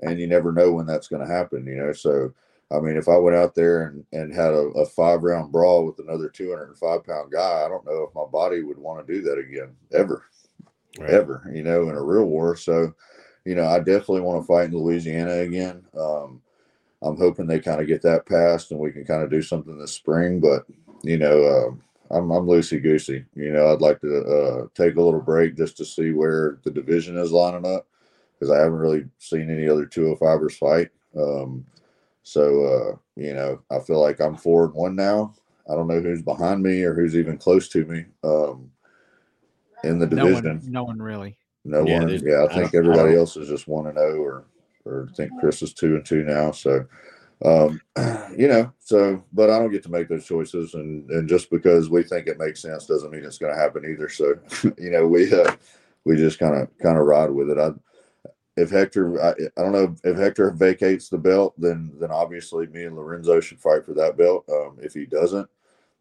and 0.00 0.20
you 0.20 0.26
never 0.26 0.52
know 0.52 0.72
when 0.72 0.86
that's 0.86 1.08
going 1.08 1.26
to 1.26 1.32
happen, 1.32 1.66
you 1.66 1.76
know. 1.76 1.92
So, 1.92 2.32
I 2.72 2.80
mean, 2.80 2.96
if 2.96 3.08
I 3.08 3.16
went 3.16 3.36
out 3.36 3.54
there 3.54 3.88
and, 3.88 4.04
and 4.12 4.34
had 4.34 4.52
a, 4.52 4.68
a 4.78 4.86
five 4.86 5.22
round 5.22 5.52
brawl 5.52 5.84
with 5.84 5.98
another 5.98 6.28
205 6.28 7.04
pound 7.04 7.32
guy, 7.32 7.64
I 7.64 7.68
don't 7.68 7.84
know 7.84 8.06
if 8.08 8.14
my 8.14 8.24
body 8.24 8.62
would 8.62 8.78
want 8.78 9.06
to 9.06 9.12
do 9.12 9.22
that 9.22 9.38
again 9.38 9.74
ever, 9.92 10.24
right. 10.98 11.10
ever, 11.10 11.50
you 11.52 11.62
know, 11.62 11.88
in 11.88 11.94
a 11.94 12.02
real 12.02 12.24
war. 12.24 12.56
So, 12.56 12.94
you 13.44 13.54
know, 13.54 13.66
I 13.66 13.78
definitely 13.78 14.22
want 14.22 14.42
to 14.42 14.46
fight 14.46 14.66
in 14.66 14.76
Louisiana 14.76 15.38
again. 15.38 15.84
Um, 15.98 16.40
I'm 17.02 17.16
hoping 17.16 17.46
they 17.46 17.60
kind 17.60 17.80
of 17.80 17.88
get 17.88 18.02
that 18.02 18.26
passed 18.26 18.70
and 18.70 18.80
we 18.80 18.92
can 18.92 19.04
kind 19.04 19.22
of 19.22 19.30
do 19.30 19.42
something 19.42 19.76
this 19.76 19.92
spring. 19.92 20.40
But 20.40 20.64
you 21.02 21.18
know, 21.18 21.42
uh, 21.42 22.16
I'm 22.16 22.30
I'm 22.30 22.46
loosey 22.46 22.82
goosey. 22.82 23.24
You 23.34 23.52
know, 23.52 23.72
I'd 23.72 23.80
like 23.80 24.00
to 24.00 24.22
uh, 24.22 24.66
take 24.74 24.96
a 24.96 25.02
little 25.02 25.20
break 25.20 25.56
just 25.56 25.76
to 25.78 25.84
see 25.84 26.12
where 26.12 26.58
the 26.62 26.70
division 26.70 27.18
is 27.18 27.32
lining 27.32 27.66
up 27.66 27.86
because 28.38 28.50
I 28.50 28.58
haven't 28.58 28.78
really 28.78 29.04
seen 29.18 29.50
any 29.50 29.68
other 29.68 29.86
205ers 29.86 30.52
fight. 30.52 30.90
Um, 31.16 31.66
so 32.22 32.64
uh, 32.64 32.96
you 33.16 33.34
know, 33.34 33.60
I 33.70 33.78
feel 33.80 34.00
like 34.00 34.20
I'm 34.20 34.36
four 34.36 34.64
and 34.64 34.74
one 34.74 34.96
now. 34.96 35.34
I 35.70 35.74
don't 35.74 35.88
know 35.88 36.00
who's 36.00 36.22
behind 36.22 36.62
me 36.62 36.82
or 36.82 36.94
who's 36.94 37.16
even 37.16 37.38
close 37.38 37.68
to 37.70 37.84
me 37.84 38.04
um, 38.24 38.70
in 39.84 39.98
the 39.98 40.06
division. 40.06 40.44
No 40.44 40.50
one, 40.50 40.72
no 40.72 40.84
one 40.84 41.02
really. 41.02 41.36
No 41.64 41.86
yeah, 41.86 42.00
one. 42.00 42.20
Yeah, 42.24 42.44
I 42.44 42.54
think 42.54 42.74
everybody 42.74 43.14
else 43.14 43.36
is 43.36 43.48
just 43.48 43.68
one 43.68 43.86
and 43.86 43.96
zero, 43.96 44.16
oh 44.16 44.22
or 44.22 44.44
or 44.84 45.08
I 45.10 45.14
think 45.14 45.32
Chris 45.38 45.62
is 45.62 45.72
two 45.72 45.94
and 45.94 46.04
two 46.04 46.24
now. 46.24 46.50
So 46.50 46.86
um, 47.44 47.80
you 48.36 48.48
know, 48.48 48.72
so 48.78 49.22
but 49.32 49.50
I 49.50 49.58
don't 49.58 49.72
get 49.72 49.82
to 49.84 49.90
make 49.90 50.08
those 50.08 50.26
choices, 50.26 50.74
and 50.74 51.08
and 51.10 51.28
just 51.28 51.50
because 51.50 51.90
we 51.90 52.02
think 52.02 52.26
it 52.26 52.38
makes 52.38 52.62
sense 52.62 52.86
doesn't 52.86 53.10
mean 53.10 53.24
it's 53.24 53.38
going 53.38 53.52
to 53.52 53.60
happen 53.60 53.84
either. 53.84 54.08
So, 54.08 54.34
you 54.78 54.90
know, 54.90 55.06
we 55.06 55.32
uh, 55.32 55.54
we 56.04 56.16
just 56.16 56.38
kind 56.38 56.54
of 56.54 56.68
kind 56.78 56.98
of 56.98 57.04
ride 57.04 57.30
with 57.30 57.50
it. 57.50 57.58
I 57.58 57.70
if 58.56 58.70
Hector, 58.70 59.22
I, 59.22 59.30
I 59.30 59.62
don't 59.62 59.72
know 59.72 59.94
if 60.04 60.16
Hector 60.16 60.50
vacates 60.50 61.08
the 61.08 61.18
belt, 61.18 61.54
then 61.58 61.92
then 61.98 62.10
obviously 62.10 62.66
me 62.66 62.84
and 62.84 62.96
Lorenzo 62.96 63.40
should 63.40 63.60
fight 63.60 63.84
for 63.84 63.94
that 63.94 64.16
belt. 64.16 64.44
Um, 64.50 64.78
if 64.80 64.92
he 64.92 65.06
doesn't, 65.06 65.48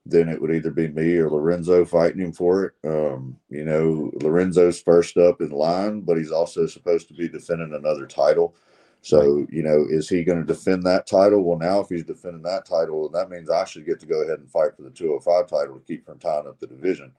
then 0.06 0.28
it 0.28 0.42
would 0.42 0.54
either 0.54 0.72
be 0.72 0.88
me 0.88 1.16
or 1.18 1.30
Lorenzo 1.30 1.86
fighting 1.86 2.22
him 2.22 2.34
for 2.34 2.66
it. 2.66 2.74
Um, 2.84 3.38
you 3.50 3.64
know, 3.64 4.12
Lorenzo's 4.22 4.82
first 4.82 5.18
up 5.18 5.42
in 5.42 5.52
line, 5.52 6.02
but 6.02 6.18
he's 6.18 6.32
also 6.32 6.68
supposed 6.68 7.08
to 7.08 7.14
be 7.14 7.30
defending 7.30 7.74
another 7.74 8.06
title. 8.06 8.56
So, 9.04 9.48
you 9.50 9.64
know, 9.64 9.86
is 9.90 10.08
he 10.08 10.24
going 10.24 10.40
to 10.40 10.46
defend 10.46 10.84
that 10.84 11.08
title? 11.08 11.42
Well, 11.42 11.58
now 11.58 11.80
if 11.80 11.90
he's 11.90 12.04
defending 12.04 12.44
that 12.44 12.66
title, 12.66 13.10
that 13.10 13.32
means 13.32 13.50
I 13.50 13.66
should 13.66 13.86
get 13.86 14.00
to 14.02 14.06
go 14.06 14.22
ahead 14.22 14.40
and 14.40 14.50
fight 14.50 14.76
for 14.76 14.84
the 14.84 14.92
205 14.92 15.48
title 15.48 15.80
to 15.80 15.86
keep 15.86 16.06
from 16.06 16.20
tying 16.20 16.48
up 16.48 16.60
the 16.60 16.68
division. 16.68 17.12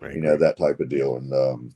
Right. 0.00 0.14
You 0.14 0.20
know, 0.20 0.36
that 0.36 0.58
type 0.58 0.80
of 0.80 0.88
deal. 0.88 1.16
And, 1.16 1.32
um, 1.32 1.74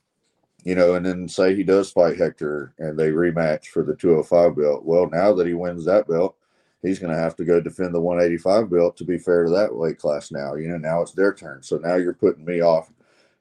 you 0.65 0.75
know, 0.75 0.95
and 0.95 1.05
then 1.05 1.29
say 1.29 1.55
he 1.55 1.65
does 1.65 1.91
fight 1.91 2.19
Hector 2.19 2.75
and 2.79 2.99
they 2.99 3.11
rematch 3.11 3.67
for 3.67 3.83
the 3.83 3.97
205 3.97 4.57
belt. 4.57 4.85
Well, 4.85 5.09
now 5.11 5.33
that 5.35 5.47
he 5.47 5.55
wins 5.55 5.85
that 5.85 6.07
belt, 6.07 6.37
he's 6.83 6.99
going 6.99 7.13
to 7.13 7.19
have 7.19 7.37
to 7.37 7.45
go 7.45 7.61
defend 7.61 7.95
the 7.95 8.01
185 8.01 8.71
belt 8.71 8.97
to 8.97 9.05
be 9.05 9.19
fair 9.19 9.45
to 9.45 9.51
that 9.51 9.75
weight 9.75 9.99
class 9.99 10.31
now. 10.31 10.55
You 10.55 10.69
know, 10.69 10.79
now 10.79 11.03
it's 11.03 11.13
their 11.13 11.35
turn. 11.35 11.63
So 11.63 11.79
now 11.79 11.97
you're 11.97 12.15
putting 12.15 12.45
me 12.45 12.61
off 12.61 12.93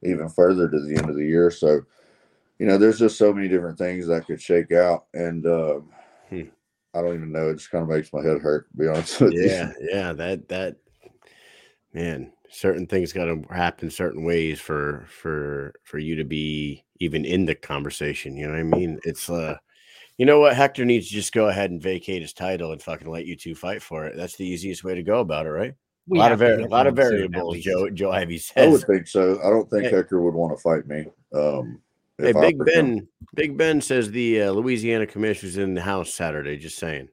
even 0.04 0.30
further 0.30 0.68
to 0.70 0.80
the 0.80 0.96
end 0.96 1.10
of 1.10 1.16
the 1.16 1.26
year. 1.26 1.52
So, 1.52 1.82
you 2.58 2.66
know, 2.66 2.78
there's 2.78 3.00
just 3.00 3.18
so 3.18 3.34
many 3.34 3.48
different 3.48 3.78
things 3.78 4.08
that 4.08 4.26
could 4.26 4.42
shake 4.42 4.72
out. 4.72 5.06
And, 5.14 5.46
um, 5.46 5.90
Hmm. 6.30 6.44
I 6.94 7.02
don't 7.02 7.16
even 7.16 7.32
know. 7.32 7.50
It 7.50 7.56
just 7.56 7.72
kind 7.72 7.84
of 7.84 7.90
makes 7.90 8.12
my 8.12 8.22
head 8.22 8.42
hurt, 8.42 8.70
to 8.72 8.78
be 8.78 8.88
honest 8.88 9.22
with 9.22 9.34
yeah, 9.34 9.72
you. 9.80 9.90
Yeah, 9.92 10.14
That 10.14 10.50
that 10.50 10.78
man, 11.94 12.34
certain 12.50 12.88
things 12.88 13.14
got 13.14 13.26
to 13.26 13.44
happen 13.50 13.90
certain 13.90 14.24
ways 14.24 14.60
for 14.60 15.06
for 15.08 15.74
for 15.84 16.00
you 16.00 16.16
to 16.18 16.24
be 16.24 16.84
even 17.02 17.26
in 17.26 17.46
the 17.46 17.56
conversation. 17.56 18.36
You 18.36 18.48
know 18.48 18.54
what 18.54 18.60
I 18.60 18.80
mean? 18.80 19.00
It's 19.04 19.30
uh, 19.30 19.58
you 20.18 20.26
know 20.26 20.40
what? 20.40 20.56
Hector 20.56 20.86
needs 20.86 21.08
to 21.08 21.14
just 21.14 21.34
go 21.34 21.48
ahead 21.48 21.72
and 21.72 21.82
vacate 21.82 22.22
his 22.22 22.34
title 22.34 22.72
and 22.72 22.82
fucking 22.82 23.10
let 23.10 23.26
you 23.26 23.36
two 23.36 23.56
fight 23.56 23.82
for 23.82 24.06
it. 24.06 24.16
That's 24.16 24.36
the 24.36 24.46
easiest 24.48 24.84
way 24.84 24.96
to 24.96 25.04
go 25.04 25.20
about 25.20 25.46
it, 25.46 25.52
right? 25.52 25.74
We 26.08 26.20
a 26.20 26.22
lot 26.22 26.32
of 26.32 26.42
a 26.42 26.66
lot 26.66 26.88
of 26.88 26.96
variables. 26.96 27.60
Joe 27.60 27.90
Joe 27.90 28.12
Ivy 28.12 28.38
says. 28.38 28.68
I 28.68 28.72
would 28.72 28.84
think 28.84 29.08
so. 29.08 29.40
I 29.44 29.50
don't 29.50 29.70
think 29.70 29.84
hey. 29.84 29.92
Hector 29.92 30.22
would 30.22 30.34
want 30.34 30.56
to 30.56 30.62
fight 30.62 30.88
me. 30.88 31.06
Um, 31.34 31.80
Hey, 32.22 32.34
Big 32.34 32.64
Ben. 32.66 33.08
Big 33.34 33.58
Ben 33.58 33.82
says 33.82 34.12
the 34.12 34.44
uh, 34.44 34.52
Louisiana 34.52 35.08
commissioner's 35.08 35.58
in 35.58 35.74
the 35.74 35.82
house 35.82 36.14
Saturday. 36.14 36.58
Just 36.58 36.78
saying. 36.78 37.10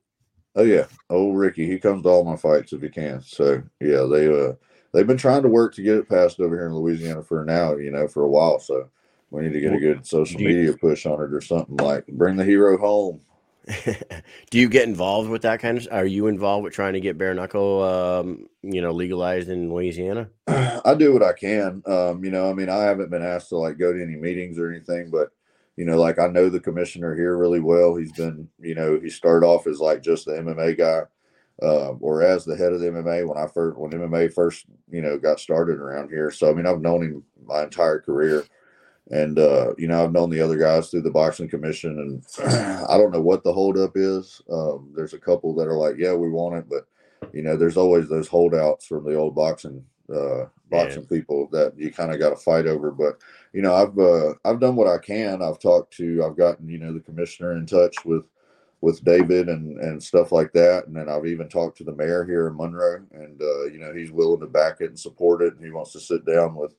Oh 0.55 0.65
yeah, 0.65 0.87
old 1.09 1.37
Ricky. 1.37 1.67
He 1.67 1.79
comes 1.79 2.03
to 2.03 2.09
all 2.09 2.25
my 2.25 2.37
fights 2.37 2.73
if 2.73 2.83
he 2.83 2.89
can. 2.89 3.23
So 3.23 3.63
yeah, 3.81 4.03
they 4.11 4.29
uh 4.29 4.53
they've 4.93 5.07
been 5.07 5.17
trying 5.17 5.43
to 5.43 5.49
work 5.49 5.75
to 5.75 5.83
get 5.83 5.97
it 5.97 6.09
passed 6.09 6.41
over 6.41 6.57
here 6.57 6.67
in 6.67 6.75
Louisiana 6.75 7.23
for 7.23 7.45
now. 7.45 7.77
You 7.77 7.91
know, 7.91 8.09
for 8.09 8.25
a 8.25 8.29
while. 8.29 8.59
So 8.59 8.89
We 9.31 9.43
need 9.43 9.53
to 9.53 9.61
get 9.61 9.75
a 9.75 9.79
good 9.79 10.07
social 10.07 10.41
media 10.41 10.73
push 10.73 11.05
on 11.05 11.23
it 11.23 11.35
or 11.35 11.41
something 11.41 11.77
like 11.77 12.07
bring 12.07 12.37
the 12.37 12.45
hero 12.45 12.79
home. 12.79 13.21
Do 14.51 14.59
you 14.59 14.69
get 14.69 14.89
involved 14.89 15.29
with 15.29 15.43
that 15.43 15.61
kind 15.61 15.77
of? 15.77 15.89
Are 15.91 16.07
you 16.07 16.27
involved 16.27 16.65
with 16.65 16.73
trying 16.73 16.95
to 16.95 17.01
get 17.01 17.19
bare 17.19 17.35
knuckle, 17.35 17.83
um, 17.83 18.49
you 18.63 18.81
know, 18.81 18.93
legalized 18.93 19.51
in 19.51 19.71
Louisiana? 19.71 20.31
I 20.47 20.95
do 20.97 21.13
what 21.13 21.23
I 21.23 21.35
can. 21.35 21.83
Um, 21.87 22.25
you 22.25 22.31
know, 22.31 22.51
I 22.51 22.55
mean, 22.55 22.71
I 22.71 22.79
haven't 22.85 23.11
been 23.11 23.23
asked 23.23 23.51
to 23.51 23.59
like 23.59 23.79
go 23.79 23.93
to 23.93 24.03
any 24.03 24.17
meetings 24.17 24.59
or 24.59 24.71
anything, 24.71 25.11
but 25.11 25.31
you 25.77 25.85
know, 25.85 25.99
like 25.99 26.19
I 26.19 26.29
know 26.29 26.49
the 26.49 26.61
commissioner 26.61 27.15
here 27.15 27.37
really 27.37 27.61
well. 27.61 27.95
He's 27.95 28.13
been, 28.13 28.49
you 28.59 28.75
know, 28.75 28.99
he 28.99 29.11
started 29.11 29.47
off 29.47 29.67
as 29.67 29.81
like 29.81 30.03
just 30.03 30.25
the 30.25 30.33
MMA 30.33 30.79
guy, 30.79 31.03
uh, 31.63 31.91
or 32.01 32.23
as 32.23 32.45
the 32.45 32.57
head 32.57 32.73
of 32.73 32.81
the 32.81 32.87
MMA 32.87 33.27
when 33.29 33.39
I 33.39 33.47
first 33.47 33.79
when 33.79 33.91
MMA 33.91 34.33
first, 34.33 34.65
you 34.91 35.03
know, 35.03 35.19
got 35.19 35.41
started 35.41 35.79
around 35.79 36.09
here. 36.09 36.31
So 36.31 36.51
I 36.51 36.55
mean, 36.55 36.67
I've 36.67 36.81
known 36.81 37.03
him 37.03 37.25
my 37.45 37.65
entire 37.65 38.01
career. 38.01 38.45
And 39.11 39.39
uh, 39.39 39.75
you 39.79 39.89
know, 39.89 40.05
I've 40.05 40.13
known 40.13 40.29
the 40.29 40.41
other 40.41 40.59
guys 40.59 40.91
through 40.91 41.03
the 41.03 41.11
boxing 41.11 41.49
commission, 41.49 41.99
and 41.99 42.47
I 42.89 42.99
don't 42.99 43.13
know 43.13 43.23
what 43.23 43.43
the 43.43 43.53
holdup 43.53 43.93
is. 43.95 44.43
Um, 44.51 44.93
there's 44.95 45.15
a 45.15 45.19
couple 45.19 45.55
that 45.55 45.67
are 45.67 45.79
like, 45.79 45.97
"Yeah, 45.97 46.13
we 46.13 46.29
want 46.29 46.57
it," 46.57 46.67
but 46.69 46.87
you 47.33 47.43
know, 47.43 47.57
there's 47.57 47.79
always 47.79 48.09
those 48.09 48.29
holdouts 48.29 48.87
from 48.87 49.05
the 49.05 49.15
old 49.15 49.35
boxing 49.35 49.83
uh, 50.15 50.47
boxing 50.71 51.03
yeah. 51.03 51.19
people 51.19 51.49
that 51.53 51.73
you 51.77 51.93
kind 51.93 52.13
of 52.13 52.19
got 52.19 52.31
to 52.31 52.37
fight 52.37 52.67
over. 52.67 52.91
But 52.91 53.19
you 53.53 53.63
know, 53.63 53.75
I've 53.75 53.99
uh, 53.99 54.35
I've 54.45 54.61
done 54.61 54.77
what 54.77 54.89
I 54.89 54.99
can. 54.99 55.43
I've 55.43 55.59
talked 55.59 55.95
to, 55.97 56.25
I've 56.25 56.37
gotten 56.37 56.69
you 56.69 56.79
know 56.79 56.93
the 56.93 57.01
commissioner 57.01 57.57
in 57.57 57.67
touch 57.67 58.05
with 58.05 58.25
with 58.81 59.05
David 59.05 59.49
and 59.49 59.79
and 59.79 60.03
stuff 60.03 60.33
like 60.33 60.53
that, 60.53 60.87
and 60.87 60.97
then 60.97 61.09
I've 61.09 61.27
even 61.27 61.49
talked 61.49 61.79
to 61.79 61.85
the 61.85 61.95
mayor 61.95 62.25
here 62.25 62.49
in 62.49 62.57
Monroe, 62.57 63.05
and 63.13 63.41
uh, 63.41 63.65
you 63.65 63.79
know 63.79 63.93
he's 63.95 64.11
willing 64.11 64.41
to 64.41 64.47
back 64.47 64.81
it 64.81 64.89
and 64.89 64.99
support 64.99 65.43
it, 65.43 65.55
and 65.55 65.65
he 65.65 65.71
wants 65.71 65.93
to 65.93 66.01
sit 66.01 66.25
down 66.25 66.55
with 66.55 66.75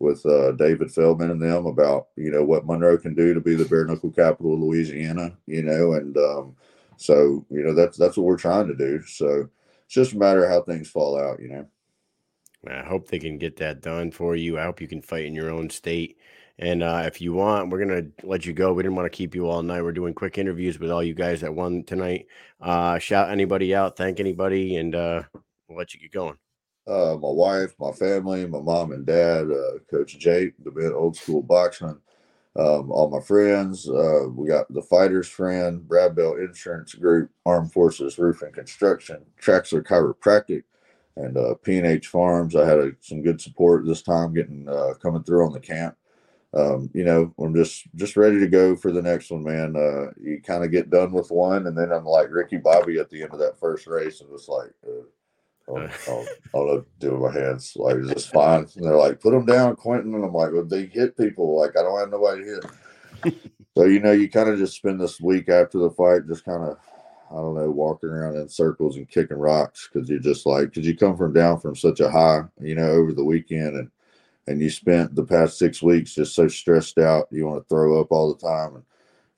with 0.00 0.24
uh, 0.24 0.52
David 0.52 0.90
Feldman 0.90 1.30
and 1.30 1.40
them 1.40 1.66
about 1.66 2.08
you 2.16 2.30
know 2.30 2.42
what 2.42 2.66
Monroe 2.66 2.98
can 2.98 3.14
do 3.14 3.32
to 3.34 3.40
be 3.40 3.54
the 3.54 3.66
bare 3.66 3.84
knuckle 3.84 4.10
capital 4.10 4.54
of 4.54 4.60
Louisiana, 4.60 5.36
you 5.46 5.62
know, 5.62 5.92
and 5.92 6.16
um, 6.16 6.56
so 6.96 7.46
you 7.50 7.62
know 7.62 7.74
that's 7.74 7.96
that's 7.96 8.16
what 8.16 8.24
we're 8.24 8.36
trying 8.36 8.66
to 8.66 8.74
do. 8.74 9.02
So 9.02 9.48
it's 9.84 9.94
just 9.94 10.14
a 10.14 10.18
matter 10.18 10.44
of 10.44 10.50
how 10.50 10.62
things 10.62 10.90
fall 10.90 11.20
out, 11.20 11.40
you 11.40 11.48
know. 11.48 11.66
I 12.68 12.82
hope 12.82 13.08
they 13.08 13.18
can 13.18 13.38
get 13.38 13.56
that 13.56 13.80
done 13.80 14.10
for 14.10 14.36
you. 14.36 14.58
I 14.58 14.64
hope 14.64 14.80
you 14.80 14.88
can 14.88 15.00
fight 15.00 15.24
in 15.24 15.34
your 15.34 15.50
own 15.50 15.70
state. 15.70 16.18
And 16.58 16.82
uh, 16.82 17.04
if 17.06 17.20
you 17.20 17.32
want, 17.32 17.70
we're 17.70 17.78
gonna 17.78 18.06
let 18.22 18.44
you 18.44 18.52
go. 18.52 18.72
We 18.72 18.82
didn't 18.82 18.96
want 18.96 19.10
to 19.10 19.16
keep 19.16 19.34
you 19.34 19.48
all 19.48 19.62
night. 19.62 19.82
We're 19.82 19.92
doing 19.92 20.14
quick 20.14 20.38
interviews 20.38 20.78
with 20.78 20.90
all 20.90 21.02
you 21.02 21.14
guys 21.14 21.42
that 21.42 21.54
won 21.54 21.84
tonight. 21.84 22.26
Uh, 22.60 22.98
shout 22.98 23.30
anybody 23.30 23.74
out, 23.74 23.96
thank 23.96 24.18
anybody, 24.18 24.76
and 24.76 24.94
uh, 24.94 25.22
we'll 25.68 25.78
let 25.78 25.94
you 25.94 26.00
get 26.00 26.12
going 26.12 26.36
uh, 26.86 27.16
my 27.20 27.30
wife, 27.30 27.74
my 27.78 27.92
family, 27.92 28.46
my 28.46 28.60
mom 28.60 28.92
and 28.92 29.06
dad, 29.06 29.50
uh, 29.50 29.78
Coach 29.90 30.18
Jake, 30.18 30.54
the 30.64 30.70
bit 30.70 30.92
old 30.92 31.16
school 31.16 31.42
boxman, 31.42 31.98
um, 32.56 32.90
all 32.90 33.10
my 33.10 33.20
friends. 33.20 33.88
Uh, 33.88 34.26
we 34.34 34.48
got 34.48 34.72
the 34.72 34.82
Fighters 34.82 35.28
Friend, 35.28 35.86
Brad 35.86 36.16
Bell 36.16 36.34
Insurance 36.34 36.94
Group, 36.94 37.30
Armed 37.46 37.72
Forces 37.72 38.18
Roofing 38.18 38.52
Construction, 38.52 39.24
Traxler 39.40 39.84
Chiropractic, 39.84 40.64
and 41.16 41.36
uh, 41.36 41.54
P&H 41.62 42.08
Farms. 42.08 42.56
I 42.56 42.66
had 42.66 42.78
a, 42.78 42.90
some 43.00 43.22
good 43.22 43.40
support 43.40 43.86
this 43.86 44.02
time 44.02 44.34
getting 44.34 44.68
uh, 44.68 44.94
coming 45.00 45.22
through 45.22 45.46
on 45.46 45.52
the 45.52 45.60
camp. 45.60 45.96
Um, 46.52 46.90
you 46.92 47.04
know, 47.04 47.32
I'm 47.38 47.54
just 47.54 47.84
just 47.94 48.16
ready 48.16 48.40
to 48.40 48.48
go 48.48 48.74
for 48.74 48.90
the 48.90 49.02
next 49.02 49.30
one, 49.30 49.44
man. 49.44 49.76
Uh, 49.76 50.10
you 50.20 50.40
kind 50.44 50.64
of 50.64 50.72
get 50.72 50.90
done 50.90 51.12
with 51.12 51.30
one, 51.30 51.68
and 51.68 51.78
then 51.78 51.92
I'm 51.92 52.04
like 52.04 52.28
Ricky 52.30 52.56
Bobby 52.56 52.98
at 52.98 53.08
the 53.08 53.22
end 53.22 53.32
of 53.32 53.38
that 53.38 53.60
first 53.60 53.86
race, 53.86 54.20
and 54.20 54.28
it's 54.32 54.48
like, 54.48 54.72
I'll, 56.08 56.26
I'll, 56.54 56.70
I'll 56.70 56.86
do 56.98 57.12
with 57.16 57.34
my 57.34 57.40
hands. 57.40 57.74
Like, 57.76 57.96
is 57.96 58.08
this 58.08 58.26
fine? 58.26 58.66
And 58.76 58.84
they're 58.84 58.96
like, 58.96 59.20
put 59.20 59.32
them 59.32 59.46
down, 59.46 59.76
Quentin. 59.76 60.14
And 60.14 60.24
I'm 60.24 60.32
like, 60.32 60.52
well, 60.52 60.64
they 60.64 60.86
hit 60.86 61.16
people. 61.16 61.58
Like, 61.58 61.76
I 61.76 61.82
don't 61.82 61.98
have 61.98 62.10
nobody 62.10 62.44
to 62.44 62.60
hit. 63.24 63.40
so, 63.76 63.84
you 63.84 64.00
know, 64.00 64.12
you 64.12 64.28
kind 64.30 64.48
of 64.48 64.58
just 64.58 64.76
spend 64.76 65.00
this 65.00 65.20
week 65.20 65.48
after 65.48 65.78
the 65.78 65.90
fight 65.90 66.26
just 66.26 66.44
kind 66.44 66.62
of, 66.62 66.78
I 67.30 67.36
don't 67.36 67.54
know, 67.54 67.70
walking 67.70 68.10
around 68.10 68.36
in 68.36 68.48
circles 68.48 68.96
and 68.96 69.08
kicking 69.08 69.36
rocks 69.36 69.88
because 69.92 70.08
you're 70.08 70.18
just 70.18 70.46
like, 70.46 70.70
because 70.70 70.86
you 70.86 70.96
come 70.96 71.16
from 71.16 71.32
down 71.32 71.60
from 71.60 71.76
such 71.76 72.00
a 72.00 72.10
high, 72.10 72.42
you 72.60 72.74
know, 72.74 72.90
over 72.90 73.12
the 73.12 73.24
weekend 73.24 73.76
and, 73.76 73.90
and 74.46 74.60
you 74.60 74.70
spent 74.70 75.14
the 75.14 75.24
past 75.24 75.58
six 75.58 75.80
weeks 75.82 76.14
just 76.14 76.34
so 76.34 76.48
stressed 76.48 76.98
out. 76.98 77.28
You 77.30 77.46
want 77.46 77.62
to 77.62 77.68
throw 77.68 78.00
up 78.00 78.10
all 78.10 78.34
the 78.34 78.40
time. 78.40 78.76
And, 78.76 78.84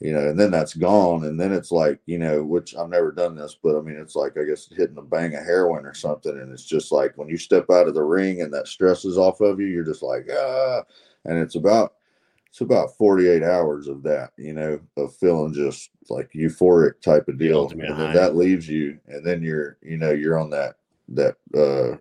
you 0.03 0.13
know, 0.13 0.29
and 0.29 0.39
then 0.39 0.51
that's 0.51 0.75
gone. 0.75 1.25
And 1.27 1.39
then 1.39 1.53
it's 1.53 1.71
like, 1.71 2.01
you 2.07 2.19
know, 2.19 2.43
which 2.43 2.75
I've 2.75 2.89
never 2.89 3.13
done 3.13 3.37
this, 3.37 3.57
but 3.63 3.79
I 3.79 3.83
mean, 3.83 3.97
it's 3.97 4.17
like, 4.17 4.37
I 4.37 4.43
guess 4.43 4.69
hitting 4.69 4.99
a 4.99 5.03
bang 5.03 5.37
of 5.37 5.45
heroin 5.45 5.87
or 5.87 5.95
something. 5.95 6.37
And 6.37 6.53
it's 6.53 6.65
just 6.65 6.91
like 6.91 7.17
when 7.17 7.29
you 7.29 7.37
step 7.37 7.67
out 7.71 7.87
of 7.87 7.95
the 7.95 8.03
ring 8.03 8.43
and 8.43 8.53
that 8.53 8.67
stress 8.67 9.05
is 9.05 9.17
off 9.17 9.41
of 9.41 9.61
you, 9.61 9.67
you're 9.67 9.85
just 9.85 10.03
like, 10.03 10.29
ah, 10.37 10.83
and 11.25 11.39
it's 11.39 11.55
about, 11.55 11.95
it's 12.49 12.63
about 12.63 12.97
48 12.97 13.45
hours 13.45 13.87
of 13.87 14.03
that, 14.03 14.33
you 14.37 14.55
know, 14.55 14.81
of 14.97 15.15
feeling 15.15 15.55
just 15.55 15.91
like 16.11 16.33
euphoric 16.33 17.01
type 17.01 17.29
of 17.29 17.39
deal. 17.39 17.71
And 17.71 17.81
then 17.81 18.13
that 18.15 18.35
leaves 18.35 18.69
you. 18.69 18.99
And 19.07 19.25
then 19.25 19.41
you're, 19.41 19.79
you 19.83 19.99
know, 19.99 20.11
you're 20.11 20.37
on 20.37 20.51
that, 20.51 20.79
that, 21.11 21.37
uh, 21.55 21.97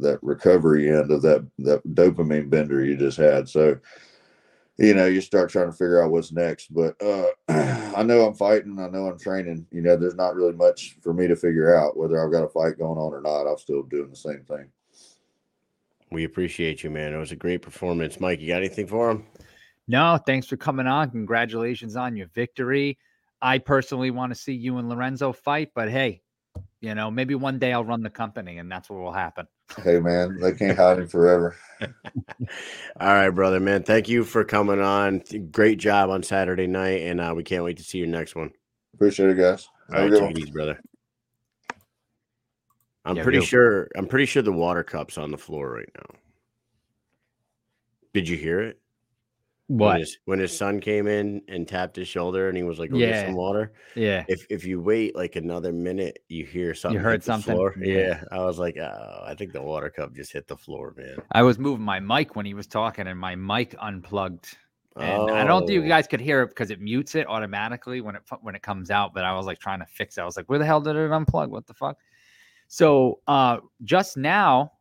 that 0.00 0.18
recovery 0.22 0.90
end 0.90 1.10
of 1.10 1.20
that, 1.20 1.46
that 1.58 1.86
dopamine 1.88 2.48
bender 2.48 2.82
you 2.82 2.96
just 2.96 3.18
had. 3.18 3.50
So, 3.50 3.78
you 4.76 4.94
know, 4.94 5.06
you 5.06 5.20
start 5.20 5.50
trying 5.50 5.70
to 5.70 5.72
figure 5.72 6.02
out 6.02 6.10
what's 6.10 6.32
next. 6.32 6.72
But 6.74 7.00
uh, 7.02 7.26
I 7.96 8.02
know 8.02 8.26
I'm 8.26 8.34
fighting. 8.34 8.78
I 8.78 8.88
know 8.88 9.06
I'm 9.06 9.18
training. 9.18 9.66
You 9.70 9.82
know, 9.82 9.96
there's 9.96 10.16
not 10.16 10.34
really 10.34 10.52
much 10.52 10.96
for 11.02 11.12
me 11.12 11.28
to 11.28 11.36
figure 11.36 11.76
out 11.76 11.96
whether 11.96 12.24
I've 12.24 12.32
got 12.32 12.44
a 12.44 12.48
fight 12.48 12.78
going 12.78 12.98
on 12.98 13.12
or 13.12 13.20
not. 13.20 13.50
I'm 13.50 13.58
still 13.58 13.82
doing 13.82 14.10
the 14.10 14.16
same 14.16 14.44
thing. 14.44 14.68
We 16.10 16.24
appreciate 16.24 16.82
you, 16.82 16.90
man. 16.90 17.12
It 17.12 17.18
was 17.18 17.32
a 17.32 17.36
great 17.36 17.62
performance. 17.62 18.20
Mike, 18.20 18.40
you 18.40 18.48
got 18.48 18.58
anything 18.58 18.86
for 18.86 19.10
him? 19.10 19.26
No, 19.86 20.18
thanks 20.24 20.46
for 20.46 20.56
coming 20.56 20.86
on. 20.86 21.10
Congratulations 21.10 21.96
on 21.96 22.16
your 22.16 22.28
victory. 22.28 22.98
I 23.42 23.58
personally 23.58 24.10
want 24.10 24.32
to 24.32 24.38
see 24.38 24.54
you 24.54 24.78
and 24.78 24.88
Lorenzo 24.88 25.32
fight, 25.32 25.72
but 25.74 25.90
hey, 25.90 26.22
you 26.80 26.94
know, 26.94 27.10
maybe 27.10 27.34
one 27.34 27.58
day 27.58 27.72
I'll 27.72 27.84
run 27.84 28.02
the 28.02 28.10
company 28.10 28.58
and 28.58 28.70
that's 28.70 28.88
what 28.88 29.00
will 29.00 29.12
happen. 29.12 29.46
Hey 29.82 29.98
man, 29.98 30.38
they 30.40 30.52
can't 30.52 30.76
hide 30.76 30.98
him 30.98 31.08
forever. 31.08 31.56
All 31.80 31.88
right, 33.08 33.30
brother, 33.30 33.60
man. 33.60 33.82
Thank 33.82 34.08
you 34.08 34.24
for 34.24 34.44
coming 34.44 34.80
on. 34.80 35.22
Great 35.50 35.78
job 35.78 36.10
on 36.10 36.22
Saturday 36.22 36.66
night, 36.66 37.02
and 37.02 37.20
uh, 37.20 37.32
we 37.36 37.42
can't 37.42 37.64
wait 37.64 37.78
to 37.78 37.82
see 37.82 37.98
your 37.98 38.06
next 38.06 38.36
one. 38.36 38.50
Appreciate 38.94 39.30
it, 39.30 39.36
guys. 39.36 39.68
All 39.92 40.08
right, 40.08 40.12
take 40.12 40.30
it 40.30 40.38
easy, 40.38 40.50
brother. 40.52 40.80
I'm 43.04 43.16
yeah, 43.16 43.22
pretty 43.22 43.40
sure. 43.40 43.88
I'm 43.96 44.06
pretty 44.06 44.26
sure 44.26 44.42
the 44.42 44.52
water 44.52 44.84
cup's 44.84 45.18
on 45.18 45.30
the 45.30 45.38
floor 45.38 45.70
right 45.70 45.90
now. 45.96 46.18
Did 48.12 48.28
you 48.28 48.36
hear 48.36 48.60
it? 48.60 48.80
What 49.68 49.86
when 49.86 50.00
his, 50.00 50.18
when 50.26 50.38
his, 50.40 50.56
son 50.56 50.78
came 50.78 51.06
in 51.06 51.40
and 51.48 51.66
tapped 51.66 51.96
his 51.96 52.06
shoulder 52.06 52.48
and 52.48 52.56
he 52.56 52.62
was 52.62 52.78
like, 52.78 52.90
yeah. 52.92 53.12
get 53.12 53.26
some 53.26 53.34
water." 53.34 53.72
Yeah. 53.94 54.24
If 54.28 54.46
if 54.50 54.64
you 54.64 54.80
wait 54.80 55.16
like 55.16 55.36
another 55.36 55.72
minute, 55.72 56.18
you 56.28 56.44
hear 56.44 56.74
something. 56.74 56.98
You 56.98 57.02
heard 57.02 57.24
something. 57.24 57.54
Floor. 57.54 57.74
Yeah. 57.78 58.22
I 58.30 58.40
was 58.44 58.58
like, 58.58 58.76
oh, 58.76 59.24
I 59.26 59.34
think 59.34 59.52
the 59.52 59.62
water 59.62 59.88
cup 59.88 60.14
just 60.14 60.32
hit 60.32 60.46
the 60.48 60.56
floor, 60.56 60.92
man. 60.98 61.16
I 61.32 61.42
was 61.42 61.58
moving 61.58 61.84
my 61.84 61.98
mic 61.98 62.36
when 62.36 62.44
he 62.44 62.52
was 62.52 62.66
talking, 62.66 63.06
and 63.06 63.18
my 63.18 63.36
mic 63.36 63.74
unplugged. 63.80 64.54
And 64.96 65.30
oh. 65.30 65.34
I 65.34 65.44
don't 65.44 65.66
think 65.66 65.76
you 65.80 65.84
oh. 65.84 65.88
guys 65.88 66.06
could 66.06 66.20
hear 66.20 66.42
it 66.42 66.48
because 66.48 66.70
it 66.70 66.80
mutes 66.80 67.14
it 67.14 67.26
automatically 67.26 68.02
when 68.02 68.16
it 68.16 68.22
when 68.42 68.54
it 68.54 68.62
comes 68.62 68.90
out. 68.90 69.14
But 69.14 69.24
I 69.24 69.34
was 69.34 69.46
like 69.46 69.60
trying 69.60 69.80
to 69.80 69.86
fix 69.86 70.18
it. 70.18 70.20
I 70.20 70.24
was 70.26 70.36
like, 70.36 70.46
"Where 70.50 70.58
the 70.58 70.66
hell 70.66 70.82
did 70.82 70.94
it 70.94 71.10
unplug? 71.10 71.48
What 71.48 71.66
the 71.66 71.74
fuck?" 71.74 71.96
So 72.68 73.20
uh, 73.26 73.58
just 73.82 74.18
now, 74.18 74.72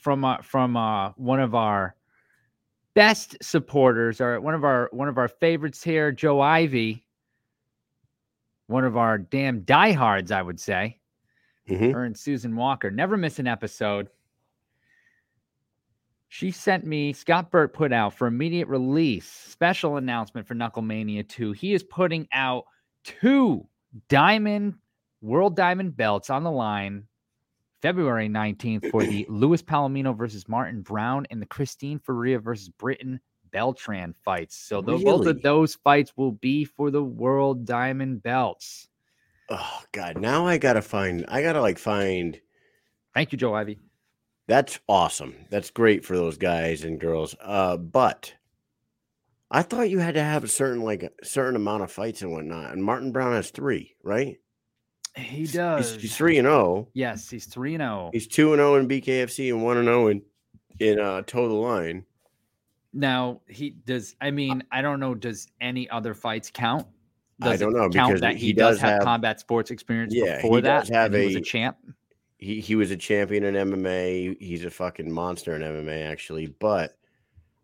from 0.00 0.24
uh, 0.24 0.42
from 0.42 0.76
uh, 0.76 1.10
one 1.16 1.40
of 1.40 1.56
our 1.56 1.95
best 2.96 3.36
supporters 3.42 4.22
are 4.22 4.40
one 4.40 4.54
of 4.54 4.64
our 4.64 4.88
one 4.90 5.06
of 5.06 5.18
our 5.18 5.28
favorites 5.28 5.84
here, 5.84 6.10
Joe 6.10 6.40
Ivy. 6.40 7.04
One 8.68 8.84
of 8.84 8.96
our 8.96 9.18
damn 9.18 9.60
diehards, 9.60 10.32
I 10.32 10.42
would 10.42 10.58
say. 10.58 10.98
Mm-hmm. 11.68 11.92
Her 11.92 12.04
and 12.04 12.18
Susan 12.18 12.56
Walker 12.56 12.90
never 12.90 13.16
miss 13.16 13.38
an 13.38 13.46
episode. 13.46 14.08
She 16.28 16.50
sent 16.50 16.84
me 16.84 17.12
Scott 17.12 17.52
Burt 17.52 17.72
put 17.72 17.92
out 17.92 18.14
for 18.14 18.26
immediate 18.26 18.66
release 18.66 19.26
special 19.26 19.98
announcement 19.98 20.48
for 20.48 20.54
Knucklemania 20.54 21.28
2. 21.28 21.52
He 21.52 21.74
is 21.74 21.84
putting 21.84 22.26
out 22.32 22.64
two 23.04 23.68
diamond 24.08 24.74
world 25.20 25.54
diamond 25.54 25.96
belts 25.96 26.30
on 26.30 26.42
the 26.42 26.50
line 26.50 27.04
February 27.82 28.28
19th 28.28 28.90
for 28.90 29.02
the 29.02 29.26
Luis 29.28 29.62
Palomino 29.62 30.16
versus 30.16 30.48
Martin 30.48 30.82
Brown 30.82 31.26
and 31.30 31.40
the 31.40 31.46
Christine 31.46 31.98
Ferea 31.98 32.42
versus 32.42 32.68
Britton 32.68 33.20
Beltran 33.50 34.14
fights. 34.24 34.56
So 34.56 34.82
really? 34.82 35.04
both 35.04 35.26
of 35.26 35.42
those 35.42 35.76
fights 35.76 36.12
will 36.16 36.32
be 36.32 36.64
for 36.64 36.90
the 36.90 37.02
World 37.02 37.64
Diamond 37.64 38.22
Belts. 38.22 38.88
Oh 39.48 39.82
God! 39.92 40.18
Now 40.18 40.46
I 40.46 40.58
gotta 40.58 40.82
find. 40.82 41.24
I 41.28 41.42
gotta 41.42 41.60
like 41.60 41.78
find. 41.78 42.40
Thank 43.14 43.32
you, 43.32 43.38
Joe 43.38 43.54
Ivy. 43.54 43.78
That's 44.48 44.78
awesome. 44.88 45.46
That's 45.50 45.70
great 45.70 46.04
for 46.04 46.16
those 46.16 46.36
guys 46.36 46.84
and 46.84 47.00
girls. 47.00 47.34
Uh, 47.40 47.76
but 47.76 48.34
I 49.50 49.62
thought 49.62 49.90
you 49.90 49.98
had 49.98 50.14
to 50.14 50.22
have 50.22 50.44
a 50.44 50.48
certain 50.48 50.82
like 50.82 51.02
a 51.02 51.10
certain 51.24 51.56
amount 51.56 51.82
of 51.82 51.92
fights 51.92 52.22
and 52.22 52.32
whatnot. 52.32 52.72
And 52.72 52.82
Martin 52.82 53.12
Brown 53.12 53.32
has 53.32 53.50
three, 53.50 53.94
right? 54.02 54.38
He 55.16 55.46
does. 55.46 55.92
He's, 55.94 56.02
he's 56.02 56.16
three 56.16 56.38
and 56.38 56.46
zero. 56.46 56.56
Oh. 56.56 56.88
Yes, 56.92 57.30
he's 57.30 57.46
three 57.46 57.74
and 57.74 57.80
zero. 57.80 58.10
He's 58.12 58.26
two 58.26 58.52
and 58.52 58.58
zero 58.60 58.74
oh 58.74 58.76
in 58.76 58.86
BKFC 58.88 59.48
and 59.52 59.62
one 59.64 59.78
and 59.78 59.86
zero 59.86 60.08
in 60.08 60.22
in 60.78 61.00
uh, 61.00 61.22
total 61.26 61.60
line. 61.60 62.04
Now 62.92 63.40
he 63.48 63.70
does. 63.70 64.14
I 64.20 64.30
mean, 64.30 64.62
I 64.70 64.82
don't 64.82 65.00
know. 65.00 65.14
Does 65.14 65.48
any 65.60 65.88
other 65.90 66.14
fights 66.14 66.50
count? 66.50 66.86
I 67.42 67.50
Does 67.52 67.60
it 67.60 67.64
don't 67.64 67.74
know, 67.74 67.88
Count 67.90 68.08
because 68.12 68.20
that 68.22 68.36
he 68.36 68.46
he, 68.46 68.52
does, 68.54 68.76
does 68.76 68.80
have, 68.80 68.90
have- 68.94 69.02
combat 69.02 69.40
sports 69.40 69.70
experience 69.70 70.14
Yeah, 70.14 70.36
before 70.36 70.56
he 70.56 70.62
that. 70.62 70.80
does 70.80 70.88
have 70.88 71.12
and 71.12 71.20
he 71.22 71.26
was 71.26 71.36
a- 71.36 71.40
a 71.40 71.42
champ. 71.42 71.76
he 72.38 72.60
he 72.60 72.74
was 72.76 72.90
a 72.90 72.96
champion 72.96 73.44
in 73.44 73.54
MMA. 73.54 74.36
He's 74.40 74.64
a 74.64 74.70
fucking 74.70 75.10
monster 75.12 75.54
in 75.54 75.62
MMA, 75.62 76.06
actually. 76.10 76.46
But 76.46 76.96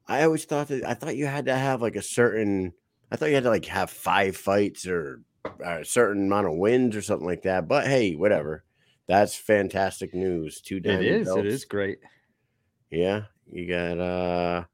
I 0.06 0.24
always 0.24 0.44
thought 0.44 0.68
that 0.68 0.84
I 0.84 0.92
thought 0.94 1.16
you 1.16 1.26
had 1.26 1.46
to 1.46 1.54
have 1.56 1.80
like 1.82 1.96
a 1.96 2.02
certain. 2.02 2.72
I 3.10 3.16
thought 3.16 3.28
you 3.28 3.34
had 3.34 3.44
to 3.44 3.50
like 3.50 3.64
have 3.66 3.90
five 3.90 4.36
fights 4.36 4.86
or 4.86 5.22
a 5.60 5.84
certain 5.84 6.26
amount 6.26 6.46
of 6.46 6.54
wins 6.54 6.96
or 6.96 7.02
something 7.02 7.26
like 7.26 7.42
that. 7.42 7.68
But 7.68 7.86
hey, 7.86 8.14
whatever. 8.14 8.64
That's 9.08 9.34
fantastic 9.34 10.14
news. 10.14 10.60
Two 10.60 10.76
It 10.76 10.80
diamond 10.80 11.06
is. 11.08 11.22
It 11.22 11.34
belts. 11.34 11.46
is 11.46 11.64
great. 11.64 11.98
Yeah, 12.90 13.24
you 13.50 13.66
got 13.66 13.98
uh 13.98 14.64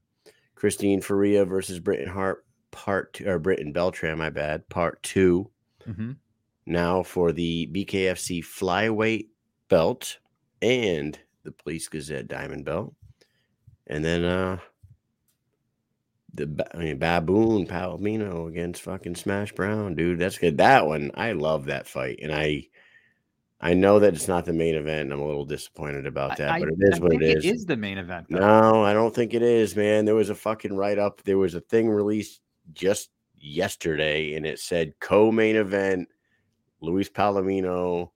Christine 0.55 1.01
Ferea 1.01 1.47
versus 1.47 1.79
Britain 1.81 2.09
Hart 2.09 2.45
part 2.71 3.15
two, 3.15 3.29
or 3.29 3.39
Britton 3.39 3.73
Beltran, 3.73 4.19
my 4.19 4.31
bad, 4.31 4.69
part 4.69 5.03
two. 5.03 5.51
hmm 5.85 6.13
Now 6.67 7.03
for 7.03 7.33
the 7.33 7.69
BKFC 7.73 8.45
flyweight 8.45 9.29
belt 9.69 10.19
and 10.61 11.19
the 11.45 11.53
Police 11.53 11.89
Gazette 11.89 12.29
diamond 12.29 12.65
belt. 12.65 12.95
And 13.87 14.05
then 14.05 14.25
uh 14.25 14.59
the 16.35 16.67
I 16.75 16.79
mean, 16.79 16.99
baboon 16.99 17.67
Palomino 17.67 18.49
against 18.49 18.83
fucking 18.83 19.17
Smash 19.17 19.53
Brown, 19.53 19.95
dude. 19.95 20.19
That's 20.19 20.39
good. 20.39 20.59
That 20.59 20.87
one, 20.87 21.11
I 21.15 21.33
love 21.33 21.67
that 21.67 21.87
fight, 21.87 22.21
and 22.23 22.33
I, 22.33 22.69
I 23.61 23.75
know 23.75 23.99
that 23.99 24.15
it's 24.15 24.29
not 24.29 24.45
the 24.45 24.53
main 24.53 24.75
event. 24.75 25.03
And 25.03 25.13
I'm 25.13 25.21
a 25.21 25.27
little 25.27 25.47
disappointed 25.47 26.07
about 26.07 26.37
that, 26.37 26.51
I, 26.51 26.61
but 26.61 26.69
it 26.69 26.79
is 26.79 26.99
I 26.99 27.03
what 27.03 27.13
it 27.15 27.23
is. 27.23 27.45
It 27.45 27.55
is 27.55 27.65
the 27.65 27.77
main 27.77 27.99
event. 27.99 28.27
though. 28.29 28.39
No, 28.39 28.85
I 28.85 28.93
don't 28.93 29.15
think 29.15 29.35
it 29.35 29.43
is, 29.43 29.75
man. 29.75 30.05
There 30.05 30.15
was 30.15 30.31
a 30.31 30.35
fucking 30.35 30.77
write 30.77 30.99
up. 30.99 31.23
There 31.23 31.39
was 31.39 31.55
a 31.55 31.61
thing 31.61 31.89
released 31.89 32.41
just 32.73 33.11
yesterday, 33.37 34.35
and 34.35 34.47
it 34.47 34.59
said 34.59 35.01
co-main 35.01 35.57
event: 35.57 36.09
Luis 36.81 37.09
Palomino 37.09 38.11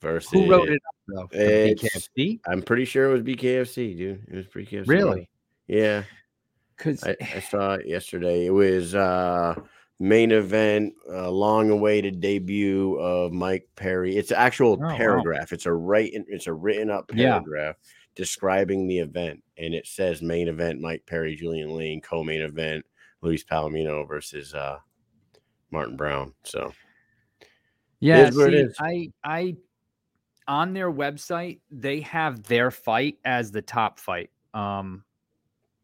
versus. 0.00 0.30
Who 0.30 0.50
wrote 0.50 0.68
it 0.68 0.82
up 0.88 0.96
though? 1.08 1.36
BKFC? 1.36 2.40
I'm 2.46 2.62
pretty 2.62 2.84
sure 2.84 3.10
it 3.10 3.12
was 3.12 3.22
BKFC, 3.22 3.96
dude. 3.96 4.24
It 4.28 4.36
was 4.36 4.46
BKFC. 4.46 4.86
Really? 4.86 5.28
Yeah, 5.66 6.04
Because 6.76 7.04
I, 7.04 7.16
I 7.34 7.40
saw 7.40 7.74
it 7.74 7.86
yesterday. 7.86 8.46
It 8.46 8.50
was 8.50 8.94
uh 8.94 9.54
main 10.00 10.32
event, 10.32 10.92
uh, 11.08 11.30
long-awaited 11.30 12.20
debut 12.20 12.96
of 12.96 13.32
Mike 13.32 13.68
Perry. 13.76 14.16
It's 14.16 14.30
an 14.32 14.38
actual 14.38 14.76
Oh, 14.76 14.80
wow. 14.80 14.96
paragraph. 14.96 15.52
It's 15.52 15.66
a 15.66 15.72
written. 15.72 16.24
It's 16.28 16.46
a 16.46 16.52
written 16.52 16.90
up 16.90 17.10
Yeah. 17.14 17.30
paragraph 17.30 17.76
describing 18.16 18.86
the 18.86 18.98
event, 18.98 19.42
and 19.56 19.74
it 19.74 19.86
says 19.86 20.20
main 20.22 20.48
event: 20.48 20.80
Mike 20.80 21.04
Perry, 21.06 21.36
Julian 21.36 21.70
Lane, 21.76 22.00
co-main 22.00 22.42
event: 22.42 22.84
Luis 23.22 23.44
Palomino 23.44 24.06
versus 24.06 24.54
uh 24.54 24.78
Martin 25.70 25.96
Brown. 25.96 26.34
So 26.42 26.72
Yeah, 28.00 28.30
see. 28.30 28.66
I 28.80 29.12
I 29.22 29.56
on 30.46 30.74
their 30.74 30.92
website 30.92 31.60
they 31.70 32.00
have 32.00 32.42
their 32.42 32.70
fight 32.70 33.18
as 33.24 33.50
the 33.50 33.62
top 33.62 33.98
fight. 33.98 34.30
Um, 34.52 35.04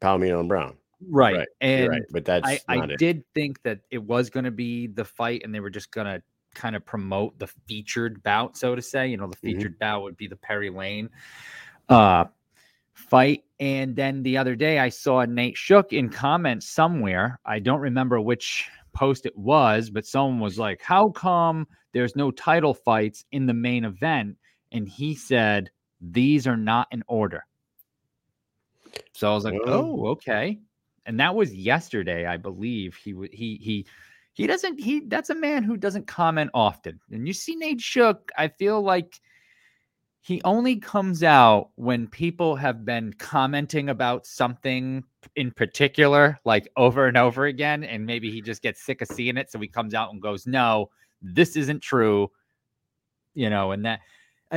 Palomino 0.03 0.41
and 0.41 0.49
Brown. 0.49 0.77
Right, 1.09 1.37
Right, 1.37 1.49
and 1.61 1.89
right, 1.89 2.03
but 2.11 2.25
that's 2.25 2.49
I 2.49 2.61
I 2.69 2.87
it. 2.87 2.99
did 2.99 3.25
think 3.35 3.63
that 3.63 3.81
it 3.91 3.99
was 4.03 4.31
going 4.31 4.45
to 4.45 4.51
be 4.51 4.87
the 4.87 5.05
fight, 5.05 5.43
and 5.45 5.55
they 5.55 5.61
were 5.61 5.71
just 5.71 5.91
going 5.93 6.07
to 6.07 6.23
kind 6.55 6.75
of 6.77 6.85
promote 6.85 7.39
the 7.39 7.47
featured 7.47 8.23
bout, 8.23 8.57
so 8.57 8.75
to 8.75 8.83
say. 8.83 9.07
You 9.09 9.17
know, 9.17 9.27
the 9.29 9.37
Mhm. 9.45 9.55
featured 9.55 9.79
bout 9.79 10.03
would 10.03 10.17
be 10.17 10.27
the 10.27 10.37
Perry 10.37 10.71
Lane 10.71 11.09
uh 11.89 12.25
fight. 12.95 13.45
And 13.61 13.95
then 13.97 14.23
the 14.23 14.37
other 14.37 14.57
day, 14.57 14.79
I 14.79 14.89
saw 14.89 15.25
Nate 15.25 15.57
Shook 15.57 15.93
in 15.93 16.09
comments 16.11 16.69
somewhere. 16.69 17.41
I 17.45 17.59
don't 17.61 17.81
remember 17.81 18.21
which 18.21 18.69
post 18.93 19.27
it 19.27 19.37
was, 19.37 19.91
but 19.91 20.07
someone 20.07 20.41
was 20.41 20.59
like, 20.59 20.83
"How 20.83 21.11
come 21.11 21.67
there's 21.93 22.17
no 22.17 22.31
title 22.31 22.75
fights 22.75 23.25
in 23.33 23.47
the 23.47 23.55
main 23.55 23.85
event?" 23.85 24.37
And 24.73 24.89
he 24.89 25.15
said, 25.15 25.71
"These 26.01 26.47
are 26.47 26.57
not 26.57 26.89
in 26.91 27.03
order." 27.07 27.47
So 29.13 29.31
I 29.31 29.35
was 29.35 29.45
like, 29.45 29.55
"Oh, 29.67 30.07
okay." 30.09 30.61
And 31.07 31.19
that 31.21 31.35
was 31.35 31.55
yesterday, 31.55 32.27
I 32.27 32.37
believe. 32.37 32.97
He 32.97 33.15
he 33.33 33.57
he 33.57 33.87
he 34.35 34.47
doesn't 34.47 34.79
he 34.79 35.01
that's 35.01 35.31
a 35.31 35.35
man 35.35 35.63
who 35.63 35.77
doesn't 35.77 36.07
comment 36.07 36.51
often. 36.55 37.01
And 37.11 37.27
you 37.27 37.33
see 37.33 37.57
Nate 37.57 37.81
Shook, 37.81 38.31
I 38.37 38.49
feel 38.49 38.83
like 38.83 39.21
he 40.23 40.43
only 40.45 40.77
comes 40.77 41.23
out 41.23 41.71
when 41.77 42.07
people 42.07 42.55
have 42.57 42.85
been 42.85 43.13
commenting 43.15 43.89
about 43.89 44.27
something 44.27 45.03
in 45.35 45.51
particular, 45.51 46.39
like 46.45 46.69
over 46.77 47.07
and 47.07 47.17
over 47.17 47.47
again, 47.47 47.85
and 47.85 48.05
maybe 48.05 48.31
he 48.31 48.43
just 48.43 48.63
gets 48.63 48.83
sick 48.83 49.01
of 49.01 49.09
seeing 49.09 49.39
it. 49.39 49.51
So 49.51 49.59
he 49.59 49.69
comes 49.69 49.95
out 49.95 50.13
and 50.13 50.21
goes, 50.21 50.47
No, 50.47 50.91
this 51.23 51.57
isn't 51.57 51.81
true. 51.81 52.31
You 53.35 53.49
know, 53.49 53.71
and 53.73 53.85
that 53.87 54.01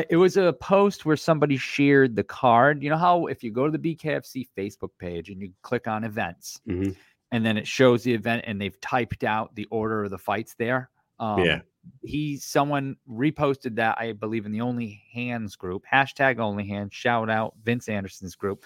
it 0.10 0.16
was 0.18 0.38
a 0.38 0.54
post 0.54 1.06
where 1.06 1.16
somebody 1.18 1.58
shared 1.58 2.16
the 2.16 2.24
card. 2.24 2.82
You 2.82 2.90
know 2.90 2.98
how 2.98 3.28
if 3.28 3.44
you 3.44 3.52
go 3.52 3.70
to 3.70 3.78
the 3.78 3.96
BKFC 3.96 4.48
Facebook 4.58 4.90
page 5.00 5.30
and 5.30 5.40
you 5.42 5.52
click 5.62 5.88
on 5.88 6.04
events, 6.04 6.60
Mhm. 6.68 6.96
and 7.32 7.46
then 7.46 7.58
it 7.58 7.68
shows 7.68 8.04
the 8.04 8.14
event 8.14 8.44
and 8.48 8.60
they've 8.60 8.80
typed 8.82 9.24
out 9.24 9.54
the 9.56 9.66
order 9.66 10.04
of 10.04 10.10
the 10.10 10.18
fights 10.18 10.56
there. 10.56 10.90
Um, 11.20 11.40
Yeah. 11.40 11.62
He 12.02 12.38
someone 12.38 12.96
reposted 13.10 13.76
that 13.76 13.98
I 14.00 14.14
believe 14.14 14.46
in 14.46 14.52
the 14.54 14.62
Only 14.62 15.04
Hands 15.12 15.54
group 15.58 15.84
hashtag 15.92 16.40
Only 16.40 16.66
Hands. 16.66 16.94
Shout 16.94 17.30
out 17.30 17.56
Vince 17.62 17.90
Anderson's 17.90 18.36
group. 18.36 18.66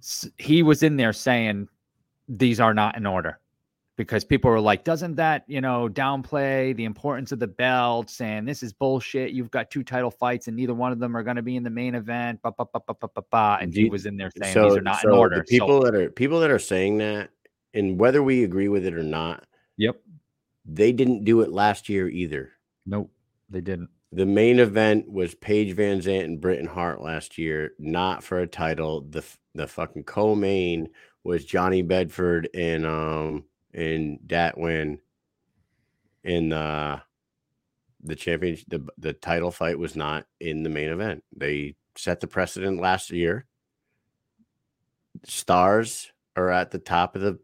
S- 0.00 0.28
He 0.38 0.62
was 0.62 0.82
in 0.82 0.96
there 0.96 1.12
saying 1.14 1.68
these 2.28 2.60
are 2.60 2.74
not 2.74 2.96
in 2.96 3.06
order 3.06 3.40
because 4.00 4.24
people 4.24 4.50
were 4.50 4.60
like, 4.60 4.82
doesn't 4.82 5.16
that 5.16 5.44
you 5.46 5.60
know 5.60 5.86
downplay 5.86 6.74
the 6.74 6.86
importance 6.86 7.32
of 7.32 7.38
the 7.38 7.46
belts 7.46 8.22
and 8.22 8.48
this 8.48 8.62
is 8.62 8.72
bullshit? 8.72 9.32
You've 9.32 9.50
got 9.50 9.70
two 9.70 9.84
title 9.84 10.10
fights 10.10 10.48
and 10.48 10.56
neither 10.56 10.72
one 10.72 10.90
of 10.90 10.98
them 10.98 11.14
are 11.14 11.22
going 11.22 11.36
to 11.36 11.42
be 11.42 11.54
in 11.54 11.62
the 11.62 11.70
main 11.70 11.94
event. 11.94 12.40
Ba, 12.40 12.50
ba, 12.50 12.64
ba, 12.72 12.80
ba, 12.86 12.94
ba, 12.98 13.08
ba, 13.14 13.22
ba. 13.30 13.58
And 13.60 13.74
he 13.74 13.90
was 13.90 14.06
in 14.06 14.16
there 14.16 14.30
saying 14.40 14.54
so, 14.54 14.70
these 14.70 14.78
are 14.78 14.80
not 14.80 15.04
in 15.04 15.10
order. 15.10 15.36
The 15.36 15.44
people 15.44 15.82
so, 15.82 15.84
that 15.84 15.94
are 15.94 16.10
people 16.10 16.40
that 16.40 16.50
are 16.50 16.58
saying 16.58 16.96
that, 16.98 17.28
and 17.74 18.00
whether 18.00 18.22
we 18.22 18.42
agree 18.42 18.68
with 18.68 18.86
it 18.86 18.94
or 18.94 19.02
not, 19.02 19.44
yep. 19.76 20.00
they 20.64 20.92
didn't 20.92 21.24
do 21.24 21.42
it 21.42 21.52
last 21.52 21.90
year 21.90 22.08
either. 22.08 22.52
Nope, 22.86 23.10
they 23.50 23.60
didn't. 23.60 23.90
The 24.12 24.26
main 24.26 24.60
event 24.60 25.12
was 25.12 25.34
Paige 25.34 25.76
Van 25.76 26.00
Zant 26.00 26.24
and 26.24 26.40
Britain 26.40 26.66
Hart 26.66 27.02
last 27.02 27.36
year, 27.36 27.74
not 27.78 28.24
for 28.24 28.38
a 28.38 28.46
title. 28.46 29.02
The 29.02 29.22
the 29.54 29.66
fucking 29.66 30.04
co-main 30.04 30.88
was 31.22 31.44
Johnny 31.44 31.82
Bedford 31.82 32.48
and 32.54 32.86
um 32.86 33.44
and 33.72 34.18
Datwin 34.26 34.98
in 36.24 36.52
uh, 36.52 37.00
the 38.02 38.10
the 38.10 38.16
championship 38.16 38.66
the, 38.68 38.86
the 38.98 39.12
title 39.12 39.50
fight 39.50 39.78
was 39.78 39.96
not 39.96 40.26
in 40.40 40.62
the 40.62 40.70
main 40.70 40.90
event. 40.90 41.22
They 41.36 41.76
set 41.96 42.20
the 42.20 42.26
precedent 42.26 42.80
last 42.80 43.10
year. 43.10 43.46
Stars 45.24 46.10
are 46.36 46.50
at 46.50 46.70
the 46.70 46.78
top 46.78 47.14
of 47.14 47.22
the 47.22 47.38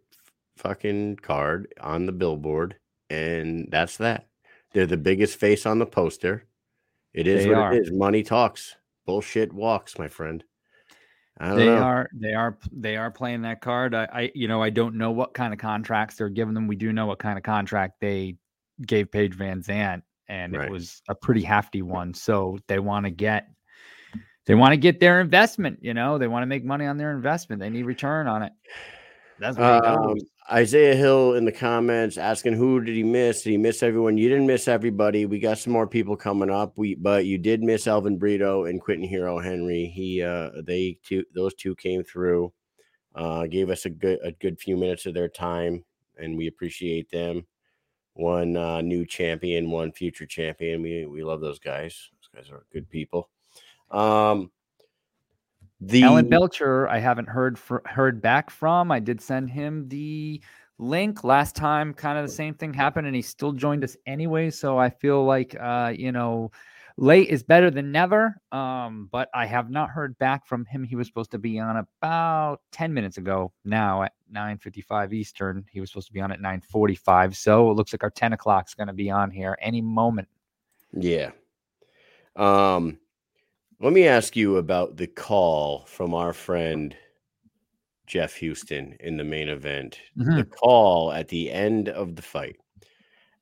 fucking 0.56 1.16
card 1.16 1.72
on 1.80 2.06
the 2.06 2.12
billboard, 2.12 2.76
and 3.10 3.68
that's 3.70 3.98
that. 3.98 4.28
They're 4.72 4.86
the 4.86 4.96
biggest 4.96 5.38
face 5.38 5.66
on 5.66 5.78
the 5.78 5.86
poster. 5.86 6.44
It 7.12 7.26
is 7.26 7.44
They 7.44 7.50
what 7.50 7.58
are. 7.58 7.72
it 7.74 7.82
is. 7.82 7.92
Money 7.92 8.22
talks. 8.22 8.76
Bullshit 9.06 9.52
walks, 9.52 9.98
my 9.98 10.08
friend. 10.08 10.44
They 11.38 11.66
know. 11.66 11.74
are 11.82 12.08
they 12.14 12.32
are 12.32 12.58
they 12.72 12.96
are 12.96 13.10
playing 13.10 13.42
that 13.42 13.60
card. 13.60 13.94
I, 13.94 14.08
I 14.12 14.32
you 14.34 14.48
know 14.48 14.62
I 14.62 14.70
don't 14.70 14.94
know 14.94 15.10
what 15.10 15.34
kind 15.34 15.52
of 15.52 15.58
contracts 15.58 16.16
they're 16.16 16.28
giving 16.30 16.54
them. 16.54 16.66
We 16.66 16.76
do 16.76 16.92
know 16.92 17.06
what 17.06 17.18
kind 17.18 17.36
of 17.36 17.44
contract 17.44 18.00
they 18.00 18.36
gave 18.86 19.10
Paige 19.10 19.34
Van 19.34 19.62
Zant, 19.62 20.02
and 20.28 20.56
Right. 20.56 20.66
it 20.66 20.70
was 20.70 21.02
a 21.08 21.14
pretty 21.14 21.42
hefty 21.42 21.82
one. 21.82 22.14
So 22.14 22.58
they 22.68 22.78
want 22.78 23.04
to 23.04 23.10
get 23.10 23.48
they 24.46 24.54
want 24.54 24.72
to 24.72 24.76
get 24.78 24.98
their 24.98 25.20
investment. 25.20 25.78
You 25.82 25.92
know 25.92 26.16
they 26.16 26.28
want 26.28 26.42
to 26.42 26.46
make 26.46 26.64
money 26.64 26.86
on 26.86 26.96
their 26.96 27.12
investment. 27.12 27.60
They 27.60 27.70
need 27.70 27.84
return 27.84 28.26
on 28.26 28.42
it. 28.42 28.52
That's 29.38 29.58
what 29.58 29.84
Um. 29.84 30.16
Isaiah 30.50 30.94
Hill 30.94 31.34
in 31.34 31.44
the 31.44 31.52
comments 31.52 32.16
asking 32.16 32.52
who 32.52 32.80
did 32.80 32.94
he 32.94 33.02
miss? 33.02 33.42
Did 33.42 33.50
he 33.50 33.56
miss 33.56 33.82
everyone? 33.82 34.16
You 34.16 34.28
didn't 34.28 34.46
miss 34.46 34.68
everybody. 34.68 35.26
We 35.26 35.40
got 35.40 35.58
some 35.58 35.72
more 35.72 35.88
people 35.88 36.16
coming 36.16 36.50
up. 36.50 36.78
We 36.78 36.94
but 36.94 37.24
you 37.24 37.36
did 37.36 37.64
miss 37.64 37.88
Elvin 37.88 38.16
Brito 38.16 38.64
and 38.64 38.80
Quentin 38.80 39.08
Hero 39.08 39.40
Henry. 39.40 39.86
He 39.86 40.22
uh 40.22 40.50
they 40.62 40.98
two 41.02 41.24
those 41.34 41.54
two 41.54 41.74
came 41.74 42.04
through, 42.04 42.52
uh 43.16 43.46
gave 43.46 43.70
us 43.70 43.86
a 43.86 43.90
good 43.90 44.20
a 44.22 44.30
good 44.30 44.60
few 44.60 44.76
minutes 44.76 45.06
of 45.06 45.14
their 45.14 45.28
time, 45.28 45.84
and 46.16 46.36
we 46.36 46.46
appreciate 46.46 47.10
them. 47.10 47.44
One 48.14 48.56
uh 48.56 48.82
new 48.82 49.04
champion, 49.04 49.70
one 49.70 49.90
future 49.90 50.26
champion. 50.26 50.80
We 50.80 51.06
we 51.06 51.24
love 51.24 51.40
those 51.40 51.58
guys. 51.58 52.10
Those 52.12 52.44
guys 52.44 52.52
are 52.52 52.66
good 52.72 52.88
people. 52.88 53.30
Um 53.90 54.52
the 55.80 56.02
Alan 56.02 56.28
Belcher, 56.28 56.88
I 56.88 56.98
haven't 56.98 57.28
heard 57.28 57.58
fr- 57.58 57.86
heard 57.86 58.22
back 58.22 58.50
from. 58.50 58.90
I 58.90 59.00
did 59.00 59.20
send 59.20 59.50
him 59.50 59.88
the 59.88 60.40
link 60.78 61.24
last 61.24 61.54
time. 61.54 61.92
Kind 61.92 62.18
of 62.18 62.26
the 62.26 62.32
same 62.32 62.54
thing 62.54 62.72
happened, 62.72 63.06
and 63.06 63.16
he 63.16 63.22
still 63.22 63.52
joined 63.52 63.84
us 63.84 63.96
anyway. 64.06 64.50
So 64.50 64.78
I 64.78 64.90
feel 64.90 65.24
like, 65.24 65.54
uh, 65.60 65.92
you 65.96 66.12
know, 66.12 66.50
late 66.96 67.28
is 67.28 67.42
better 67.42 67.70
than 67.70 67.92
never. 67.92 68.40
Um, 68.52 69.08
but 69.12 69.28
I 69.34 69.46
have 69.46 69.70
not 69.70 69.90
heard 69.90 70.18
back 70.18 70.46
from 70.46 70.64
him. 70.64 70.82
He 70.82 70.96
was 70.96 71.06
supposed 71.06 71.30
to 71.32 71.38
be 71.38 71.58
on 71.58 71.76
about 71.76 72.60
10 72.72 72.92
minutes 72.94 73.18
ago 73.18 73.52
now 73.64 74.02
at 74.02 74.12
9:55 74.32 75.12
Eastern. 75.12 75.64
He 75.70 75.80
was 75.80 75.90
supposed 75.90 76.08
to 76.08 76.12
be 76.14 76.20
on 76.20 76.32
at 76.32 76.40
9:45. 76.40 77.36
So 77.36 77.70
it 77.70 77.74
looks 77.74 77.92
like 77.92 78.02
our 78.02 78.10
10 78.10 78.32
o'clock 78.32 78.68
is 78.68 78.74
going 78.74 78.88
to 78.88 78.94
be 78.94 79.10
on 79.10 79.30
here 79.30 79.58
any 79.60 79.82
moment. 79.82 80.28
Yeah. 80.92 81.32
Um, 82.34 82.98
let 83.80 83.92
me 83.92 84.06
ask 84.06 84.36
you 84.36 84.56
about 84.56 84.96
the 84.96 85.06
call 85.06 85.84
from 85.86 86.14
our 86.14 86.32
friend 86.32 86.96
Jeff 88.06 88.34
Houston 88.36 88.96
in 89.00 89.16
the 89.16 89.24
main 89.24 89.48
event. 89.48 90.00
Mhm. 90.16 90.36
The 90.36 90.44
call 90.44 91.12
at 91.12 91.28
the 91.28 91.50
end 91.50 91.88
of 91.88 92.16
the 92.16 92.22
fight. 92.22 92.56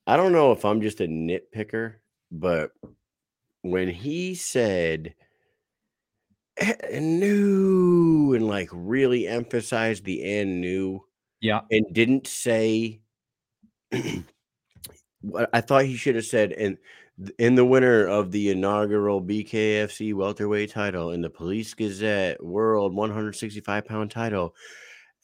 I 0.07 0.17
don't 0.17 0.33
know 0.33 0.53
if 0.53 0.65
I'm 0.65 0.81
just 0.83 1.01
a 1.01 1.07
nitpicker, 1.09 1.97
but 2.33 2.73
when 3.63 3.89
he 3.89 4.35
said 4.35 5.15
"Eh, 6.59 7.01
new 7.01 8.33
and 8.35 8.47
like 8.47 8.69
really 8.73 9.27
emphasized 9.27 10.05
the 10.05 10.23
and 10.39 10.61
new 10.61 11.01
Yeah. 11.41 11.63
and 11.71 11.87
didn't 11.93 12.27
say 12.29 13.01
what 15.23 15.51
I 15.55 15.61
thought 15.63 15.85
he 15.87 15.97
should 15.97 16.17
have 16.17 16.27
said 16.27 16.53
and 16.53 16.79
in 17.39 17.55
the 17.55 17.65
winner 17.65 18.07
of 18.07 18.31
the 18.33 18.51
inaugural 18.51 19.23
BKFC 19.23 20.15
welterweight 20.15 20.71
title 20.71 21.13
in 21.13 21.21
the 21.23 21.31
Police 21.31 21.73
Gazette 21.75 22.43
World 22.43 22.95
165 22.95 23.85
pound 23.85 24.11
title, 24.11 24.55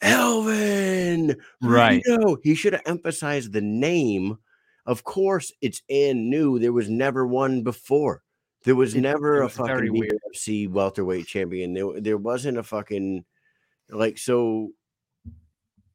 Elvin. 0.01 1.35
Right. 1.61 2.01
Rito. 2.05 2.37
He 2.43 2.55
should 2.55 2.73
have 2.73 2.81
emphasized 2.85 3.53
the 3.53 3.61
name. 3.61 4.37
Of 4.85 5.03
course, 5.03 5.51
it's 5.61 5.81
and 5.89 6.29
new. 6.29 6.59
There 6.59 6.73
was 6.73 6.89
never 6.89 7.27
one 7.27 7.61
before. 7.63 8.23
There 8.63 8.75
was 8.75 8.95
It- 8.95 9.01
never 9.01 9.37
it 9.37 9.41
a 9.41 9.43
was 9.45 9.55
very 9.57 9.87
fucking. 9.89 10.09
BKFC 10.33 10.67
welterweight 10.69 11.27
champion. 11.27 11.73
There, 11.73 11.99
there 11.99 12.17
wasn't 12.17 12.57
a 12.57 12.63
fucking 12.63 13.25
like 13.89 14.17
so 14.17 14.71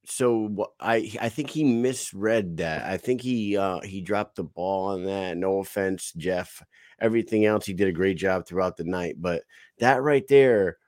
so 0.06 0.72
I 0.80 1.12
I 1.20 1.28
think 1.28 1.50
he 1.50 1.64
misread 1.64 2.58
that. 2.58 2.84
I 2.84 2.96
think 2.96 3.20
he 3.20 3.56
uh 3.56 3.80
he 3.80 4.00
dropped 4.00 4.36
the 4.36 4.44
ball 4.44 4.88
on 4.88 5.04
that. 5.04 5.36
No 5.36 5.58
offense, 5.60 6.12
Jeff. 6.16 6.62
Everything 7.00 7.44
else 7.44 7.66
he 7.66 7.74
did 7.74 7.88
a 7.88 7.92
great 7.92 8.16
job 8.16 8.46
throughout 8.46 8.76
the 8.76 8.84
night, 8.84 9.16
but 9.18 9.42
that 9.78 10.02
right 10.02 10.26
there, 10.28 10.78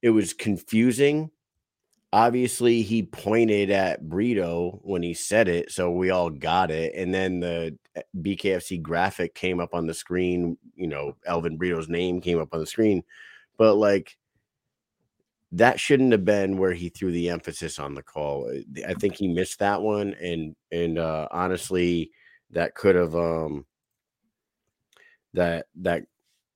it 0.00 0.10
was 0.10 0.32
confusing. 0.32 1.30
Obviously, 2.14 2.82
he 2.82 3.04
pointed 3.04 3.70
at 3.70 4.06
Brito 4.08 4.80
when 4.82 5.02
he 5.02 5.14
said 5.14 5.48
it, 5.48 5.70
so 5.70 5.90
we 5.90 6.10
all 6.10 6.28
got 6.30 6.70
it. 6.70 6.94
And 6.94 7.14
then 7.14 7.40
the 7.40 7.78
uh, 7.96 8.00
BKFC 8.20 8.82
graphic 8.82 9.34
came 9.34 9.60
up 9.60 9.74
on 9.74 9.86
the 9.86 9.94
screen. 9.94 10.58
You 10.74 10.88
know, 10.88 11.16
Elvin 11.26 11.56
Brito's 11.56 11.88
name 11.88 12.20
came 12.20 12.38
up 12.38 12.52
on 12.52 12.60
the 12.60 12.66
screen, 12.66 13.02
but 13.56 13.76
like 13.76 14.16
that 15.52 15.78
shouldn't 15.78 16.12
have 16.12 16.24
been 16.24 16.56
where 16.56 16.72
he 16.72 16.88
threw 16.88 17.12
the 17.12 17.28
emphasis 17.28 17.78
on 17.78 17.94
the 17.94 18.02
call. 18.02 18.50
Uh, 18.50 18.88
I 18.88 18.94
think 18.94 19.16
he 19.16 19.28
missed 19.28 19.58
that 19.58 19.82
one, 19.82 20.14
and 20.14 20.56
and 20.70 20.98
uh, 20.98 21.28
honestly, 21.30 22.10
that 22.50 22.74
could 22.74 22.96
have 22.96 23.14
um 23.14 23.66
that 25.34 25.66
that 25.76 26.04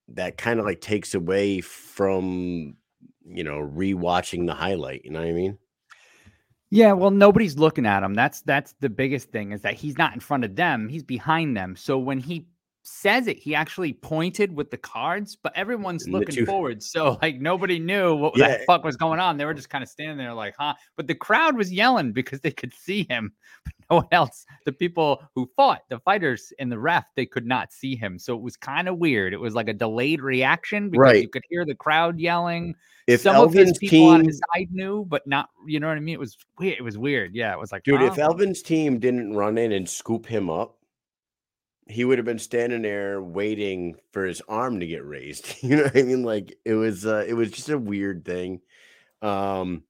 that 0.09 0.39
kind 0.39 0.59
of 0.59 0.67
like 0.67 0.81
takes 0.81 1.15
away 1.15 1.61
from 1.61 2.77
you 3.25 3.45
know 3.45 3.59
rewatching 3.59 4.47
the 4.47 4.55
highlight. 4.55 5.05
You 5.05 5.11
know 5.11 5.21
what 5.21 5.29
I 5.29 5.33
mean? 5.33 5.59
Yeah, 6.71 6.93
well, 6.93 7.11
nobody's 7.11 7.59
looking 7.59 7.87
at 7.87 8.03
him. 8.03 8.15
That's 8.15 8.41
that's 8.43 8.75
the 8.81 8.91
biggest 8.91 9.31
thing 9.31 9.53
is 9.53 9.61
that 9.61 9.75
he's 9.75 9.99
not 9.99 10.15
in 10.15 10.21
front 10.21 10.45
of 10.45 10.57
them; 10.57 10.89
he's 10.89 11.05
behind 11.05 11.55
them. 11.55 11.77
So 11.77 11.99
when 11.99 12.19
he 12.19 12.47
says 12.89 13.27
it, 13.27 13.37
he 13.37 13.53
actually 13.53 13.93
pointed 13.93 14.55
with 14.55 14.71
the 14.71 14.77
cards, 14.77 15.37
but 15.37 15.53
everyone's 15.57 16.09
looking 16.09 16.35
two- 16.35 16.47
forward. 16.47 16.81
So 16.83 17.19
like 17.21 17.41
nobody 17.41 17.81
knew 17.81 18.15
what 18.15 18.37
Yeah. 18.37 18.59
the 18.59 18.65
fuck 18.65 18.85
was 18.85 18.97
going 18.97 19.19
on. 19.19 19.37
They 19.37 19.45
were 19.45 19.55
just 19.55 19.69
kind 19.71 19.83
of 19.83 19.91
standing 19.91 20.17
there 20.19 20.33
like, 20.33 20.55
huh? 20.57 20.75
But 20.97 21.09
the 21.09 21.15
crowd 21.17 21.57
was 21.57 21.73
yelling 21.73 22.13
because 22.13 22.41
they 22.41 22.53
could 22.53 22.73
see 22.73 23.05
him. 23.11 23.33
But 23.65 23.75
no 23.91 23.97
one 23.97 24.09
else, 24.13 24.47
the 24.65 24.73
people 24.73 25.23
who 25.35 25.51
fought, 25.57 25.83
the 25.89 25.99
fighters 26.01 26.53
and 26.61 26.71
the 26.71 26.79
ref, 26.79 27.05
they 27.17 27.27
could 27.27 27.47
not 27.47 27.73
see 27.73 27.97
him. 27.97 28.19
So 28.19 28.37
it 28.37 28.41
was 28.43 28.57
kind 28.57 28.89
of 28.89 28.99
weird. 28.99 29.33
It 29.33 29.41
was 29.41 29.55
like 29.55 29.69
a 29.69 29.73
delayed 29.73 30.21
reaction 30.23 30.89
because 30.91 31.01
Right. 31.03 31.23
you 31.23 31.29
could 31.29 31.43
hear 31.49 31.65
the 31.65 31.75
crowd 31.75 32.21
yelling 32.21 32.75
If 33.09 33.23
some 33.23 33.35
of 33.37 33.53
his 33.53 33.59
Elvin's 33.71 33.79
people 33.79 34.09
on 34.09 34.21
team, 34.21 34.29
his 34.29 34.41
side 34.55 34.69
knew, 34.71 35.05
but 35.09 35.27
not. 35.27 35.51
You 35.67 35.81
know 35.81 35.89
what 35.89 35.97
I 35.97 36.01
mean? 36.01 36.15
It 36.15 36.21
was 36.21 36.37
weird. 36.59 36.79
It 36.79 36.83
was 36.83 36.97
weird. 36.99 37.35
Yeah, 37.35 37.53
it 37.53 37.59
was 37.59 37.73
like, 37.73 37.83
dude, 37.83 38.03
if? 38.03 38.19
Elvin's 38.19 38.63
team 38.63 38.99
didn't 39.01 39.35
run 39.35 39.59
in 39.59 39.73
and 39.73 39.89
scoop 39.89 40.27
him 40.27 40.49
up, 40.51 40.77
he 41.89 42.05
would 42.05 42.19
have 42.19 42.25
been 42.25 42.39
standing 42.39 42.83
there 42.83 43.23
waiting 43.23 43.97
for 44.13 44.25
his 44.25 44.43
arm 44.49 44.81
to 44.81 44.87
get 44.87 45.05
raised. 45.05 45.55
You 45.63 45.77
know 45.77 45.85
what 45.85 45.97
I 45.97 46.03
mean? 46.03 46.23
Like 46.23 46.59
it 46.65 46.75
was, 46.75 47.07
uh, 47.07 47.25
it 47.27 47.35
was 47.35 47.51
just 47.51 47.69
a 47.69 47.79
weird 47.79 48.25
thing. 48.25 48.61
Um, 49.23 49.85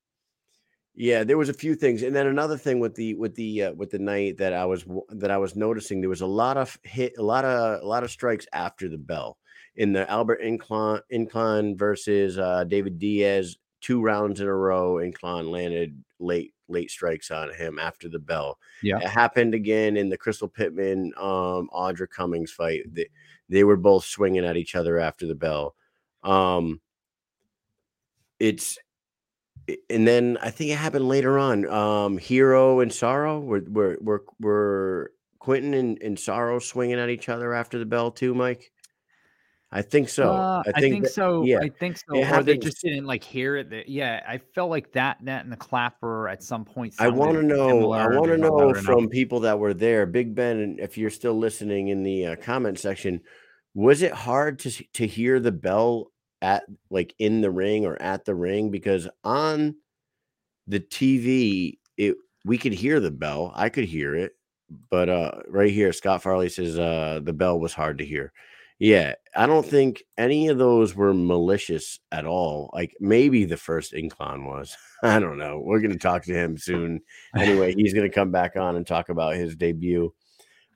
yeah, 0.94 1.24
there 1.24 1.36
was 1.36 1.50
a 1.50 1.54
few 1.54 1.74
things, 1.74 2.02
and 2.02 2.16
then 2.16 2.26
another 2.26 2.56
thing 2.56 2.80
with 2.80 2.94
the 2.94 3.14
with 3.14 3.34
the 3.34 3.64
uh, 3.64 3.72
with 3.74 3.90
the 3.90 3.98
night 3.98 4.38
that 4.38 4.54
I 4.54 4.64
was 4.64 4.84
that 5.10 5.30
I 5.30 5.36
was 5.36 5.54
noticing 5.54 6.00
there 6.00 6.08
was 6.08 6.22
a 6.22 6.26
lot 6.26 6.56
of 6.56 6.78
hit, 6.84 7.12
a 7.18 7.22
lot 7.22 7.44
of 7.44 7.82
a 7.82 7.86
lot 7.86 8.02
of 8.02 8.10
strikes 8.10 8.46
after 8.54 8.88
the 8.88 8.96
bell 8.96 9.36
in 9.76 9.92
the 9.92 10.10
Albert 10.10 10.40
Inclan 10.42 11.02
Inclan 11.12 11.78
versus 11.78 12.38
uh, 12.38 12.64
David 12.64 12.98
Diaz. 12.98 13.56
Two 13.86 14.02
rounds 14.02 14.40
in 14.40 14.48
a 14.48 14.54
row, 14.54 14.94
Inclan 14.94 15.48
landed 15.48 16.02
late 16.18 16.52
late 16.68 16.90
strikes 16.90 17.30
on 17.30 17.52
him 17.54 17.78
after 17.78 18.08
the 18.08 18.18
bell. 18.18 18.58
Yeah. 18.82 18.98
it 18.98 19.06
happened 19.06 19.54
again 19.54 19.96
in 19.96 20.08
the 20.08 20.18
Crystal 20.18 20.48
Pittman 20.48 21.12
um 21.16 21.70
Audra 21.72 22.08
Cummings 22.10 22.50
fight. 22.50 22.82
They, 22.92 23.06
they 23.48 23.62
were 23.62 23.76
both 23.76 24.04
swinging 24.04 24.44
at 24.44 24.56
each 24.56 24.74
other 24.74 24.98
after 24.98 25.24
the 25.28 25.36
bell. 25.36 25.76
Um, 26.24 26.80
it's 28.40 28.76
and 29.88 30.04
then 30.04 30.36
I 30.42 30.50
think 30.50 30.72
it 30.72 30.78
happened 30.78 31.06
later 31.06 31.38
on. 31.38 31.64
Um, 31.68 32.18
Hero 32.18 32.80
and 32.80 32.92
Sorrow 32.92 33.38
were 33.38 33.62
were 33.68 33.98
were, 34.00 34.24
were 34.40 35.12
Quentin 35.38 35.74
and, 35.74 36.02
and 36.02 36.18
Sorrow 36.18 36.58
swinging 36.58 36.98
at 36.98 37.08
each 37.08 37.28
other 37.28 37.54
after 37.54 37.78
the 37.78 37.86
bell 37.86 38.10
too, 38.10 38.34
Mike. 38.34 38.72
I 39.72 39.82
think 39.82 40.08
so. 40.08 40.30
Uh, 40.30 40.62
I 40.74 40.80
think, 40.80 41.04
that- 41.04 41.12
so. 41.12 41.42
yeah, 41.42 41.58
I 41.58 41.68
think 41.68 41.98
so. 41.98 42.16
it 42.16 42.30
Or 42.30 42.42
they 42.42 42.56
just 42.56 42.80
didn't 42.82 43.04
like 43.04 43.24
hear 43.24 43.56
it. 43.56 43.70
That- 43.70 43.88
Yeah, 43.88 44.22
I 44.26 44.38
felt 44.38 44.70
like 44.70 44.92
that. 44.92 45.18
That 45.24 45.44
and 45.44 45.52
the 45.52 45.56
clapper 45.56 46.28
at 46.28 46.42
some 46.42 46.64
point. 46.64 46.94
I 46.98 47.08
want 47.08 47.34
to 47.34 47.42
know. 47.42 47.92
I 47.92 48.06
want 48.06 48.26
to 48.26 48.38
know 48.38 48.54
loud 48.54 48.70
enough. 48.70 48.84
from 48.84 49.08
people 49.08 49.40
that 49.40 49.58
were 49.58 49.74
there, 49.74 50.06
Big 50.06 50.34
Ben. 50.34 50.76
If 50.78 50.96
you're 50.96 51.10
still 51.10 51.36
listening 51.36 51.88
in 51.88 52.04
the 52.04 52.26
uh, 52.26 52.36
comment 52.36 52.78
section, 52.78 53.20
was 53.74 54.02
it 54.02 54.12
hard 54.12 54.60
to 54.60 54.70
to 54.94 55.06
hear 55.06 55.40
the 55.40 55.52
bell 55.52 56.12
at 56.40 56.64
like 56.90 57.14
in 57.18 57.40
the 57.40 57.50
ring 57.50 57.84
or 57.84 58.00
at 58.00 58.24
the 58.24 58.34
ring? 58.34 58.70
Because 58.70 59.08
on 59.24 59.74
the 60.68 60.80
TV, 60.80 61.78
it 61.96 62.16
we 62.44 62.56
could 62.56 62.72
hear 62.72 63.00
the 63.00 63.10
bell. 63.10 63.52
I 63.54 63.68
could 63.68 63.84
hear 63.84 64.14
it, 64.14 64.36
but 64.90 65.08
uh, 65.08 65.40
right 65.48 65.72
here, 65.72 65.92
Scott 65.92 66.22
Farley 66.22 66.48
says 66.48 66.78
uh, 66.78 67.20
the 67.22 67.32
bell 67.32 67.58
was 67.58 67.74
hard 67.74 67.98
to 67.98 68.04
hear. 68.04 68.32
Yeah, 68.78 69.14
I 69.34 69.46
don't 69.46 69.64
think 69.64 70.04
any 70.18 70.48
of 70.48 70.58
those 70.58 70.94
were 70.94 71.14
malicious 71.14 71.98
at 72.12 72.26
all. 72.26 72.70
Like 72.74 72.94
maybe 73.00 73.44
the 73.46 73.56
first 73.56 73.94
incline 73.94 74.44
was. 74.44 74.76
I 75.02 75.18
don't 75.18 75.38
know. 75.38 75.62
We're 75.64 75.80
gonna 75.80 75.96
talk 75.96 76.24
to 76.24 76.34
him 76.34 76.58
soon. 76.58 77.00
Anyway, 77.36 77.74
he's 77.74 77.94
gonna 77.94 78.10
come 78.10 78.30
back 78.30 78.56
on 78.56 78.76
and 78.76 78.86
talk 78.86 79.08
about 79.08 79.36
his 79.36 79.56
debut. 79.56 80.12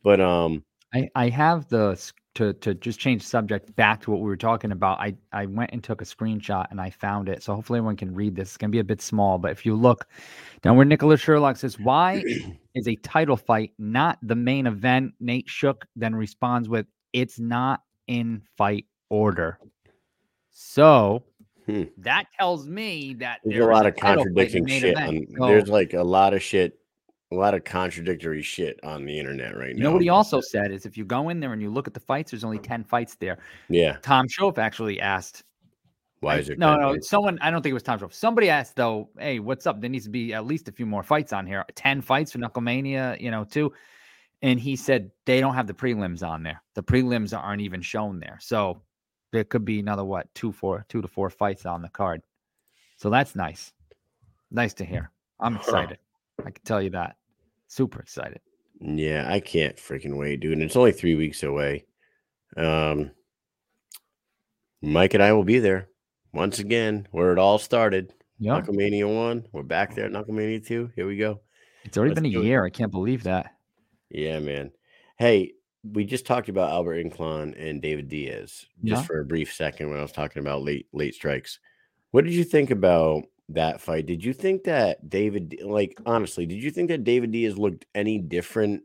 But 0.02 0.20
um, 0.20 0.64
I, 0.94 1.10
I 1.14 1.28
have 1.28 1.68
the 1.68 2.12
to 2.36 2.54
to 2.54 2.74
just 2.74 2.98
change 2.98 3.22
subject 3.22 3.74
back 3.76 4.00
to 4.02 4.10
what 4.10 4.20
we 4.20 4.26
were 4.26 4.36
talking 4.36 4.72
about. 4.72 4.98
I 4.98 5.14
I 5.32 5.44
went 5.46 5.72
and 5.72 5.84
took 5.84 6.00
a 6.00 6.06
screenshot 6.06 6.66
and 6.70 6.80
I 6.80 6.88
found 6.88 7.28
it. 7.28 7.42
So 7.42 7.54
hopefully 7.54 7.78
everyone 7.78 7.96
can 7.96 8.14
read 8.14 8.34
this. 8.34 8.48
It's 8.48 8.56
gonna 8.56 8.70
be 8.70 8.78
a 8.78 8.84
bit 8.84 9.02
small, 9.02 9.36
but 9.36 9.50
if 9.50 9.66
you 9.66 9.74
look 9.74 10.06
down 10.62 10.76
where 10.76 10.86
Nicholas 10.86 11.20
Sherlock 11.20 11.58
says, 11.58 11.78
"Why 11.78 12.22
is 12.74 12.88
a 12.88 12.96
title 12.96 13.36
fight 13.36 13.72
not 13.78 14.18
the 14.22 14.36
main 14.36 14.66
event?" 14.66 15.12
Nate 15.20 15.48
Shook 15.48 15.86
then 15.96 16.14
responds 16.14 16.68
with, 16.68 16.86
"It's 17.12 17.38
not 17.38 17.82
in 18.10 18.42
fight 18.56 18.86
order." 19.08 19.58
So 20.50 21.24
Hmm. 21.66 21.84
that 21.98 22.24
tells 22.38 22.66
me 22.66 23.14
that 23.14 23.40
there's 23.44 23.58
there 23.60 23.70
a 23.70 23.74
lot 23.74 23.86
of 23.86 23.96
title 23.96 24.24
fight 24.34 24.54
in 24.54 24.64
the 24.64 24.70
contradicting 24.70 24.80
shit. 24.80 24.96
On, 24.96 25.26
So- 25.38 25.46
there's 25.46 25.68
like 25.68 25.92
a 25.94 26.02
lot 26.02 26.34
of 26.34 26.42
shit, 26.42 26.78
a 27.30 27.36
lot 27.36 27.54
of 27.54 27.62
contradictory 27.64 28.42
shit 28.42 28.80
on 28.82 29.04
the 29.04 29.16
internet 29.18 29.56
right 29.56 29.68
you 29.70 29.74
now. 29.76 29.84
know 29.84 29.92
what 29.92 30.02
he 30.02 30.08
also 30.08 30.40
said 30.40 30.72
is 30.72 30.84
if 30.86 30.96
you 30.98 31.04
go 31.04 31.28
in 31.28 31.38
there 31.38 31.52
and 31.52 31.62
you 31.62 31.70
look 31.70 31.86
at 31.86 31.94
the 31.94 32.00
fights, 32.00 32.32
there's 32.32 32.44
only 32.44 32.58
10 32.58 32.82
fights 32.84 33.14
there. 33.16 33.38
Yeah. 33.68 33.98
Tom 34.02 34.26
Schoaf 34.28 34.58
actually 34.58 35.00
asked 35.00 35.44
Why 36.20 36.36
is 36.36 36.50
it? 36.50 36.58
No, 36.58 36.72
10 36.72 36.80
no. 36.80 36.92
fights? 36.92 37.08
Someone, 37.08 37.38
I 37.40 37.50
don't 37.50 37.62
think 37.62 37.70
it 37.70 37.74
was 37.74 37.82
Tom 37.82 37.98
Schroff. 37.98 38.12
Somebody 38.12 38.50
asked 38.50 38.76
though, 38.76 39.08
"Hey, 39.18 39.38
what's 39.38 39.66
up? 39.66 39.80
There 39.80 39.88
needs 39.88 40.04
to 40.04 40.10
be 40.10 40.34
at 40.34 40.44
least 40.44 40.68
a 40.68 40.72
few 40.72 40.84
more 40.84 41.02
fights 41.02 41.32
on 41.32 41.46
here. 41.46 41.64
Ten 41.76 42.02
fights 42.02 42.32
for 42.32 42.38
Knucklemania, 42.38 43.18
you 43.20 43.30
know, 43.30 43.44
too." 43.44 43.72
And 44.42 44.58
he 44.58 44.74
said 44.76 45.10
they 45.26 45.40
don't 45.40 45.54
have 45.54 45.66
the 45.66 45.74
prelims 45.74 46.26
on 46.26 46.42
there. 46.42 46.62
The 46.74 46.82
prelims 46.82 47.36
aren't 47.38 47.60
even 47.62 47.82
shown 47.82 48.20
there, 48.20 48.38
so 48.40 48.82
there 49.32 49.44
could 49.44 49.64
be 49.64 49.78
another 49.80 50.04
what 50.04 50.32
two, 50.34 50.50
four, 50.50 50.84
two 50.88 51.02
to 51.02 51.08
four 51.08 51.28
fights 51.30 51.66
on 51.66 51.82
the 51.82 51.88
card. 51.90 52.22
So 52.96 53.10
that's 53.10 53.34
nice. 53.36 53.72
Nice 54.50 54.74
to 54.74 54.84
hear. 54.84 55.10
I'm 55.38 55.54
Huh. 55.54 55.60
excited. 55.62 55.98
I 56.40 56.50
can 56.50 56.64
tell 56.64 56.80
you 56.82 56.90
that. 56.90 57.16
Super 57.68 58.00
excited. 58.00 58.40
Yeah, 58.80 59.26
I 59.30 59.40
can't 59.40 59.76
freaking 59.76 60.16
wait, 60.18 60.40
dude. 60.40 60.54
And 60.54 60.62
it's 60.62 60.74
only 60.76 60.92
three 60.92 61.14
weeks 61.14 61.42
away. 61.42 61.84
Um, 62.56 63.10
Mike 64.82 65.12
and 65.14 65.22
I 65.22 65.32
will 65.32 65.44
be 65.44 65.58
there 65.58 65.88
once 66.32 66.58
again 66.58 67.06
where 67.10 67.32
it 67.32 67.38
all 67.38 67.58
started. 67.58 68.12
Yeah, 68.38 68.58
Knucklemania 68.60 69.06
one. 69.14 69.46
We're 69.52 69.62
back 69.62 69.94
there 69.94 70.06
at 70.06 70.12
Knucklemania 70.12 70.64
two. 70.66 70.90
Here 70.96 71.06
we 71.06 71.18
go. 71.18 71.40
it's 71.84 71.98
already 71.98 72.10
let's 72.12 72.22
been 72.22 72.30
a 72.30 72.34
do 72.34 72.40
it. 72.42 72.46
year. 72.46 72.64
I 72.64 72.70
can't 72.70 72.90
believe 72.90 73.22
that. 73.24 73.54
Yeah, 74.10 74.38
man. 74.40 74.72
Hey, 75.18 75.52
we 75.82 76.04
just 76.04 76.26
talked 76.26 76.48
about 76.48 76.70
Albert 76.70 77.04
Inclan 77.04 77.54
and 77.58 77.80
David 77.80 78.08
Diaz 78.08 78.66
just 78.84 79.02
Yeah. 79.02 79.02
for 79.02 79.20
a 79.20 79.24
brief 79.24 79.52
second 79.52 79.88
when 79.90 79.98
I 79.98 80.02
was 80.02 80.12
talking 80.12 80.40
about 80.40 80.62
late 80.62 80.88
late 80.92 81.14
strikes. 81.14 81.58
What 82.10 82.24
did 82.24 82.34
you 82.34 82.44
think 82.44 82.70
about 82.70 83.24
that 83.50 83.80
fight? 83.80 84.06
Did 84.06 84.24
you 84.24 84.32
think 84.32 84.64
that 84.64 85.08
David 85.08 85.58
like 85.62 85.98
honestly, 86.04 86.44
did 86.46 86.62
you 86.62 86.70
think 86.70 86.88
that 86.88 87.04
David 87.04 87.30
Diaz 87.32 87.56
looked 87.56 87.86
any 87.94 88.18
different 88.18 88.82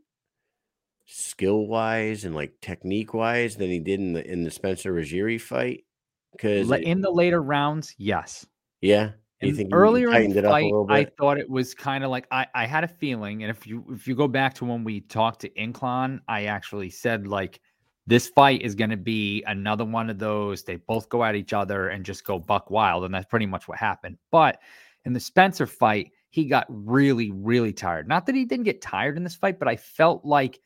skill 1.05 1.67
wise 1.67 2.25
and 2.25 2.33
like 2.33 2.59
technique 2.61 3.13
wise 3.13 3.55
than 3.57 3.69
he 3.69 3.79
did 3.79 3.99
in 3.99 4.13
the 4.13 4.25
in 4.31 4.43
the 4.43 4.51
Spencer 4.51 4.93
Ruggieri 4.93 5.39
fight? 5.39 5.85
Because 6.31 6.69
In 6.71 7.01
the 7.01 7.11
later 7.11 7.41
rounds, 7.41 7.93
yes. 7.97 8.45
yeah, 8.81 9.11
And 9.41 9.55
think 9.55 9.69
he 9.69 9.73
earlier 9.73 10.13
in 10.13 10.31
the 10.31 10.39
it 10.39 10.45
up 10.45 10.51
a 10.51 10.71
fight, 10.87 11.07
I 11.07 11.11
thought 11.17 11.37
it 11.37 11.49
was 11.49 11.73
kind 11.73 12.03
of 12.03 12.09
like 12.09 12.25
I, 12.31 12.47
I 12.55 12.65
had 12.65 12.83
a 12.83 12.87
feeling, 12.87 13.43
and 13.43 13.49
if 13.49 13.67
you 13.67 13.85
if 13.91 14.07
you 14.07 14.15
go 14.15 14.27
back 14.27 14.53
to 14.55 14.65
when 14.65 14.83
we 14.83 15.01
talked 15.01 15.41
to 15.41 15.49
Inclan, 15.49 16.21
I 16.27 16.45
actually 16.45 16.89
said 16.89 17.27
like 17.27 17.59
this 18.07 18.27
fight 18.29 18.61
is 18.61 18.75
going 18.75 18.91
to 18.91 18.97
be 18.97 19.43
another 19.43 19.83
one 19.83 20.09
of 20.09 20.19
those. 20.19 20.63
They 20.63 20.77
both 20.77 21.09
go 21.09 21.23
at 21.23 21.35
each 21.35 21.53
other 21.53 21.89
and 21.89 22.05
just 22.05 22.23
go 22.23 22.39
buck 22.39 22.69
wild, 22.69 23.03
and 23.03 23.13
that's 23.13 23.25
pretty 23.25 23.45
much 23.45 23.67
what 23.67 23.77
happened. 23.77 24.17
But 24.31 24.61
in 25.03 25.11
the 25.11 25.19
Spencer 25.19 25.67
fight, 25.67 26.11
he 26.29 26.45
got 26.45 26.65
really 26.69 27.31
really 27.31 27.73
tired. 27.73 28.07
Not 28.07 28.25
that 28.27 28.35
he 28.35 28.45
didn't 28.45 28.65
get 28.65 28.81
tired 28.81 29.17
in 29.17 29.23
this 29.23 29.35
fight, 29.35 29.59
but 29.59 29.67
I 29.67 29.75
felt 29.75 30.23
like 30.23 30.61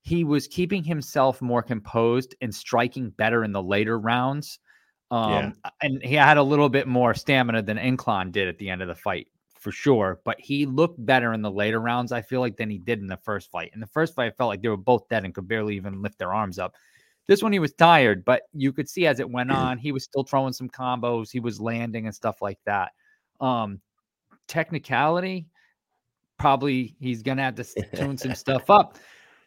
he 0.00 0.24
was 0.24 0.46
keeping 0.46 0.84
himself 0.84 1.42
more 1.42 1.62
composed 1.62 2.34
and 2.40 2.54
striking 2.54 3.10
better 3.10 3.44
in 3.44 3.52
the 3.52 3.62
later 3.62 3.98
rounds. 3.98 4.58
Um, 5.14 5.54
and 5.80 6.02
he 6.02 6.14
had 6.14 6.38
a 6.38 6.42
little 6.42 6.68
bit 6.68 6.88
more 6.88 7.14
stamina 7.14 7.62
than 7.62 7.76
Inclan 7.76 8.32
did 8.32 8.48
at 8.48 8.58
the 8.58 8.68
end 8.68 8.82
of 8.82 8.88
the 8.88 8.96
fight 8.96 9.28
for 9.60 9.70
sure. 9.70 10.20
But 10.24 10.40
he 10.40 10.66
looked 10.66 11.04
better 11.06 11.32
in 11.32 11.40
the 11.40 11.50
later 11.50 11.80
rounds, 11.80 12.10
I 12.10 12.20
feel 12.20 12.40
like, 12.40 12.56
than 12.56 12.68
he 12.68 12.78
did 12.78 12.98
in 12.98 13.06
the 13.06 13.16
first 13.18 13.50
fight. 13.50 13.70
In 13.74 13.80
the 13.80 13.86
first 13.86 14.16
fight, 14.16 14.26
I 14.26 14.30
felt 14.36 14.48
like 14.48 14.60
they 14.60 14.68
were 14.68 14.76
both 14.76 15.08
dead 15.08 15.24
and 15.24 15.32
could 15.32 15.46
barely 15.46 15.76
even 15.76 16.02
lift 16.02 16.18
their 16.18 16.34
arms 16.34 16.58
up. 16.58 16.74
This 17.28 17.44
one, 17.44 17.52
he 17.52 17.60
was 17.60 17.72
tired, 17.72 18.24
but 18.24 18.42
you 18.52 18.72
could 18.72 18.88
see 18.88 19.06
as 19.06 19.20
it 19.20 19.30
went 19.30 19.50
on, 19.52 19.78
he 19.78 19.92
was 19.92 20.02
still 20.02 20.24
throwing 20.24 20.52
some 20.52 20.68
combos, 20.68 21.30
he 21.30 21.40
was 21.40 21.60
landing 21.60 22.06
and 22.06 22.14
stuff 22.14 22.42
like 22.42 22.58
that. 22.66 22.90
Um, 23.40 23.80
technicality, 24.48 25.46
probably 26.38 26.96
he's 26.98 27.22
gonna 27.22 27.42
have 27.42 27.54
to 27.54 27.64
tune 27.94 28.18
some 28.18 28.34
stuff 28.34 28.68
up. 28.68 28.98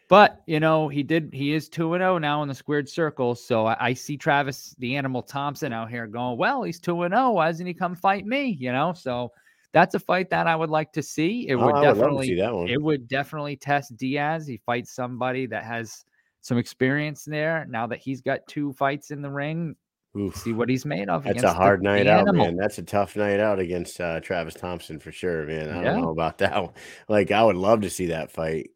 But 0.09 0.41
you 0.47 0.59
know, 0.61 0.87
he 0.87 1.03
did. 1.03 1.31
He 1.33 1.53
is 1.53 1.67
two 1.67 1.93
and 1.93 2.01
zero 2.01 2.17
now 2.17 2.41
in 2.41 2.47
the 2.47 2.55
squared 2.55 2.87
circle. 2.87 3.35
So 3.35 3.65
I, 3.65 3.87
I 3.87 3.93
see 3.93 4.15
Travis, 4.17 4.73
the 4.79 4.95
Animal 4.95 5.21
Thompson, 5.21 5.73
out 5.73 5.89
here 5.89 6.07
going, 6.07 6.37
"Well, 6.37 6.63
he's 6.63 6.79
two 6.79 7.03
and 7.03 7.13
zero. 7.13 7.31
Why 7.31 7.47
doesn't 7.47 7.65
he 7.65 7.73
come 7.73 7.93
fight 7.95 8.25
me?" 8.25 8.55
You 8.59 8.71
know. 8.71 8.93
So 8.93 9.31
that's 9.73 9.95
a 9.95 9.99
fight 9.99 10.29
that 10.29 10.47
I 10.47 10.55
would 10.55 10.69
like 10.69 10.93
to 10.93 11.03
see. 11.03 11.49
It 11.49 11.55
Oh, 11.55 11.65
would 11.65 11.75
would 11.75 11.81
definitely, 11.81 12.27
see 12.27 12.35
that 12.35 12.53
one. 12.55 12.69
it 12.69 12.81
would 12.81 13.07
definitely 13.09 13.57
test 13.57 13.97
Diaz. 13.97 14.47
He 14.47 14.57
fights 14.65 14.91
somebody 14.93 15.45
that 15.47 15.65
has 15.65 16.05
some 16.39 16.57
experience 16.57 17.25
there. 17.25 17.65
Now 17.69 17.85
that 17.87 17.99
he's 17.99 18.21
got 18.21 18.39
two 18.47 18.71
fights 18.71 19.11
in 19.11 19.21
the 19.21 19.29
ring, 19.29 19.75
Oof. 20.17 20.37
see 20.37 20.53
what 20.53 20.69
he's 20.69 20.85
made 20.85 21.09
of. 21.09 21.25
That's 21.25 21.39
a 21.39 21.47
the- 21.47 21.53
hard 21.53 21.81
the 21.81 21.83
night 21.83 22.07
out, 22.07 22.33
man. 22.33 22.55
That's 22.55 22.77
a 22.77 22.83
tough 22.83 23.17
night 23.17 23.41
out 23.41 23.59
against 23.59 23.99
uh, 23.99 24.21
Travis 24.21 24.53
Thompson 24.55 24.99
for 24.99 25.11
sure, 25.11 25.45
man. 25.45 25.69
I 25.69 25.83
don't 25.83 26.01
know 26.01 26.11
about 26.11 26.37
that 26.37 26.63
one. 26.63 26.71
Like, 27.09 27.31
I 27.31 27.43
would 27.43 27.57
love 27.57 27.81
to 27.81 27.89
see 27.89 28.05
that 28.05 28.31
fight. 28.31 28.69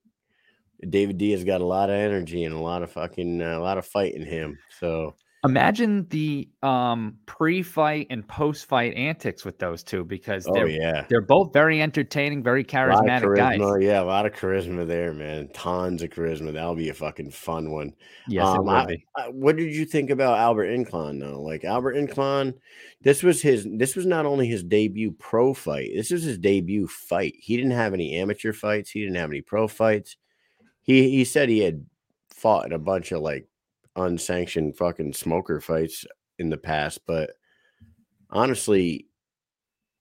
David 0.89 1.17
D 1.17 1.32
has 1.32 1.43
got 1.43 1.61
a 1.61 1.65
lot 1.65 1.89
of 1.89 1.95
energy 1.95 2.43
and 2.43 2.55
a 2.55 2.59
lot 2.59 2.84
of 2.84 2.91
fucking 2.91 3.41
uh, 3.41 3.57
a 3.57 3.59
lot 3.59 3.77
of 3.77 3.86
fight 3.86 4.13
in 4.15 4.25
him. 4.25 4.57
So 4.79 5.15
Imagine 5.43 6.07
the 6.09 6.47
um 6.61 7.17
pre-fight 7.25 8.05
and 8.11 8.27
post-fight 8.27 8.93
antics 8.93 9.43
with 9.43 9.57
those 9.57 9.82
two 9.82 10.05
because 10.05 10.45
oh 10.47 10.53
they're 10.53 10.67
yeah. 10.67 11.05
they're 11.09 11.25
both 11.25 11.51
very 11.51 11.82
entertaining, 11.82 12.43
very 12.43 12.61
A 12.61 12.77
lot 12.77 12.91
of 12.91 13.05
charismatic 13.05 13.36
guys. 13.38 13.84
yeah, 13.84 14.01
a 14.01 14.03
lot 14.03 14.27
of 14.27 14.34
charisma 14.34 14.86
there, 14.86 15.13
man. 15.13 15.49
Tons 15.51 16.03
of 16.03 16.11
charisma. 16.11 16.53
That'll 16.53 16.75
be 16.75 16.89
a 16.89 16.93
fucking 16.93 17.32
fun 17.32 17.71
one. 17.71 17.93
Yes, 18.27 18.49
it 18.49 18.59
Um, 18.59 18.65
will 18.65 18.69
I-. 18.71 18.97
Uh, 19.17 19.32
what 19.32 19.55
did 19.55 19.73
you 19.73 19.86
think 19.86 20.11
about 20.11 20.38
Albert 20.38 20.67
Inclan 20.67 21.19
though? 21.19 21.41
Like 21.41 21.63
Albert 21.63 21.95
Inclan, 21.95 22.53
this 23.01 23.23
was 23.23 23.41
his 23.41 23.67
this 23.77 23.95
was 23.95 24.05
not 24.05 24.27
only 24.27 24.45
his 24.47 24.63
debut 24.63 25.11
pro 25.17 25.55
fight, 25.55 25.89
this 25.95 26.11
was 26.11 26.21
his 26.21 26.38
debut 26.38 26.88
fight. 26.88 27.34
He 27.39 27.57
didn't 27.57 27.71
have 27.71 27.95
any 27.95 28.15
amateur 28.15 28.53
fights, 28.53 28.91
he 28.91 28.99
didn't 28.99 29.15
have 29.15 29.32
any 29.32 29.41
pro 29.41 29.67
fights. 29.67 30.17
He 30.91 31.09
he 31.09 31.23
said 31.23 31.47
he 31.47 31.59
had 31.59 31.85
fought 32.29 32.65
in 32.65 32.73
a 32.73 32.79
bunch 32.79 33.13
of 33.13 33.21
like 33.21 33.47
unsanctioned 33.95 34.75
fucking 34.75 35.13
smoker 35.13 35.61
fights 35.61 36.05
in 36.37 36.49
the 36.49 36.57
past, 36.57 36.99
but 37.07 37.31
honestly, 38.29 39.07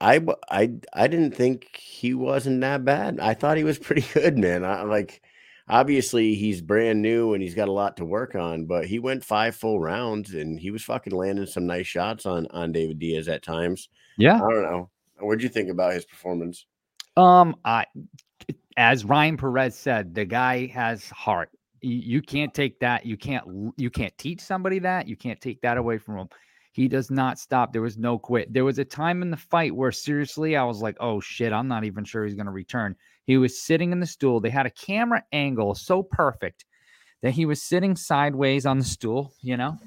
I 0.00 0.20
I 0.50 0.72
I 0.92 1.06
didn't 1.06 1.36
think 1.36 1.76
he 1.76 2.12
wasn't 2.12 2.60
that 2.62 2.84
bad. 2.84 3.20
I 3.20 3.34
thought 3.34 3.56
he 3.56 3.62
was 3.62 3.78
pretty 3.86 4.04
good, 4.12 4.36
man. 4.36 4.64
I 4.64 4.82
like 4.82 5.22
obviously 5.68 6.34
he's 6.34 6.60
brand 6.60 7.00
new 7.00 7.34
and 7.34 7.42
he's 7.42 7.54
got 7.54 7.68
a 7.68 7.72
lot 7.72 7.96
to 7.98 8.04
work 8.04 8.34
on, 8.34 8.64
but 8.66 8.84
he 8.84 8.98
went 8.98 9.24
five 9.24 9.54
full 9.54 9.78
rounds 9.78 10.34
and 10.34 10.58
he 10.58 10.72
was 10.72 10.82
fucking 10.82 11.12
landing 11.12 11.46
some 11.46 11.66
nice 11.66 11.86
shots 11.86 12.26
on 12.26 12.48
on 12.50 12.72
David 12.72 12.98
Diaz 12.98 13.28
at 13.28 13.44
times. 13.44 13.88
Yeah. 14.18 14.42
I 14.42 14.50
don't 14.50 14.62
know. 14.62 14.90
What'd 15.20 15.44
you 15.44 15.48
think 15.48 15.70
about 15.70 15.92
his 15.92 16.04
performance? 16.04 16.66
Um, 17.16 17.54
I 17.64 17.84
as 18.80 19.04
Ryan 19.04 19.36
Perez 19.36 19.74
said, 19.74 20.14
the 20.14 20.24
guy 20.24 20.66
has 20.68 21.10
heart. 21.10 21.50
You, 21.82 22.22
can't 22.22 22.54
take 22.54 22.80
that. 22.80 23.04
You 23.04 23.18
can't. 23.18 23.44
You 23.76 23.90
can't 23.90 24.16
teach 24.16 24.40
somebody 24.40 24.78
that. 24.78 25.06
You 25.06 25.16
can't 25.16 25.40
take 25.40 25.60
that 25.60 25.76
away 25.76 25.98
from 25.98 26.16
him. 26.16 26.28
He 26.72 26.88
does 26.88 27.10
not 27.10 27.38
stop. 27.38 27.72
There 27.72 27.82
was 27.82 27.98
no 27.98 28.18
quit. 28.18 28.52
There 28.52 28.64
was 28.64 28.78
a 28.78 28.84
time 28.84 29.20
in 29.20 29.30
the 29.30 29.36
fight 29.36 29.76
where 29.76 29.92
seriously, 29.92 30.56
I 30.56 30.64
was 30.64 30.80
like, 30.80 30.96
"Oh 30.98 31.20
shit!" 31.20 31.52
I'm 31.52 31.68
not 31.68 31.84
even 31.84 32.04
sure 32.04 32.24
he's 32.24 32.34
going 32.34 32.46
to 32.46 32.52
return. 32.52 32.96
He 33.26 33.36
was 33.36 33.60
sitting 33.60 33.92
in 33.92 34.00
the 34.00 34.06
stool. 34.06 34.40
They 34.40 34.50
had 34.50 34.66
a 34.66 34.70
camera 34.70 35.22
angle 35.30 35.74
so 35.74 36.02
perfect 36.02 36.64
that 37.22 37.32
he 37.32 37.44
was 37.44 37.62
sitting 37.62 37.96
sideways 37.96 38.64
on 38.64 38.78
the 38.78 38.84
stool. 38.84 39.32
You 39.42 39.58
know, 39.58 39.78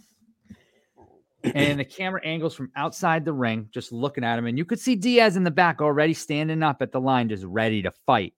and 1.44 1.80
the 1.80 1.86
camera 1.86 2.22
angles 2.24 2.54
from 2.54 2.72
outside 2.76 3.26
the 3.26 3.34
ring, 3.34 3.70
just 3.72 3.92
looking 3.92 4.24
at 4.24 4.38
him, 4.38 4.46
and 4.46 4.58
you 4.58 4.66
could 4.66 4.80
see 4.80 4.96
Diaz 4.96 5.36
in 5.36 5.44
the 5.44 5.52
back 5.52 5.82
already 5.82 6.14
standing 6.14 6.62
up 6.62 6.82
at 6.82 6.92
the 6.92 7.02
line, 7.02 7.30
just 7.30 7.44
ready 7.44 7.82
to 7.82 7.92
fight. 8.06 8.34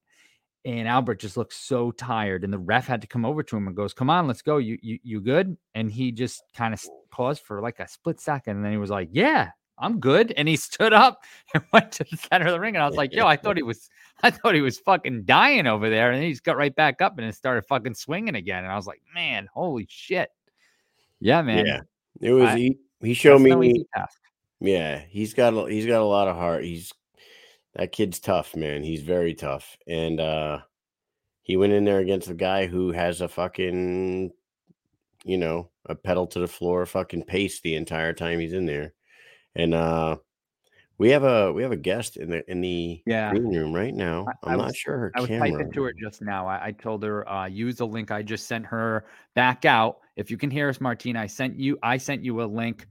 And 0.66 0.88
Albert 0.88 1.20
just 1.20 1.36
looks 1.36 1.56
so 1.56 1.92
tired, 1.92 2.42
and 2.42 2.52
the 2.52 2.58
ref 2.58 2.88
had 2.88 3.00
to 3.02 3.06
come 3.06 3.24
over 3.24 3.44
to 3.44 3.56
him 3.56 3.68
and 3.68 3.76
goes, 3.76 3.94
"Come 3.94 4.10
on, 4.10 4.26
let's 4.26 4.42
go. 4.42 4.56
You 4.56 4.76
you 4.82 4.98
you 5.04 5.20
good?" 5.20 5.56
And 5.76 5.88
he 5.90 6.10
just 6.10 6.42
kind 6.54 6.74
of 6.74 6.84
paused 7.10 7.42
for 7.42 7.60
like 7.62 7.78
a 7.78 7.86
split 7.86 8.20
second, 8.20 8.56
and 8.56 8.64
then 8.64 8.72
he 8.72 8.78
was 8.78 8.90
like, 8.90 9.08
"Yeah, 9.12 9.50
I'm 9.78 10.00
good." 10.00 10.32
And 10.36 10.48
he 10.48 10.56
stood 10.68 10.92
up 10.92 11.22
and 11.54 11.62
went 11.72 11.92
to 11.92 12.04
the 12.10 12.16
center 12.16 12.46
of 12.46 12.52
the 12.52 12.58
ring, 12.58 12.74
and 12.74 12.82
I 12.82 12.86
was 12.88 12.96
like, 12.96 13.14
"Yo, 13.14 13.24
I 13.28 13.36
thought 13.42 13.56
he 13.56 13.62
was, 13.62 13.88
I 14.24 14.30
thought 14.30 14.56
he 14.56 14.60
was 14.60 14.80
fucking 14.80 15.22
dying 15.22 15.68
over 15.68 15.88
there," 15.88 16.10
and 16.10 16.16
then 16.16 16.24
he 16.24 16.32
just 16.32 16.42
got 16.42 16.56
right 16.56 16.74
back 16.74 17.00
up 17.00 17.16
and 17.16 17.32
started 17.32 17.64
fucking 17.66 17.94
swinging 17.94 18.34
again, 18.34 18.64
and 18.64 18.72
I 18.72 18.76
was 18.76 18.88
like, 18.88 19.00
"Man, 19.14 19.48
holy 19.54 19.86
shit." 19.88 20.30
Yeah, 21.20 21.42
man. 21.42 21.64
Yeah. 21.64 21.80
It 22.20 22.32
was 22.32 22.48
I- 22.48 22.56
he, 22.58 22.78
he 23.02 23.14
showed 23.14 23.40
me. 23.40 23.86
Yeah, 24.60 24.98
he's 25.08 25.32
got 25.32 25.54
a, 25.54 25.70
he's 25.70 25.86
got 25.86 26.00
a 26.00 26.04
lot 26.04 26.26
of 26.26 26.34
heart. 26.34 26.64
He's 26.64 26.92
that 27.76 27.92
kid's 27.92 28.18
tough, 28.20 28.56
man. 28.56 28.82
He's 28.82 29.02
very 29.02 29.34
tough, 29.34 29.76
and 29.86 30.20
uh 30.20 30.60
he 31.42 31.56
went 31.56 31.72
in 31.72 31.84
there 31.84 32.00
against 32.00 32.28
a 32.28 32.34
guy 32.34 32.66
who 32.66 32.90
has 32.90 33.20
a 33.20 33.28
fucking, 33.28 34.32
you 35.24 35.38
know, 35.38 35.70
a 35.84 35.94
pedal 35.94 36.26
to 36.28 36.40
the 36.40 36.48
floor, 36.48 36.84
fucking 36.86 37.24
pace 37.24 37.60
the 37.60 37.76
entire 37.76 38.12
time 38.12 38.40
he's 38.40 38.52
in 38.52 38.66
there, 38.66 38.94
and 39.54 39.74
uh 39.74 40.16
we 40.98 41.10
have 41.10 41.24
a 41.24 41.52
we 41.52 41.62
have 41.62 41.72
a 41.72 41.76
guest 41.76 42.16
in 42.16 42.30
the 42.30 42.50
in 42.50 42.60
the 42.62 43.02
Yeah. 43.06 43.30
green 43.30 43.54
room 43.54 43.74
right 43.74 43.94
now. 43.94 44.26
I 44.44 44.52
I'm 44.52 44.58
not 44.58 44.74
sure 44.74 44.96
her 44.96 45.12
I 45.14 45.20
was 45.20 45.28
camera. 45.28 45.50
typing 45.52 45.72
to 45.72 45.82
her 45.84 45.92
just 45.92 46.22
now. 46.22 46.46
I, 46.46 46.66
I 46.66 46.72
told 46.72 47.02
her 47.02 47.28
uh, 47.28 47.46
use 47.46 47.76
the 47.76 47.86
link 47.86 48.10
I 48.10 48.22
just 48.22 48.46
sent 48.46 48.64
her 48.66 49.04
back 49.34 49.64
out. 49.66 49.98
If 50.16 50.30
you 50.30 50.38
can 50.38 50.50
hear 50.50 50.70
us, 50.70 50.80
Martina, 50.80 51.20
I 51.20 51.26
sent 51.26 51.58
you. 51.58 51.78
I 51.82 51.98
sent 51.98 52.24
you 52.24 52.42
a 52.42 52.44
link. 52.46 52.86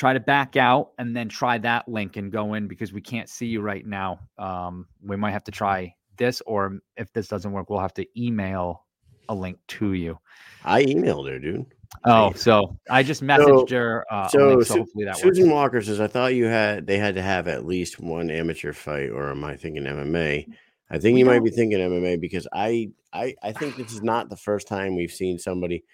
Try 0.00 0.14
to 0.14 0.20
back 0.20 0.56
out 0.56 0.92
and 0.96 1.14
then 1.14 1.28
try 1.28 1.58
that 1.58 1.86
link 1.86 2.16
and 2.16 2.32
go 2.32 2.54
in 2.54 2.68
because 2.68 2.90
we 2.90 3.02
can't 3.02 3.28
see 3.28 3.44
you 3.44 3.60
right 3.60 3.84
now. 3.84 4.18
Um, 4.38 4.86
we 5.02 5.14
might 5.14 5.32
have 5.32 5.44
to 5.44 5.50
try 5.50 5.94
this, 6.16 6.40
or 6.46 6.78
if 6.96 7.12
this 7.12 7.28
doesn't 7.28 7.52
work, 7.52 7.68
we'll 7.68 7.80
have 7.80 7.92
to 7.92 8.06
email 8.18 8.86
a 9.28 9.34
link 9.34 9.58
to 9.68 9.92
you. 9.92 10.18
I 10.64 10.84
emailed 10.84 11.28
her, 11.28 11.38
dude. 11.38 11.66
Oh, 12.06 12.32
so 12.32 12.78
I 12.88 13.02
just 13.02 13.22
messaged 13.22 13.68
her. 13.72 14.06
Uh, 14.10 14.26
so 14.28 14.48
link, 14.48 14.64
so 14.64 14.78
hopefully 14.78 15.04
that 15.04 15.16
works. 15.16 15.20
Susan 15.20 15.50
Walker 15.50 15.82
says, 15.82 16.00
I 16.00 16.06
thought 16.06 16.32
you 16.32 16.46
had 16.46 16.86
they 16.86 16.96
had 16.96 17.14
to 17.16 17.22
have 17.22 17.46
at 17.46 17.66
least 17.66 18.00
one 18.00 18.30
amateur 18.30 18.72
fight, 18.72 19.10
or 19.10 19.30
am 19.30 19.44
I 19.44 19.58
thinking 19.58 19.84
MMA? 19.84 20.46
I 20.90 20.98
think 20.98 21.16
We 21.16 21.20
you 21.20 21.26
might 21.26 21.44
be 21.44 21.50
thinking 21.50 21.78
MMA 21.78 22.18
because 22.22 22.48
I, 22.54 22.88
I 23.12 23.34
I 23.42 23.52
think 23.52 23.76
this 23.76 23.92
is 23.92 24.00
not 24.02 24.30
the 24.30 24.36
first 24.38 24.66
time 24.66 24.96
we've 24.96 25.12
seen 25.12 25.38
somebody 25.38 25.84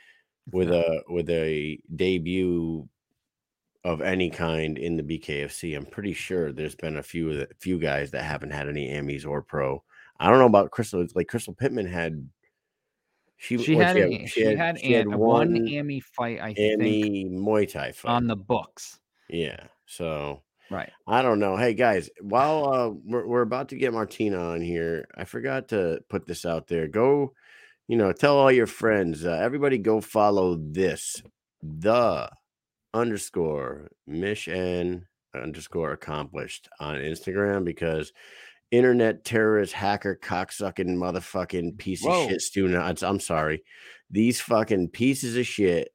with 0.53 0.71
a 0.71 1.03
with 1.09 1.29
a 1.29 1.81
debut 1.97 2.89
of 3.87 4.01
any 4.03 4.31
kind 4.31 4.77
in 4.79 4.97
the 4.97 5.03
BKFC. 5.03 5.77
I'm 5.77 5.87
pretty 5.87 6.13
sure 6.13 6.53
there's 6.53 6.75
been 6.75 6.97
a 6.97 7.03
few 7.03 7.31
of 7.31 7.37
the 7.37 7.49
few 7.59 7.79
guys 7.79 8.11
that 8.11 8.25
haven't 8.25 8.51
had 8.51 8.69
any 8.69 8.89
Amis 8.91 9.25
or 9.25 9.43
pro. 9.43 9.83
I 10.19 10.29
don't 10.29 10.39
know 10.39 10.47
about 10.47 10.71
Crystal. 10.71 11.07
Like 11.15 11.29
Crystal 11.29 11.55
Pittman 11.55 11.87
had 11.87 12.29
She, 13.37 13.59
She 13.59 13.75
what, 13.77 13.87
had, 13.87 13.97
a, 13.99 14.27
she 14.27 14.41
had, 14.43 14.81
she 14.81 14.93
had 14.93 15.07
an- 15.07 15.19
one 15.19 15.69
Amy 15.69 16.01
fight, 16.01 16.41
I 16.41 16.55
think, 16.55 16.83
Amy 16.83 17.27
Muay 17.31 17.71
Thai 17.71 17.93
fight. 17.93 18.11
on 18.11 18.27
the 18.27 18.37
books. 18.37 18.99
yeah. 19.29 19.65
So 19.87 20.43
Right. 20.69 20.91
I 21.07 21.23
don't 21.23 21.39
know. 21.39 21.57
Hey 21.57 21.75
guys, 21.75 22.11
while 22.21 22.73
uh, 22.75 22.89
we're 23.05 23.25
we're 23.27 23.43
about 23.43 23.69
to 23.69 23.77
get 23.77 23.93
Martina 23.93 24.37
on 24.39 24.61
here, 24.61 25.07
I 25.17 25.23
forgot 25.23 25.69
to 25.69 26.01
put 26.09 26.27
this 26.27 26.45
out 26.45 26.67
there. 26.67 26.89
Go, 26.89 27.35
you 27.87 27.97
know, 27.97 28.11
tell 28.11 28.37
all 28.37 28.51
your 28.51 28.67
friends. 28.67 29.25
Uh, 29.25 29.31
everybody, 29.41 29.79
go 29.79 30.01
follow 30.01 30.57
this 30.57 31.23
the 31.63 32.29
underscore 32.97 33.91
mission 34.07 35.07
underscore 35.35 35.93
accomplished 35.93 36.69
on 36.81 36.97
Instagram 36.97 37.65
because 37.65 38.13
internet 38.71 39.25
terrorist 39.25 39.73
hacker 39.73 40.19
cocksucking 40.21 40.97
motherfucking 40.97 41.77
piece 41.79 42.03
Whoa. 42.03 42.25
of 42.25 42.31
shit 42.31 42.41
student. 42.41 43.03
I'm 43.03 43.21
sorry, 43.21 43.63
these 44.11 44.41
fucking 44.41 44.89
pieces 44.89 45.37
of 45.37 45.47
shit 45.47 45.93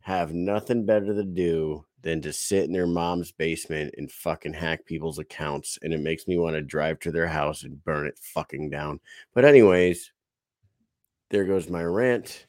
have 0.00 0.32
nothing 0.32 0.84
better 0.86 1.14
to 1.14 1.24
do 1.24 1.84
than 2.02 2.20
to 2.22 2.32
sit 2.32 2.64
in 2.64 2.72
their 2.72 2.86
mom's 2.86 3.32
basement 3.32 3.94
and 3.98 4.10
fucking 4.10 4.54
hack 4.54 4.86
people's 4.86 5.18
accounts. 5.18 5.78
And 5.82 5.92
it 5.92 6.00
makes 6.00 6.26
me 6.26 6.38
want 6.38 6.54
to 6.56 6.62
drive 6.62 6.98
to 7.00 7.12
their 7.12 7.28
house 7.28 7.62
and 7.62 7.82
burn 7.84 8.06
it 8.06 8.18
fucking 8.18 8.70
down. 8.70 9.00
But, 9.34 9.44
anyways, 9.44 10.12
there 11.28 11.44
goes 11.44 11.68
my 11.68 11.82
rant. 11.82 12.46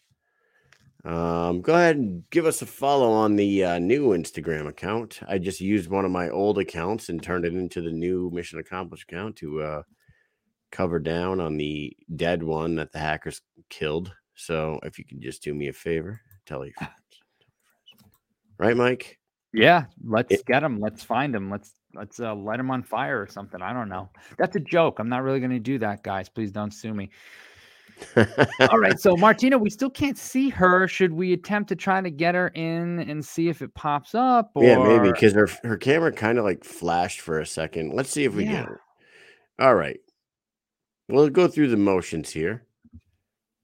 Um, 1.04 1.62
go 1.62 1.74
ahead 1.74 1.96
and 1.98 2.24
give 2.30 2.46
us 2.46 2.62
a 2.62 2.66
follow 2.66 3.12
on 3.12 3.36
the 3.36 3.64
uh, 3.64 3.80
new 3.80 4.10
Instagram 4.10 4.68
account. 4.68 5.20
I 5.28 5.40
just 5.40 5.60
used 5.60 5.90
one 5.90 6.06
of 6.06 6.12
my 6.12 6.30
old 6.30 6.60
accounts 6.60 7.10
and 7.10 7.22
turned 7.22 7.46
it 7.46 7.54
into 7.54 7.82
the 7.82 7.92
new 7.92 8.30
Mission 8.32 8.60
Accomplished 8.60 9.04
account 9.10 9.36
to 9.38 9.62
uh, 9.62 9.82
cover 10.72 11.00
down 11.00 11.40
on 11.40 11.58
the 11.58 11.96
dead 12.16 12.44
one 12.44 12.76
that 12.76 12.92
the 12.92 13.00
hackers 13.00 13.42
killed. 13.70 14.14
So 14.36 14.80
if 14.84 15.00
you 15.00 15.06
can 15.06 15.20
just 15.22 15.42
do 15.44 15.54
me 15.56 15.70
a 15.70 15.74
favor, 15.74 16.22
tell 16.46 16.64
your 16.66 16.74
friends. 16.76 16.94
Right, 18.60 18.78
Mike? 18.78 19.18
Yeah, 19.54 19.86
let's 20.06 20.32
It- 20.32 20.46
get 20.46 20.60
them. 20.62 20.80
Let's 20.80 21.04
find 21.04 21.34
them. 21.34 21.50
Let's 21.50 21.74
let's 21.94 22.20
uh, 22.22 22.34
light 22.36 22.58
them 22.58 22.72
on 22.72 22.84
fire 22.84 23.22
or 23.22 23.28
something. 23.28 23.62
I 23.62 23.74
don't 23.74 23.90
know. 23.90 24.10
That's 24.38 24.56
a 24.56 24.62
joke. 24.62 25.00
I'm 25.00 25.10
not 25.10 25.24
really 25.24 25.40
going 25.40 25.52
to 25.52 25.60
do 25.60 25.78
that, 25.80 26.04
guys. 26.04 26.30
Please 26.30 26.52
don't 26.52 26.72
sue 26.72 26.94
me. 26.94 27.10
All 28.70 28.80
right. 28.80 29.00
So 29.00 29.16
Martina, 29.16 29.58
we 29.58 29.70
still 29.70 29.90
can't 29.90 30.18
see 30.18 30.50
her. 30.50 30.88
Should 30.88 31.14
we 31.14 31.34
attempt 31.34 31.70
to 31.70 31.76
try 31.76 32.02
to 32.02 32.10
get 32.10 32.36
her 32.36 32.50
in 32.50 33.00
and 33.00 33.24
see 33.24 33.50
if 33.50 33.62
it 33.62 33.74
pops 33.74 34.16
up? 34.16 34.52
Or... 34.56 34.64
Yeah, 34.64 34.78
maybe 34.84 35.12
because 35.12 35.34
her 35.34 35.48
her 35.64 35.78
camera 35.78 36.12
kind 36.12 36.38
of 36.38 36.46
like 36.46 36.64
flashed 36.64 37.22
for 37.22 37.40
a 37.40 37.46
second. 37.46 37.94
Let's 37.94 38.10
see 38.10 38.24
if 38.26 38.34
we 38.36 38.46
Yeah. 38.46 38.52
get 38.52 38.66
her. 38.66 38.82
All 39.60 39.76
right. 39.76 40.00
We'll 41.10 41.30
go 41.30 41.48
through 41.48 41.70
the 41.70 41.78
motions 41.78 42.32
here. 42.32 42.66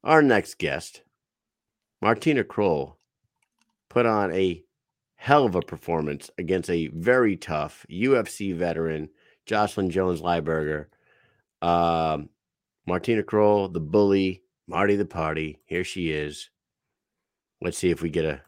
Our 0.04 0.22
next 0.22 0.58
guest, 0.58 1.02
Martina 2.02 2.44
Kroll, 2.44 2.98
put 3.90 4.06
on 4.06 4.32
a 4.34 4.64
hell 5.16 5.46
of 5.46 5.56
a 5.56 5.62
performance 5.62 6.30
against 6.38 6.70
a 6.70 6.88
very 6.88 7.36
tough 7.36 7.86
UFC 7.90 8.56
veteran, 8.56 9.10
Jocelyn 9.46 9.90
Jones 9.90 10.22
Lybarger. 10.22 10.86
Um, 11.62 12.30
Martina 12.88 13.22
Kroll, 13.22 13.68
the 13.68 13.80
bully, 13.80 14.42
Marty 14.68 14.96
the 14.96 15.06
party. 15.06 15.60
Here 15.66 15.84
she 15.84 16.12
is. 16.12 16.50
Let's 17.62 17.78
see 17.78 17.90
if 17.90 18.02
we 18.02 18.10
get 18.10 18.26
a 18.26 18.42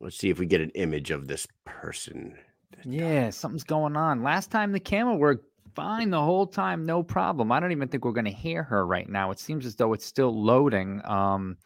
let's 0.00 0.16
see 0.16 0.30
if 0.30 0.38
we 0.38 0.46
get 0.46 0.60
an 0.60 0.70
image 0.70 1.10
of 1.10 1.28
this 1.28 1.46
person. 1.64 2.34
Yeah, 2.84 3.30
something's 3.30 3.64
going 3.64 3.96
on. 3.96 4.22
Last 4.22 4.50
time 4.50 4.72
the 4.72 4.80
camera 4.80 5.14
worked 5.14 5.46
fine 5.74 6.10
the 6.10 6.20
whole 6.20 6.46
time, 6.46 6.86
no 6.86 7.02
problem. 7.02 7.50
I 7.52 7.60
don't 7.60 7.72
even 7.72 7.88
think 7.88 8.04
we're 8.04 8.12
going 8.12 8.24
to 8.24 8.30
hear 8.30 8.62
her 8.62 8.86
right 8.86 9.08
now. 9.08 9.30
It 9.30 9.38
seems 9.38 9.66
as 9.66 9.76
though 9.76 9.92
it's 9.92 10.04
still 10.06 10.32
loading. 10.42 11.00
Um, 11.04 11.56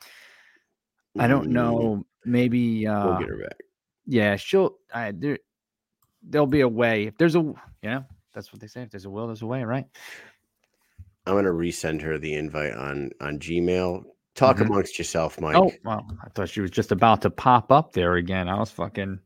I 1.19 1.27
don't 1.27 1.49
know. 1.51 2.05
Maybe 2.25 2.87
uh, 2.87 3.07
We'll 3.07 3.19
get 3.19 3.29
her 3.29 3.39
back. 3.39 3.57
yeah, 4.07 4.37
she'll. 4.37 4.77
I 4.93 5.13
there, 5.13 5.39
there'll 6.23 6.47
be 6.47 6.61
a 6.61 6.69
way. 6.69 7.05
If 7.05 7.17
there's 7.19 7.37
a, 7.37 7.41
you 7.41 7.57
know, 7.83 8.05
that's 8.35 8.53
what 8.53 8.61
they 8.61 8.67
say. 8.67 8.83
If 8.83 8.91
there's 8.91 9.05
a 9.05 9.11
will, 9.11 9.27
there's 9.27 9.43
a 9.43 9.47
way, 9.47 9.65
right? 9.65 9.87
I'm 11.29 11.35
gonna 11.35 11.51
resend 11.51 12.01
her 12.03 12.17
the 12.19 12.33
invite 12.35 12.73
on 12.75 13.11
on 13.21 13.39
Gmail. 13.39 14.05
Talk 14.35 14.57
Mhm. 14.59 14.67
amongst 14.67 14.99
yourself, 14.99 15.39
Mike. 15.41 15.57
Oh, 15.57 15.71
well, 15.85 16.07
I 16.25 16.29
thought 16.31 16.49
she 16.49 16.61
was 16.61 16.71
just 16.71 16.91
about 16.91 17.21
to 17.23 17.31
pop 17.31 17.71
up 17.71 17.93
there 17.93 18.15
again. 18.15 18.49
I 18.49 18.59
was 18.59 18.71
fucking. 18.71 19.19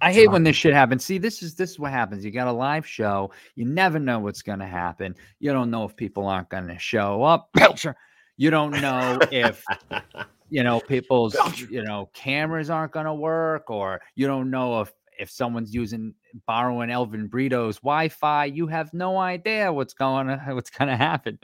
I 0.00 0.12
hate 0.12 0.28
when 0.28 0.42
this 0.42 0.56
shit 0.56 0.72
happens. 0.74 1.04
See, 1.04 1.18
this 1.18 1.42
is 1.42 1.54
this 1.54 1.70
is 1.72 1.78
what 1.78 1.92
happens. 1.92 2.24
You 2.24 2.32
got 2.32 2.48
a 2.48 2.52
live 2.52 2.84
show. 2.84 3.30
You 3.54 3.64
never 3.64 4.00
know 4.00 4.18
what's 4.18 4.42
going 4.42 4.58
to 4.58 4.66
happen. 4.66 5.14
You 5.38 5.52
don't 5.52 5.70
know 5.70 5.84
if 5.84 5.94
people 5.94 6.26
aren't 6.26 6.48
going 6.48 6.66
to 6.66 6.78
show 6.78 7.22
up. 7.22 7.50
You 8.38 8.50
don't 8.50 8.72
know 8.80 9.18
if 9.30 9.62
you 10.48 10.64
know 10.64 10.80
people's 10.80 11.36
you 11.70 11.84
know 11.84 12.08
cameras 12.14 12.70
aren't 12.70 12.90
going 12.92 13.06
to 13.06 13.14
work, 13.14 13.70
or 13.70 14.00
you 14.16 14.26
don't 14.26 14.50
know 14.50 14.80
if 14.80 14.90
if 15.18 15.30
someone's 15.30 15.72
using 15.74 16.14
borrowing 16.46 16.90
Elvin 16.90 17.28
Brito's 17.28 17.76
Wi-Fi. 17.78 18.46
You 18.46 18.66
have 18.66 18.92
no 18.94 19.16
idea 19.18 19.72
what's 19.72 19.94
going 19.94 20.26
to 20.28 20.36
what's 20.54 20.70
going 20.70 20.88
to 20.88 20.96
happen. 20.96 21.38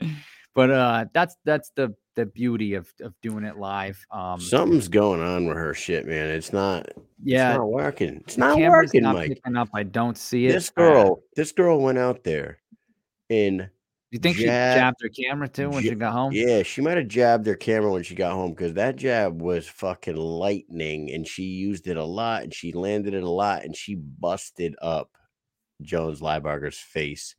But 0.55 0.71
uh, 0.71 1.05
that's 1.13 1.35
that's 1.45 1.71
the 1.75 1.95
the 2.15 2.25
beauty 2.25 2.73
of 2.73 2.91
of 3.01 3.13
doing 3.21 3.45
it 3.45 3.57
live. 3.57 4.03
Um, 4.11 4.41
Something's 4.41 4.87
going 4.87 5.21
on 5.21 5.45
with 5.47 5.55
her 5.57 5.73
shit, 5.73 6.05
man. 6.07 6.29
It's 6.29 6.51
not. 6.51 6.87
yeah, 7.23 7.51
it's 7.51 7.57
not 7.59 7.71
working. 7.71 8.15
It's 8.25 8.37
not 8.37 8.59
working, 8.59 9.03
not 9.03 9.15
Mike. 9.15 9.29
picking 9.29 9.55
up. 9.55 9.69
I 9.73 9.83
don't 9.83 10.17
see 10.17 10.47
it. 10.47 10.53
This 10.53 10.71
Uh, 10.75 10.81
girl, 10.81 11.19
this 11.35 11.51
girl 11.51 11.79
went 11.79 11.97
out 11.97 12.23
there 12.23 12.57
in 13.29 13.69
you 14.11 14.19
think 14.19 14.37
she 14.37 14.45
jabbed 14.45 14.97
her 15.01 15.09
camera 15.09 15.47
too 15.47 15.69
when 15.69 15.83
she 15.83 15.93
got 15.95 16.13
home? 16.13 16.31
Yeah, 16.33 16.63
she 16.63 16.81
might 16.81 16.97
have 16.97 17.07
jabbed 17.07 17.45
her 17.47 17.55
camera 17.55 17.91
when 17.91 18.03
she 18.03 18.15
got 18.15 18.33
home 18.33 18.51
because 18.51 18.73
that 18.73 18.95
jab 18.95 19.41
was 19.41 19.67
fucking 19.67 20.15
lightning 20.15 21.11
and 21.11 21.27
she 21.27 21.43
used 21.43 21.87
it 21.87 21.97
a 21.97 22.03
lot 22.03 22.43
and 22.43 22.53
she 22.53 22.71
landed 22.71 23.13
it 23.13 23.23
a 23.23 23.29
lot 23.29 23.63
and 23.63 23.75
she 23.75 23.95
busted 23.95 24.75
up 24.81 25.11
Jones 25.81 26.21
Lybarger's 26.21 26.77
face 26.79 27.35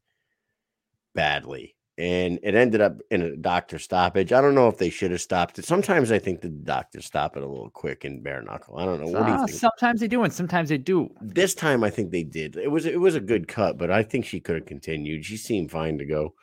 badly. 1.14 1.76
And 1.98 2.38
it 2.42 2.54
ended 2.54 2.80
up 2.80 2.98
in 3.10 3.20
a 3.20 3.36
doctor 3.36 3.78
stoppage. 3.78 4.32
I 4.32 4.40
don't 4.40 4.54
know 4.54 4.68
if 4.68 4.78
they 4.78 4.88
should 4.88 5.10
have 5.10 5.20
stopped 5.20 5.58
it. 5.58 5.66
Sometimes 5.66 6.10
I 6.10 6.18
think 6.18 6.40
the 6.40 6.48
doctors 6.48 7.04
stop 7.04 7.36
it 7.36 7.42
a 7.42 7.46
little 7.46 7.68
quick 7.68 8.06
in 8.06 8.22
bare 8.22 8.40
knuckle. 8.40 8.78
I 8.78 8.86
don't 8.86 9.00
know. 9.00 9.08
What 9.08 9.26
do 9.26 9.32
you 9.32 9.38
Ah, 9.38 9.44
think? 9.44 9.58
sometimes 9.58 10.00
they 10.00 10.08
do, 10.08 10.22
and 10.22 10.32
sometimes 10.32 10.70
they 10.70 10.78
do. 10.78 11.10
this 11.20 11.54
time 11.54 11.84
I 11.84 11.90
think 11.90 12.10
they 12.10 12.22
did. 12.22 12.56
It 12.56 12.70
was 12.70 12.86
it 12.86 12.98
was 13.00 13.16
a 13.16 13.20
good 13.20 13.48
cut, 13.48 13.76
but 13.76 13.90
I 13.90 14.02
think 14.02 14.24
she 14.24 14.40
could 14.40 14.54
have 14.56 14.64
continued. 14.66 15.26
She 15.26 15.36
seemed 15.36 15.70
fine 15.70 15.98
to 15.98 16.06
go. 16.06 16.34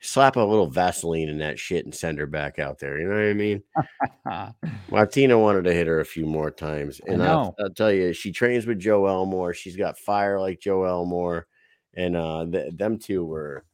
Slap 0.00 0.36
a 0.36 0.40
little 0.40 0.66
Vaseline 0.66 1.28
in 1.28 1.38
that 1.38 1.58
shit 1.58 1.84
and 1.84 1.94
send 1.94 2.18
her 2.18 2.26
back 2.26 2.58
out 2.58 2.78
there. 2.78 2.98
You 2.98 3.06
know 3.08 3.14
what 3.14 3.24
I 3.24 3.34
mean? 3.34 3.62
Martina 4.90 5.38
wanted 5.38 5.64
to 5.64 5.72
hit 5.74 5.86
her 5.86 6.00
a 6.00 6.04
few 6.04 6.26
more 6.26 6.50
times, 6.50 7.00
and 7.06 7.22
I'll. 7.22 7.54
I'll 7.60 7.70
tell 7.70 7.92
you, 7.92 8.12
she 8.12 8.32
trains 8.32 8.66
with 8.66 8.78
Joe 8.78 9.06
Elmore. 9.06 9.54
She's 9.54 9.76
got 9.76 9.98
fire 9.98 10.40
like 10.40 10.60
Joe 10.60 10.84
Elmore, 10.84 11.46
and 11.94 12.16
uh, 12.16 12.46
th- 12.50 12.74
them 12.74 12.98
two 12.98 13.24
were 13.24 13.64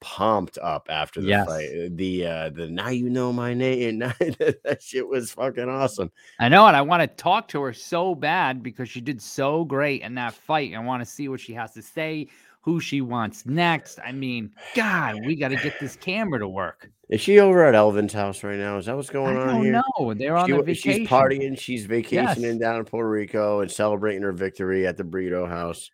pumped 0.00 0.58
up 0.58 0.88
after 0.90 1.20
the 1.20 1.28
Yes. 1.28 1.46
fight. 1.46 1.68
Uh, 1.68 1.88
The 1.92 2.26
uh, 2.26 2.48
the 2.50 2.68
now 2.68 2.88
you 2.88 3.08
know 3.08 3.32
my 3.32 3.54
name. 3.54 3.98
that 4.00 4.78
shit 4.80 5.06
was 5.06 5.30
fucking 5.32 5.68
awesome. 5.68 6.10
I 6.40 6.48
know, 6.48 6.66
and 6.66 6.76
I 6.76 6.82
want 6.82 7.02
to 7.02 7.06
talk 7.06 7.48
to 7.48 7.62
her 7.62 7.72
so 7.72 8.14
bad 8.14 8.62
because 8.62 8.88
she 8.88 9.00
did 9.00 9.22
so 9.22 9.64
great 9.64 10.02
in 10.02 10.16
that 10.16 10.34
fight. 10.34 10.74
I 10.74 10.80
want 10.80 11.02
to 11.02 11.06
see 11.06 11.28
what 11.28 11.40
she 11.40 11.52
has 11.54 11.72
to 11.74 11.82
say, 11.82 12.26
who 12.62 12.80
she 12.80 13.00
wants 13.00 13.44
next. 13.44 13.98
I 14.04 14.12
mean, 14.12 14.50
God, 14.74 15.16
we 15.26 15.36
got 15.36 15.48
to 15.48 15.56
get 15.56 15.78
this 15.80 15.96
camera 15.96 16.38
to 16.38 16.48
work. 16.48 16.90
Is 17.10 17.20
she 17.20 17.40
over 17.40 17.64
at 17.66 17.74
Elvin's 17.74 18.12
house 18.12 18.42
right 18.42 18.58
now? 18.58 18.78
Is 18.78 18.86
that 18.86 18.96
what's 18.96 19.10
going 19.10 19.36
on 19.36 19.48
I 19.48 19.52
don't 19.52 19.64
here? 19.64 19.82
know. 19.98 20.14
They're 20.14 20.36
on 20.36 20.46
She 20.46 20.52
their 20.52 20.62
vacation. 20.62 20.92
She's 21.00 21.08
partying. 21.08 21.58
She's 21.58 21.84
vacationing 21.86 22.52
Yes. 22.52 22.58
down 22.58 22.76
in 22.76 22.84
Puerto 22.84 23.08
Rico 23.10 23.60
and 23.60 23.70
celebrating 23.70 24.22
her 24.22 24.32
victory 24.32 24.86
at 24.86 24.96
the 24.96 25.04
Burrito 25.04 25.46
House. 25.46 25.90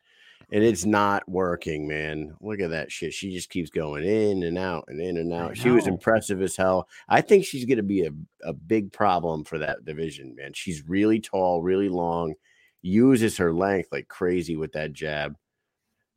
And 0.50 0.64
it's 0.64 0.86
not 0.86 1.28
working, 1.28 1.86
man. 1.88 2.34
Look 2.40 2.60
at 2.60 2.70
that 2.70 2.90
shit. 2.90 3.12
She 3.12 3.32
just 3.32 3.50
keeps 3.50 3.68
going 3.68 4.04
in 4.04 4.44
and 4.44 4.56
out 4.56 4.84
and 4.88 4.98
in 5.00 5.18
and 5.18 5.30
out. 5.32 5.56
She 5.58 5.68
was 5.68 5.86
impressive 5.86 6.40
as 6.40 6.56
hell. 6.56 6.88
I 7.08 7.20
think 7.20 7.44
she's 7.44 7.66
going 7.66 7.76
to 7.76 7.82
be 7.82 8.06
a, 8.06 8.10
a 8.44 8.54
big 8.54 8.90
problem 8.92 9.44
for 9.44 9.58
that 9.58 9.84
division, 9.84 10.34
man. 10.36 10.52
She's 10.54 10.88
really 10.88 11.20
tall, 11.20 11.60
really 11.60 11.90
long, 11.90 12.32
uses 12.80 13.36
her 13.36 13.52
length 13.52 13.88
like 13.92 14.08
crazy 14.08 14.56
with 14.56 14.72
that 14.72 14.92
jab. 14.94 15.36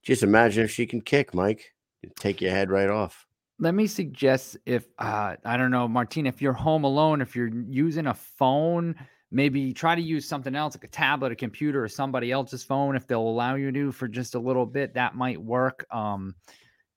Just 0.04 0.24
imagine 0.24 0.64
if 0.64 0.72
she 0.72 0.86
can 0.86 1.02
kick, 1.02 1.34
Mike. 1.34 1.74
Take 2.20 2.42
your 2.42 2.52
head 2.52 2.72
right 2.72 2.90
off. 2.90 3.28
let 3.60 3.76
me 3.76 3.86
suggest 3.86 4.58
if 4.66 4.88
uh, 4.98 5.36
I 5.46 5.56
don't 5.56 5.72
know, 5.72 5.88
Martina, 5.88 6.30
if 6.30 6.42
you're 6.42 6.52
home 6.52 6.84
alone, 6.84 7.22
if 7.22 7.36
you're 7.36 7.52
using 7.70 8.08
a 8.08 8.14
phone, 8.14 8.96
maybe 9.30 9.72
try 9.72 9.94
to 9.94 10.02
use 10.02 10.28
something 10.28 10.56
else 10.56 10.76
like 10.76 10.84
a 10.84 10.88
tablet, 10.88 11.32
a 11.32 11.36
computer, 11.36 11.84
or 11.84 11.88
somebody 11.88 12.32
else's 12.32 12.64
phone 12.64 12.96
if 12.96 13.08
they'll 13.08 13.22
allow 13.22 13.56
you 13.56 13.72
to 13.72 13.92
for 13.92 14.08
just 14.08 14.34
a 14.36 14.40
little 14.40 14.66
bit. 14.66 14.96
That 14.96 15.16
might 15.16 15.42
work. 15.42 15.86
Um, 15.92 16.36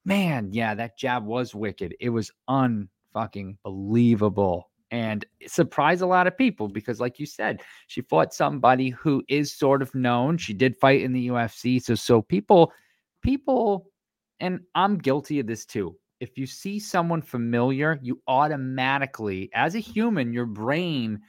man, 0.06 0.51
yeah, 0.52 0.74
that 0.74 0.98
jab 0.98 1.24
was 1.26 1.55
wicked. 1.55 1.94
It 2.01 2.09
was 2.09 2.31
unfucking 2.48 3.59
believable. 3.62 4.70
And 4.90 5.24
surprised 5.47 6.02
a 6.02 6.06
lot 6.06 6.26
of 6.26 6.39
people 6.39 6.68
because, 6.68 7.01
like 7.01 7.18
you 7.18 7.26
said, 7.26 7.62
she 7.89 8.01
fought 8.01 8.32
somebody 8.32 8.90
who 8.90 9.22
is 9.28 9.52
sort 9.52 9.82
of 9.82 9.94
known. 9.94 10.39
She 10.39 10.55
did 10.55 10.76
fight 10.76 11.02
in 11.02 11.12
the 11.12 11.28
UFC. 11.28 11.82
So 11.82 11.94
so 11.94 12.22
people, 12.22 12.72
people 13.24 13.90
and 14.40 14.60
I'm 14.76 14.98
guilty 14.98 15.40
of 15.40 15.46
this 15.48 15.64
too. 15.66 15.96
if 16.20 16.38
you 16.38 16.46
see 16.46 16.78
someone 16.78 17.20
familiar, 17.22 17.98
you 18.02 18.20
automatically, 18.28 19.51
as 19.55 19.74
a 19.74 19.78
human, 19.80 20.32
your 20.32 20.46
brain 20.46 21.20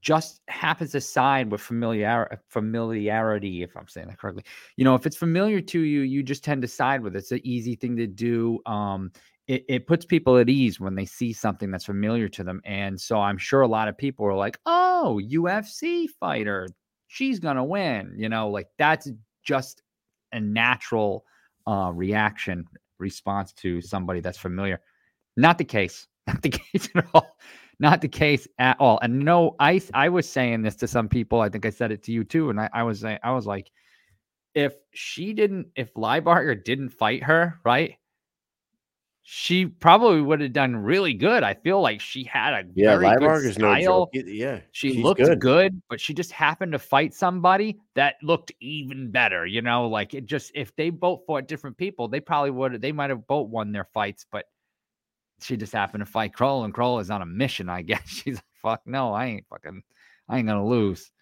just 0.00 0.40
happens 0.48 0.92
to 0.92 1.00
side 1.00 1.50
with 1.50 1.60
familiar 1.60 2.40
familiarity 2.48 3.62
if 3.64 3.76
i'm 3.76 3.88
saying 3.88 4.06
that 4.06 4.16
correctly 4.16 4.44
you 4.76 4.84
know 4.84 4.94
if 4.94 5.06
it's 5.06 5.16
familiar 5.16 5.60
to 5.60 5.80
you 5.80 6.02
you 6.02 6.22
just 6.22 6.44
tend 6.44 6.62
to 6.62 6.68
side 6.68 7.02
with 7.02 7.16
it 7.16 7.18
it's 7.18 7.32
an 7.32 7.40
easy 7.42 7.74
thing 7.74 7.96
to 7.96 8.06
do 8.06 8.60
um 8.64 9.10
it, 9.48 9.64
it 9.68 9.86
puts 9.88 10.04
people 10.04 10.36
at 10.38 10.48
ease 10.48 10.78
when 10.78 10.94
they 10.94 11.04
see 11.04 11.32
something 11.32 11.70
that's 11.72 11.84
familiar 11.86 12.28
to 12.28 12.44
them 12.44 12.60
and 12.64 13.00
so 13.00 13.18
i'm 13.20 13.36
sure 13.36 13.62
a 13.62 13.68
lot 13.68 13.88
of 13.88 13.98
people 13.98 14.24
are 14.24 14.36
like 14.36 14.56
oh 14.66 15.20
ufc 15.32 16.06
fighter 16.20 16.68
she's 17.08 17.40
gonna 17.40 17.64
win 17.64 18.14
you 18.16 18.28
know 18.28 18.48
like 18.50 18.68
that's 18.78 19.10
just 19.42 19.82
a 20.32 20.40
natural 20.40 21.24
uh 21.66 21.90
reaction 21.94 22.64
response 22.98 23.52
to 23.52 23.80
somebody 23.80 24.20
that's 24.20 24.38
familiar 24.38 24.80
not 25.36 25.58
the 25.58 25.64
case 25.64 26.06
not 26.26 26.42
the 26.42 26.50
case 26.50 26.88
at 26.94 27.06
all 27.14 27.38
not 27.80 28.00
the 28.00 28.08
case 28.08 28.46
at 28.58 28.76
all. 28.80 28.98
And 29.02 29.20
no, 29.20 29.54
I 29.60 29.80
I 29.94 30.08
was 30.08 30.28
saying 30.28 30.62
this 30.62 30.76
to 30.76 30.88
some 30.88 31.08
people. 31.08 31.40
I 31.40 31.48
think 31.48 31.64
I 31.64 31.70
said 31.70 31.92
it 31.92 32.02
to 32.04 32.12
you 32.12 32.24
too. 32.24 32.50
And 32.50 32.60
I, 32.60 32.68
I 32.72 32.82
was 32.82 33.04
I 33.04 33.18
was 33.26 33.46
like, 33.46 33.70
if 34.54 34.74
she 34.92 35.32
didn't, 35.32 35.68
if 35.76 35.94
Lybarger 35.94 36.62
didn't 36.64 36.90
fight 36.90 37.22
her, 37.24 37.60
right? 37.64 37.94
She 39.30 39.66
probably 39.66 40.22
would 40.22 40.40
have 40.40 40.54
done 40.54 40.74
really 40.74 41.12
good. 41.12 41.42
I 41.42 41.52
feel 41.52 41.82
like 41.82 42.00
she 42.00 42.24
had 42.24 42.54
a 42.54 42.62
yeah, 42.74 42.96
very 42.96 43.14
good 43.18 43.44
no 43.44 43.50
style. 43.52 43.82
joke. 43.82 44.10
Yeah, 44.14 44.60
she 44.72 45.02
looked 45.02 45.20
good. 45.20 45.38
good. 45.38 45.82
but 45.90 46.00
she 46.00 46.14
just 46.14 46.32
happened 46.32 46.72
to 46.72 46.78
fight 46.78 47.12
somebody 47.12 47.78
that 47.94 48.14
looked 48.22 48.52
even 48.60 49.10
better. 49.10 49.44
You 49.44 49.60
know, 49.60 49.86
like 49.86 50.14
it 50.14 50.24
just 50.24 50.52
if 50.54 50.74
they 50.76 50.88
both 50.88 51.26
fought 51.26 51.46
different 51.46 51.76
people, 51.76 52.08
they 52.08 52.20
probably 52.20 52.52
would. 52.52 52.80
They 52.80 52.90
might 52.90 53.10
have 53.10 53.26
both 53.26 53.50
won 53.50 53.70
their 53.70 53.84
fights, 53.84 54.24
but 54.32 54.46
she 55.42 55.58
just 55.58 55.74
happened 55.74 56.00
to 56.00 56.10
fight 56.10 56.32
Kroll, 56.32 56.64
and 56.64 56.72
Kroll 56.72 56.98
is 56.98 57.10
on 57.10 57.20
a 57.20 57.26
mission, 57.26 57.68
I 57.68 57.82
guess. 57.82 58.08
She's 58.08 58.36
like, 58.36 58.44
fuck 58.62 58.80
no, 58.86 59.12
I 59.12 59.26
ain't 59.26 59.46
fucking, 59.50 59.82
I 60.30 60.38
ain't 60.38 60.48
gonna 60.48 60.66
lose. 60.66 61.12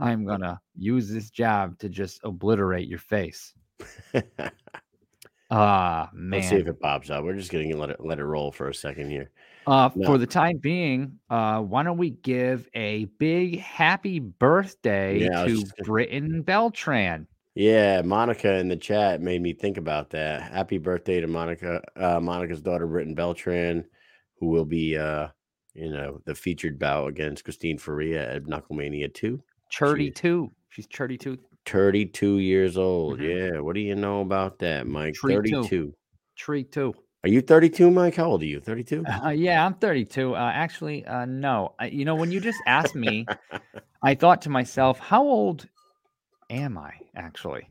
I'm 0.00 0.24
gonna 0.24 0.60
use 0.76 1.08
this 1.08 1.30
jab 1.30 1.78
to 1.78 1.88
just 1.88 2.18
obliterate 2.24 2.88
your 2.88 2.98
face. 2.98 3.54
Ah, 5.50 6.10
man. 6.12 6.40
Let's 6.40 6.48
see 6.50 6.56
if 6.56 6.66
it 6.66 6.80
pops 6.80 7.10
up. 7.10 7.24
We're 7.24 7.34
just 7.36 7.52
gonna 7.52 7.76
let 7.76 7.90
it 7.90 8.00
let 8.00 8.18
it 8.18 8.24
roll 8.24 8.50
for 8.50 8.68
a 8.68 8.74
second 8.74 9.10
here. 9.10 9.30
Uh, 9.66 9.90
No. 9.94 10.06
For 10.08 10.18
the 10.18 10.26
time 10.26 10.58
being, 10.58 11.18
uh, 11.30 11.60
why 11.62 11.82
don't 11.82 11.96
we 11.96 12.10
give 12.10 12.68
a 12.74 13.06
big 13.18 13.60
happy 13.60 14.18
birthday 14.20 15.20
Yeah, 15.20 15.44
to 15.44 15.50
just 15.50 15.74
Britton 15.84 16.42
Beltran? 16.42 17.26
Yeah, 17.54 18.02
Monica 18.02 18.54
in 18.56 18.68
the 18.68 18.76
chat 18.76 19.20
made 19.22 19.40
me 19.40 19.52
think 19.54 19.76
about 19.78 20.10
that. 20.10 20.42
Happy 20.42 20.76
birthday 20.78 21.20
to 21.20 21.26
Monica, 21.28 21.80
uh, 21.96 22.20
Monica's 22.20 22.60
daughter, 22.60 22.86
Britton 22.86 23.14
Beltran, 23.14 23.84
who 24.40 24.48
will 24.48 24.64
be, 24.64 24.98
uh, 24.98 25.28
you 25.72 25.90
know, 25.90 26.20
the 26.24 26.34
featured 26.34 26.78
bout 26.78 27.06
against 27.08 27.44
Christine 27.44 27.78
Ferea 27.78 28.36
at 28.36 28.42
Knucklemania 28.44 29.12
2. 29.14 29.40
Churdy 29.72 30.06
She- 30.06 30.10
two. 30.10 30.52
She's 30.68 30.88
Churdy 30.88 31.18
two. 31.18 31.38
32 31.66 32.38
years 32.38 32.76
old. 32.76 33.18
Mhm. 33.18 33.52
Yeah. 33.52 33.60
What 33.60 33.74
do 33.74 33.80
you 33.80 33.94
know 33.94 34.20
about 34.20 34.58
that, 34.60 34.86
Mike? 34.86 35.14
Tree 35.14 35.34
two. 35.34 35.62
32. 35.62 35.94
Tree 36.36 36.64
two. 36.64 36.94
Are 37.24 37.28
you 37.28 37.40
32, 37.40 37.90
Mike? 37.90 38.16
How 38.16 38.26
old 38.26 38.42
are 38.42 38.46
you? 38.46 38.60
32? 38.60 39.02
Uh, 39.06 39.30
yeah, 39.30 39.64
I'm 39.64 39.72
32. 39.74 40.34
Uh, 40.34 40.38
actually, 40.38 41.06
uh, 41.06 41.24
no. 41.24 41.74
I, 41.78 41.86
you 41.86 42.04
know, 42.04 42.14
when 42.14 42.30
you 42.30 42.38
just 42.38 42.60
asked 42.66 42.94
me, 42.94 43.24
I 44.02 44.14
thought 44.14 44.42
to 44.42 44.50
myself, 44.50 44.98
how 44.98 45.22
old 45.22 45.66
am 46.50 46.76
I 46.76 46.92
actually? 47.16 47.66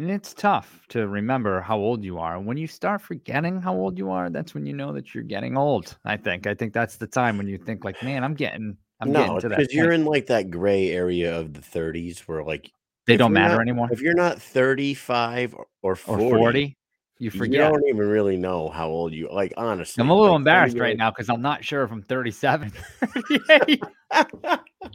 And 0.00 0.10
it's 0.10 0.34
tough 0.34 0.80
to 0.88 1.06
remember 1.06 1.60
how 1.60 1.78
old 1.78 2.02
you 2.02 2.18
are. 2.18 2.40
When 2.40 2.56
you 2.56 2.66
start 2.66 3.00
forgetting 3.00 3.60
how 3.60 3.76
old 3.76 3.96
you 3.96 4.10
are, 4.10 4.28
that's 4.28 4.54
when 4.54 4.66
you 4.66 4.72
know 4.72 4.92
that 4.92 5.14
you're 5.14 5.22
getting 5.22 5.56
old. 5.56 5.96
I 6.04 6.16
think. 6.16 6.48
I 6.48 6.54
think 6.54 6.72
that's 6.72 6.96
the 6.96 7.06
time 7.06 7.38
when 7.38 7.46
you 7.46 7.58
think 7.58 7.84
like, 7.84 8.02
man, 8.02 8.24
I'm 8.24 8.34
getting, 8.34 8.76
I'm 9.00 9.12
no, 9.12 9.20
getting 9.20 9.40
to 9.40 9.48
that. 9.50 9.58
because 9.58 9.72
you're 9.72 9.92
in 9.92 10.04
like 10.04 10.26
that 10.26 10.50
gray 10.50 10.90
area 10.90 11.38
of 11.38 11.54
the 11.54 11.60
30s 11.60 12.18
where, 12.20 12.42
like, 12.42 12.72
they 13.06 13.16
don't 13.16 13.32
matter 13.32 13.54
not- 13.54 13.60
anymore. 13.62 13.88
if 13.92 14.00
you're 14.00 14.14
not 14.14 14.40
35 14.40 15.54
or, 15.54 15.66
or 15.82 15.92
Or 15.92 15.96
40, 15.96 16.30
40, 16.30 16.60
you 16.62 16.74
you 17.18 17.30
forget. 17.30 17.70
don't 17.70 17.86
even 17.88 18.06
really 18.08 18.36
know 18.36 18.68
how 18.68 18.88
old 18.88 19.12
you 19.14 19.28
like 19.32 19.54
honestly 19.56 20.02
I'm 20.02 20.10
a 20.10 20.14
little 20.14 20.32
like, 20.32 20.40
embarrassed 20.40 20.76
right 20.78 20.96
now 20.98 21.10
because 21.10 21.30
I'm 21.30 21.40
not 21.42 21.64
sure 21.64 21.82
if 21.82 21.90
I'm 21.90 22.02
37. 22.02 22.72
I'm 24.10 24.28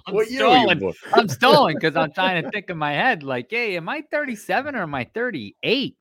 what 0.09 0.29
you 0.29 0.37
stalling. 0.37 0.93
I'm 1.13 1.27
stalling 1.27 1.75
because 1.75 1.95
I'm 1.95 2.11
trying 2.11 2.43
to 2.43 2.49
think 2.51 2.69
in 2.69 2.77
my 2.77 2.93
head, 2.93 3.23
like, 3.23 3.47
hey, 3.49 3.75
am 3.77 3.89
I 3.89 4.03
37 4.11 4.75
or 4.75 4.83
am 4.83 4.95
I 4.95 5.03
38? 5.05 5.97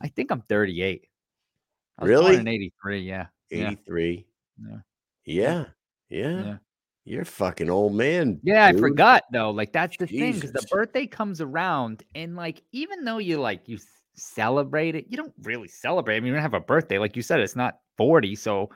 I 0.00 0.08
think 0.08 0.30
I'm 0.30 0.40
38. 0.42 1.06
I 1.98 2.02
was 2.04 2.08
Really? 2.08 2.36
in 2.36 2.48
83. 2.48 3.00
Yeah. 3.02 3.26
Yeah. 3.50 3.66
83 3.70 4.26
Yeah. 4.58 4.76
yeah 5.24 5.64
yeah 6.10 6.44
Yeah. 6.44 6.56
You're 7.04 7.24
fucking 7.24 7.68
old 7.68 7.94
man 7.94 8.40
Yeah, 8.42 8.66
I 8.66 8.72
forgot 8.72 9.24
though. 9.32 9.50
Like 9.50 9.72
that's 9.72 9.96
the 9.96 10.06
thing 10.06 10.34
because 10.34 10.52
the 10.52 10.66
birthday 10.70 11.06
comes 11.06 11.40
around 11.40 12.02
and 12.14 12.34
like 12.36 12.62
even 12.72 13.04
though 13.04 13.18
you 13.18 13.38
like 13.38 13.68
you 13.68 13.78
celebrate 14.16 14.94
it, 14.94 15.06
you 15.08 15.16
don't 15.16 15.34
really 15.42 15.68
celebrate. 15.68 16.16
I 16.16 16.20
mean, 16.20 16.28
you 16.28 16.32
don't 16.34 16.42
have 16.42 16.54
a 16.54 16.60
birthday, 16.60 16.98
like 16.98 17.16
you 17.16 17.22
said, 17.22 17.40
it's 17.40 17.56
not 17.56 17.78
40. 17.96 18.34
So 18.36 18.70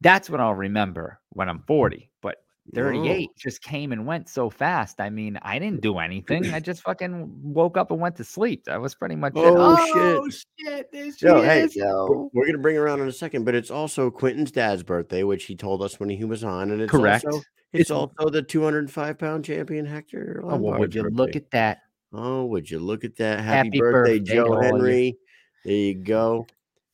that's 0.00 0.28
what 0.30 0.40
I'll 0.40 0.54
remember 0.54 1.20
when 1.30 1.48
I'm 1.48 1.62
40. 1.66 2.10
But 2.20 2.36
38 2.74 3.30
just 3.36 3.62
came 3.62 3.90
and 3.92 4.06
went 4.06 4.28
so 4.28 4.48
fast. 4.48 5.00
I 5.00 5.10
mean, 5.10 5.38
I 5.42 5.58
didn't 5.58 5.80
do 5.80 5.98
anything. 5.98 6.52
I 6.52 6.60
just 6.70 6.82
fucking 6.82 7.30
woke 7.42 7.76
up 7.76 7.90
and 7.90 8.00
went 8.00 8.16
to 8.16 8.24
sleep. 8.24 8.64
That 8.64 8.80
was 8.80 8.94
pretty 8.94 9.16
much 9.16 9.32
it. 9.34 9.38
Oh, 9.44 9.76
shit. 9.86 9.96
Oh 9.96 10.28
shit! 10.28 10.92
There 10.92 11.12
she 11.12 11.26
Yo, 11.26 11.42
hey, 11.42 11.62
We're- 11.62 11.70
yo. 11.74 12.30
we're 12.32 12.46
gonna 12.46 12.58
bring 12.58 12.76
her 12.76 12.84
around 12.84 13.00
in 13.00 13.08
a 13.08 13.12
second 13.12 13.44
but 13.44 13.54
it's 13.54 13.70
also 13.70 14.10
quentin's 14.10 14.52
dad's 14.52 14.82
birthday 14.82 15.22
which 15.24 15.44
he 15.44 15.56
told 15.56 15.82
us 15.82 15.98
when 15.98 16.08
he 16.08 16.24
was 16.24 16.44
on 16.44 16.70
and 16.70 16.80
it's 16.82 16.90
Correct. 16.90 17.24
also 17.24 17.38
it's 17.72 17.90
It's- 17.90 17.90
also 17.90 18.30
the 18.30 18.42
205 18.42 19.18
pound 19.18 19.44
champion 19.44 19.86
hector 19.86 20.40
Oh, 20.44 20.48
well, 20.48 20.58
would 20.58 20.94
Lombard's 20.94 20.94
you 20.96 21.02
look 21.10 21.36
at 21.36 21.50
that? 21.52 21.78
oh 22.12 22.44
would 22.44 22.70
you 22.70 22.78
look 22.78 23.04
at 23.04 23.16
that 23.16 23.40
happy, 23.40 23.68
Happy 23.68 23.78
birthday, 23.78 24.18
birthday 24.18 24.34
joe 24.34 24.44
to 24.48 24.54
you. 24.54 24.60
henry 24.60 25.16
there 25.64 25.74
you 25.74 25.94
go 25.94 26.46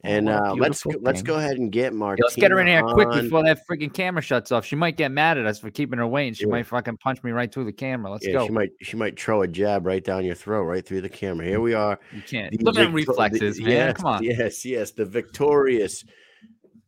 and 0.06 0.26
what 0.26 0.34
uh, 0.34 0.54
let's 0.54 0.82
beautiful 0.82 0.92
go- 0.92 0.98
let's 1.02 1.22
go 1.22 1.34
ahead 1.36 1.56
and 1.58 1.70
get 1.72 1.92
Yeah, 1.92 1.98
Martina 1.98 2.24
let's 2.26 2.36
get 2.36 2.50
her 2.50 2.60
in 2.60 2.66
here 2.66 2.82
quick 2.82 3.10
before 3.10 3.42
that 3.44 3.60
freaking 3.68 3.92
camera 3.92 4.22
shuts 4.22 4.52
off. 4.52 4.64
She 4.64 4.76
might 4.76 4.96
get 4.96 5.10
mad 5.10 5.38
at 5.38 5.46
us 5.46 5.58
for 5.58 5.70
keeping 5.70 5.98
her 5.98 6.06
waiting. 6.06 6.34
She 6.34 6.44
Yeah. 6.44 6.50
might 6.52 6.66
fucking 6.66 6.96
punch 6.98 7.22
me 7.22 7.30
right 7.32 7.52
through 7.52 7.64
the 7.64 7.72
camera. 7.72 8.10
Let's 8.10 8.26
yeah, 8.26 8.34
go. 8.34 8.46
she 8.46 8.52
might 8.52 8.70
she 8.82 8.96
might 8.96 9.18
throw 9.20 9.42
a 9.42 9.48
jab 9.48 9.86
right 9.86 10.02
down 10.04 10.24
your 10.24 10.34
throat, 10.34 10.64
right 10.64 10.86
through 10.86 11.00
the 11.02 11.08
camera. 11.08 11.46
Here 11.46 11.60
we 11.60 11.74
are. 11.74 11.98
you 12.12 12.22
can't 12.22 12.50
the 12.56 12.64
look 12.64 12.76
at 12.76 12.84
them 12.84 12.92
victor- 12.94 13.06
the- 13.06 13.12
reflexes, 13.12 13.60
man. 13.60 13.70
Yes, 13.70 13.96
Come 13.96 14.06
on. 14.06 14.22
Yes, 14.22 14.64
yes, 14.64 14.90
the 14.92 15.04
victorious 15.04 16.04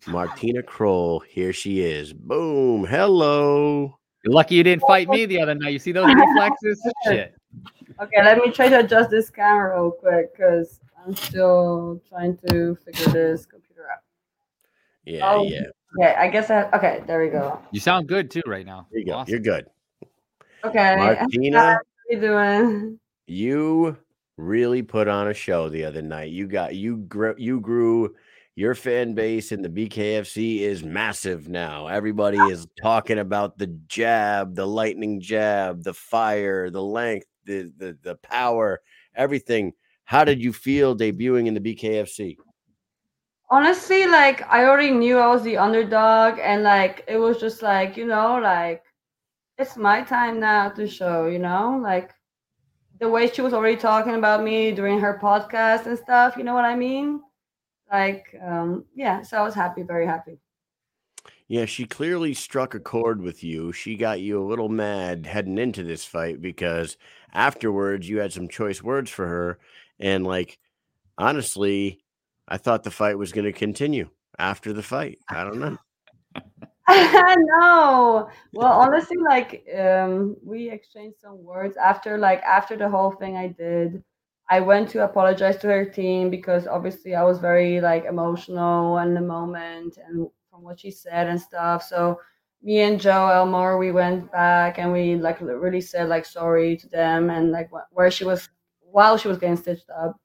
Martina 0.06 0.62
Kroll. 0.62 1.20
Here 1.20 1.52
she 1.52 1.80
is. 1.80 2.12
Boom. 2.12 2.84
Hello. 2.86 3.98
You're 4.24 4.34
lucky 4.34 4.54
you 4.56 4.62
didn't 4.62 4.82
fight 4.82 5.08
me 5.08 5.26
the 5.26 5.40
other 5.40 5.54
night. 5.54 5.72
You 5.72 5.78
see 5.78 5.92
those 5.92 6.12
reflexes? 6.14 6.80
Shit. 7.04 7.34
Okay, 8.00 8.22
let 8.22 8.38
me 8.38 8.50
try 8.52 8.68
to 8.68 8.80
adjust 8.80 9.10
this 9.10 9.28
camera 9.30 9.74
real 9.74 9.90
quick 9.90 10.32
because 10.36 10.80
I'm 11.04 11.14
still 11.14 12.02
trying 12.08 12.36
to 12.48 12.76
figure 12.84 13.12
this 13.12 13.46
computer 13.46 13.84
out. 13.90 14.00
Yeah, 15.04 15.30
Oh. 15.30 15.44
yeah. 15.44 15.62
Okay, 15.98 16.14
I 16.14 16.28
guess 16.28 16.50
I. 16.50 16.68
Okay, 16.70 17.02
there 17.06 17.20
we 17.22 17.30
go. 17.30 17.58
You 17.72 17.80
sound 17.80 18.08
good 18.08 18.30
too 18.30 18.42
right 18.46 18.66
now. 18.66 18.86
Here 18.90 19.00
you 19.00 19.06
go. 19.06 19.12
Awesome. 19.14 19.30
You're 19.30 19.40
good. 19.40 19.66
Okay, 20.64 20.96
Martina, 20.96 21.58
how 21.58 21.66
are 21.66 21.82
you 22.10 22.20
doing? 22.20 23.00
you 23.26 23.96
really 24.36 24.82
put 24.82 25.08
on 25.08 25.28
a 25.28 25.34
show 25.34 25.68
the 25.70 25.84
other 25.84 26.02
night. 26.02 26.30
You 26.30 26.46
got 26.46 26.74
you 26.74 26.98
grew 26.98 27.34
you 27.38 27.60
grew 27.60 28.14
your 28.54 28.74
fan 28.74 29.14
base 29.14 29.50
in 29.52 29.62
the 29.62 29.68
BKFC 29.68 30.60
is 30.60 30.82
massive 30.84 31.48
now. 31.48 31.86
Everybody 31.86 32.38
is 32.38 32.66
talking 32.82 33.18
about 33.20 33.56
the 33.56 33.68
jab, 33.86 34.56
the 34.56 34.66
lightning 34.66 35.20
jab, 35.20 35.84
the 35.84 35.94
fire, 35.94 36.68
the 36.68 36.82
length, 36.82 37.26
the 37.44 37.72
the 37.78 37.96
the 38.02 38.16
power, 38.16 38.80
everything. 39.14 39.72
How 40.08 40.24
did 40.24 40.42
you 40.42 40.54
feel 40.54 40.96
debuting 40.96 41.48
in 41.48 41.52
the 41.52 41.60
BKFC? 41.60 42.38
Honestly, 43.50 44.06
like 44.06 44.40
I 44.48 44.64
already 44.64 44.90
knew 44.90 45.18
I 45.18 45.26
was 45.26 45.42
the 45.42 45.58
underdog, 45.58 46.38
and 46.38 46.62
like 46.62 47.04
it 47.06 47.18
was 47.18 47.38
just 47.38 47.60
like 47.60 47.98
you 47.98 48.06
know, 48.06 48.40
like 48.42 48.82
it's 49.58 49.76
my 49.76 50.00
time 50.00 50.40
now 50.40 50.70
to 50.70 50.88
show. 50.88 51.26
You 51.26 51.38
know, 51.38 51.78
like 51.82 52.14
the 52.98 53.06
way 53.10 53.28
she 53.28 53.42
was 53.42 53.52
already 53.52 53.76
talking 53.76 54.14
about 54.14 54.42
me 54.42 54.72
during 54.72 54.98
her 54.98 55.18
podcast 55.22 55.84
and 55.84 55.98
stuff. 55.98 56.38
You 56.38 56.44
know 56.44 56.54
what 56.54 56.64
I 56.64 56.74
mean? 56.74 57.20
Like, 57.92 58.34
um, 58.42 58.86
yeah. 58.94 59.20
So 59.20 59.36
I 59.36 59.42
was 59.42 59.54
happy, 59.54 59.82
very 59.82 60.06
happy. 60.06 60.38
Yeah, 61.48 61.64
she 61.64 61.86
clearly 61.86 62.34
struck 62.34 62.74
a 62.74 62.80
chord 62.80 63.22
with 63.22 63.42
you. 63.42 63.72
She 63.72 63.96
got 63.96 64.20
you 64.20 64.38
a 64.38 64.44
little 64.44 64.68
mad 64.68 65.26
heading 65.26 65.58
into 65.58 65.82
this 65.82 66.04
fight 66.04 66.42
because 66.42 66.96
afterwards 67.32 68.08
you 68.08 68.20
had 68.20 68.34
some 68.34 68.48
choice 68.48 68.82
words 68.82 69.10
for 69.10 69.26
her. 69.26 69.58
And 70.00 70.26
like, 70.26 70.58
honestly, 71.16 72.00
I 72.46 72.56
thought 72.56 72.84
the 72.84 72.90
fight 72.90 73.18
was 73.18 73.32
going 73.32 73.44
to 73.44 73.52
continue 73.52 74.10
after 74.38 74.72
the 74.72 74.82
fight. 74.82 75.18
I 75.28 75.44
don't 75.44 75.58
know. 75.58 75.78
no. 77.60 78.30
Well, 78.52 78.72
honestly, 78.72 79.18
like 79.18 79.66
um, 79.78 80.36
we 80.42 80.70
exchanged 80.70 81.20
some 81.20 81.44
words 81.44 81.76
after, 81.76 82.16
like 82.16 82.42
after 82.42 82.76
the 82.76 82.88
whole 82.88 83.12
thing 83.12 83.36
I 83.36 83.48
did. 83.48 84.02
I 84.50 84.60
went 84.60 84.88
to 84.90 85.04
apologize 85.04 85.58
to 85.58 85.66
her 85.66 85.84
team 85.84 86.30
because 86.30 86.66
obviously 86.66 87.14
I 87.14 87.22
was 87.22 87.38
very 87.38 87.82
like 87.82 88.06
emotional 88.06 88.96
in 88.98 89.12
the 89.12 89.20
moment 89.20 89.98
and 89.98 90.26
from 90.50 90.62
what 90.62 90.80
she 90.80 90.90
said 90.90 91.28
and 91.28 91.38
stuff. 91.38 91.82
So 91.82 92.18
me 92.62 92.80
and 92.80 92.98
Joe 92.98 93.28
Elmore, 93.28 93.76
we 93.76 93.92
went 93.92 94.32
back 94.32 94.78
and 94.78 94.90
we 94.90 95.16
like 95.16 95.40
really 95.42 95.82
said 95.82 96.08
like 96.08 96.24
sorry 96.24 96.78
to 96.78 96.88
them 96.88 97.28
and 97.28 97.52
like 97.52 97.68
where 97.90 98.10
she 98.10 98.24
was 98.24 98.48
while 98.90 99.16
she 99.16 99.28
was 99.28 99.38
getting 99.38 99.56
stitched 99.56 99.90
up 99.90 100.20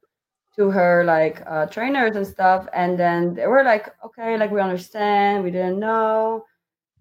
to 0.56 0.69
her 0.69 1.03
like 1.03 1.41
uh, 1.48 1.65
trainers 1.68 2.15
and 2.15 2.27
stuff. 2.27 2.68
And 2.73 2.98
then 2.98 3.34
they 3.34 3.48
were 3.48 3.64
like, 3.64 3.90
okay, 4.06 4.38
like 4.38 4.52
we 4.52 4.61
understand, 4.61 5.44
we 5.44 5.52
didn't 5.52 5.80
know. 5.80 6.45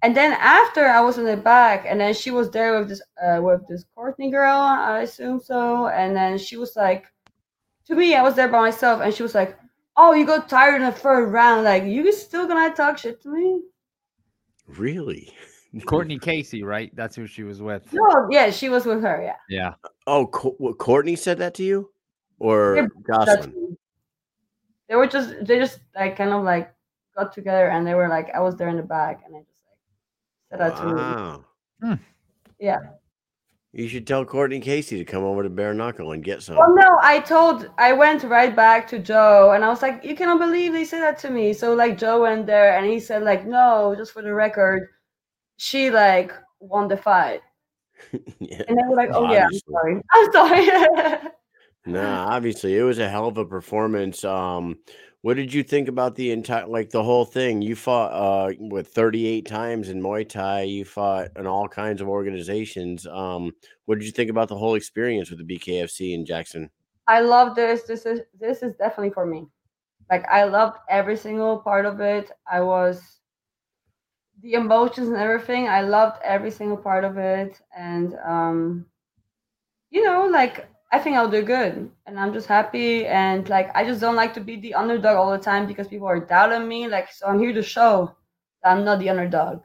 And 0.03 0.17
then 0.17 0.33
after 0.33 0.85
I 0.85 1.01
was 1.01 1.19
in 1.19 1.25
the 1.25 1.37
back, 1.37 1.85
and 1.87 2.01
then 2.01 2.13
she 2.13 2.33
was 2.33 2.51
there 2.51 2.77
with 2.79 2.89
this 2.89 3.03
uh, 3.23 3.41
with 3.41 3.67
this 3.69 3.85
Courtney 3.95 4.31
girl, 4.31 4.59
I 4.59 5.03
assume 5.03 5.41
so. 5.41 5.87
And 5.87 6.17
then 6.17 6.39
she 6.39 6.57
was 6.57 6.75
like, 6.75 7.05
to 7.87 7.95
me, 7.95 8.15
I 8.17 8.23
was 8.23 8.35
there 8.35 8.49
by 8.49 8.61
myself, 8.61 9.01
and 9.01 9.15
she 9.15 9.23
was 9.23 9.35
like, 9.35 9.57
"Oh, 9.97 10.13
you 10.13 10.27
got 10.27 10.49
tired 10.49 10.77
in 10.77 10.83
the 10.83 10.93
third 10.93 11.27
round. 11.27 11.63
Like, 11.63 11.85
you 11.85 12.11
still 12.13 12.49
gonna 12.49 12.75
talk 12.75 12.99
shit 12.99 13.23
to 13.23 13.29
me?" 13.29 13.63
Really? 14.67 15.33
Courtney 15.81 16.19
Casey, 16.19 16.63
right? 16.63 16.95
That's 16.95 17.17
who 17.17 17.27
she 17.27 17.43
was 17.45 17.63
with. 17.63 17.91
No, 17.93 18.29
yeah, 18.31 18.51
she 18.51 18.69
was 18.69 18.85
with 18.85 19.03
her. 19.03 19.23
Yeah. 19.23 19.37
Yeah. 19.49 19.75
Oh, 20.07 20.27
Co- 20.27 20.55
what, 20.59 20.79
Courtney 20.79 21.17
said 21.17 21.39
that 21.39 21.55
to 21.55 21.63
you, 21.63 21.91
or 22.39 22.77
Yeah, 22.77 22.87
Jocelyn? 23.07 23.77
They 24.89 24.97
were 24.97 25.07
just 25.07 25.35
they 25.43 25.59
just 25.59 25.81
like 25.95 26.17
kind 26.17 26.33
of 26.33 26.45
like 26.45 26.75
got 27.17 27.33
together, 27.33 27.69
and 27.69 27.87
they 27.87 27.95
were 27.95 28.09
like, 28.09 28.29
I 28.35 28.41
was 28.41 28.57
there 28.57 28.69
in 28.69 28.77
the 28.77 28.83
back, 28.83 29.23
and 29.25 29.35
I 29.35 29.41
just 29.41 29.63
like 29.67 29.79
said 30.51 30.61
that 30.61 30.77
to 30.77 31.43
me. 31.83 31.89
Hmm. 31.89 32.03
Yeah. 32.59 32.79
You 33.75 33.89
should 33.89 34.07
tell 34.07 34.27
Courtney 34.27 34.61
Casey 34.61 34.99
to 34.99 35.05
come 35.05 35.25
over 35.25 35.43
to 35.43 35.49
Bare 35.49 35.73
Knuckle 35.73 36.13
and 36.13 36.23
get 36.23 36.43
some. 36.43 36.57
Well, 36.57 36.75
no, 36.75 36.99
I 37.01 37.21
told, 37.21 37.71
I 37.79 37.95
went 37.95 38.23
right 38.23 38.55
back 38.55 38.87
to 38.89 38.99
Joe 38.99 39.53
and 39.55 39.65
I 39.65 39.69
was 39.69 39.81
like, 39.81 40.05
you 40.05 40.15
cannot 40.15 40.39
believe 40.39 40.75
they 40.75 40.85
said 40.85 41.01
that 41.01 41.19
to 41.21 41.31
me. 41.31 41.55
So, 41.55 41.73
like, 41.73 41.97
Joe 41.97 42.21
went 42.21 42.45
there 42.45 42.77
and 42.77 42.85
he 42.85 43.01
said, 43.01 43.23
like, 43.23 43.47
no, 43.47 43.95
just 43.97 44.13
for 44.13 44.21
the 44.21 44.35
record, 44.35 44.91
she, 45.63 45.91
like, 45.91 46.33
won 46.59 46.89
the 46.89 46.97
fight. 46.97 47.41
yeah. 48.41 48.63
And 48.67 48.77
they 48.77 48.83
were 48.89 48.97
like, 48.97 49.11
oh, 49.13 49.33
yeah, 49.33 49.47
I'm 49.47 49.61
sorry. 49.71 50.03
I'm 50.13 50.33
sorry. 50.33 51.31
Nah, 51.87 52.27
obviously 52.29 52.77
it 52.77 52.83
was 52.83 52.99
a 52.99 53.09
hell 53.09 53.27
of 53.27 53.39
a 53.39 53.45
performance. 53.45 54.25
Um, 54.25 54.79
what 55.23 55.37
did 55.37 55.55
you 55.55 55.63
think 55.63 55.89
about 55.89 56.17
the 56.17 56.33
entire, 56.33 56.67
like 56.67 56.91
the 56.91 57.03
whole 57.03 57.25
thing? 57.25 57.63
You 57.63 57.77
fought 57.77 58.13
uh 58.13 58.53
with 58.59 58.89
38 58.89 59.47
times 59.47 59.89
in 59.89 60.03
Muay 60.03 60.29
Thai. 60.29 60.63
You 60.63 60.85
fought 60.85 61.29
in 61.37 61.47
all 61.47 61.69
kinds 61.69 62.01
of 62.01 62.09
organizations. 62.09 63.07
Um, 63.07 63.53
what 63.87 63.99
did 63.99 64.05
you 64.05 64.13
think 64.13 64.31
about 64.31 64.49
the 64.49 64.59
whole 64.59 64.75
experience 64.75 65.31
with 65.31 65.39
the 65.39 65.59
BKFC 65.59 66.15
in 66.15 66.27
Jackson? 66.27 66.71
I 67.07 67.21
love 67.21 67.55
this. 67.55 67.83
This 67.83 68.07
is 68.07 68.21
this 68.39 68.63
is 68.63 68.75
definitely 68.77 69.11
for 69.11 69.27
me. 69.27 69.47
Like 70.11 70.25
I 70.29 70.45
loved 70.45 70.79
every 70.89 71.17
single 71.17 71.59
part 71.59 71.87
of 71.87 72.01
it. 72.01 72.31
I 72.51 72.61
was 72.61 73.21
the 74.43 74.55
emotions 74.55 75.09
and 75.09 75.17
everything. 75.17 75.69
I 75.69 75.83
loved 75.83 76.21
every 76.25 76.51
single 76.51 76.77
part 76.77 77.05
of 77.05 77.17
it, 77.17 77.61
and 77.77 78.15
um, 78.25 78.87
you 79.91 80.05
know, 80.05 80.27
like 80.27 80.69
I 80.91 80.99
think 80.99 81.17
I'll 81.17 81.31
do 81.31 81.43
good, 81.43 81.91
and 82.07 82.19
I'm 82.19 82.33
just 82.33 82.49
happy. 82.49 83.07
And 83.07 83.49
like 83.49 83.71
I 83.75 83.85
just 83.85 84.01
don't 84.01 84.17
like 84.17 84.35
to 84.35 84.41
be 84.41 84.57
the 84.57 84.75
underdog 84.75 85.17
all 85.17 85.31
the 85.31 85.39
time 85.39 85.67
because 85.67 85.89
people 85.89 86.07
are 86.09 86.21
doubting 86.21 86.69
me. 86.69 86.89
Like 86.89 87.13
so, 87.13 87.27
I'm 87.27 87.39
here 87.39 87.53
to 87.53 87.63
show 87.63 88.15
that 88.63 88.73
I'm 88.73 88.85
not 88.85 88.99
the 88.99 89.11
underdog. 89.11 89.63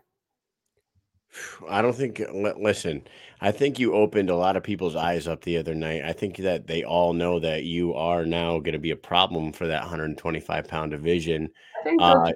I 1.70 1.82
don't 1.82 1.96
think. 1.96 2.22
Listen, 2.32 3.04
I 3.42 3.52
think 3.52 3.80
you 3.80 3.94
opened 3.94 4.30
a 4.30 4.36
lot 4.36 4.58
of 4.58 4.64
people's 4.64 4.96
eyes 4.96 5.28
up 5.28 5.44
the 5.44 5.58
other 5.58 5.76
night. 5.76 6.04
I 6.04 6.14
think 6.14 6.38
that 6.38 6.68
they 6.68 6.84
all 6.84 7.14
know 7.14 7.40
that 7.40 7.64
you 7.64 7.94
are 7.94 8.26
now 8.26 8.60
going 8.60 8.74
to 8.74 8.80
be 8.80 8.92
a 8.92 8.96
problem 8.96 9.54
for 9.54 9.68
that 9.68 9.82
125 9.82 10.68
pound 10.68 10.92
division. 10.92 11.50
I 11.80 11.84
think 11.84 12.02
so. 12.02 12.06
Uh, 12.08 12.32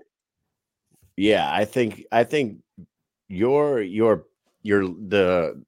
yeah, 1.18 1.50
I 1.52 1.66
think 1.66 2.06
I 2.12 2.24
think 2.24 2.58
your 3.28 3.82
your 3.82 4.26
your 4.64 4.84
the 4.84 5.64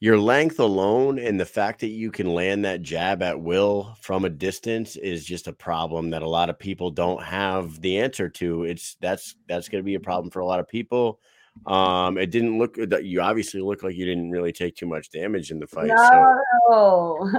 your 0.00 0.18
length 0.18 0.58
alone 0.58 1.20
and 1.20 1.38
the 1.38 1.46
fact 1.46 1.80
that 1.80 1.90
you 1.90 2.10
can 2.10 2.34
land 2.34 2.64
that 2.64 2.82
jab 2.82 3.22
at 3.22 3.40
will 3.40 3.96
from 4.00 4.24
a 4.24 4.28
distance 4.28 4.96
is 4.96 5.24
just 5.24 5.46
a 5.46 5.52
problem 5.52 6.10
that 6.10 6.22
a 6.22 6.28
lot 6.28 6.50
of 6.50 6.58
people 6.58 6.90
don't 6.90 7.22
have 7.22 7.80
the 7.80 7.98
answer 7.98 8.28
to. 8.28 8.64
It's 8.64 8.96
that's 9.00 9.36
that's 9.46 9.68
going 9.68 9.80
to 9.80 9.86
be 9.86 9.94
a 9.94 10.00
problem 10.00 10.30
for 10.30 10.40
a 10.40 10.46
lot 10.46 10.58
of 10.58 10.66
people. 10.66 11.20
Um, 11.66 12.18
it 12.18 12.30
didn't 12.30 12.58
look 12.58 12.76
that 12.88 13.04
you 13.04 13.20
obviously 13.20 13.60
look 13.60 13.82
like 13.82 13.94
you 13.94 14.04
didn't 14.04 14.30
really 14.30 14.52
take 14.52 14.74
too 14.74 14.86
much 14.86 15.10
damage 15.10 15.50
in 15.50 15.60
the 15.60 15.66
fight. 15.66 15.88
So, 15.88 16.38
no. 16.68 17.30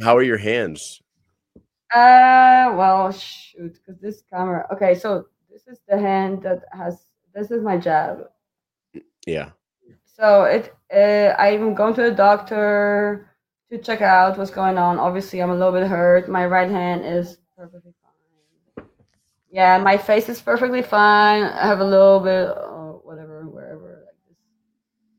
how 0.02 0.16
are 0.16 0.22
your 0.22 0.38
hands? 0.38 1.02
Uh, 1.94 2.72
well, 2.74 3.12
shoot, 3.12 3.74
because 3.74 4.00
this 4.00 4.22
camera. 4.28 4.66
Okay, 4.72 4.94
so 4.94 5.26
this 5.52 5.66
is 5.66 5.80
the 5.88 5.98
hand 5.98 6.42
that 6.42 6.64
has. 6.72 7.04
This 7.34 7.50
is 7.50 7.62
my 7.62 7.76
jab. 7.76 8.28
Yeah. 9.26 9.50
So 10.04 10.44
it. 10.44 10.74
Uh, 10.92 11.34
I'm 11.38 11.74
going 11.74 11.94
to 11.94 12.02
the 12.02 12.10
doctor 12.10 13.30
to 13.70 13.78
check 13.78 14.02
out 14.02 14.36
what's 14.38 14.50
going 14.50 14.78
on. 14.78 14.98
Obviously, 14.98 15.40
I'm 15.40 15.50
a 15.50 15.54
little 15.54 15.72
bit 15.72 15.86
hurt. 15.86 16.28
My 16.28 16.46
right 16.46 16.70
hand 16.70 17.04
is 17.04 17.38
perfectly 17.56 17.92
fine. 18.02 18.86
Yeah, 19.50 19.78
my 19.78 19.96
face 19.96 20.28
is 20.28 20.40
perfectly 20.40 20.82
fine. 20.82 21.44
I 21.44 21.66
have 21.66 21.80
a 21.80 21.84
little 21.84 22.20
bit, 22.20 22.48
uh, 22.48 22.98
whatever, 23.04 23.46
wherever, 23.48 24.04
like 24.06 24.16
this. 24.28 24.38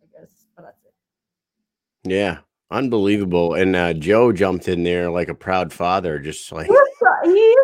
I 0.03 0.19
guess, 0.19 0.45
but 0.55 0.65
that's 0.65 0.79
it. 0.85 2.11
Yeah. 2.11 2.39
Unbelievable. 2.71 3.53
And 3.53 3.75
uh, 3.75 3.93
Joe 3.93 4.31
jumped 4.31 4.67
in 4.67 4.83
there 4.83 5.11
like 5.11 5.29
a 5.29 5.35
proud 5.35 5.71
father, 5.71 6.17
just 6.17 6.51
like 6.51 6.65
He 6.65 6.73
is, 6.73 6.79
he 6.79 6.83
is 6.83 6.92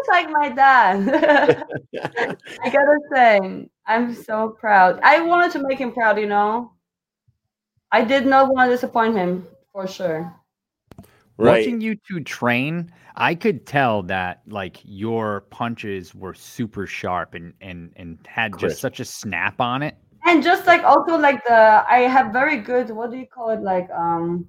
like 0.09 0.29
my 0.29 0.49
dad. 0.49 1.65
I 2.63 2.69
gotta 2.69 2.99
say, 3.13 3.69
I'm 3.85 4.13
so 4.13 4.49
proud. 4.59 4.99
I 5.03 5.21
wanted 5.21 5.51
to 5.53 5.67
make 5.67 5.79
him 5.79 5.91
proud, 5.91 6.19
you 6.19 6.27
know. 6.27 6.73
I 7.91 8.03
did 8.03 8.25
not 8.25 8.53
want 8.53 8.69
to 8.69 8.75
disappoint 8.75 9.15
him 9.15 9.47
for 9.71 9.87
sure. 9.87 10.33
right. 11.37 11.59
Watching 11.59 11.81
you 11.81 11.95
two 12.07 12.21
train, 12.21 12.91
I 13.15 13.35
could 13.35 13.65
tell 13.65 14.03
that 14.03 14.41
like 14.47 14.77
your 14.83 15.41
punches 15.49 16.13
were 16.13 16.33
super 16.33 16.85
sharp 16.85 17.33
and 17.33 17.53
and 17.61 17.91
and 17.95 18.19
had 18.27 18.53
Crisp. 18.53 18.67
just 18.67 18.81
such 18.81 18.99
a 18.99 19.05
snap 19.05 19.59
on 19.59 19.81
it. 19.83 19.95
And 20.25 20.43
just 20.43 20.67
like 20.67 20.83
also 20.83 21.17
like 21.17 21.43
the 21.45 21.83
I 21.89 22.01
have 22.01 22.31
very 22.31 22.57
good 22.57 22.89
what 22.91 23.11
do 23.11 23.17
you 23.17 23.25
call 23.25 23.49
it 23.49 23.61
like 23.61 23.89
um 23.91 24.47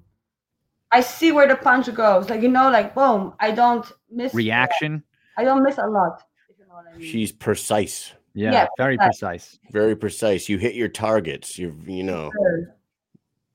I 0.91 1.01
see 1.01 1.31
where 1.31 1.47
the 1.47 1.55
punch 1.55 1.91
goes. 1.93 2.29
Like 2.29 2.41
you 2.41 2.49
know, 2.49 2.69
like 2.69 2.93
boom, 2.93 3.33
I 3.39 3.51
don't 3.51 3.89
miss 4.09 4.33
Reaction. 4.33 5.03
I 5.41 5.43
don't 5.43 5.63
miss 5.63 5.79
a 5.79 5.87
lot. 5.87 6.21
If 6.49 6.59
you 6.59 6.65
know 6.67 6.75
what 6.75 6.85
I 6.93 6.97
mean. 6.97 7.07
She's 7.09 7.31
precise, 7.31 8.13
Yeah, 8.35 8.51
Yeah, 8.51 8.67
very 8.77 8.95
precise. 8.97 9.19
precise. 9.57 9.59
very 9.71 9.95
precise. 9.95 10.47
You 10.47 10.59
hit 10.59 10.75
your 10.75 10.87
targets. 10.87 11.57
You 11.57 11.75
you 11.85 12.03
know 12.03 12.31
Sure. 12.31 12.75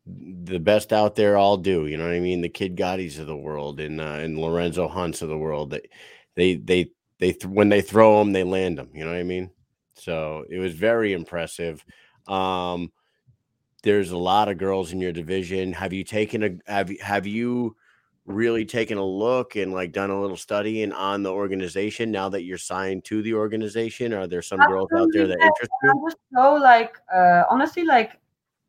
the 0.05 0.59
best 0.59 0.93
out 0.93 1.15
there 1.15 1.37
all 1.37 1.57
do. 1.57 1.87
You 1.87 1.97
know 1.97 2.05
what 2.05 2.13
I 2.15 2.19
mean? 2.21 2.41
The 2.41 2.49
Kid 2.49 2.77
Gottis 2.77 3.21
of 3.21 3.29
the 3.29 3.37
world 3.37 3.79
and 3.79 4.01
uh, 4.01 4.19
and 4.25 4.37
Lorenzo 4.41 4.89
Hunts 4.89 5.23
of 5.23 5.29
the 5.29 5.39
world. 5.39 5.71
They 5.71 5.83
they 6.35 6.55
they 6.57 6.91
they 7.21 7.33
th- 7.33 7.47
when 7.47 7.69
they 7.69 7.81
throw 7.83 8.19
them, 8.19 8.33
they 8.33 8.43
land 8.45 8.79
them. 8.79 8.91
You 8.93 9.05
know 9.05 9.13
what 9.13 9.21
I 9.21 9.23
mean? 9.23 9.51
So 9.95 10.45
it 10.51 10.59
was 10.59 10.75
very 10.75 11.13
impressive. 11.13 11.85
Um, 12.27 12.93
there's 13.85 14.11
a 14.11 14.19
lot 14.19 14.49
of 14.49 14.59
girls 14.59 14.93
in 14.93 15.01
your 15.01 15.13
division. 15.13 15.73
Have 15.73 15.93
you 15.93 16.03
taken 16.03 16.43
a 16.43 16.71
have 16.73 16.91
have 17.01 17.29
you 17.29 17.77
really 18.27 18.65
taken 18.65 18.98
a 18.98 19.05
look 19.05 19.57
and 19.57 19.73
like 19.73 19.93
done 19.93 20.11
a 20.11 20.20
little 20.20 20.36
studying 20.36 20.93
on 20.93 21.23
the 21.23 21.31
organization 21.31 22.11
now 22.11 22.28
that 22.28 22.43
you're 22.43 22.59
signed 22.59 23.05
to 23.05 23.23
the 23.23 23.35
organization? 23.35 24.12
Are 24.12 24.27
there 24.27 24.43
some 24.43 24.59
girls 24.59 24.90
out 24.97 25.09
there 25.12 25.27
that 25.27 25.39
Absolutely, 25.40 25.47
interest 25.47 25.73
you? 25.82 25.90
I'm 25.90 26.11
just 26.11 26.16
so 26.35 26.55
like 26.55 26.97
uh 27.15 27.44
honestly 27.48 27.85
like 27.85 28.19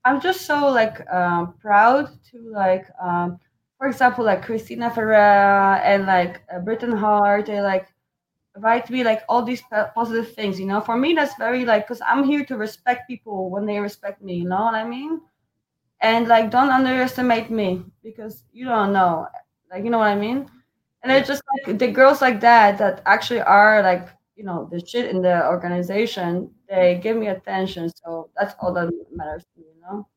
I'm 0.06 0.22
just 0.22 0.46
so 0.46 0.70
like 0.70 1.08
um 1.12 1.56
proud 1.60 2.10
to 2.32 2.52
like 2.52 2.86
um 3.02 3.40
for 3.78 3.88
example 3.88 4.24
like 4.24 4.44
Christina 4.44 4.90
Ferea 4.90 5.82
and 5.84 6.06
like 6.06 6.42
uh, 6.54 6.60
Britain 6.60 6.92
Hart 6.92 7.48
they 7.48 7.62
like 7.62 7.88
write 8.58 8.90
me 8.90 9.04
like 9.04 9.22
all 9.30 9.44
these 9.44 9.62
positive 9.94 10.34
things 10.34 10.60
you 10.60 10.66
know 10.66 10.82
for 10.82 10.98
me 10.98 11.14
that's 11.14 11.36
very 11.36 11.66
like 11.66 11.88
because 11.88 12.02
I'm 12.06 12.24
here 12.24 12.46
to 12.46 12.58
respect 12.58 13.08
people 13.08 13.50
when 13.50 13.66
they 13.66 13.80
respect 13.80 14.22
me 14.22 14.36
you 14.36 14.48
know 14.48 14.62
what 14.62 14.74
I 14.76 14.88
mean 14.88 15.22
and 16.02 16.28
like 16.28 16.52
don't 16.52 16.70
underestimate 16.70 17.50
me 17.50 17.84
because 18.04 18.44
you 18.54 18.66
don't 18.66 18.94
know 18.94 19.28
like 19.72 19.84
you 19.84 19.90
know 19.90 20.00
what 20.00 20.10
I 20.10 20.16
mean? 20.16 20.50
And 21.04 21.12
it's 21.12 21.28
just 21.28 21.44
like 21.66 21.78
the 21.78 21.88
girls 21.88 22.22
like 22.22 22.40
that 22.42 22.78
that 22.78 23.02
actually 23.06 23.42
are 23.42 23.82
like 23.82 24.10
you 24.38 24.44
know 24.44 24.68
the 24.72 24.80
shit 24.86 25.10
in 25.10 25.22
the 25.22 25.46
organization 25.48 26.52
they 26.70 26.96
mm. 26.96 27.02
give 27.02 27.18
me 27.18 27.28
attention 27.28 27.90
so 27.90 28.30
that's 28.38 28.56
all 28.60 28.72
that 28.74 28.92
matters 29.12 29.44
to 29.54 29.62
me 29.62 29.68
you 29.76 29.82
know? 29.82 30.08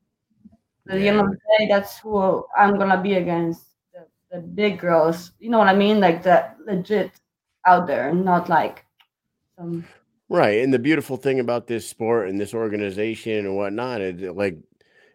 At 0.88 0.98
the 0.98 1.08
end 1.08 1.20
of 1.20 1.30
the 1.30 1.38
day 1.58 1.68
that's 1.68 1.98
who 1.98 2.44
i'm 2.56 2.78
gonna 2.78 3.00
be 3.00 3.14
against 3.14 3.62
the, 3.94 4.06
the 4.30 4.42
big 4.42 4.78
girls 4.78 5.32
you 5.40 5.48
know 5.48 5.58
what 5.58 5.68
i 5.68 5.74
mean? 5.74 6.00
Like 6.00 6.22
the 6.22 6.50
legit 6.66 7.12
out 7.64 7.86
there 7.86 8.12
not 8.12 8.48
like 8.48 8.84
some 9.56 9.84
Right. 10.30 10.62
And 10.62 10.72
the 10.72 10.78
beautiful 10.78 11.16
thing 11.16 11.40
about 11.40 11.66
this 11.66 11.90
sport 11.90 12.28
and 12.28 12.40
this 12.40 12.54
organization 12.54 13.46
and 13.46 13.56
whatnot, 13.56 14.00
is 14.00 14.20
like 14.32 14.56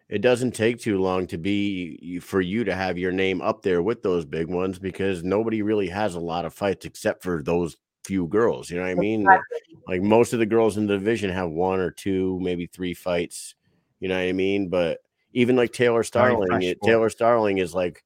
it 0.08 0.20
doesn't 0.20 0.52
take 0.52 0.78
too 0.78 0.98
long 1.00 1.26
to 1.26 1.38
be 1.38 2.18
for 2.20 2.40
you 2.40 2.64
to 2.64 2.74
have 2.74 2.96
your 2.96 3.12
name 3.12 3.40
up 3.40 3.62
there 3.62 3.82
with 3.82 4.02
those 4.02 4.24
big 4.24 4.48
ones 4.48 4.78
because 4.78 5.24
nobody 5.24 5.62
really 5.62 5.88
has 5.88 6.14
a 6.14 6.20
lot 6.20 6.44
of 6.44 6.54
fights 6.54 6.86
except 6.86 7.22
for 7.22 7.42
those 7.42 7.76
few 8.04 8.26
girls. 8.28 8.70
You 8.70 8.76
know 8.76 8.84
what 8.84 8.90
I 8.90 8.94
mean? 8.94 9.22
Exactly. 9.22 9.58
Like 9.88 10.02
most 10.02 10.32
of 10.32 10.38
the 10.38 10.46
girls 10.46 10.76
in 10.76 10.86
the 10.86 10.96
division 10.96 11.30
have 11.30 11.50
one 11.50 11.80
or 11.80 11.90
two, 11.90 12.38
maybe 12.40 12.66
three 12.66 12.94
fights. 12.94 13.54
You 14.00 14.08
know 14.08 14.14
what 14.16 14.28
I 14.28 14.32
mean? 14.32 14.68
But 14.68 14.98
even 15.32 15.56
like 15.56 15.72
Taylor 15.72 16.02
Starling, 16.02 16.62
it. 16.62 16.78
Taylor 16.82 17.10
Starling 17.10 17.58
is 17.58 17.74
like 17.74 18.04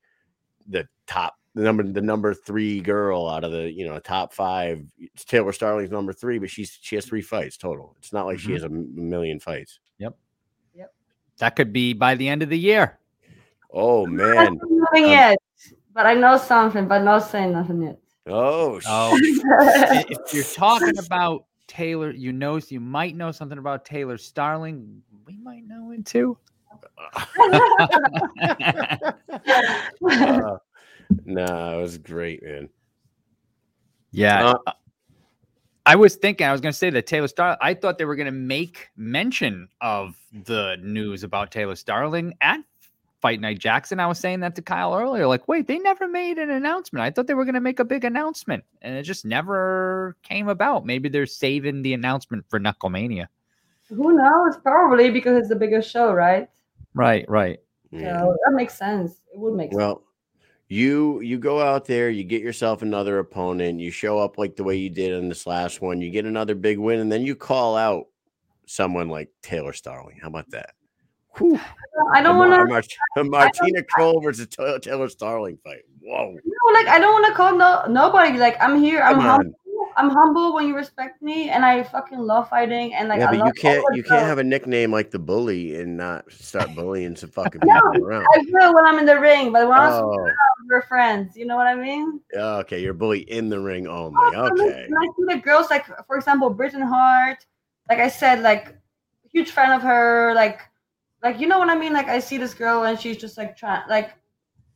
the 0.68 0.88
top 1.06 1.34
the 1.54 1.62
number 1.62 1.82
the 1.82 2.00
number 2.00 2.32
three 2.32 2.80
girl 2.80 3.28
out 3.28 3.44
of 3.44 3.52
the 3.52 3.70
you 3.70 3.84
know 3.86 3.98
top 3.98 4.32
five. 4.32 4.84
It's 4.98 5.24
Taylor 5.24 5.52
Starling's 5.52 5.90
number 5.90 6.12
three, 6.12 6.38
but 6.38 6.48
she's 6.48 6.78
she 6.80 6.94
has 6.96 7.04
three 7.04 7.22
fights 7.22 7.56
total. 7.56 7.96
It's 7.98 8.12
not 8.12 8.26
like 8.26 8.38
she 8.38 8.50
Mhm. 8.50 8.54
has 8.54 8.62
a 8.62 8.68
million 8.68 9.40
fights. 9.40 9.80
That 11.40 11.56
could 11.56 11.72
be 11.72 11.94
by 11.94 12.14
the 12.14 12.28
end 12.28 12.42
of 12.42 12.50
the 12.50 12.58
year. 12.58 12.98
Oh 13.72 14.06
I 14.06 14.10
man. 14.10 14.58
don't 14.58 14.70
know 14.70 14.76
nothing 14.84 15.04
Um, 15.04 15.10
yet, 15.10 15.38
but 15.92 16.06
I 16.06 16.14
know 16.14 16.36
something, 16.36 16.86
but 16.86 17.02
not 17.02 17.20
saying 17.20 17.52
nothing 17.52 17.82
yet. 17.82 17.98
Oh, 18.26 18.78
Oh, 18.86 19.16
if 19.16 20.18
you're 20.34 20.44
talking 20.44 20.98
about 20.98 21.46
Taylor, 21.66 22.10
you 22.10 22.32
know, 22.32 22.60
you 22.68 22.78
might 22.78 23.16
know 23.16 23.32
something 23.32 23.56
about 23.58 23.84
Taylor 23.86 24.18
Starling. 24.18 25.02
We 25.26 25.38
might 25.38 25.66
know 25.66 25.92
it 25.92 26.04
too. 26.04 26.36
uh, 30.10 30.58
nah, 31.24 31.78
it 31.78 31.80
was 31.80 31.96
great, 31.98 32.42
man. 32.42 32.68
yeah. 34.10 34.52
Uh, 34.66 34.72
I 35.90 35.96
was 35.96 36.14
thinking, 36.14 36.46
I 36.46 36.52
was 36.52 36.60
going 36.60 36.70
to 36.70 36.78
say 36.78 36.88
that 36.90 37.08
Taylor 37.08 37.26
Starling, 37.26 37.58
I 37.60 37.74
thought 37.74 37.98
they 37.98 38.04
were 38.04 38.14
going 38.14 38.26
to 38.26 38.30
make 38.30 38.90
mention 38.96 39.68
of 39.80 40.14
the 40.32 40.76
news 40.80 41.24
about 41.24 41.50
Taylor 41.50 41.74
Starling 41.74 42.32
at 42.40 42.60
Fight 43.20 43.40
Night 43.40 43.58
Jackson. 43.58 43.98
I 43.98 44.06
was 44.06 44.20
saying 44.20 44.38
that 44.38 44.54
to 44.54 44.62
Kyle 44.62 44.94
earlier. 44.94 45.26
Like, 45.26 45.48
wait, 45.48 45.66
they 45.66 45.80
never 45.80 46.06
made 46.06 46.38
an 46.38 46.48
announcement. 46.48 47.02
I 47.02 47.10
thought 47.10 47.26
they 47.26 47.34
were 47.34 47.44
going 47.44 47.56
to 47.56 47.60
make 47.60 47.80
a 47.80 47.84
big 47.84 48.04
announcement, 48.04 48.62
and 48.82 48.94
it 48.94 49.02
just 49.02 49.24
never 49.24 50.16
came 50.22 50.48
about. 50.48 50.86
Maybe 50.86 51.08
they're 51.08 51.26
saving 51.26 51.82
the 51.82 51.92
announcement 51.92 52.44
for 52.48 52.60
Knucklemania. 52.60 53.26
Who 53.88 54.16
knows? 54.16 54.58
Probably 54.62 55.10
because 55.10 55.38
it's 55.38 55.48
the 55.48 55.56
biggest 55.56 55.90
show, 55.90 56.12
right? 56.12 56.48
Right, 56.94 57.28
right. 57.28 57.58
yeah. 57.90 58.20
So 58.20 58.36
that 58.46 58.52
makes 58.54 58.78
sense. 58.78 59.14
It 59.34 59.40
would 59.40 59.54
make 59.54 59.72
sense. 59.72 59.98
You 60.72 61.20
you 61.20 61.36
go 61.36 61.60
out 61.60 61.84
there, 61.86 62.10
you 62.10 62.22
get 62.22 62.42
yourself 62.42 62.82
another 62.82 63.18
opponent, 63.18 63.80
you 63.80 63.90
show 63.90 64.20
up 64.20 64.38
like 64.38 64.54
the 64.54 64.62
way 64.62 64.76
you 64.76 64.88
did 64.88 65.10
in 65.10 65.28
this 65.28 65.44
last 65.44 65.82
one, 65.82 66.00
you 66.00 66.10
get 66.10 66.26
another 66.26 66.54
big 66.54 66.78
win, 66.78 67.00
and 67.00 67.10
then 67.10 67.22
you 67.22 67.34
call 67.34 67.76
out 67.76 68.06
someone 68.66 69.08
like 69.08 69.30
Taylor 69.42 69.72
Starling. 69.72 70.20
How 70.22 70.28
about 70.28 70.48
that? 70.50 70.74
Whew. 71.38 71.58
I 72.14 72.22
don't 72.22 72.38
want 72.38 72.52
to. 73.16 73.24
Martina 73.24 73.82
Kroll 73.82 74.20
versus 74.20 74.46
Taylor 74.46 75.08
Starling 75.08 75.58
fight. 75.64 75.82
Whoa. 76.02 76.34
No, 76.34 76.72
like 76.72 76.86
I 76.86 77.00
don't 77.00 77.20
want 77.20 77.26
to 77.26 77.34
call 77.34 77.56
no 77.56 77.86
nobody. 77.88 78.38
Like 78.38 78.56
I'm 78.60 78.80
here. 78.80 79.02
I'm 79.02 79.16
Come 79.16 79.26
on. 79.26 79.54
Humble. 79.94 80.10
I'm 80.10 80.16
humble 80.16 80.54
when 80.54 80.68
you 80.68 80.76
respect 80.76 81.22
me, 81.22 81.50
and 81.50 81.64
I 81.64 81.82
fucking 81.82 82.18
love 82.18 82.48
fighting. 82.48 82.94
And 82.94 83.08
like 83.08 83.20
yeah, 83.20 83.28
I 83.28 83.30
but 83.30 83.38
love 83.40 83.46
you 83.48 83.52
can't 83.54 83.84
you 83.96 84.02
can't 84.02 84.26
have 84.26 84.38
a 84.38 84.44
nickname 84.44 84.90
like 84.90 85.10
the 85.10 85.18
bully 85.18 85.80
and 85.80 85.96
not 85.96 86.30
start 86.32 86.74
bullying 86.74 87.16
some 87.16 87.30
fucking 87.30 87.60
No, 87.64 87.80
people 87.92 88.06
around. 88.06 88.26
I 88.34 88.44
will 88.48 88.74
when 88.74 88.86
I'm 88.86 88.98
in 88.98 89.06
the 89.06 89.18
ring, 89.18 89.52
but 89.52 89.68
when 89.68 89.78
I'm 89.78 89.92
Oh, 89.92 90.30
we're 90.68 90.82
friends. 90.82 91.36
You 91.36 91.46
know 91.46 91.56
what 91.56 91.66
I 91.66 91.74
mean? 91.74 92.20
Oh, 92.34 92.58
okay. 92.58 92.80
You're 92.80 92.92
a 92.92 92.94
bully 92.94 93.20
in 93.30 93.48
the 93.48 93.58
ring 93.58 93.86
oh, 93.86 94.06
only. 94.06 94.36
Oh, 94.36 94.46
Okay. 94.46 94.86
When 94.88 94.98
I 94.98 95.06
see 95.16 95.36
the 95.36 95.40
girls, 95.42 95.70
like 95.70 95.86
for 96.06 96.16
example, 96.16 96.50
Britain 96.50 96.82
Hart, 96.82 97.44
like 97.88 97.98
I 97.98 98.08
said, 98.08 98.40
like 98.40 98.76
huge 99.32 99.50
fan 99.50 99.72
of 99.72 99.82
her. 99.82 100.32
Like, 100.34 100.60
like 101.22 101.40
you 101.40 101.46
know 101.46 101.58
what 101.58 101.68
I 101.68 101.76
mean? 101.76 101.92
Like 101.92 102.08
I 102.08 102.18
see 102.18 102.38
this 102.38 102.54
girl 102.54 102.84
and 102.84 102.98
she's 102.98 103.16
just 103.16 103.36
like 103.36 103.56
trying, 103.56 103.88
like 103.88 104.14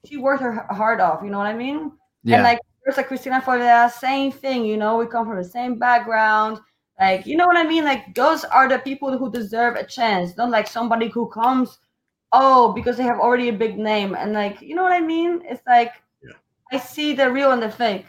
she 0.05 0.16
worked 0.16 0.43
her 0.43 0.66
heart 0.70 1.01
off. 1.01 1.23
You 1.23 1.31
know 1.31 1.39
what 1.39 1.47
I 1.47 1.55
mean? 1.55 1.93
Yeah. 2.23 2.36
And 2.36 2.45
like 2.45 2.59
there's 2.85 2.97
like 2.97 3.09
Christina 3.09 3.90
same 3.94 4.31
thing. 4.31 4.65
You 4.65 4.77
know, 4.77 4.97
we 4.97 5.06
come 5.06 5.27
from 5.27 5.36
the 5.36 5.44
same 5.44 5.78
background. 5.78 6.59
Like 7.01 7.27
you 7.27 7.36
know 7.36 7.47
what 7.47 7.56
I 7.56 7.65
mean? 7.65 7.85
Like 7.85 8.15
those 8.15 8.44
are 8.44 8.69
the 8.69 8.78
people 8.78 9.16
who 9.16 9.31
deserve 9.31 9.77
a 9.77 9.85
chance, 9.85 10.36
not 10.36 10.51
like 10.51 10.66
somebody 10.66 11.09
who 11.09 11.28
comes, 11.28 11.78
oh, 12.32 12.73
because 12.73 12.97
they 12.97 13.02
have 13.02 13.19
already 13.19 13.48
a 13.48 13.52
big 13.52 13.78
name. 13.78 14.15
And 14.15 14.32
like 14.32 14.61
you 14.61 14.74
know 14.74 14.82
what 14.82 14.93
I 14.93 15.01
mean? 15.01 15.43
It's 15.44 15.62
like 15.66 15.93
Yeah. 16.23 16.35
I 16.73 16.78
see 16.78 17.15
the 17.15 17.31
real 17.31 17.52
and 17.52 17.62
the 17.62 17.70
fake. 17.70 18.06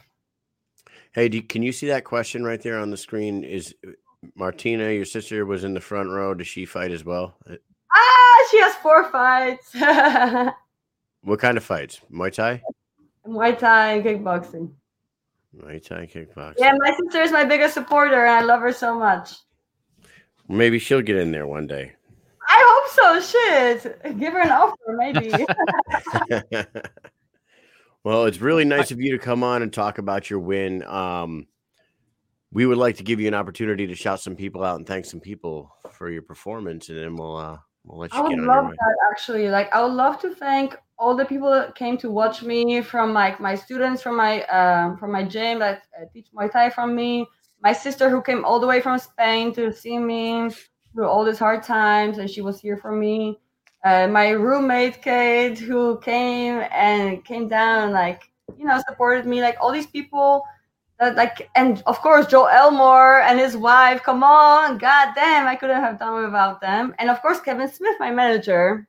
Hey, 1.14 1.30
do, 1.30 1.41
can 1.41 1.64
you 1.64 1.72
see 1.72 1.88
that 1.88 2.03
question 2.03 2.43
right 2.43 2.61
there 2.61 2.77
on 2.77 2.91
the 2.91 2.97
screen? 2.97 3.43
Is 3.45 3.73
Martina, 4.35 4.91
your 4.91 5.06
sister, 5.06 5.45
was 5.45 5.64
in 5.64 5.73
the 5.73 5.80
front 5.80 6.10
row? 6.10 6.34
Does 6.34 6.47
she 6.47 6.65
fight 6.65 6.91
as 6.91 7.06
well? 7.06 7.35
Uh, 7.49 7.56
Ah, 7.97 8.47
she 8.52 8.60
has 8.60 8.76
four 8.76 9.10
fights. 9.10 9.73
What 11.26 11.39
kind 11.39 11.57
of 11.57 11.64
fights? 11.64 12.02
Muay 12.11 12.31
Thai? 12.31 12.61
Muay 13.27 13.57
Thai 13.57 13.93
and 13.93 14.03
kickboxing. 14.03 14.72
Muay 15.57 15.85
Thai 15.85 16.07
kickboxing. 16.07 16.56
Yeah, 16.57 16.73
my 16.77 16.95
sister 16.95 17.22
is 17.22 17.31
my 17.31 17.43
biggest 17.43 17.73
supporter, 17.73 18.26
and 18.26 18.31
I 18.31 18.41
love 18.41 18.61
her 18.61 18.73
so 18.73 18.97
much. 18.97 19.34
Maybe 20.47 20.80
she'll 20.80 21.02
get 21.02 21.18
in 21.18 21.31
there 21.31 21.47
one 21.47 21.68
day. 21.68 21.93
I 22.47 22.64
hope 22.68 23.22
so. 23.23 23.84
Shit, 23.84 24.19
give 24.19 24.34
her 24.34 24.41
an 24.41 24.52
offer, 24.52 24.76
maybe. 24.95 25.31
well, 28.03 28.26
it's 28.26 28.39
really 28.39 28.65
nice 28.65 28.91
of 28.91 29.02
you 29.02 29.11
to 29.14 29.18
come 29.18 29.43
on 29.43 29.64
and 29.64 29.73
talk 29.73 29.97
about 29.97 30.30
your 30.30 30.39
win. 30.39 30.84
Um, 30.84 31.47
we 32.52 32.65
would 32.65 32.77
like 32.77 32.97
to 32.97 33.03
give 33.03 33.19
you 33.19 33.27
an 33.27 33.34
opportunity 33.34 33.88
to 33.88 33.95
shout 33.95 34.22
some 34.22 34.35
people 34.35 34.64
out 34.64 34.77
and 34.77 34.85
thank 34.85 35.06
some 35.06 35.19
people 35.19 35.76
for 35.91 36.10
your 36.10 36.22
performance, 36.22 36.89
and 36.89 36.97
then 36.99 37.15
we'll 37.15 37.38
uh, 37.38 37.57
we'll 37.84 37.99
let 37.99 38.14
you 38.14 38.19
I 38.19 38.22
would 38.22 38.30
get 38.30 38.39
on 38.39 38.45
love 38.45 38.69
that 38.69 38.95
actually. 39.11 39.49
Like, 39.49 39.73
I 39.73 39.81
would 39.81 39.93
love 39.93 40.22
to 40.22 40.35
thank 40.35 40.76
all 40.98 41.16
the 41.16 41.26
people 41.26 41.50
that 41.52 41.76
came 41.76 41.98
to 41.98 42.10
watch 42.10 42.44
me, 42.44 42.82
from 42.82 43.14
like 43.14 43.40
my 43.40 43.56
students 43.56 44.02
from 44.02 44.16
my 44.16 44.44
um 44.46 44.98
from 44.98 45.12
my 45.12 45.24
gym 45.24 45.60
that 45.60 45.84
uh, 46.00 46.06
teach 46.14 46.28
Muay 46.34 46.52
Thai 46.52 46.70
from 46.70 46.96
me, 46.96 47.26
my 47.62 47.74
sister 47.74 48.10
who 48.10 48.22
came 48.22 48.46
all 48.46 48.60
the 48.60 48.68
way 48.68 48.82
from 48.82 48.98
Spain 49.00 49.54
to 49.54 49.74
see 49.74 49.98
me 49.98 50.50
through 50.94 51.08
all 51.08 51.26
these 51.26 51.40
hard 51.40 51.64
times, 51.64 52.18
and 52.18 52.30
she 52.30 52.42
was 52.42 52.60
here 52.60 52.78
for 52.78 52.92
me. 52.92 53.40
Uh, 53.84 54.08
my 54.08 54.30
roommate 54.30 55.02
Kate, 55.02 55.60
who 55.60 56.00
came 56.00 56.64
and 56.72 57.24
came 57.26 57.48
down, 57.48 57.92
like 57.92 58.24
you 58.58 58.66
know, 58.66 58.82
supported 58.88 59.26
me. 59.26 59.42
Like 59.42 59.58
all 59.62 59.72
these 59.72 59.88
people 59.88 60.44
that 61.00 61.16
like, 61.16 61.50
and 61.56 61.84
of 61.86 62.00
course 62.00 62.26
Joe 62.28 62.46
Elmore 62.46 63.22
and 63.22 63.40
his 63.40 63.58
wife. 63.58 64.02
Come 64.04 64.24
on, 64.24 64.78
god 64.78 65.14
damn, 65.16 65.48
I 65.48 65.56
couldn't 65.56 65.82
have 65.82 66.00
done 66.00 66.24
without 66.24 66.62
them. 66.62 66.96
And 67.00 67.10
of 67.10 67.22
course 67.22 67.42
Kevin 67.42 67.68
Smith, 67.68 67.96
my 68.00 68.12
manager. 68.12 68.88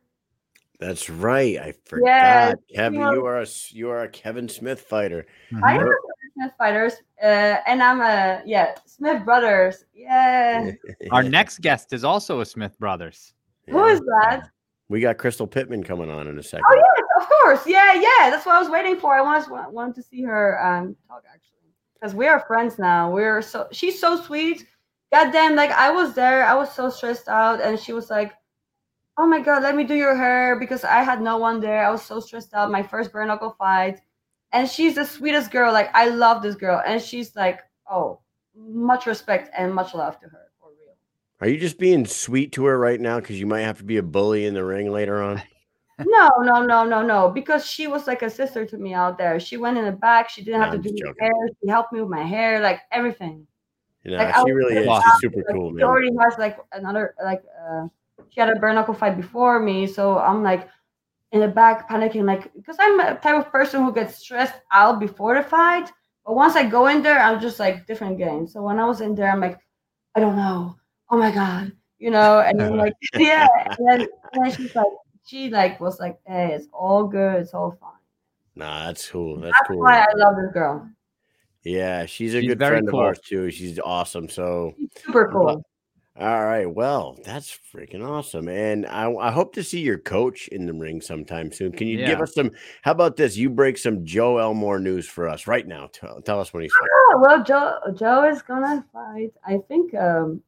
That's 0.78 1.08
right. 1.08 1.56
I 1.58 1.72
forgot. 1.86 2.06
Yeah, 2.06 2.54
Kevin, 2.74 2.94
you 3.00 3.04
know- 3.06 3.12
you 3.14 3.26
are 3.26 3.38
a 3.38 3.42
s- 3.42 3.72
you 3.72 3.90
are 3.90 4.02
a 4.02 4.08
Kevin 4.08 4.48
Smith 4.48 4.80
fighter. 4.82 5.26
I 5.64 5.76
am 5.76 5.86
a 5.86 5.90
Smith 6.34 6.52
fighters, 6.58 6.94
uh, 7.22 7.56
and 7.66 7.82
I'm 7.82 8.00
a 8.00 8.42
yeah 8.44 8.74
Smith 8.84 9.24
brothers. 9.24 9.84
Yeah, 9.94 10.70
Our 11.10 11.22
next 11.22 11.60
guest 11.62 11.92
is 11.92 12.04
also 12.04 12.40
a 12.40 12.46
Smith 12.46 12.78
Brothers. 12.78 13.32
who 13.68 13.84
is 13.86 14.00
that? 14.00 14.50
We 14.88 15.00
got 15.00 15.16
Crystal 15.18 15.46
Pittman 15.46 15.82
coming 15.82 16.10
on 16.10 16.28
in 16.28 16.38
a 16.38 16.42
second. 16.42 16.66
Oh 16.70 16.74
yes, 16.74 17.06
of 17.22 17.28
course. 17.28 17.66
Yeah, 17.66 17.94
yeah. 17.94 18.30
That's 18.30 18.44
what 18.46 18.54
I 18.54 18.60
was 18.60 18.68
waiting 18.68 18.96
for. 19.00 19.14
I 19.14 19.22
wanted 19.22 19.50
wanted 19.72 19.94
to 19.96 20.02
see 20.02 20.22
her 20.24 20.62
um 20.64 20.94
talk 21.08 21.24
actually, 21.32 21.72
because 21.94 22.14
we 22.14 22.26
are 22.28 22.40
friends 22.46 22.78
now. 22.78 23.10
We're 23.10 23.40
so 23.42 23.66
she's 23.72 23.98
so 23.98 24.20
sweet. 24.20 24.66
God 25.12 25.32
damn, 25.32 25.56
like 25.56 25.70
I 25.70 25.90
was 25.90 26.14
there. 26.14 26.44
I 26.44 26.54
was 26.54 26.70
so 26.72 26.90
stressed 26.90 27.28
out, 27.28 27.60
and 27.62 27.78
she 27.80 27.92
was 27.94 28.10
like, 28.10 28.34
"Oh 29.18 29.26
my 29.26 29.40
god, 29.40 29.62
let 29.62 29.74
me 29.76 29.84
do 29.84 29.94
your 29.94 30.14
hair," 30.16 30.58
because 30.58 30.84
I 30.84 31.02
had 31.02 31.20
no 31.22 31.36
one 31.38 31.60
there. 31.60 31.84
I 31.86 31.90
was 31.90 32.02
so 32.02 32.20
stressed 32.20 32.54
out. 32.54 32.70
My 32.70 32.82
first 32.82 33.12
bare 33.12 33.26
knuckle 33.26 33.54
fight, 33.58 34.00
and 34.52 34.68
she's 34.68 34.94
the 34.96 35.04
sweetest 35.04 35.50
girl. 35.50 35.72
Like 35.72 35.90
I 35.94 36.08
love 36.08 36.42
this 36.42 36.54
girl, 36.54 36.82
and 36.86 37.00
she's 37.00 37.34
like, 37.36 37.60
oh, 37.90 38.20
much 38.54 39.06
respect 39.06 39.50
and 39.56 39.74
much 39.74 39.94
love 39.94 40.18
to 40.20 40.26
her 40.28 40.50
for 40.60 40.70
real. 40.70 40.94
Are 41.40 41.48
you 41.48 41.58
just 41.58 41.78
being 41.78 42.06
sweet 42.06 42.52
to 42.52 42.64
her 42.66 42.78
right 42.78 43.00
now 43.00 43.20
because 43.20 43.38
you 43.38 43.46
might 43.46 43.60
have 43.62 43.78
to 43.78 43.84
be 43.84 43.96
a 43.98 44.02
bully 44.02 44.46
in 44.46 44.54
the 44.54 44.64
ring 44.64 44.90
later 44.90 45.22
on? 45.22 45.42
No, 46.04 46.28
no, 46.40 46.62
no, 46.62 46.84
no, 46.84 47.00
no. 47.00 47.30
Because 47.30 47.64
she 47.64 47.86
was 47.86 48.06
like 48.06 48.20
a 48.20 48.28
sister 48.28 48.66
to 48.66 48.76
me 48.76 48.92
out 48.92 49.16
there. 49.16 49.40
She 49.40 49.56
went 49.56 49.78
in 49.78 49.86
the 49.86 49.92
back. 49.92 50.28
She 50.28 50.42
didn't 50.44 50.60
No, 50.60 50.66
have 50.66 50.72
to 50.72 50.76
I'm 50.76 50.82
do 50.82 50.90
just 50.90 51.18
my 51.18 51.24
hair. 51.24 51.48
She 51.62 51.70
helped 51.70 51.90
me 51.90 52.00
with 52.02 52.10
my 52.10 52.22
hair, 52.22 52.60
like 52.60 52.80
everything. 52.92 53.46
You 54.04 54.10
know, 54.10 54.18
Like, 54.18 54.34
she 54.34 54.52
really 54.52 54.76
is. 54.76 55.02
She's 55.04 55.20
super 55.20 55.38
Like, 55.38 55.54
cool, 55.54 55.74
she 55.74 55.82
already 55.82 56.10
has 56.20 56.36
like 56.38 56.58
another 56.72 57.14
like 57.24 57.42
uh 57.66 57.88
she 58.30 58.40
had 58.40 58.50
a 58.50 58.56
bare 58.56 58.74
knuckle 58.74 58.94
fight 58.94 59.16
before 59.16 59.60
me, 59.60 59.86
so 59.86 60.18
I'm 60.18 60.42
like 60.42 60.68
in 61.32 61.40
the 61.40 61.48
back 61.48 61.88
panicking, 61.88 62.24
like 62.24 62.52
because 62.54 62.76
I'm 62.80 63.00
a 63.00 63.16
type 63.16 63.36
of 63.36 63.50
person 63.52 63.84
who 63.84 63.92
gets 63.92 64.16
stressed 64.16 64.60
out 64.72 65.00
before 65.00 65.34
the 65.34 65.42
fight. 65.42 65.90
But 66.24 66.34
once 66.34 66.56
I 66.56 66.68
go 66.68 66.86
in 66.88 67.02
there, 67.02 67.18
I'm 67.18 67.40
just 67.40 67.58
like 67.60 67.86
different 67.86 68.18
game. 68.18 68.46
So 68.46 68.62
when 68.62 68.78
I 68.78 68.84
was 68.84 69.00
in 69.00 69.14
there, 69.14 69.30
I'm 69.30 69.40
like, 69.40 69.58
I 70.14 70.20
don't 70.20 70.36
know. 70.36 70.76
Oh 71.10 71.16
my 71.16 71.30
god, 71.30 71.72
you 71.98 72.10
know, 72.10 72.40
and 72.40 72.58
then 72.58 72.76
like 72.76 72.94
yeah, 73.18 73.46
and 73.78 73.88
then, 73.88 74.00
and 74.32 74.44
then 74.44 74.56
she's 74.56 74.74
like, 74.74 74.86
she 75.24 75.50
like 75.50 75.80
was 75.80 76.00
like, 76.00 76.18
hey, 76.26 76.52
it's 76.54 76.68
all 76.72 77.04
good, 77.06 77.40
it's 77.40 77.54
all 77.54 77.76
fine. 77.80 77.90
Nah, 78.56 78.86
that's 78.86 79.08
cool. 79.08 79.36
That's 79.36 79.52
That's 79.58 79.68
cool. 79.68 79.80
why 79.80 80.00
I 80.00 80.16
love 80.16 80.36
this 80.36 80.52
girl. 80.52 80.88
Yeah, 81.62 82.06
she's 82.06 82.34
a 82.34 82.40
She's 82.40 82.48
good 82.48 82.58
friend 82.58 82.88
cool. 82.88 83.00
of 83.00 83.06
ours 83.06 83.18
too. 83.20 83.50
She's 83.50 83.78
awesome. 83.78 84.28
So 84.28 84.74
She's 84.78 84.88
super 85.04 85.26
I'm 85.26 85.32
cool. 85.32 85.64
All 86.18 86.46
right. 86.46 86.64
Well, 86.64 87.18
that's 87.24 87.58
freaking 87.74 88.02
awesome. 88.06 88.48
And 88.48 88.86
I, 88.86 89.12
I 89.12 89.30
hope 89.30 89.52
to 89.54 89.62
see 89.62 89.80
your 89.80 89.98
coach 89.98 90.48
in 90.48 90.64
the 90.64 90.72
ring 90.72 91.02
sometime 91.02 91.52
soon. 91.52 91.72
Can 91.72 91.88
you 91.88 91.98
give 92.06 92.22
us 92.22 92.32
some? 92.32 92.52
How 92.80 92.92
about 92.92 93.16
this? 93.16 93.36
You 93.36 93.50
break 93.50 93.76
some 93.76 94.02
Joe 94.02 94.38
Elmore 94.38 94.78
news 94.78 95.06
for 95.06 95.28
us 95.28 95.46
right 95.46 95.66
now. 95.66 95.90
Tell, 95.92 96.22
tell 96.22 96.40
us 96.40 96.54
when 96.54 96.62
he's 96.62 96.72
fighting. 96.72 96.88
Yeah, 97.10 97.16
well, 97.20 97.44
Joe 97.44 97.78
Joe 97.94 98.24
is 98.24 98.40
gonna 98.40 98.82
fight. 98.94 99.34
I 99.44 99.58
think 99.68 99.94
um, 99.94 100.42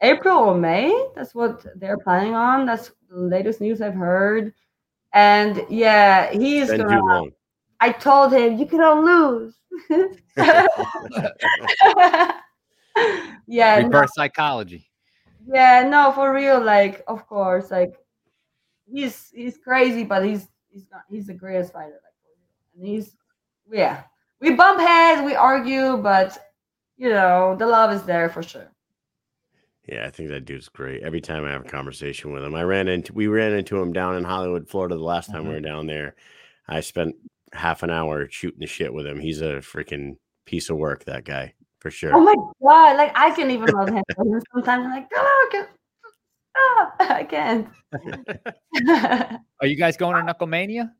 April 0.00 0.38
or 0.38 0.56
May. 0.56 1.08
That's 1.14 1.36
what 1.36 1.64
they're 1.76 1.98
planning 1.98 2.34
on. 2.34 2.66
That's 2.66 2.90
the 3.08 3.20
latest 3.20 3.60
news 3.60 3.80
I've 3.80 3.94
heard. 3.94 4.52
And 5.12 5.64
yeah, 5.70 6.32
he's 6.32 6.68
gonna. 6.68 7.22
I 7.80 7.92
told 7.92 8.32
him 8.32 8.58
you 8.58 8.66
cannot 8.66 9.04
lose. 9.04 9.54
yeah, 13.46 13.80
no, 13.80 13.86
Reverse 13.86 14.10
psychology. 14.14 14.90
Yeah, 15.46 15.88
no, 15.88 16.12
for 16.12 16.32
real. 16.32 16.60
Like, 16.62 17.02
of 17.06 17.26
course, 17.26 17.70
like 17.70 17.94
he's 18.86 19.30
he's 19.34 19.58
crazy, 19.58 20.04
but 20.04 20.24
he's 20.24 20.48
he's 20.68 20.86
not, 20.90 21.02
he's 21.08 21.26
the 21.26 21.34
greatest 21.34 21.72
fighter. 21.72 22.00
Like, 22.02 22.14
for 22.20 22.28
real. 22.28 22.86
and 22.86 22.86
he's 22.86 23.16
yeah. 23.70 24.02
We 24.40 24.52
bump 24.52 24.80
heads, 24.80 25.22
we 25.22 25.34
argue, 25.34 25.96
but 25.98 26.50
you 26.96 27.08
know 27.08 27.56
the 27.56 27.66
love 27.66 27.92
is 27.92 28.02
there 28.02 28.28
for 28.28 28.42
sure. 28.42 28.70
Yeah, 29.88 30.04
I 30.04 30.10
think 30.10 30.30
that 30.30 30.46
dude's 30.46 30.68
great. 30.68 31.02
Every 31.02 31.20
time 31.20 31.44
I 31.44 31.52
have 31.52 31.64
a 31.64 31.68
conversation 31.68 32.32
with 32.32 32.42
him, 32.42 32.54
I 32.54 32.64
ran 32.64 32.88
into 32.88 33.12
we 33.12 33.28
ran 33.28 33.52
into 33.52 33.80
him 33.80 33.92
down 33.92 34.16
in 34.16 34.24
Hollywood, 34.24 34.68
Florida, 34.68 34.96
the 34.96 35.02
last 35.02 35.30
time 35.30 35.42
we 35.42 35.54
mm-hmm. 35.54 35.54
were 35.54 35.60
down 35.60 35.86
there. 35.86 36.16
I 36.68 36.80
spent 36.80 37.14
half 37.52 37.84
an 37.84 37.90
hour 37.90 38.28
shooting 38.28 38.60
the 38.60 38.66
shit 38.66 38.92
with 38.92 39.06
him. 39.06 39.20
He's 39.20 39.40
a 39.40 39.60
freaking 39.60 40.16
piece 40.44 40.70
of 40.70 40.76
work, 40.76 41.04
that 41.04 41.24
guy 41.24 41.54
for 41.86 41.90
sure. 41.92 42.14
Oh 42.14 42.20
my 42.20 42.34
god! 42.60 42.96
Like 42.96 43.12
I 43.14 43.30
can 43.30 43.48
even 43.50 43.68
love 43.68 43.88
him 43.88 44.02
sometimes. 44.52 44.86
I'm 44.86 44.90
like, 44.90 45.08
oh, 45.14 45.46
I 45.46 45.48
can't. 45.52 45.68
stop. 46.50 46.96
I 47.00 47.24
can't. 47.24 47.68
Are 49.60 49.66
you 49.66 49.76
guys 49.76 49.96
going 49.96 50.16
to 50.16 50.22
Knucklemania? 50.32 50.90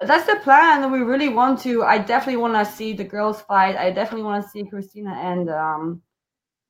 That's 0.00 0.26
the 0.26 0.36
plan. 0.42 0.90
We 0.90 0.98
really 1.00 1.28
want 1.28 1.60
to. 1.60 1.84
I 1.84 1.98
definitely 1.98 2.42
want 2.42 2.54
to 2.54 2.64
see 2.72 2.92
the 2.92 3.04
girls 3.04 3.42
fight. 3.42 3.76
I 3.76 3.92
definitely 3.92 4.24
want 4.24 4.42
to 4.42 4.50
see 4.50 4.64
Christina 4.64 5.12
and 5.12 5.48
um, 5.50 6.02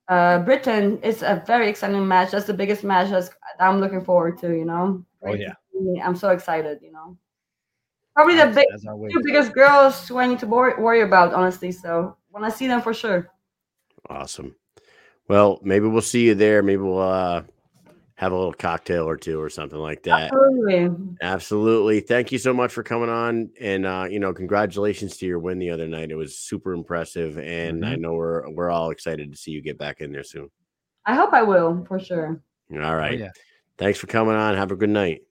uh, 0.07 0.37
Britain. 0.39 0.99
It's 1.01 1.23
a 1.23 1.41
very 1.47 1.67
exciting 1.67 2.07
match. 2.07 2.29
That's 2.31 2.45
the 2.45 2.53
biggest 2.53 2.83
match 2.83 3.09
that's, 3.09 3.31
I'm 3.59 3.79
looking 3.79 4.03
forward 4.03 4.37
to. 4.39 4.55
You 4.55 4.65
know. 4.65 5.03
Oh, 5.25 5.33
yeah. 5.33 5.53
I'm 6.03 6.15
so 6.15 6.29
excited. 6.29 6.79
You 6.83 6.91
know. 6.91 7.17
Probably 8.13 8.35
the 8.35 8.51
big, 8.53 8.67
As 8.71 8.83
two 8.83 9.21
biggest 9.23 9.53
girls 9.53 10.07
who 10.07 10.19
I 10.19 10.27
need 10.27 10.37
to 10.39 10.47
worry 10.47 11.01
about, 11.01 11.33
honestly. 11.33 11.71
So 11.71 12.17
when 12.31 12.43
I 12.43 12.49
see 12.49 12.67
them 12.67 12.81
for 12.81 12.93
sure. 12.93 13.29
Awesome. 14.09 14.55
Well, 15.27 15.59
maybe 15.63 15.87
we'll 15.87 16.01
see 16.01 16.25
you 16.25 16.35
there. 16.35 16.63
Maybe 16.63 16.81
we'll 16.81 16.99
uh, 16.99 17.43
have 18.15 18.31
a 18.31 18.35
little 18.35 18.53
cocktail 18.53 19.07
or 19.07 19.17
two 19.17 19.39
or 19.39 19.49
something 19.49 19.79
like 19.79 20.03
that. 20.03 20.31
Absolutely. 20.33 21.15
Absolutely. 21.21 21.99
Thank 22.01 22.31
you 22.31 22.37
so 22.37 22.53
much 22.53 22.71
for 22.71 22.83
coming 22.83 23.09
on. 23.09 23.49
And 23.59 23.85
uh, 23.85 24.07
you 24.09 24.19
know, 24.19 24.33
congratulations 24.33 25.17
to 25.17 25.25
your 25.25 25.39
win 25.39 25.59
the 25.59 25.69
other 25.69 25.87
night. 25.87 26.11
It 26.11 26.15
was 26.15 26.37
super 26.37 26.73
impressive. 26.73 27.37
And 27.37 27.85
I 27.85 27.95
know 27.95 28.13
we're 28.13 28.49
we're 28.51 28.69
all 28.69 28.91
excited 28.91 29.31
to 29.31 29.37
see 29.37 29.51
you 29.51 29.61
get 29.61 29.77
back 29.77 30.01
in 30.01 30.11
there 30.11 30.23
soon. 30.23 30.49
I 31.05 31.15
hope 31.15 31.33
I 31.33 31.41
will 31.41 31.85
for 31.87 31.99
sure. 31.99 32.41
All 32.73 32.95
right. 32.95 33.19
Oh, 33.19 33.23
yeah. 33.23 33.31
Thanks 33.77 33.99
for 33.99 34.07
coming 34.07 34.35
on. 34.35 34.55
Have 34.55 34.71
a 34.71 34.75
good 34.75 34.89
night. 34.89 35.23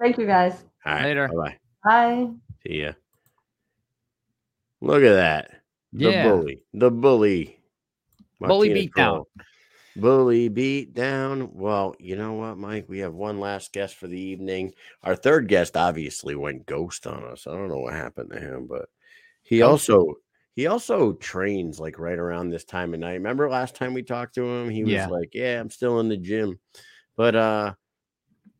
Thank 0.00 0.18
you 0.18 0.26
guys. 0.26 0.64
All 0.86 0.92
right. 0.92 1.04
Later. 1.04 1.28
Bye 1.28 1.34
bye. 1.34 1.58
Bye. 1.84 2.30
See 2.64 2.82
ya. 2.82 2.92
Look 4.80 5.02
at 5.02 5.14
that. 5.14 5.57
The 5.92 6.10
Yeah. 6.12 6.22
bully. 6.22 6.62
The 6.74 6.90
bully. 6.90 7.60
Bully 8.40 8.68
Martina 8.68 8.74
beat 8.74 8.94
down. 8.94 9.24
Bully 9.96 10.48
beat 10.48 10.94
down. 10.94 11.52
Well, 11.54 11.96
you 11.98 12.14
know 12.16 12.34
what, 12.34 12.56
Mike? 12.56 12.88
We 12.88 13.00
have 13.00 13.14
one 13.14 13.40
last 13.40 13.72
guest 13.72 13.96
for 13.96 14.06
the 14.06 14.20
evening. 14.20 14.74
Our 15.02 15.16
third 15.16 15.48
guest 15.48 15.76
obviously 15.76 16.36
went 16.36 16.66
ghost 16.66 17.06
on 17.06 17.24
us. 17.24 17.46
I 17.46 17.52
don't 17.52 17.68
know 17.68 17.80
what 17.80 17.94
happened 17.94 18.30
to 18.30 18.38
him, 18.38 18.66
but 18.68 18.88
he 19.42 19.62
also 19.62 20.14
he 20.54 20.66
also 20.66 21.14
trains 21.14 21.80
like 21.80 21.98
right 21.98 22.18
around 22.18 22.50
this 22.50 22.64
time 22.64 22.94
of 22.94 23.00
night. 23.00 23.14
Remember 23.14 23.48
last 23.50 23.74
time 23.74 23.94
we 23.94 24.02
talked 24.02 24.34
to 24.36 24.44
him? 24.44 24.70
He 24.70 24.84
was 24.84 24.92
Yeah. 24.92 25.06
like, 25.08 25.30
Yeah, 25.34 25.60
I'm 25.60 25.70
still 25.70 26.00
in 26.00 26.08
the 26.08 26.16
gym. 26.16 26.60
But 27.16 27.34
uh 27.34 27.74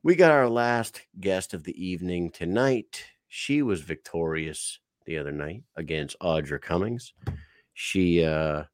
we 0.02 0.16
got 0.16 0.32
our 0.32 0.48
last 0.48 1.02
guest 1.20 1.54
of 1.54 1.64
the 1.64 1.84
evening 1.84 2.30
tonight. 2.30 3.04
She 3.28 3.62
was 3.62 3.80
victorious 3.82 4.80
the 5.08 5.18
other 5.18 5.32
night 5.32 5.62
against 5.74 6.18
Audra 6.20 6.60
Cummings. 6.60 7.14
She 7.72 8.24
uh 8.24 8.64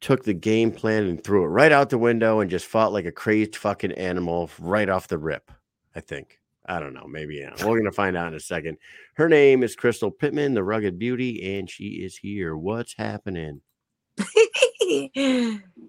took 0.00 0.24
the 0.24 0.34
game 0.34 0.72
plan 0.72 1.04
and 1.04 1.22
threw 1.22 1.44
it 1.44 1.48
right 1.48 1.72
out 1.72 1.90
the 1.90 1.98
window 1.98 2.40
and 2.40 2.50
just 2.50 2.66
fought 2.66 2.92
like 2.92 3.04
a 3.04 3.12
crazed 3.12 3.56
fucking 3.56 3.92
animal 3.92 4.48
right 4.58 4.88
off 4.88 5.08
the 5.08 5.18
rip. 5.18 5.50
I 5.94 6.00
think. 6.00 6.40
I 6.66 6.80
don't 6.80 6.94
know. 6.94 7.06
Maybe 7.06 7.36
yeah. 7.36 7.52
We're 7.64 7.78
gonna 7.78 7.92
find 7.92 8.16
out 8.16 8.28
in 8.28 8.34
a 8.34 8.40
second. 8.40 8.78
Her 9.14 9.28
name 9.28 9.62
is 9.62 9.76
Crystal 9.76 10.10
Pittman, 10.10 10.54
the 10.54 10.64
rugged 10.64 10.98
beauty, 10.98 11.58
and 11.58 11.68
she 11.68 12.02
is 12.04 12.16
here. 12.16 12.56
What's 12.56 12.94
happening? 12.94 13.60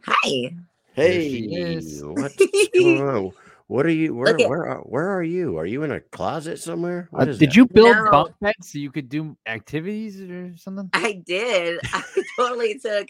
Hi. 0.05 0.51
Hey, 0.93 1.75
what's 2.01 2.37
going 2.73 3.01
on? 3.01 3.31
What 3.69 3.85
are 3.85 3.91
you? 3.93 4.15
Where 4.15 4.33
Look 4.33 4.41
at- 4.41 4.49
where 4.49 4.65
are, 4.65 4.79
where 4.81 5.09
are 5.09 5.21
you? 5.21 5.59
Are 5.59 5.65
you 5.65 5.83
in 5.83 5.91
a 5.91 5.99
closet 5.99 6.57
somewhere? 6.57 7.07
Uh, 7.13 7.17
What 7.21 7.27
is 7.29 7.37
did 7.37 7.49
that? 7.51 7.55
you 7.55 7.67
build 7.67 7.95
No. 7.95 8.09
bunk 8.09 8.33
beds 8.41 8.71
so 8.71 8.79
you 8.79 8.89
could 8.91 9.09
do 9.09 9.37
activities 9.45 10.19
or 10.19 10.57
something? 10.57 10.89
I 10.91 11.21
did. 11.23 11.79
I 11.93 12.01
totally 12.35 12.79
took 12.79 13.09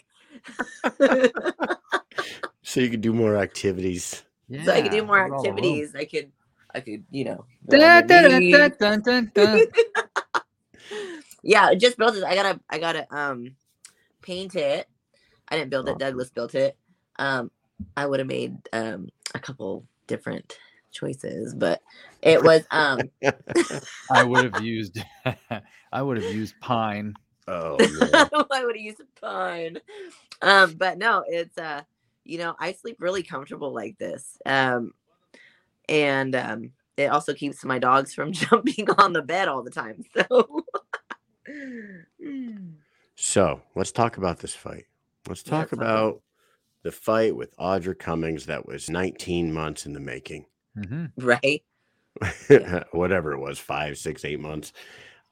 so 2.62 2.80
you 2.80 2.90
could 2.90 3.00
do 3.00 3.14
more 3.14 3.36
activities? 3.36 4.22
Yeah. 4.48 4.64
so 4.68 4.72
I 4.74 4.82
could 4.82 4.90
do 4.92 5.02
more 5.02 5.16
roll 5.16 5.26
a 5.26 5.30
room. 5.30 5.46
activities. 5.56 5.94
I 5.96 6.04
could 6.04 6.30
I 6.74 6.80
could, 6.80 7.04
you 7.10 7.24
know. 7.24 7.44
go 7.66 7.78
Da, 7.78 7.96
on 8.00 8.06
da, 8.06 8.22
the 8.22 8.28
da, 8.28 8.38
knee. 8.38 8.52
da, 8.52 8.68
dun, 8.68 9.00
dun, 9.00 9.32
dun. 9.34 9.60
yeah, 11.42 11.72
just 11.74 11.96
built 11.96 12.16
it. 12.16 12.22
I 12.24 12.34
gotta 12.34 12.60
I 12.68 12.78
gotta 12.78 13.06
um 13.10 13.56
paint 14.20 14.54
it. 14.56 14.86
I 15.48 15.56
didn't 15.56 15.70
build 15.70 15.88
it, 15.88 15.98
Douglas 15.98 16.28
built 16.30 16.54
it. 16.54 16.76
Um 17.18 17.50
I 17.96 18.04
would 18.04 18.18
have 18.20 18.28
made 18.28 18.58
um 18.74 19.08
a 19.34 19.38
couple 19.38 19.86
different 20.10 20.58
choices, 20.90 21.54
but 21.54 21.80
it 22.20 22.42
was 22.42 22.62
um 22.70 23.10
I 24.10 24.22
would 24.22 24.44
have 24.44 24.60
used 24.60 25.02
I 25.92 26.02
would 26.02 26.18
have 26.18 26.34
used 26.34 26.60
pine. 26.60 27.14
Oh, 27.48 27.78
man. 27.78 28.28
I 28.50 28.64
would 28.64 28.76
have 28.76 28.84
used 28.84 29.00
pine. 29.20 29.78
Um, 30.42 30.74
but 30.74 30.98
no, 30.98 31.24
it's 31.26 31.56
uh, 31.56 31.82
you 32.24 32.38
know, 32.38 32.54
I 32.58 32.72
sleep 32.72 32.96
really 32.98 33.22
comfortable 33.22 33.72
like 33.72 33.96
this. 33.98 34.36
Um, 34.44 34.92
and 35.88 36.34
um, 36.34 36.72
it 36.96 37.06
also 37.06 37.32
keeps 37.32 37.64
my 37.64 37.78
dogs 37.78 38.12
from 38.12 38.32
jumping 38.32 38.90
on 38.98 39.12
the 39.12 39.22
bed 39.22 39.48
all 39.48 39.62
the 39.62 39.70
time. 39.70 40.04
So, 40.14 40.64
so 43.16 43.62
let's 43.74 43.92
talk 43.92 44.16
about 44.16 44.38
this 44.40 44.54
fight. 44.54 44.84
Let's 45.28 45.42
talk 45.42 45.70
talk 45.70 45.72
about 45.72 46.22
the 46.82 46.92
fight 46.92 47.34
with 47.36 47.56
Audra 47.56 47.98
Cummings 47.98 48.46
that 48.46 48.66
was 48.66 48.88
19 48.88 49.52
months 49.52 49.86
in 49.86 49.92
the 49.92 50.00
making. 50.00 50.46
Mhm. 50.76 51.12
right? 51.16 51.62
Whatever 52.92 53.32
it 53.32 53.38
was, 53.38 53.58
five, 53.58 53.98
six, 53.98 54.24
eight 54.24 54.40
months. 54.40 54.72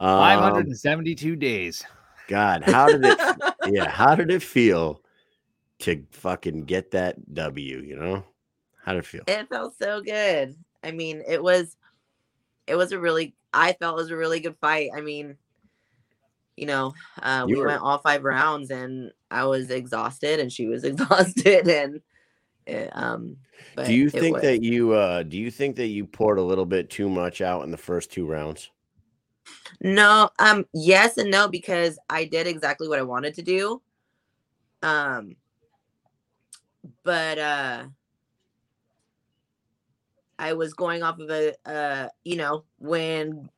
Um, 0.01 0.19
572 0.19 1.37
days. 1.37 1.85
God, 2.29 2.63
how 2.65 2.87
did 2.87 3.05
it? 3.05 3.19
yeah, 3.67 3.89
how 3.89 4.15
did 4.15 4.31
it 4.31 4.43
feel 4.43 5.03
to 5.81 6.05
fucking 6.11 6.65
get 6.65 6.91
that 6.93 7.35
W? 7.35 7.81
You 7.81 7.97
know, 7.97 8.25
how 8.85 8.93
did 8.93 9.01
it 9.01 9.07
feel? 9.07 9.25
It 9.27 9.49
felt 9.49 9.77
so 9.77 10.01
good. 10.03 10.55
I 10.85 10.93
mean, 10.93 11.23
it 11.27 11.43
was, 11.43 11.77
it 12.67 12.77
was 12.77 12.93
a 12.93 12.99
really, 12.99 13.35
I 13.53 13.73
felt 13.73 13.99
it 13.99 14.03
was 14.03 14.11
a 14.11 14.17
really 14.17 14.41
good 14.41 14.57
fight. 14.61 14.91
I 14.95 15.01
mean, 15.01 15.37
you 16.59 16.67
know, 16.67 16.93
uh, 17.23 17.45
You 17.47 17.55
we 17.55 17.61
were- 17.61 17.67
went 17.69 17.83
all 17.83 17.99
five 17.99 18.25
rounds 18.25 18.71
and 18.71 19.13
I 19.31 19.45
was 19.45 19.71
exhausted 19.71 20.41
and 20.41 20.53
she 20.53 20.67
was 20.67 20.85
exhausted 20.85 21.69
and, 21.69 22.01
it, 22.67 22.91
um, 22.93 23.37
but 23.75 23.87
do 23.87 23.95
you 23.95 24.11
think 24.11 24.35
was- 24.35 24.43
that 24.43 24.63
you 24.63 24.93
uh 24.93 25.23
do 25.23 25.37
you 25.39 25.51
think 25.51 25.77
that 25.77 25.87
you 25.87 26.05
poured 26.07 26.39
a 26.39 26.43
little 26.43 26.67
bit 26.67 26.91
too 26.91 27.09
much 27.09 27.41
out 27.41 27.63
in 27.65 27.71
the 27.71 27.77
first 27.77 28.13
two 28.13 28.27
rounds? 28.27 28.71
No, 29.81 30.31
um, 30.39 30.67
yes 30.75 31.17
and 31.19 31.31
no 31.31 31.49
because 31.49 31.99
I 32.11 32.25
did 32.25 32.47
exactly 32.47 32.89
what 32.89 32.99
I 32.99 33.03
wanted 33.03 33.35
to 33.35 33.43
do. 33.43 33.81
Um, 34.83 35.37
but 37.05 37.39
uh, 37.39 37.85
I 40.39 40.53
was 40.53 40.75
going 40.75 41.03
off 41.03 41.19
of 41.19 41.31
a, 41.31 41.55
uh, 41.67 42.09
you 42.25 42.37
know, 42.37 42.65
when 42.79 43.49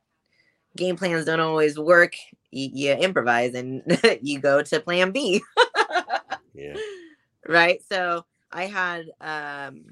game 0.75 0.95
plans 0.95 1.25
don't 1.25 1.39
always 1.39 1.77
work, 1.77 2.13
you, 2.51 2.69
you 2.73 2.93
improvise 2.93 3.53
and 3.55 3.81
you 4.21 4.39
go 4.39 4.61
to 4.61 4.79
plan 4.79 5.11
B. 5.11 5.41
Yeah. 6.53 6.75
right 7.47 7.81
so 7.91 8.25
i 8.51 8.65
had 8.65 9.05
um 9.21 9.85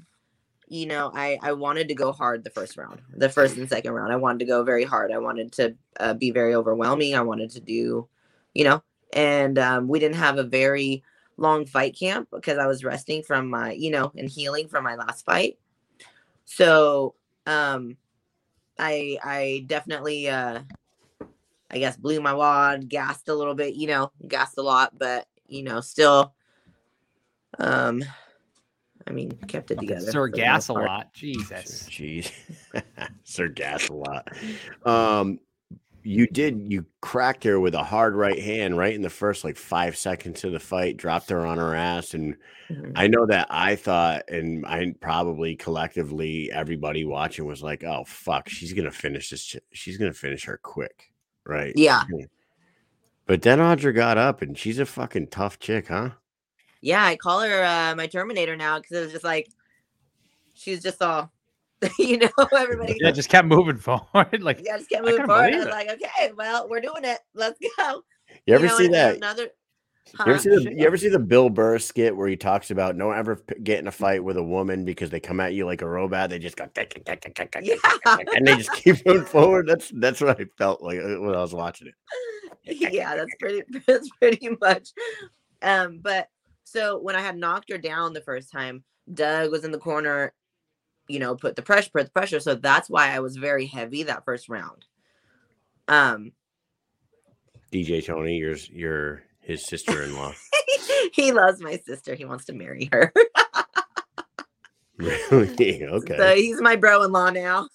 you 0.68 0.86
know 0.86 1.10
i 1.14 1.38
i 1.42 1.52
wanted 1.52 1.88
to 1.88 1.94
go 1.94 2.12
hard 2.12 2.44
the 2.44 2.50
first 2.50 2.76
round 2.76 3.00
the 3.16 3.28
first 3.28 3.56
and 3.56 3.68
second 3.68 3.92
round 3.92 4.12
i 4.12 4.16
wanted 4.16 4.40
to 4.40 4.44
go 4.44 4.62
very 4.62 4.84
hard 4.84 5.10
i 5.10 5.18
wanted 5.18 5.52
to 5.52 5.74
uh, 5.98 6.14
be 6.14 6.30
very 6.30 6.54
overwhelming 6.54 7.14
i 7.14 7.20
wanted 7.22 7.50
to 7.50 7.60
do 7.60 8.06
you 8.54 8.64
know 8.64 8.82
and 9.14 9.58
um 9.58 9.88
we 9.88 9.98
didn't 9.98 10.16
have 10.16 10.38
a 10.38 10.44
very 10.44 11.02
long 11.36 11.64
fight 11.66 11.96
camp 11.98 12.28
because 12.30 12.58
I 12.58 12.66
was 12.66 12.84
resting 12.84 13.22
from 13.22 13.48
my, 13.48 13.72
you 13.72 13.90
know, 13.90 14.12
and 14.16 14.28
healing 14.28 14.68
from 14.68 14.84
my 14.84 14.94
last 14.94 15.24
fight. 15.24 15.58
So, 16.44 17.14
um, 17.46 17.96
I 18.78 19.18
I 19.22 19.64
definitely 19.66 20.28
uh 20.28 20.62
I 21.70 21.78
guess 21.78 21.96
blew 21.96 22.20
my 22.20 22.34
wad, 22.34 22.88
gassed 22.88 23.28
a 23.28 23.34
little 23.34 23.54
bit, 23.54 23.74
you 23.74 23.86
know, 23.86 24.10
gassed 24.26 24.58
a 24.58 24.62
lot, 24.62 24.98
but 24.98 25.26
you 25.46 25.62
know, 25.62 25.80
still 25.80 26.34
um 27.58 28.02
I 29.06 29.12
mean 29.12 29.32
kept 29.48 29.70
it 29.70 29.78
together. 29.78 30.06
Sir 30.06 30.12
for 30.12 30.28
Gas 30.28 30.68
a 30.68 30.72
lot. 30.74 31.12
Jesus. 31.12 31.88
Jeez, 31.88 32.30
Sir 33.24 33.48
Gas 33.48 33.88
a 33.88 33.94
lot. 33.94 34.28
Um, 34.84 35.40
you 36.02 36.26
did 36.26 36.72
you 36.72 36.86
cracked 37.02 37.44
her 37.44 37.60
with 37.60 37.74
a 37.74 37.82
hard 37.82 38.14
right 38.14 38.38
hand 38.38 38.76
right 38.78 38.94
in 38.94 39.02
the 39.02 39.10
first 39.10 39.44
like 39.44 39.56
five 39.56 39.96
seconds 39.96 40.44
of 40.44 40.52
the 40.52 40.60
fight, 40.60 40.96
dropped 40.96 41.30
her 41.30 41.44
on 41.46 41.58
her 41.58 41.74
ass, 41.74 42.14
and 42.14 42.36
Mhm. 42.70 42.92
I 42.94 43.08
know 43.08 43.26
that 43.26 43.48
I 43.50 43.74
thought, 43.74 44.30
and 44.30 44.64
I 44.64 44.94
probably 45.00 45.56
collectively 45.56 46.52
everybody 46.52 47.04
watching 47.04 47.44
was 47.44 47.62
like, 47.64 47.82
"Oh 47.82 48.04
fuck, 48.06 48.48
she's 48.48 48.72
gonna 48.72 48.92
finish 48.92 49.28
this. 49.30 49.44
ch- 49.44 49.56
She's 49.72 49.96
gonna 49.98 50.12
finish 50.12 50.44
her 50.44 50.56
quick, 50.62 51.12
right?" 51.46 51.72
Yeah. 51.76 52.04
But 53.26 53.42
then 53.42 53.58
Audra 53.58 53.94
got 53.94 54.18
up, 54.18 54.42
and 54.42 54.58
she's 54.58 54.78
a 54.78 54.86
fucking 54.86 55.28
tough 55.28 55.58
chick, 55.58 55.88
huh? 55.88 56.10
Yeah, 56.80 57.04
I 57.04 57.16
call 57.16 57.40
her 57.42 57.62
uh 57.62 57.94
my 57.94 58.06
Terminator 58.06 58.56
now 58.56 58.78
because 58.78 58.96
it 58.96 59.00
was 59.02 59.12
just 59.12 59.24
like 59.24 59.48
she's 60.54 60.82
just 60.82 61.02
all 61.02 61.30
you 61.98 62.18
know, 62.18 62.28
everybody 62.56 62.96
Yeah, 63.00 63.10
just 63.10 63.28
kept 63.28 63.48
moving 63.48 63.76
forward. 63.78 64.42
Like 64.42 64.60
yeah, 64.64 64.76
just 64.76 64.90
kept 64.90 65.04
moving 65.04 65.26
forward. 65.26 65.54
I 65.54 65.58
was 65.58 65.66
like, 65.66 65.90
okay, 65.90 66.32
well, 66.36 66.68
we're 66.68 66.80
doing 66.80 67.04
it. 67.04 67.18
Let's 67.34 67.58
go. 67.78 68.02
You 68.46 68.54
ever 68.54 68.66
know, 68.66 68.76
see 68.76 68.88
that? 68.88 69.16
Another 69.16 69.48
You 70.26 70.32
ever 70.32 70.38
see 70.38 70.48
the 70.50 70.74
you 70.76 70.86
ever 70.86 70.96
see 70.96 71.08
the 71.08 71.18
Bill 71.18 71.48
Burr 71.48 71.78
skit 71.78 72.16
where 72.16 72.26
he 72.28 72.36
talks 72.36 72.70
about 72.70 72.98
don't 72.98 73.16
ever 73.16 73.36
p- 73.36 73.60
get 73.62 73.78
in 73.78 73.86
a 73.86 73.92
fight 73.92 74.24
with 74.24 74.36
a 74.36 74.42
woman 74.42 74.84
because 74.84 75.08
they 75.10 75.20
come 75.20 75.38
at 75.40 75.54
you 75.54 75.64
like 75.66 75.82
a 75.82 75.88
robot. 75.88 76.30
They 76.30 76.38
just 76.38 76.56
go 76.56 76.68
Yeah. 76.74 77.76
and 78.34 78.46
they 78.46 78.56
just 78.56 78.72
keep 78.72 79.04
moving 79.06 79.24
forward. 79.24 79.68
That's 79.68 79.90
that's 79.94 80.20
what 80.20 80.40
I 80.40 80.46
felt 80.58 80.82
like 80.82 80.98
uh, 80.98 81.20
when 81.20 81.34
I 81.34 81.40
was 81.40 81.54
watching 81.54 81.88
it. 81.88 81.94
yeah, 82.92 83.14
that's 83.14 83.34
pretty 83.38 83.62
that's 83.86 84.10
pretty 84.18 84.48
much. 84.60 84.88
Um, 85.62 86.00
but 86.02 86.28
so 86.64 86.98
when 86.98 87.14
I 87.14 87.20
had 87.20 87.36
knocked 87.36 87.70
her 87.70 87.78
down 87.78 88.12
the 88.12 88.20
first 88.20 88.50
time, 88.50 88.82
Doug 89.14 89.52
was 89.52 89.64
in 89.64 89.70
the 89.70 89.78
corner, 89.78 90.32
you 91.08 91.18
know, 91.20 91.36
put 91.36 91.54
the 91.54 91.62
pressure, 91.62 91.90
put 91.92 92.06
the 92.06 92.12
pressure. 92.12 92.40
So 92.40 92.54
that's 92.56 92.90
why 92.90 93.14
I 93.14 93.20
was 93.20 93.36
very 93.36 93.66
heavy 93.66 94.02
that 94.04 94.24
first 94.24 94.48
round. 94.48 94.86
Um, 95.86 96.32
DJ 97.72 98.04
Tony, 98.04 98.36
your 98.38 98.56
your 98.72 99.22
his 99.40 99.64
sister 99.66 100.02
in 100.02 100.14
law. 100.16 100.32
he 101.12 101.32
loves 101.32 101.60
my 101.60 101.76
sister. 101.78 102.14
He 102.14 102.24
wants 102.24 102.44
to 102.46 102.52
marry 102.52 102.88
her. 102.92 103.12
really? 104.96 105.82
Okay. 105.90 106.16
So 106.16 106.34
he's 106.34 106.60
my 106.60 106.76
bro-in-law 106.76 107.30
now. 107.30 107.68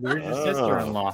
where's 0.00 0.22
your 0.22 0.32
Oh. 0.32 0.44
sister-in-law? 0.44 1.12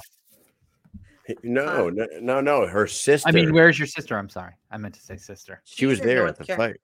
No, 1.43 1.89
no, 1.89 2.05
no, 2.19 2.41
no. 2.41 2.65
Her 2.67 2.87
sister. 2.87 3.29
I 3.29 3.31
mean, 3.31 3.53
where's 3.53 3.79
your 3.79 3.87
sister? 3.87 4.17
I'm 4.17 4.27
sorry. 4.27 4.53
I 4.69 4.77
meant 4.77 4.95
to 4.95 5.01
say 5.01 5.15
sister. 5.17 5.61
she 5.63 5.85
was 5.85 5.97
She's 5.97 6.01
in 6.01 6.07
there 6.07 6.17
North 6.25 6.31
at 6.31 6.37
the 6.39 6.45
Car- 6.47 6.57
fight. 6.57 6.81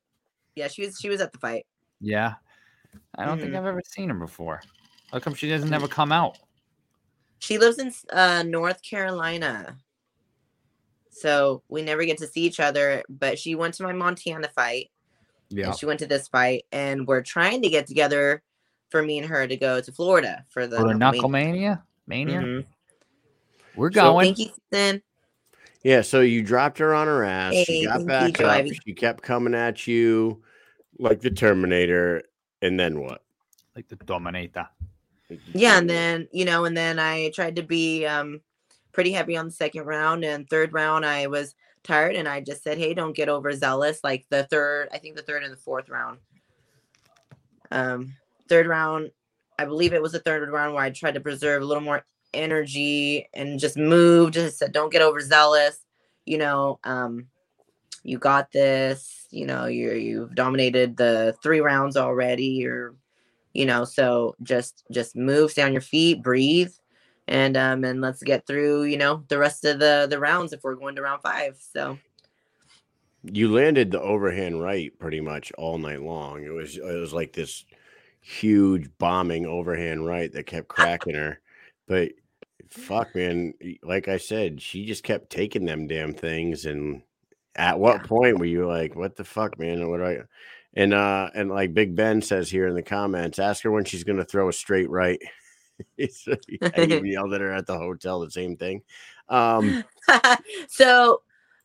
Yeah, 0.55 0.67
she 0.69 0.85
was 0.85 0.97
she 0.99 1.09
was 1.09 1.19
at 1.21 1.33
the 1.33 1.39
fight. 1.39 1.65
Yeah. 1.99 2.35
I 3.17 3.25
don't 3.25 3.39
think 3.39 3.51
Mhm. 3.51 3.57
I've 3.57 3.65
ever 3.65 3.81
seen 3.85 4.09
her 4.09 4.15
before. 4.15 4.61
How 5.11 5.19
come 5.19 5.33
she 5.33 5.49
doesn't 5.49 5.73
ever 5.73 5.87
come 5.87 6.11
out? 6.11 6.37
She 7.39 7.57
lives 7.57 7.77
in 7.79 7.91
uh, 8.11 8.43
North 8.43 8.81
Carolina. 8.81 9.77
So 11.19 11.63
we 11.69 11.81
never 11.81 12.05
get 12.05 12.17
to 12.19 12.27
see 12.27 12.41
each 12.41 12.59
other, 12.59 13.03
but 13.09 13.39
she 13.39 13.55
went 13.55 13.73
to 13.75 13.83
my 13.83 13.93
Montana 13.93 14.49
fight 14.49 14.91
Yeah. 15.49 15.67
and 15.69 15.77
she 15.79 15.85
went 15.85 15.99
to 15.99 16.05
this 16.07 16.27
fight, 16.27 16.65
and 16.71 17.07
we're 17.07 17.23
trying 17.23 17.61
to 17.63 17.69
get 17.69 17.87
together 17.87 18.43
for 18.89 19.01
me 19.01 19.17
and 19.17 19.27
her 19.27 19.47
to 19.47 19.57
go 19.57 19.81
to 19.81 19.91
Florida 19.91 20.45
for 20.49 20.67
the 20.67 20.77
For 20.77 20.87
the 20.89 20.93
Knuckle 20.93 21.29
Knucklemania? 21.29 21.81
Mania? 22.05 22.39
Mhm. 22.41 22.65
We're 23.75 23.91
So- 23.91 24.01
going. 24.01 24.35
Thank 24.35 24.39
you, 24.49 24.53
Susan. 24.71 25.01
Yeah, 25.83 26.01
so 26.01 26.21
you 26.21 26.41
dropped 26.43 26.77
her 26.79 26.93
on 26.93 27.07
her 27.07 27.23
ass. 27.23 27.53
she 27.65 27.85
got 27.85 28.01
thank 28.05 28.37
you, 28.39 28.45
back 28.45 28.49
up. 28.49 28.51
Ivy. 28.65 28.79
She 28.85 28.93
kept 28.93 29.23
coming 29.23 29.53
at 29.55 29.87
you 29.87 30.43
like 30.99 31.21
the 31.21 31.29
Terminator. 31.31 32.23
And 32.61 32.79
then 32.79 32.99
what? 32.99 33.21
like 33.75 33.87
the 33.89 33.95
Dominator. 33.97 34.67
Yeah, 35.53 35.77
and 35.77 35.87
then 35.89 36.27
you 36.31 36.45
know, 36.45 36.65
and 36.65 36.75
then 36.75 36.97
I 36.97 37.29
tried 37.29 37.57
to 37.57 37.61
be 37.63 38.05
um 38.07 38.41
pretty 38.97 39.11
heavy 39.11 39.37
on 39.37 39.45
the 39.45 39.51
second 39.51 39.85
round, 39.85 40.25
and 40.25 40.49
third 40.49 40.73
round 40.73 41.05
I 41.05 41.27
was 41.27 41.53
tired, 41.83 42.15
and 42.15 42.27
I 42.27 42.41
just 42.41 42.63
said, 42.63 42.79
"Hey, 42.79 42.95
don't 42.95 43.15
get 43.15 43.29
overzealous." 43.29 44.03
Like 44.03 44.25
the 44.31 44.45
third, 44.45 44.89
I 44.91 44.97
think 44.97 45.15
the 45.15 45.21
third 45.21 45.43
and 45.43 45.53
the 45.53 45.57
fourth 45.57 45.87
round. 45.87 46.17
Um, 47.69 48.15
third 48.49 48.65
round, 48.65 49.11
I 49.59 49.65
believe 49.65 49.93
it 49.93 50.01
was 50.01 50.13
the 50.13 50.19
third 50.19 50.49
round 50.49 50.73
where 50.73 50.83
I 50.83 50.89
tried 50.89 51.13
to 51.13 51.19
preserve 51.19 51.61
a 51.61 51.65
little 51.65 51.83
more 51.83 52.05
energy 52.33 53.29
and 53.35 53.59
just 53.59 53.77
moved. 53.77 54.33
Just 54.33 54.57
said, 54.57 54.71
"Don't 54.71 54.91
get 54.91 55.03
overzealous." 55.03 55.77
You 56.25 56.39
know, 56.39 56.79
um, 56.83 57.27
you 58.01 58.17
got 58.17 58.51
this. 58.51 59.27
You 59.29 59.45
know, 59.45 59.67
you 59.67 59.91
you've 59.91 60.33
dominated 60.33 60.97
the 60.97 61.35
three 61.43 61.59
rounds 61.59 61.97
already. 61.97 62.47
You're, 62.47 62.95
you 63.53 63.65
know 63.65 63.85
so 63.85 64.35
just 64.43 64.85
just 64.91 65.15
move 65.15 65.49
stay 65.51 65.63
on 65.63 65.71
your 65.71 65.81
feet 65.81 66.21
breathe 66.21 66.71
and 67.27 67.57
um 67.57 67.83
and 67.83 68.01
let's 68.01 68.23
get 68.23 68.45
through 68.47 68.83
you 68.83 68.97
know 68.97 69.23
the 69.27 69.37
rest 69.37 69.65
of 69.65 69.79
the 69.79 70.07
the 70.09 70.19
rounds 70.19 70.53
if 70.53 70.63
we're 70.63 70.75
going 70.75 70.95
to 70.95 71.01
round 71.01 71.21
five 71.21 71.57
so 71.59 71.97
you 73.23 73.51
landed 73.51 73.91
the 73.91 74.01
overhand 74.01 74.61
right 74.61 74.97
pretty 74.99 75.19
much 75.19 75.51
all 75.57 75.77
night 75.77 76.01
long. 76.01 76.43
It 76.43 76.49
was 76.53 76.77
it 76.77 76.83
was 76.83 77.13
like 77.13 77.33
this 77.33 77.65
huge 78.21 78.89
bombing 78.97 79.45
overhand 79.45 80.05
right 80.05 80.31
that 80.31 80.45
kept 80.45 80.67
cracking 80.67 81.15
her. 81.15 81.39
But 81.87 82.11
fuck 82.69 83.13
man, 83.15 83.53
like 83.83 84.07
I 84.07 84.17
said, 84.17 84.61
she 84.61 84.85
just 84.85 85.03
kept 85.03 85.29
taking 85.29 85.65
them 85.65 85.87
damn 85.87 86.13
things 86.13 86.65
and 86.65 87.01
at 87.55 87.79
what 87.79 88.01
Yeah. 88.01 88.07
point 88.07 88.39
were 88.39 88.45
you 88.45 88.67
like, 88.67 88.95
what 88.95 89.15
the 89.15 89.23
fuck, 89.23 89.59
man? 89.59 89.89
What 89.89 89.97
do 89.97 90.05
I 90.05 90.19
and 90.73 90.93
uh 90.93 91.29
and 91.33 91.49
like 91.49 91.73
Big 91.73 91.95
Ben 91.95 92.21
says 92.21 92.49
here 92.49 92.67
in 92.67 92.75
the 92.75 92.83
comments, 92.83 93.39
ask 93.39 93.63
her 93.63 93.71
when 93.71 93.85
she's 93.85 94.03
gonna 94.03 94.23
throw 94.25 94.47
a 94.47 94.53
straight 94.53 94.89
right. 94.89 95.19
I 95.99 96.81
even 96.81 97.05
yelled 97.11 97.33
at 97.33 97.41
her 97.41 97.53
at 97.53 97.67
the 97.67 97.77
hotel, 97.77 98.19
the 98.19 98.31
same 98.31 98.57
thing. 98.57 98.81
Um 99.29 99.83
so 100.67 101.21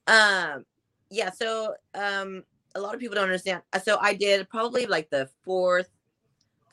um 0.07 0.65
yeah 1.11 1.31
so 1.31 1.75
um 1.95 2.43
a 2.75 2.81
lot 2.81 2.95
of 2.95 3.01
people 3.01 3.15
don't 3.15 3.25
understand 3.25 3.63
Uh, 3.73 3.79
so 3.79 3.99
i 4.01 4.15
did 4.15 4.49
probably 4.49 4.87
like 4.87 5.09
the 5.11 5.29
fourth 5.45 5.91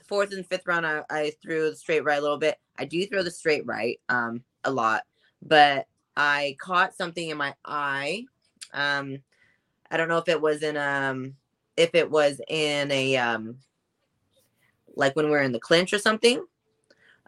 fourth 0.07 0.33
and 0.33 0.45
fifth 0.47 0.65
round 0.65 0.85
I, 0.85 1.03
I 1.09 1.31
threw 1.41 1.69
the 1.69 1.75
straight 1.75 2.03
right 2.03 2.17
a 2.17 2.21
little 2.21 2.37
bit 2.37 2.57
i 2.77 2.85
do 2.85 3.05
throw 3.05 3.21
the 3.21 3.31
straight 3.31 3.65
right 3.65 3.99
um 4.09 4.43
a 4.63 4.71
lot 4.71 5.03
but 5.43 5.87
i 6.17 6.55
caught 6.59 6.95
something 6.95 7.29
in 7.29 7.37
my 7.37 7.53
eye 7.65 8.23
um 8.73 9.19
i 9.91 9.97
don't 9.97 10.09
know 10.09 10.17
if 10.17 10.27
it 10.27 10.41
was 10.41 10.63
in 10.63 10.77
um 10.77 11.35
if 11.77 11.93
it 11.93 12.09
was 12.09 12.41
in 12.47 12.89
a 12.91 13.17
um 13.17 13.57
like 14.95 15.15
when 15.15 15.29
we 15.29 15.35
are 15.35 15.43
in 15.43 15.51
the 15.51 15.59
clinch 15.59 15.93
or 15.93 15.99
something 15.99 16.43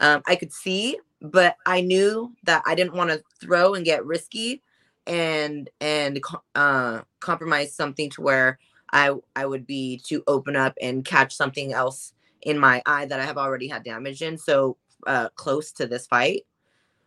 um 0.01 0.21
i 0.27 0.35
could 0.35 0.51
see 0.51 0.97
but 1.21 1.55
i 1.65 1.81
knew 1.81 2.33
that 2.43 2.61
i 2.65 2.75
didn't 2.75 2.93
want 2.95 3.09
to 3.09 3.23
throw 3.39 3.73
and 3.73 3.85
get 3.85 4.05
risky 4.05 4.61
and 5.07 5.69
and 5.79 6.19
uh 6.55 7.01
compromise 7.19 7.73
something 7.73 8.09
to 8.09 8.21
where 8.21 8.59
i 8.91 9.13
i 9.35 9.45
would 9.45 9.65
be 9.65 10.01
to 10.05 10.23
open 10.27 10.55
up 10.55 10.73
and 10.81 11.05
catch 11.05 11.33
something 11.33 11.73
else 11.73 12.13
in 12.41 12.57
my 12.59 12.81
eye 12.85 13.05
that 13.05 13.19
i 13.19 13.25
have 13.25 13.37
already 13.37 13.67
had 13.67 13.83
damage 13.83 14.21
in 14.21 14.37
so 14.37 14.77
uh 15.07 15.29
close 15.35 15.71
to 15.71 15.87
this 15.87 16.07
fight. 16.07 16.45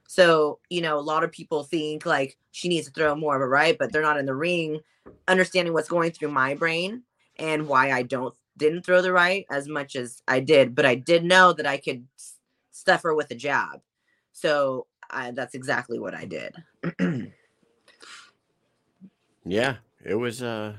So 0.09 0.59
you 0.71 0.81
know 0.81 0.99
a 0.99 1.01
lot 1.01 1.25
of 1.25 1.33
people 1.33 1.65
think 1.65 2.07
like 2.07 2.37
she 2.53 2.69
needs 2.69 2.87
to 2.87 2.93
throw 2.93 3.15
more 3.15 3.37
of 3.37 3.43
a 3.43 3.47
right 3.49 3.77
but 3.79 3.93
they're 3.93 4.03
not 4.03 4.19
in 4.19 4.27
the 4.27 4.35
ring 4.35 4.81
understanding 5.29 5.73
what's 5.73 5.89
going 5.89 6.11
through 6.13 6.31
my 6.31 6.55
brain 6.55 7.03
and 7.39 7.67
why 7.69 7.91
i 7.91 8.03
don't 8.03 8.35
didn't 8.57 8.83
throw 8.85 9.03
the 9.03 9.13
right 9.13 9.45
as 9.51 9.69
much 9.69 9.97
as 9.97 10.23
i 10.29 10.41
did 10.41 10.75
but 10.75 10.87
i 10.87 10.95
did 10.95 11.25
know 11.25 11.53
that 11.53 11.67
i 11.67 11.77
could 11.77 12.07
s- 12.75 12.79
stuff 12.79 13.03
her 13.03 13.15
with 13.15 13.31
a 13.31 13.35
jab 13.35 13.81
so 14.33 14.87
I, 15.11 15.31
that's 15.31 15.55
exactly 15.55 15.99
what 15.99 16.15
i 16.15 16.25
did 16.25 16.55
Yeah, 19.45 19.77
it 20.05 20.15
was 20.15 20.43
uh 20.43 20.75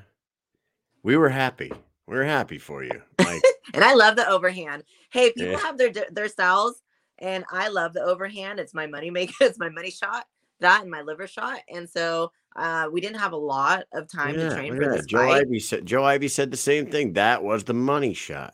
we 1.03 1.17
were 1.17 1.29
happy. 1.29 1.71
We 2.07 2.15
were 2.15 2.25
happy 2.25 2.57
for 2.57 2.83
you. 2.83 3.01
Like 3.19 3.41
and 3.73 3.83
I 3.83 3.93
love 3.93 4.15
the 4.15 4.27
overhand. 4.27 4.83
Hey, 5.11 5.31
people 5.31 5.57
Yeah. 5.57 5.59
have 5.59 5.77
their 5.77 5.91
their 6.11 6.27
styles, 6.27 6.81
and 7.19 7.45
I 7.51 7.67
love 7.69 7.93
the 7.93 8.03
overhand. 8.03 8.59
It's 8.59 8.73
my 8.73 8.87
money 8.87 9.09
maker. 9.09 9.33
It's 9.41 9.59
my 9.59 9.69
money 9.69 9.91
shot. 9.91 10.25
That 10.61 10.81
and 10.81 10.91
my 10.91 11.01
liver 11.01 11.27
shot. 11.27 11.59
And 11.73 11.89
so 11.89 12.31
uh, 12.55 12.87
we 12.91 13.01
didn't 13.01 13.19
have 13.19 13.33
a 13.33 13.37
lot 13.37 13.85
of 13.93 14.09
time 14.09 14.35
yeah, 14.35 14.49
to 14.49 14.55
train 14.55 14.75
for 14.75 14.83
at 14.83 14.91
this 14.91 15.01
that. 15.01 15.07
Joe 15.07 15.17
fight. 15.19 15.41
Ivy 15.41 15.59
said 15.59 15.85
Joe 15.85 16.03
Ivy 16.03 16.27
said 16.27 16.51
the 16.51 16.57
same 16.57 16.87
thing. 16.87 17.13
That 17.13 17.43
was 17.43 17.63
the 17.63 17.73
money 17.73 18.13
shot. 18.13 18.53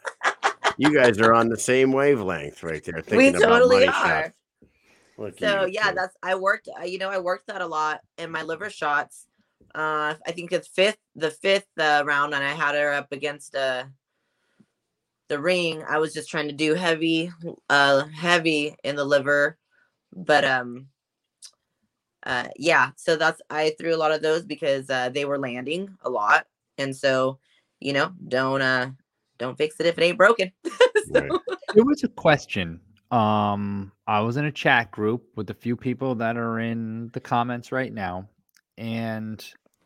You 0.81 0.93
guys 0.93 1.19
are 1.19 1.33
on 1.33 1.49
the 1.49 1.57
same 1.57 1.91
wavelength 1.91 2.63
right 2.63 2.83
there. 2.83 3.03
We 3.11 3.31
totally 3.31 3.87
are. 3.87 4.33
So 5.39 5.65
yeah, 5.65 5.89
two. 5.89 5.95
that's 5.95 6.15
I 6.23 6.35
worked. 6.35 6.69
You 6.85 6.97
know, 6.97 7.09
I 7.09 7.19
worked 7.19 7.47
that 7.47 7.61
a 7.61 7.67
lot, 7.67 8.01
and 8.17 8.31
my 8.31 8.43
liver 8.43 8.69
shots 8.69 9.27
uh, 9.75 10.15
I 10.25 10.31
think 10.31 10.51
it's 10.51 10.67
fifth, 10.67 10.97
the 11.15 11.31
fifth 11.31 11.67
uh, 11.79 12.03
round, 12.05 12.33
and 12.33 12.43
I 12.43 12.51
had 12.51 12.75
her 12.75 12.93
up 12.93 13.11
against 13.11 13.55
uh, 13.55 13.85
the 15.29 15.39
ring. 15.39 15.83
I 15.87 15.97
was 15.97 16.13
just 16.13 16.29
trying 16.29 16.47
to 16.47 16.53
do 16.53 16.73
heavy, 16.73 17.31
uh, 17.69 18.05
heavy 18.07 18.75
in 18.83 18.95
the 18.95 19.05
liver, 19.05 19.57
but 20.13 20.43
um, 20.43 20.87
uh, 22.25 22.47
yeah. 22.57 22.91
So 22.97 23.15
that's 23.15 23.41
I 23.49 23.73
threw 23.77 23.95
a 23.95 23.97
lot 23.97 24.11
of 24.11 24.21
those 24.21 24.43
because 24.43 24.89
uh, 24.89 25.09
they 25.09 25.25
were 25.25 25.39
landing 25.39 25.97
a 26.01 26.09
lot, 26.09 26.47
and 26.77 26.95
so 26.95 27.39
you 27.79 27.93
know, 27.93 28.11
don't 28.27 28.61
uh, 28.61 28.91
don't 29.41 29.57
fix 29.57 29.79
it 29.79 29.85
if 29.85 29.97
it 29.97 30.03
ain't 30.03 30.17
broken. 30.17 30.51
so, 30.65 30.71
Right. 31.09 31.31
There 31.73 31.85
was 31.85 32.03
a 32.03 32.07
question. 32.07 32.79
Um, 33.11 33.91
I 34.07 34.21
was 34.21 34.37
in 34.37 34.45
a 34.45 34.51
chat 34.51 34.91
group 34.91 35.23
with 35.35 35.49
a 35.49 35.53
few 35.53 35.75
people 35.75 36.15
that 36.15 36.37
are 36.37 36.59
in 36.59 37.09
the 37.13 37.19
comments 37.19 37.71
right 37.71 37.93
now, 37.93 38.29
and 38.77 39.43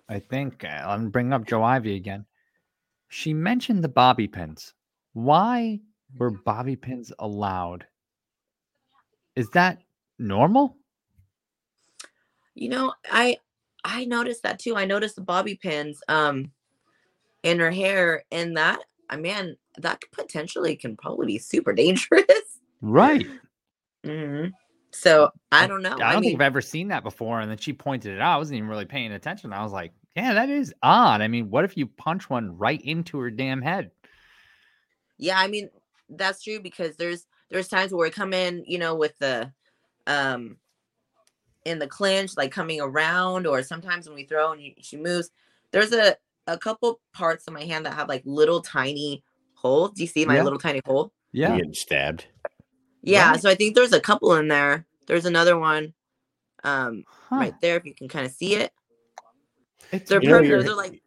I 0.07 0.19
think 0.19 0.63
uh, 0.63 0.67
I'm 0.67 1.09
bringing 1.09 1.33
up 1.33 1.47
Joe 1.47 1.63
Ivy 1.63 1.95
again. 1.95 2.25
She 3.07 3.33
mentioned 3.33 3.83
the 3.83 3.89
bobby 3.89 4.27
pins. 4.27 4.73
Why 5.13 5.79
were 6.17 6.31
bobby 6.31 6.75
pins 6.75 7.11
allowed? 7.17 7.85
Is 9.35 9.49
that 9.49 9.81
normal? 10.19 10.77
You 12.53 12.69
know, 12.69 12.93
I 13.11 13.37
I 13.83 14.05
noticed 14.05 14.43
that 14.43 14.59
too. 14.59 14.75
I 14.75 14.85
noticed 14.85 15.15
the 15.15 15.21
bobby 15.21 15.55
pins 15.55 16.01
um 16.07 16.51
in 17.43 17.59
her 17.59 17.71
hair, 17.71 18.23
and 18.31 18.57
that 18.57 18.79
I 19.09 19.17
mean, 19.17 19.57
that 19.77 20.01
potentially 20.11 20.75
can 20.75 20.97
probably 20.97 21.27
be 21.27 21.39
super 21.39 21.73
dangerous. 21.73 22.25
Right. 22.81 23.25
hmm 24.03 24.47
So 24.91 25.31
I 25.51 25.67
don't 25.67 25.81
know. 25.81 25.97
I 26.01 26.13
don't 26.13 26.21
mean, 26.21 26.31
think 26.31 26.41
I've 26.41 26.45
ever 26.45 26.61
seen 26.61 26.89
that 26.89 27.03
before. 27.03 27.39
And 27.39 27.49
then 27.49 27.57
she 27.57 27.73
pointed 27.73 28.15
it 28.15 28.21
out. 28.21 28.35
I 28.35 28.37
wasn't 28.37 28.57
even 28.57 28.69
really 28.69 28.85
paying 28.85 29.11
attention. 29.11 29.53
I 29.53 29.63
was 29.63 29.71
like, 29.73 29.93
yeah, 30.15 30.33
that 30.35 30.49
is 30.49 30.73
odd. 30.81 31.21
I 31.21 31.27
mean, 31.27 31.49
what 31.49 31.65
if 31.65 31.75
you 31.77 31.87
punch 31.87 32.29
one 32.29 32.57
right 32.57 32.81
into 32.81 33.17
her 33.19 33.31
damn 33.31 33.61
head? 33.61 33.91
yeah, 35.17 35.39
I 35.39 35.47
mean 35.47 35.69
that's 36.09 36.43
true 36.43 36.59
because 36.59 36.95
there's 36.97 37.25
there's 37.49 37.67
times 37.67 37.91
where 37.91 38.07
we 38.07 38.11
come 38.11 38.33
in, 38.33 38.63
you 38.67 38.77
know, 38.77 38.95
with 38.95 39.17
the 39.19 39.51
um 40.07 40.57
in 41.65 41.79
the 41.79 41.87
clinch, 41.87 42.37
like 42.37 42.51
coming 42.51 42.79
around, 42.79 43.47
or 43.47 43.63
sometimes 43.63 44.07
when 44.07 44.15
we 44.15 44.25
throw 44.25 44.51
and 44.51 44.61
she 44.81 44.97
moves, 44.97 45.31
there's 45.71 45.93
a 45.93 46.15
a 46.47 46.57
couple 46.57 46.99
parts 47.13 47.45
of 47.47 47.53
my 47.53 47.63
hand 47.63 47.85
that 47.85 47.93
have 47.93 48.07
like 48.09 48.21
little 48.25 48.61
tiny 48.61 49.23
holes. 49.55 49.91
Do 49.95 50.01
you 50.03 50.07
see 50.07 50.25
my 50.25 50.35
Yeah. 50.35 50.43
little 50.43 50.59
tiny 50.59 50.81
hole? 50.85 51.11
Yeah. 51.31 51.55
Getting 51.55 51.73
stabbed. 51.73 52.25
Yeah, 53.01 53.31
Right. 53.31 53.41
so 53.41 53.49
I 53.49 53.55
think 53.55 53.75
there's 53.75 53.93
a 53.93 53.99
couple 53.99 54.33
in 54.35 54.47
there. 54.47 54.85
There's 55.07 55.25
another 55.25 55.57
one 55.59 55.93
um 56.63 57.03
Huh. 57.29 57.35
right 57.37 57.53
there 57.61 57.77
if 57.77 57.85
you 57.85 57.93
can 57.93 58.07
kind 58.07 58.25
of 58.25 58.31
see 58.31 58.55
it. 58.55 58.71
It's 59.91 60.09
They're 60.09 60.21
You 60.21 60.29
know, 60.29 60.35
perfect. 60.35 60.49
your- 60.49 60.63
They're 60.63 60.75
like 60.75 61.01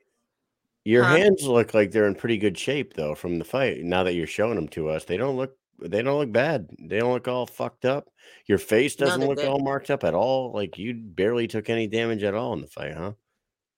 Your 0.84 1.04
Huh? 1.04 1.16
hands 1.16 1.42
look 1.42 1.74
like 1.74 1.90
they're 1.90 2.06
in 2.06 2.14
pretty 2.14 2.38
good 2.38 2.56
shape 2.56 2.94
though 2.94 3.14
from 3.14 3.38
the 3.38 3.44
fight. 3.44 3.82
Now 3.84 4.04
that 4.04 4.14
you're 4.14 4.26
showing 4.26 4.54
them 4.54 4.68
to 4.68 4.88
us, 4.88 5.04
they 5.04 5.16
don't 5.18 5.36
look 5.36 5.54
they 5.80 6.02
don't 6.02 6.18
look 6.18 6.32
bad. 6.32 6.68
They 6.80 6.98
don't 6.98 7.12
look 7.12 7.28
all 7.28 7.46
fucked 7.46 7.84
up. 7.84 8.08
Your 8.46 8.58
face 8.58 8.96
doesn't 8.96 9.20
they're 9.20 9.28
look 9.28 9.38
good. 9.38 9.46
all 9.46 9.60
marked 9.60 9.90
up 9.90 10.02
at 10.02 10.14
all. 10.14 10.50
Like 10.52 10.76
you 10.78 10.94
barely 10.94 11.46
took 11.46 11.68
any 11.70 11.86
damage 11.86 12.22
at 12.24 12.34
all 12.34 12.52
in 12.54 12.60
the 12.62 12.66
fight, 12.66 12.94
huh? 12.94 13.12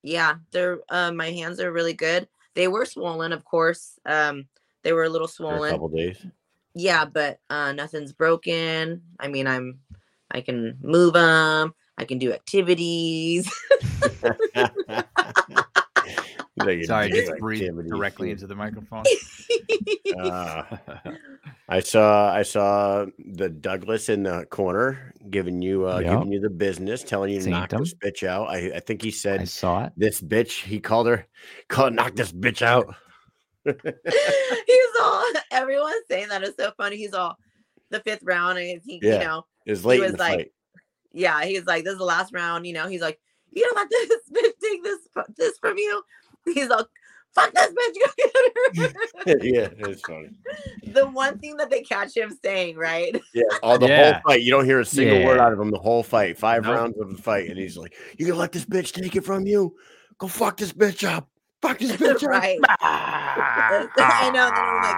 Yeah, 0.02 0.36
they're 0.52 0.80
uh 0.88 1.12
my 1.12 1.30
hands 1.30 1.60
are 1.60 1.72
really 1.72 1.92
good. 1.94 2.28
They 2.54 2.68
were 2.68 2.84
swollen, 2.84 3.32
of 3.32 3.44
course. 3.44 3.98
Um 4.06 4.46
they 4.82 4.92
were 4.92 5.04
a 5.04 5.08
little 5.08 5.28
For 5.28 5.32
a 5.32 5.46
swollen. 5.46 5.70
couple 5.72 5.88
days. 5.88 6.24
Yeah, 6.74 7.04
but 7.04 7.40
uh 7.50 7.72
nothing's 7.72 8.12
broken. 8.12 9.02
I 9.18 9.28
mean, 9.28 9.46
I'm 9.46 9.80
I 10.30 10.40
can 10.40 10.78
move 10.82 11.14
them. 11.14 11.74
I 11.98 12.04
can 12.04 12.18
do 12.18 12.32
activities. 12.32 13.52
Like, 16.64 16.84
Sorry, 16.84 17.10
do 17.10 17.20
just 17.22 17.32
breathe 17.38 17.62
directly 17.88 18.30
into 18.30 18.46
the 18.46 18.54
microphone. 18.54 19.04
Uh, 20.18 20.62
I 21.68 21.80
saw 21.80 22.32
I 22.34 22.42
saw 22.42 23.06
the 23.18 23.48
Douglas 23.48 24.08
in 24.08 24.24
the 24.24 24.44
corner 24.46 25.14
giving 25.30 25.62
you 25.62 25.86
uh 25.86 26.00
Yep. 26.00 26.10
giving 26.12 26.32
you 26.32 26.40
the 26.40 26.50
business, 26.50 27.02
telling 27.04 27.30
you 27.32 27.38
to 27.38 27.44
Seen 27.44 27.52
knock 27.52 27.72
him. 27.72 27.80
this 27.80 27.94
bitch 27.94 28.26
out. 28.26 28.48
I, 28.48 28.72
I 28.76 28.80
think 28.80 29.02
he 29.02 29.10
said 29.10 29.40
I 29.40 29.44
said 29.44 29.48
saw 29.50 29.84
it. 29.84 29.92
this 29.96 30.20
bitch. 30.20 30.62
He 30.64 30.80
called 30.80 31.06
her, 31.06 31.26
called 31.68 31.94
knock 31.94 32.16
this 32.16 32.32
bitch 32.32 32.62
out. 32.62 32.94
He's 33.64 33.76
all 35.00 35.24
everyone's 35.52 36.04
saying 36.10 36.28
that 36.30 36.42
is 36.42 36.54
so 36.58 36.72
funny. 36.76 36.96
He's 36.96 37.14
all 37.14 37.36
the 37.90 38.00
fifth 38.00 38.22
round 38.22 38.58
and 38.58 38.80
he, 38.84 39.00
Yeah. 39.02 39.12
you 39.14 39.18
know, 39.20 39.46
It 39.66 39.70
was 39.72 39.84
late 39.84 39.96
in 39.98 40.02
was 40.02 40.12
the 40.12 40.18
like, 40.18 40.38
fight. 40.38 40.52
yeah, 41.12 41.44
he's 41.44 41.66
like, 41.66 41.84
this 41.84 41.92
is 41.92 41.98
the 41.98 42.04
last 42.04 42.32
round, 42.32 42.66
you 42.66 42.72
know. 42.72 42.88
He's 42.88 43.00
like, 43.02 43.20
you 43.52 43.62
don't 43.64 43.76
let 43.76 43.90
this 44.08 44.20
bitch 44.32 44.60
take 44.62 44.82
this 44.82 44.98
this 45.36 45.58
from 45.58 45.76
you. 45.78 46.02
He's 46.46 46.68
like, 46.68 46.86
fuck 47.34 47.52
this 47.52 47.68
bitch, 47.68 47.94
go 47.94 48.10
get 48.16 48.32
her. 49.26 49.44
yeah, 49.44 49.68
it's 49.90 50.00
funny. 50.02 50.30
the 50.92 51.06
one 51.08 51.38
thing 51.38 51.56
that 51.58 51.70
they 51.70 51.82
catch 51.82 52.16
him 52.16 52.36
saying, 52.42 52.76
right? 52.76 53.14
Yeah, 53.34 53.42
all 53.62 53.78
the 53.78 53.86
Yeah. 53.88 54.12
whole 54.12 54.20
fight. 54.26 54.42
You 54.42 54.50
don't 54.50 54.64
hear 54.64 54.80
a 54.80 54.84
single 54.84 55.24
word 55.24 55.38
out 55.40 55.52
of 55.52 55.60
him 55.60 55.70
the 55.70 55.78
whole 55.78 56.02
fight. 56.02 56.36
Five 56.38 56.64
Nope. 56.64 56.74
rounds 56.76 56.98
of 57.00 57.10
the 57.16 57.22
fight, 57.22 57.48
and 57.48 57.58
he's 57.58 57.76
like, 57.76 57.94
"You 58.18 58.26
gonna 58.26 58.38
let 58.38 58.52
this 58.52 58.64
bitch 58.64 58.92
take 58.92 59.14
it 59.16 59.24
from 59.24 59.46
you? 59.46 59.76
Go 60.18 60.26
fuck 60.28 60.56
this 60.56 60.72
bitch 60.72 61.06
up. 61.08 61.28
Fuck 61.62 61.78
this 61.78 61.92
bitch 61.96 62.24
up." 62.24 62.42
I 62.82 64.30
know. 64.32 64.50
Then 64.50 64.64
I'm 64.64 64.82
like, 64.82 64.96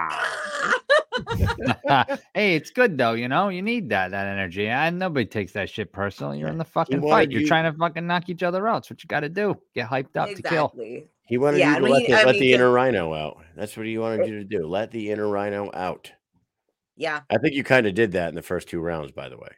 "Ah." 1.89 2.19
hey, 2.33 2.55
it's 2.55 2.71
good 2.71 2.97
though, 2.97 3.13
you 3.13 3.27
know. 3.27 3.49
You 3.49 3.61
need 3.61 3.89
that 3.89 4.11
that 4.11 4.27
energy. 4.27 4.67
And 4.67 4.97
nobody 4.99 5.25
takes 5.25 5.51
that 5.53 5.69
shit 5.69 5.91
personal. 5.93 6.33
You're 6.35 6.49
in 6.49 6.57
the 6.57 6.65
fucking 6.65 7.01
wanted 7.01 7.11
fight. 7.11 7.31
You're 7.31 7.41
you- 7.41 7.47
trying 7.47 7.71
to 7.71 7.77
fucking 7.77 8.07
knock 8.07 8.29
each 8.29 8.43
other 8.43 8.67
out. 8.67 8.75
That's 8.77 8.89
what 8.89 9.03
you 9.03 9.07
got 9.07 9.19
to 9.21 9.29
do. 9.29 9.55
Get 9.75 9.87
hyped 9.89 10.15
up 10.17 10.29
to 10.29 10.41
kill. 10.41 10.73
Exactly. 11.25 11.35
He 11.35 11.37
wanted 11.37 11.57
Yeah, 11.59 11.69
you 11.69 11.75
I 11.75 11.77
to 11.79 11.83
mean, 11.83 11.93
let 11.93 12.05
the, 12.05 12.11
let 12.13 12.25
mean, 12.25 12.33
the 12.33 12.39
'cause- 12.51 12.55
inner 12.55 12.71
rhino 12.71 13.13
out. 13.13 13.37
That's 13.55 13.77
what 13.77 13.85
he 13.85 13.97
wanted 13.97 14.27
you 14.27 14.39
to 14.39 14.43
do. 14.43 14.67
Let 14.67 14.91
the 14.91 15.11
inner 15.11 15.27
rhino 15.27 15.71
out. 15.73 16.11
Yeah. 16.95 17.21
I 17.29 17.37
think 17.37 17.55
you 17.55 17.63
kind 17.63 17.87
of 17.87 17.93
did 17.95 18.11
that 18.13 18.29
in 18.29 18.35
the 18.35 18.41
first 18.41 18.67
two 18.69 18.79
rounds, 18.79 19.11
by 19.11 19.29
the 19.29 19.37
way. 19.37 19.49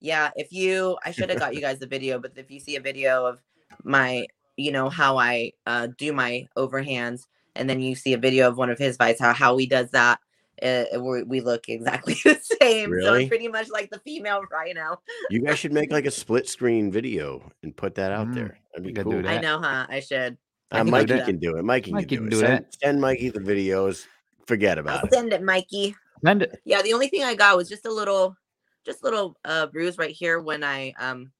Yeah. 0.00 0.30
If 0.36 0.52
you, 0.52 0.96
I 1.04 1.10
should 1.12 1.30
have 1.30 1.38
got 1.38 1.54
you 1.54 1.60
guys 1.60 1.78
the 1.78 1.86
video, 1.86 2.18
but 2.18 2.32
if 2.36 2.50
you 2.50 2.60
see 2.60 2.76
a 2.76 2.80
video 2.80 3.24
of 3.26 3.40
my, 3.84 4.26
you 4.56 4.72
know, 4.72 4.88
how 4.88 5.16
I 5.18 5.52
uh, 5.66 5.88
do 5.98 6.12
my 6.12 6.46
overhands, 6.56 7.22
and 7.54 7.70
then 7.70 7.80
you 7.80 7.94
see 7.94 8.12
a 8.12 8.18
video 8.18 8.48
of 8.48 8.56
one 8.58 8.68
of 8.70 8.78
his 8.78 8.96
fights, 8.96 9.20
how 9.20 9.32
how 9.32 9.56
he 9.56 9.66
does 9.66 9.90
that, 9.92 10.18
uh, 10.62 10.84
we, 11.00 11.22
we 11.22 11.40
look 11.40 11.68
exactly 11.68 12.14
the 12.24 12.38
same. 12.60 12.86
So 12.90 12.96
Really? 12.96 13.22
it's 13.22 13.28
pretty 13.28 13.48
much 13.48 13.68
like 13.70 13.90
the 13.90 13.98
female 14.00 14.42
rhino. 14.50 15.00
You 15.30 15.40
guys 15.40 15.58
should 15.58 15.72
make 15.72 15.92
like 15.92 16.06
a 16.06 16.10
split 16.10 16.48
screen 16.48 16.90
video 16.90 17.50
and 17.62 17.74
put 17.76 17.94
that 17.94 18.12
out 18.12 18.28
Mm, 18.28 18.34
there. 18.34 18.58
That'd 18.74 18.86
be 18.94 19.02
cool. 19.02 19.12
do 19.12 19.22
that. 19.22 19.38
I 19.38 19.40
know, 19.40 19.58
huh? 19.60 19.86
I 19.88 20.00
should. 20.00 20.36
Uh, 20.72 20.76
I 20.76 20.78
can 20.78 20.86
do 20.86 20.90
Mikey 20.90 21.06
that. 21.12 21.26
can 21.26 21.38
do 21.38 21.56
it. 21.56 21.64
Mikey, 21.64 21.92
Mikey 21.92 22.16
can 22.16 22.18
can 22.18 22.28
do 22.30 22.36
it. 22.38 22.40
do 22.40 22.46
send, 22.46 22.64
that. 22.64 22.74
send 22.82 23.00
Mikey 23.00 23.28
the 23.30 23.40
videos. 23.40 24.06
Forget 24.46 24.78
I'll 24.78 24.84
about 24.84 25.04
it. 25.04 25.12
send 25.12 25.32
it, 25.32 25.42
Mikey. 25.42 25.94
Send 26.24 26.42
it. 26.42 26.60
Yeah, 26.64 26.82
the 26.82 26.92
only 26.92 27.08
thing 27.08 27.22
I 27.24 27.34
got 27.34 27.56
was 27.56 27.68
just 27.68 27.86
a 27.86 27.92
little, 27.92 28.36
just 28.84 29.02
a 29.02 29.04
little 29.04 29.36
uh, 29.44 29.66
bruise 29.66 29.98
right 29.98 30.10
here 30.14 30.40
when 30.40 30.64
I 30.64 30.92
um, 30.98 31.30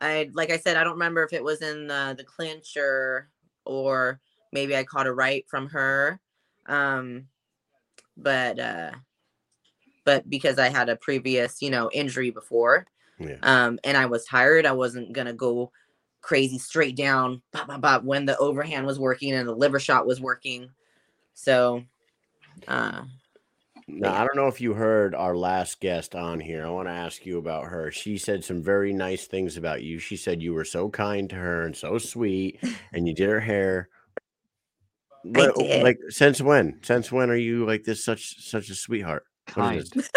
I 0.00 0.30
like 0.32 0.50
I 0.50 0.58
said 0.58 0.76
I 0.76 0.84
don't 0.84 0.94
remember 0.94 1.22
if 1.22 1.32
it 1.32 1.42
was 1.44 1.62
in 1.62 1.86
the 1.86 2.14
the 2.16 2.24
clinch 2.24 2.76
or 2.76 3.28
or 3.64 4.20
maybe 4.52 4.76
I 4.76 4.84
caught 4.84 5.06
a 5.06 5.12
right 5.12 5.44
from 5.48 5.68
her, 5.70 6.20
um, 6.66 7.26
but 8.16 8.58
uh, 8.58 8.90
but 10.04 10.28
because 10.28 10.58
I 10.58 10.68
had 10.68 10.88
a 10.88 10.96
previous 10.96 11.62
you 11.62 11.70
know 11.70 11.90
injury 11.92 12.30
before, 12.30 12.86
Yeah. 13.18 13.36
um, 13.42 13.78
and 13.84 13.96
I 13.96 14.06
was 14.06 14.24
tired, 14.26 14.66
I 14.66 14.72
wasn't 14.72 15.12
gonna 15.12 15.32
go 15.32 15.70
crazy 16.24 16.58
straight 16.58 16.96
down 16.96 17.42
bop, 17.52 17.68
bop, 17.68 17.80
bop, 17.82 18.02
when 18.02 18.24
the 18.24 18.36
overhand 18.38 18.86
was 18.86 18.98
working 18.98 19.34
and 19.34 19.46
the 19.46 19.54
liver 19.54 19.78
shot 19.78 20.06
was 20.06 20.20
working, 20.22 20.70
so. 21.34 21.84
Uh, 22.66 23.02
Now, 23.86 24.14
I 24.14 24.20
don't 24.24 24.36
know 24.36 24.46
if 24.48 24.58
you 24.60 24.72
heard 24.72 25.14
our 25.14 25.36
last 25.36 25.80
guest 25.80 26.14
on 26.14 26.40
here. 26.40 26.64
I 26.64 26.70
want 26.70 26.88
to 26.88 26.92
ask 26.92 27.26
you 27.26 27.36
about 27.36 27.66
her. 27.66 27.90
She 27.90 28.16
said 28.16 28.42
some 28.42 28.62
very 28.62 28.94
nice 28.94 29.26
things 29.26 29.58
about 29.58 29.82
you. 29.82 29.98
She 29.98 30.16
said 30.16 30.40
you 30.42 30.54
were 30.54 30.64
so 30.64 30.88
kind 30.88 31.28
to 31.28 31.36
her 31.36 31.66
and 31.66 31.76
so 31.76 31.98
sweet, 31.98 32.58
and 32.94 33.06
you 33.06 33.14
did 33.14 33.28
her 33.28 33.40
hair. 33.40 33.90
What- 35.24 35.56
did. 35.56 35.82
Like 35.82 35.98
since 36.08 36.40
when? 36.40 36.78
Since 36.82 37.12
when 37.12 37.28
are 37.28 37.36
you 37.36 37.66
like 37.66 37.84
this? 37.84 38.02
Such 38.04 38.42
such 38.42 38.70
a 38.70 38.74
sweetheart. 38.74 39.26
What 39.48 39.54
Kind. 39.54 39.78
is 39.82 39.90
this? 39.90 40.10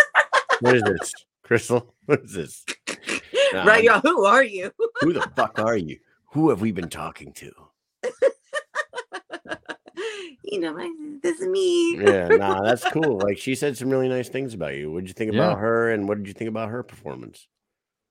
What 0.62 0.76
is 0.78 0.84
this, 0.84 1.14
Crystal? 1.44 1.94
What 2.06 2.22
is 2.22 2.34
this? 2.34 2.66
Nah, 3.54 3.64
right, 3.64 3.88
I'm- 3.90 4.02
y'all. 4.04 4.14
Who 4.14 4.26
are 4.26 4.44
you? 4.44 4.72
Who 5.02 5.14
the 5.14 5.30
fuck 5.36 5.60
are 5.60 5.78
you? 5.78 6.00
Who 6.32 6.50
have 6.50 6.62
we 6.62 6.72
been 6.72 6.90
talking 6.90 7.32
to? 7.34 7.52
you 10.44 10.60
know, 10.60 10.78
I, 10.78 10.94
this 11.24 11.40
is 11.40 11.48
me. 11.48 11.98
Yeah, 11.98 12.28
nah, 12.30 12.62
that's 12.62 12.84
cool. 12.92 13.20
Like 13.20 13.38
she 13.38 13.56
said 13.56 13.78
some 13.78 13.90
really 13.90 14.10
nice 14.10 14.30
things 14.30 14.54
about 14.54 14.76
you. 14.76 14.92
What 14.92 15.02
did 15.02 15.10
you 15.10 15.14
think 15.14 15.34
Yeah. 15.34 15.40
about 15.40 15.60
her, 15.60 15.92
and 15.92 16.08
what 16.08 16.18
did 16.18 16.28
you 16.28 16.34
think 16.34 16.50
about 16.50 16.70
her 16.70 16.84
performance? 16.84 17.48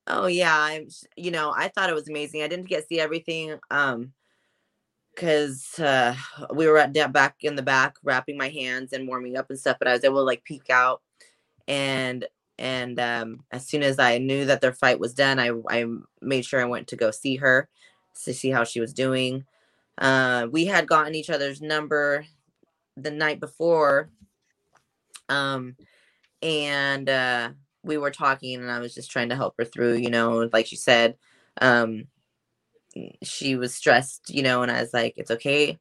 Oh 0.07 0.27
yeah, 0.27 0.55
I'm. 0.55 0.87
You 1.15 1.31
know, 1.31 1.53
I 1.55 1.69
thought 1.69 1.89
it 1.89 1.95
was 1.95 2.09
amazing. 2.09 2.41
I 2.43 2.47
didn't 2.47 2.67
get 2.67 2.81
to 2.81 2.87
see 2.87 2.99
everything, 2.99 3.57
um, 3.71 4.13
because 5.13 5.79
uh, 5.79 6.15
we 6.53 6.67
were 6.67 6.77
at 6.77 6.93
da- 6.93 7.07
back 7.07 7.35
in 7.41 7.55
the 7.55 7.61
back 7.63 7.95
wrapping 8.03 8.37
my 8.37 8.49
hands 8.49 8.93
and 8.93 9.07
warming 9.07 9.37
up 9.37 9.49
and 9.49 9.59
stuff. 9.59 9.77
But 9.79 9.87
I 9.87 9.93
was 9.93 10.03
able 10.03 10.17
to 10.17 10.21
like 10.23 10.43
peek 10.43 10.69
out, 10.69 11.01
and 11.67 12.25
and 12.59 12.99
um, 12.99 13.43
as 13.51 13.67
soon 13.67 13.83
as 13.83 13.99
I 13.99 14.17
knew 14.19 14.45
that 14.45 14.61
their 14.61 14.73
fight 14.73 14.99
was 14.99 15.13
done, 15.13 15.39
I 15.39 15.51
I 15.69 15.85
made 16.21 16.45
sure 16.45 16.61
I 16.61 16.65
went 16.65 16.87
to 16.89 16.95
go 16.95 17.11
see 17.11 17.37
her. 17.37 17.69
to 18.25 18.33
see 18.33 18.51
how 18.51 18.63
she 18.63 18.79
was 18.79 18.93
doing. 18.93 19.45
Uh, 19.97 20.47
we 20.51 20.65
had 20.65 20.87
gotten 20.87 21.15
each 21.15 21.29
other's 21.29 21.61
number 21.61 22.25
the 22.97 23.11
night 23.11 23.39
before, 23.39 24.09
um, 25.29 25.75
and 26.41 27.09
uh, 27.09 27.49
we 27.83 27.97
were 27.97 28.11
talking, 28.11 28.55
and 28.61 28.71
I 28.71 28.79
was 28.79 28.93
just 28.95 29.11
trying 29.11 29.29
to 29.29 29.35
help 29.35 29.55
her 29.59 29.65
through. 29.65 29.95
You 29.95 30.09
know, 30.09 30.49
like 30.53 30.67
she 30.67 30.75
said, 30.75 31.17
um, 31.61 32.07
she 33.23 33.55
was 33.55 33.73
stressed. 33.73 34.29
You 34.29 34.43
know, 34.43 34.61
and 34.61 34.71
I 34.71 34.81
was 34.81 34.93
like, 34.93 35.13
"It's 35.17 35.31
okay. 35.31 35.77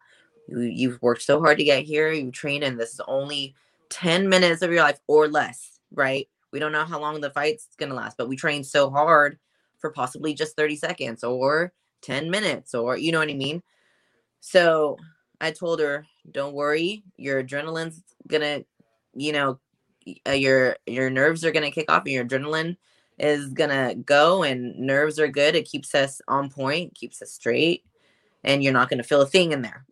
You, 0.48 0.61
you've 0.61 1.03
worked 1.03 1.23
so 1.23 1.40
hard 1.40 1.59
to 1.59 1.65
get 1.65 1.85
here. 1.85 2.12
You 2.12 2.31
trained, 2.31 2.65
and 2.65 2.78
this 2.78 2.94
is 2.94 3.01
only 3.09 3.55
ten 3.89 4.28
minutes 4.28 4.62
of 4.62 4.70
your 4.73 4.82
life 4.82 5.01
or 5.07 5.28
less, 5.28 5.78
right? 5.93 6.28
We 6.56 6.60
don't 6.60 6.72
know 6.72 6.86
how 6.86 6.98
long 6.98 7.20
the 7.20 7.28
fight's 7.28 7.68
gonna 7.76 7.92
last, 7.92 8.16
but 8.16 8.30
we 8.30 8.36
trained 8.36 8.64
so 8.64 8.88
hard 8.88 9.38
for 9.76 9.90
possibly 9.90 10.32
just 10.32 10.56
thirty 10.56 10.74
seconds 10.74 11.22
or 11.22 11.74
10 12.00 12.30
minutes 12.30 12.74
or 12.74 12.96
you 12.96 13.12
know 13.12 13.18
what 13.18 13.28
I 13.28 13.34
mean? 13.34 13.62
So 14.40 14.96
I 15.38 15.50
told 15.50 15.80
her, 15.80 16.06
don't 16.32 16.54
worry, 16.54 17.04
your 17.18 17.44
adrenaline's 17.44 18.02
gonna, 18.26 18.64
you 19.12 19.32
know, 19.32 19.58
uh, 20.26 20.30
your 20.30 20.78
your 20.86 21.10
nerves 21.10 21.44
are 21.44 21.52
gonna 21.52 21.70
kick 21.70 21.90
off 21.90 22.04
and 22.06 22.14
your 22.14 22.24
adrenaline 22.24 22.78
is 23.18 23.50
gonna 23.50 23.94
go 23.94 24.42
and 24.42 24.78
nerves 24.78 25.20
are 25.20 25.28
good. 25.28 25.56
It 25.56 25.68
keeps 25.68 25.94
us 25.94 26.22
on 26.26 26.48
point, 26.48 26.94
keeps 26.94 27.20
us 27.20 27.32
straight, 27.32 27.84
and 28.44 28.64
you're 28.64 28.72
not 28.72 28.88
gonna 28.88 29.02
feel 29.02 29.20
a 29.20 29.26
thing 29.26 29.52
in 29.52 29.60
there. 29.60 29.84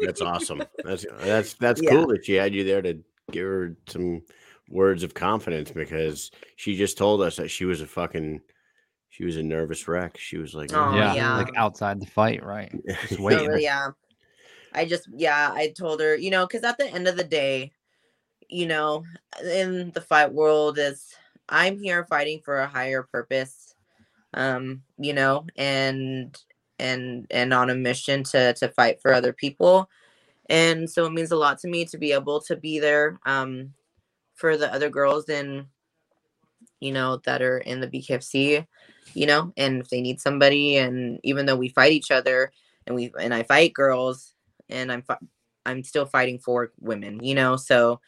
That's 0.00 0.20
awesome. 0.20 0.64
That's 0.82 1.06
that's 1.20 1.54
that's 1.54 1.80
Yeah. 1.80 1.90
cool 1.90 2.08
that 2.08 2.26
she 2.26 2.32
had 2.32 2.56
you 2.56 2.64
there 2.64 2.82
to 2.82 2.98
give 3.30 3.46
her 3.46 3.76
some 3.86 4.22
words 4.68 5.02
of 5.02 5.14
confidence 5.14 5.70
because 5.70 6.30
she 6.56 6.76
just 6.76 6.96
told 6.98 7.22
us 7.22 7.36
that 7.36 7.50
she 7.50 7.64
was 7.64 7.80
a 7.80 7.86
fucking 7.86 8.40
she 9.10 9.24
was 9.24 9.36
a 9.36 9.42
nervous 9.42 9.86
wreck. 9.86 10.16
She 10.18 10.38
was 10.38 10.54
like, 10.54 10.70
Oh, 10.72 10.96
yeah, 10.96 11.14
yeah. 11.14 11.36
like 11.36 11.54
outside 11.56 12.00
the 12.00 12.06
fight, 12.06 12.44
right? 12.44 12.72
Just 12.86 13.12
Yeah. 13.12 13.20
waiting. 13.20 13.50
Oh, 13.52 13.56
yeah. 13.56 13.90
I 14.72 14.84
just, 14.86 15.08
yeah, 15.14 15.52
I 15.54 15.68
told 15.68 16.00
her, 16.00 16.16
you 16.16 16.30
know, 16.30 16.46
because 16.46 16.64
at 16.64 16.78
the 16.78 16.88
end 16.88 17.06
of 17.06 17.16
the 17.16 17.22
day, 17.22 17.70
you 18.48 18.66
know, 18.66 19.04
in 19.44 19.92
the 19.92 20.00
fight 20.00 20.32
world, 20.32 20.78
is 20.78 21.14
I'm 21.48 21.78
here 21.78 22.04
fighting 22.06 22.40
for 22.44 22.58
a 22.58 22.66
higher 22.66 23.04
purpose, 23.04 23.74
um, 24.34 24.82
you 24.98 25.12
know, 25.12 25.46
and 25.56 26.36
and 26.80 27.26
and 27.30 27.54
on 27.54 27.70
a 27.70 27.74
mission 27.74 28.24
to 28.24 28.52
to 28.54 28.68
fight 28.68 29.00
for 29.00 29.12
other 29.12 29.32
people, 29.32 29.88
and 30.50 30.90
so 30.90 31.06
it 31.06 31.12
means 31.12 31.30
a 31.30 31.36
lot 31.36 31.58
to 31.60 31.68
me 31.68 31.84
to 31.86 31.98
be 31.98 32.12
able 32.12 32.40
to 32.42 32.56
be 32.56 32.78
there, 32.80 33.18
um, 33.26 33.72
for 34.34 34.56
the 34.56 34.72
other 34.72 34.90
girls 34.90 35.28
and 35.28 35.66
you 36.80 36.92
know 36.92 37.20
that 37.24 37.42
are 37.42 37.58
in 37.58 37.80
the 37.80 37.86
BKFC, 37.86 38.66
you 39.14 39.26
know, 39.26 39.52
and 39.56 39.80
if 39.80 39.88
they 39.88 40.00
need 40.00 40.20
somebody, 40.20 40.76
and 40.76 41.18
even 41.22 41.46
though 41.46 41.56
we 41.56 41.68
fight 41.68 41.92
each 41.92 42.10
other 42.10 42.52
and 42.86 42.94
we 42.94 43.12
and 43.20 43.32
I 43.32 43.42
fight 43.42 43.72
girls 43.72 44.34
and 44.68 44.92
I'm 44.92 45.02
fi- 45.02 45.18
I'm 45.66 45.82
still 45.82 46.06
fighting 46.06 46.38
for 46.38 46.72
women, 46.80 47.22
you 47.22 47.34
know. 47.34 47.56
So 47.56 48.00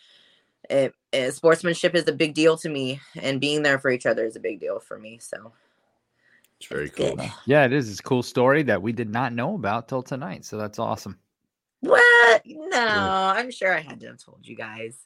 it, 0.69 0.95
it, 1.13 1.33
sportsmanship 1.33 1.95
is 1.95 2.07
a 2.09 2.13
big 2.13 2.35
deal 2.35 2.57
to 2.59 2.69
me, 2.69 3.01
and 3.21 3.41
being 3.41 3.63
there 3.63 3.79
for 3.79 3.91
each 3.91 4.07
other 4.07 4.25
is 4.25 4.37
a 4.37 4.41
big 4.41 4.61
deal 4.61 4.81
for 4.81 4.99
me. 4.99 5.19
So 5.19 5.53
It's 6.59 6.69
very 6.69 6.87
it's 6.87 6.97
cool. 6.97 7.17
good. 7.17 7.31
Yeah, 7.47 7.65
it 7.65 7.73
is. 7.73 7.91
It's 7.91 8.01
a 8.01 8.03
cool 8.03 8.23
story 8.23 8.63
that 8.65 8.83
we 8.83 8.93
did 8.93 9.11
not 9.11 9.33
know 9.33 9.55
about 9.55 9.89
till 9.89 10.03
tonight. 10.03 10.45
So 10.45 10.59
that's 10.59 10.79
awesome. 10.79 11.19
What? 11.81 12.43
No, 12.47 13.33
I'm 13.37 13.51
sure 13.51 13.75
I 13.75 13.81
had 13.81 14.01
to 14.01 14.09
have 14.09 14.19
told 14.19 14.41
you 14.43 14.57
guys. 14.57 14.99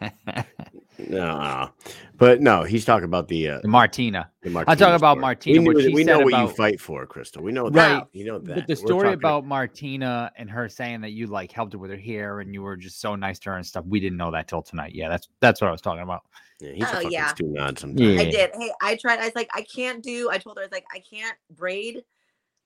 No, 0.98 1.38
no. 1.38 1.70
but 2.18 2.40
no, 2.40 2.62
he's 2.64 2.84
talking 2.84 3.04
about 3.06 3.26
the 3.28 3.48
uh, 3.48 3.60
The 3.62 3.68
Martina. 3.68 4.30
the 4.42 4.48
I'm 4.50 4.76
talking 4.76 4.94
about 4.94 5.12
story. 5.14 5.20
Martina. 5.20 5.60
We, 5.60 5.66
what 5.66 5.76
knew 5.76 5.82
that- 5.82 5.88
she 5.88 5.94
we 5.94 6.04
know 6.04 6.18
said 6.18 6.24
what 6.24 6.40
you 6.40 6.48
fight 6.48 6.80
for, 6.80 7.06
Crystal. 7.06 7.42
We 7.42 7.50
know 7.52 7.64
Right. 7.64 7.72
that. 7.72 8.08
You 8.12 8.24
know 8.26 8.38
that. 8.40 8.54
But 8.54 8.66
the 8.66 8.76
story 8.76 9.04
talking- 9.04 9.14
about 9.14 9.46
Martina 9.46 10.30
and 10.36 10.50
her 10.50 10.68
saying 10.68 11.00
that 11.00 11.10
you 11.12 11.26
like 11.26 11.50
helped 11.50 11.72
her 11.72 11.78
with 11.78 11.90
her 11.90 11.96
hair 11.96 12.40
and 12.40 12.52
you 12.54 12.62
were 12.62 12.76
just 12.76 13.00
so 13.00 13.16
nice 13.16 13.38
to 13.40 13.50
her 13.50 13.56
and 13.56 13.66
stuff, 13.66 13.84
we 13.86 14.00
didn't 14.00 14.18
know 14.18 14.30
that 14.30 14.48
till 14.48 14.62
tonight. 14.62 14.94
Yeah, 14.94 15.08
that's 15.08 15.28
that's 15.40 15.60
what 15.60 15.68
I 15.68 15.72
was 15.72 15.80
talking 15.80 16.02
about. 16.02 16.22
yeah, 16.60 16.72
he's 16.72 16.84
a 16.84 16.88
Oh, 16.88 16.92
fucking 16.94 17.10
yeah. 17.12 17.32
sometimes. 17.34 18.00
Yeah. 18.00 18.20
I 18.20 18.24
did. 18.30 18.50
Hey, 18.54 18.70
I 18.82 18.96
tried. 18.96 19.18
I 19.18 19.24
was 19.24 19.34
like, 19.34 19.48
I 19.54 19.62
can't 19.62 20.02
do. 20.02 20.28
I 20.30 20.38
told 20.38 20.56
her, 20.58 20.62
I 20.62 20.66
was 20.66 20.72
like, 20.72 20.86
I 20.92 21.00
can't 21.00 21.36
braid, 21.56 22.02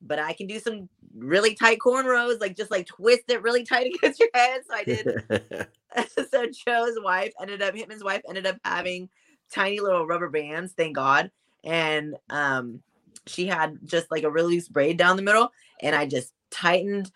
but 0.02 0.18
I 0.18 0.32
can 0.32 0.47
do 0.47 0.59
some 0.59 0.89
really 1.16 1.55
tight 1.55 1.78
cornrows, 1.78 2.40
like 2.40 2.56
just 2.56 2.70
like 2.70 2.86
twist 2.86 3.24
it 3.28 3.43
really 3.43 3.64
tight 3.64 3.86
against 3.94 4.20
your 4.20 4.28
head. 4.35 4.62
So 4.68 4.74
I 4.74 4.85
did. 4.85 5.68
so 6.31 6.47
Joe's 6.47 6.98
wife 7.02 7.32
ended 7.40 7.62
up, 7.62 7.74
Hitman's 7.74 8.05
wife 8.05 8.23
ended 8.28 8.47
up 8.47 8.59
having 8.64 9.09
tiny 9.52 9.81
little 9.81 10.06
rubber 10.06 10.28
bands, 10.28 10.73
thank 10.77 10.97
God. 10.97 11.31
And 11.64 12.16
um, 12.31 12.82
she 13.27 13.47
had 13.47 13.78
just 13.85 14.10
like 14.10 14.24
a 14.24 14.31
really 14.31 14.55
loose 14.56 14.68
braid 14.68 14.97
down 14.97 15.16
the 15.16 15.23
middle, 15.23 15.51
and 15.82 15.97
I 15.97 16.06
just 16.06 16.32
tightened, 16.51 17.10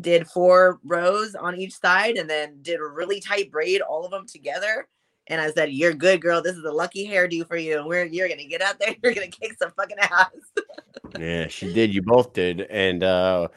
did 0.00 0.26
four 0.26 0.80
rows 0.84 1.34
on 1.34 1.56
each 1.56 1.78
side, 1.78 2.16
and 2.16 2.28
then 2.28 2.60
did 2.62 2.80
a 2.80 2.84
really 2.84 3.20
tight 3.20 3.50
braid, 3.50 3.80
all 3.80 4.04
of 4.04 4.10
them 4.10 4.26
together. 4.26 4.88
And 5.28 5.40
I 5.40 5.50
said, 5.52 5.72
"You're 5.72 5.94
good, 5.94 6.20
girl. 6.20 6.42
This 6.42 6.56
is 6.56 6.64
a 6.64 6.70
lucky 6.72 7.06
hairdo 7.08 7.46
for 7.48 7.56
you. 7.56 7.82
We're 7.86 8.04
you're 8.04 8.28
gonna 8.28 8.44
get 8.46 8.60
out 8.60 8.78
there. 8.78 8.94
You're 9.02 9.14
gonna 9.14 9.28
kick 9.28 9.56
some 9.58 9.72
fucking 9.76 9.98
ass." 9.98 10.28
yeah, 11.18 11.46
she 11.48 11.72
did. 11.72 11.94
You 11.94 12.02
both 12.02 12.32
did. 12.32 12.62
And 12.62 13.02
uh 13.02 13.48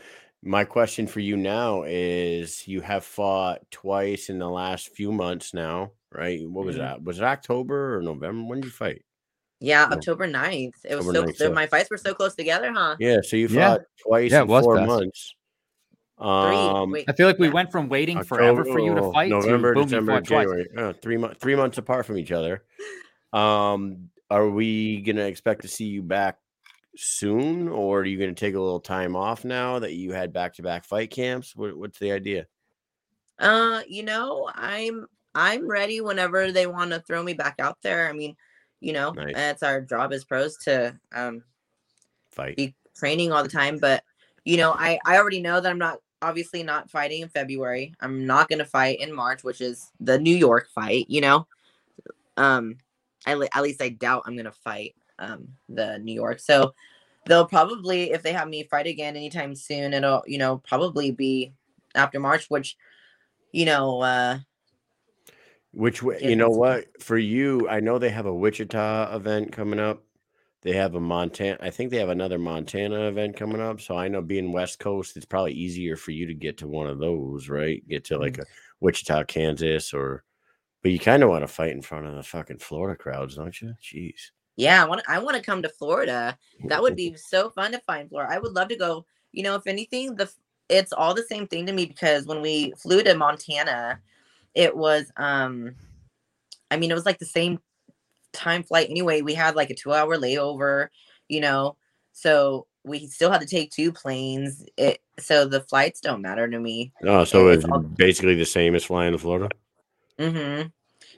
my 0.44 0.64
question 0.64 1.07
for 1.07 1.19
you 1.19 1.35
now 1.35 1.84
is 1.85 2.68
you 2.68 2.80
have 2.81 3.03
fought 3.03 3.60
twice 3.72 4.30
in 4.30 4.39
the 4.39 4.49
last 4.49 4.95
few 4.95 5.11
months 5.11 5.53
now, 5.53 5.91
right? 6.14 6.48
What 6.48 6.64
was 6.65 6.76
Mhm. 6.76 6.80
that? 6.80 7.03
Was 7.03 7.18
it 7.18 7.23
October 7.23 7.98
or 7.98 8.02
November? 8.02 8.48
When 8.48 8.61
did 8.61 8.65
you 8.68 8.72
fight? 8.72 9.02
Yeah, 9.60 9.88
No. 9.89 9.95
October 9.98 10.27
9th. 10.27 10.76
It 10.85 10.95
was 10.95 11.07
October 11.07 11.27
so 11.27 11.31
9th, 11.31 11.38
so- 11.38 11.53
my 11.53 11.65
fights 11.65 11.89
were 11.89 11.98
so 11.98 12.14
close 12.14 12.35
together, 12.35 12.72
huh? 12.72 12.95
Yeah, 12.99 13.18
so 13.23 13.35
you 13.35 13.48
Yeah. 13.48 13.69
fought 13.77 13.81
twice 13.99 14.31
Yeah, 14.31 14.44
in 14.44 14.48
four 14.48 14.76
fast. 14.77 14.88
months. 14.88 15.35
Three. 16.19 16.27
Um 16.27 16.91
Wait, 16.91 17.06
I 17.07 17.14
feel 17.14 17.27
like 17.27 17.38
we 17.38 17.48
yeah. 17.48 17.53
went 17.53 17.72
from 17.72 17.89
waiting 17.89 18.23
forever 18.23 18.65
for 18.65 18.80
you 18.80 18.95
to 18.95 19.11
fight 19.11 19.30
November, 19.30 19.73
to 19.73 19.76
boom, 19.76 19.84
you 19.84 19.89
December, 19.89 20.11
fought 20.14 20.26
twice. 20.26 20.48
January. 20.48 20.68
Uh, 20.76 20.94
three 20.94 21.18
months, 21.18 21.38
three 21.39 21.56
months 21.56 21.77
apart 21.77 22.06
from 22.06 22.18
each 22.18 22.31
other. 22.31 22.64
Um, 23.34 24.10
are 24.30 24.49
we 24.49 25.02
gonna 25.02 25.26
expect 25.26 25.61
to 25.61 25.68
see 25.68 25.85
you 25.85 26.02
back 26.02 26.39
soon, 26.95 27.68
or 27.68 27.99
are 28.02 28.06
you 28.06 28.18
gonna 28.18 28.34
take 28.34 28.56
a 28.56 28.60
little 28.60 28.80
time 28.80 29.15
off 29.15 29.45
now 29.45 29.77
that 29.80 29.94
you 29.94 30.11
had 30.11 30.34
back 30.34 30.56
to 30.56 30.64
back 30.64 30.85
fight 30.85 31.11
camps? 31.11 31.56
What, 31.56 31.77
what's 31.77 31.99
the 31.99 32.11
idea? 32.11 32.48
Uh, 33.38 33.81
you 33.88 34.02
know, 34.03 34.49
I'm 34.56 35.06
I'm 35.35 35.68
ready 35.69 36.02
whenever 36.02 36.52
they 36.52 36.65
want 36.65 36.91
to 36.91 36.99
throw 37.02 37.22
me 37.22 37.34
back 37.34 37.56
out 37.60 37.77
there. 37.84 38.10
I 38.10 38.14
mean, 38.14 38.35
you 38.80 38.94
know, 38.94 39.11
Nice. 39.11 39.34
it's 39.35 39.64
our 39.64 39.81
job 39.81 40.11
as 40.14 40.23
pros 40.26 40.57
to 40.64 40.99
um 41.14 41.44
Fight. 42.31 42.57
be 42.57 42.76
training 42.95 43.31
all 43.31 43.44
the 43.44 43.49
time, 43.49 43.77
but 43.77 44.03
you 44.45 44.57
know, 44.57 44.72
I 44.72 44.98
I 45.06 45.18
already 45.18 45.41
know 45.41 45.61
that 45.61 45.69
I'm 45.69 45.77
not 45.77 45.99
obviously 46.22 46.64
not 46.64 46.89
fighting 46.89 47.22
in 47.22 47.30
February. 47.30 47.94
I'm 47.99 48.26
not 48.26 48.49
going 48.49 48.60
to 48.60 48.65
fight 48.65 48.99
in 48.99 49.14
March, 49.14 49.44
which 49.44 49.61
is 49.61 49.91
the 49.99 50.19
New 50.19 50.35
York 50.35 50.69
fight, 50.73 51.06
you 51.10 51.22
know. 51.22 51.48
Um 52.38 52.77
at, 53.26 53.38
le- 53.39 53.49
at 53.53 53.64
least 53.64 53.81
I 53.81 53.89
doubt 53.89 54.23
I'm 54.26 54.35
going 54.35 54.45
to 54.45 54.52
fight 54.52 54.95
um 55.19 55.49
the 55.69 55.99
New 55.99 56.14
York. 56.14 56.39
So 56.39 56.73
they'll 57.26 57.45
probably 57.45 58.11
if 58.11 58.23
they 58.23 58.34
have 58.34 58.48
me 58.48 58.64
fight 58.64 58.88
again 58.88 59.15
anytime 59.15 59.56
soon, 59.56 59.94
it'll, 59.94 60.23
you 60.27 60.38
know, 60.38 60.57
probably 60.68 61.11
be 61.11 61.53
after 61.95 62.19
March, 62.19 62.45
which 62.49 62.77
you 63.52 63.65
know, 63.65 64.02
uh 64.02 64.39
Which 65.73 66.02
You 66.02 66.35
know 66.35 66.49
what? 66.49 67.02
For 67.02 67.18
you, 67.18 67.69
I 67.69 67.80
know 67.80 67.99
they 67.99 68.10
have 68.10 68.26
a 68.26 68.34
Wichita 68.34 69.15
event 69.15 69.52
coming 69.52 69.80
up. 69.80 70.03
They 70.68 70.73
have 70.73 70.95
a 70.95 70.99
Montana. 70.99 71.57
I 71.61 71.69
think 71.69 71.91
they 71.91 71.98
have 71.98 72.10
another 72.10 72.38
Montana 72.38 73.07
event 73.07 73.38
coming 73.38 73.61
up. 73.61 73.80
So 73.80 73.95
I 73.95 74.10
know 74.10 74.22
being 74.22 74.52
West 74.52 74.80
Coast, 74.80 75.15
it's 75.15 75.26
probably 75.26 75.53
easier 75.53 75.95
for 75.95 76.11
you 76.11 76.26
to 76.26 76.34
get 76.34 76.57
to 76.57 76.68
one 76.68 76.88
of 76.88 76.99
those, 76.99 77.48
right? 77.48 77.81
Get 77.88 78.03
to 78.06 78.18
like 78.18 78.38
a 78.38 78.44
Wichita, 78.81 79.23
Kansas, 79.23 79.94
or. 79.94 80.26
But 80.84 80.91
you 80.91 80.99
kind 80.99 81.23
of 81.23 81.30
want 81.30 81.44
to 81.44 81.48
fight 81.48 81.72
in 81.72 81.81
front 81.81 82.06
of 82.06 82.15
the 82.15 82.22
fucking 82.22 82.60
Florida 82.60 82.98
crowds, 82.98 83.35
don't 83.35 83.61
you? 83.61 83.76
Jeez. 83.81 84.31
Yeah, 84.57 84.84
I 84.84 84.85
want 84.85 85.03
I 85.07 85.19
want 85.19 85.38
to 85.38 85.41
come 85.41 85.61
to 85.61 85.69
Florida. 85.69 86.38
That 86.65 86.81
would 86.81 86.98
be 86.98 87.15
so 87.30 87.49
fun 87.49 87.72
to 87.72 87.80
find 87.88 88.10
Florida. 88.10 88.34
I 88.34 88.38
would 88.38 88.52
love 88.52 88.68
to 88.68 88.76
go. 88.76 89.06
You 89.31 89.44
know, 89.44 89.56
if 89.56 89.68
anything, 89.68 90.15
the 90.15 90.30
it's 90.68 90.91
all 90.91 91.14
the 91.14 91.23
same 91.23 91.48
thing 91.48 91.65
to 91.68 91.72
me 91.72 91.85
because 91.85 92.26
when 92.26 92.41
we 92.41 92.73
flew 92.77 93.03
to 93.03 93.15
Montana, 93.15 94.02
it 94.53 94.76
was 94.76 95.14
um 95.15 95.76
I 96.69 96.76
mean, 96.76 96.91
it 96.91 96.95
was 96.95 97.06
like 97.06 97.19
the 97.19 97.26
same 97.26 97.61
time 98.38 98.64
flight 98.64 98.89
anyway. 98.89 99.22
We 99.22 99.34
had 99.34 99.55
like 99.55 99.69
a 99.69 99.76
2-hour 99.76 100.18
layover, 100.18 100.88
you 101.27 101.41
know. 101.41 101.76
So 102.14 102.68
we 102.84 103.07
still 103.07 103.31
had 103.31 103.41
to 103.41 103.47
take 103.47 103.72
two 103.72 103.91
planes. 103.91 104.65
It 104.77 105.01
so 105.19 105.45
the 105.45 105.61
flights 105.61 105.99
don't 105.99 106.22
matter 106.22 106.47
to 106.47 106.59
me. 106.59 106.93
Oh, 107.03 107.23
so 107.23 107.49
it's 107.49 107.64
it's 107.64 107.72
all- 107.72 107.80
basically 107.80 108.35
the 108.35 108.45
same 108.45 108.76
as 108.76 108.84
flying 108.84 109.11
to 109.11 109.18
Florida. 109.18 109.49
Mm-hmm. 110.18 110.68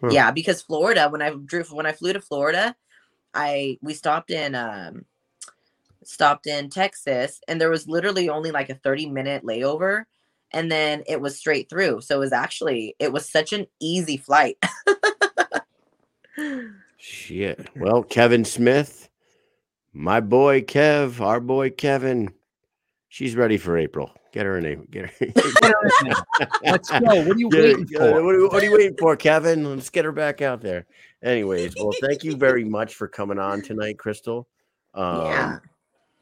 Huh. 0.01 0.09
Yeah, 0.11 0.31
because 0.31 0.61
Florida, 0.61 1.09
when 1.09 1.21
I 1.21 1.33
drew 1.45 1.63
when 1.65 1.85
I 1.85 1.91
flew 1.91 2.13
to 2.13 2.21
Florida, 2.21 2.75
I 3.33 3.77
we 3.81 3.93
stopped 3.93 4.31
in 4.31 4.55
um 4.55 5.05
stopped 6.03 6.47
in 6.47 6.69
Texas 6.69 7.39
and 7.47 7.59
there 7.59 7.69
was 7.69 7.87
literally 7.87 8.29
only 8.29 8.51
like 8.51 8.69
a 8.69 8.75
30 8.75 9.09
minute 9.09 9.43
layover 9.43 10.05
and 10.51 10.71
then 10.71 11.03
it 11.07 11.21
was 11.21 11.37
straight 11.37 11.69
through. 11.69 12.01
So 12.01 12.15
it 12.15 12.19
was 12.19 12.33
actually 12.33 12.95
it 12.99 13.11
was 13.11 13.29
such 13.29 13.53
an 13.53 13.67
easy 13.79 14.17
flight. 14.17 14.57
Shit. 16.99 17.67
Well, 17.75 18.03
Kevin 18.03 18.43
Smith, 18.45 19.09
my 19.93 20.19
boy 20.19 20.61
Kev, 20.61 21.19
our 21.21 21.39
boy 21.39 21.69
Kevin, 21.71 22.33
She's 23.11 23.35
ready 23.35 23.57
for 23.57 23.75
April. 23.75 24.11
Get 24.31 24.45
her 24.45 24.59
in 24.59 24.65
April. 24.67 24.85
Get 24.91 25.09
her. 25.09 25.25
Get 25.25 25.35
her 25.63 25.89
in 26.01 26.09
there. 26.09 26.47
Let's 26.63 26.91
go. 26.91 26.99
What 26.99 27.35
are 27.35 27.39
you 27.39 27.49
Get 27.49 27.63
waiting 27.63 27.87
her- 27.97 28.11
for? 28.11 28.23
What, 28.23 28.35
are, 28.35 28.47
what 28.49 28.61
are 28.61 28.65
you 28.65 28.71
waiting 28.73 28.95
for, 28.99 29.15
Kevin? 29.15 29.67
Let's 29.67 29.89
get 29.89 30.05
her 30.05 30.11
back 30.11 30.43
out 30.43 30.61
there. 30.61 30.85
Anyways, 31.23 31.73
well, 31.75 31.89
thank 32.01 32.23
you 32.23 32.35
very 32.35 32.63
much 32.63 32.93
for 32.93 33.07
coming 33.07 33.39
on 33.39 33.63
tonight, 33.63 33.97
Crystal. 33.97 34.47
Um, 34.93 35.25
Yeah. 35.25 35.57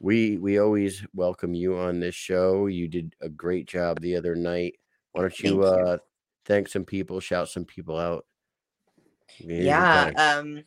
We 0.00 0.38
we 0.38 0.58
always 0.60 1.04
welcome 1.12 1.52
you 1.54 1.76
on 1.76 2.00
this 2.00 2.14
show. 2.14 2.68
You 2.68 2.88
did 2.88 3.14
a 3.20 3.28
great 3.28 3.66
job 3.66 4.00
the 4.00 4.16
other 4.16 4.34
night. 4.34 4.76
Why 5.12 5.22
don't 5.22 5.38
you, 5.40 5.50
Thank 5.50 5.60
you. 5.60 5.64
uh 5.64 5.98
thank 6.46 6.68
some 6.68 6.84
people, 6.86 7.18
shout 7.20 7.48
some 7.50 7.64
people 7.66 7.98
out? 7.98 8.24
Your 9.38 9.64
yeah 9.64 10.04
thanks. 10.04 10.22
um 10.22 10.64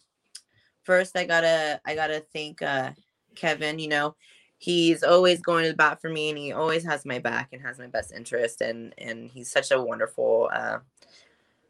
first 0.83 1.17
i 1.17 1.25
gotta 1.25 1.79
i 1.85 1.95
gotta 1.95 2.23
thank 2.33 2.61
uh 2.61 2.91
kevin 3.35 3.79
you 3.79 3.88
know 3.88 4.15
he's 4.57 5.01
always 5.01 5.41
going 5.41 5.63
to 5.63 5.71
the 5.71 5.75
bat 5.75 5.99
for 5.99 6.09
me 6.09 6.29
and 6.29 6.38
he 6.38 6.51
always 6.51 6.85
has 6.85 7.03
my 7.05 7.17
back 7.17 7.49
and 7.51 7.61
has 7.61 7.79
my 7.79 7.88
best 7.88 8.13
interest 8.13 8.61
and 8.61 8.93
and 8.97 9.31
he's 9.31 9.51
such 9.51 9.71
a 9.71 9.81
wonderful 9.81 10.49
uh 10.53 10.77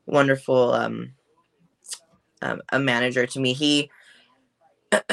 wonderful 0.05 0.73
um, 0.73 1.13
um 2.41 2.61
a 2.73 2.80
manager 2.80 3.26
to 3.26 3.39
me 3.39 3.53
he 3.53 3.89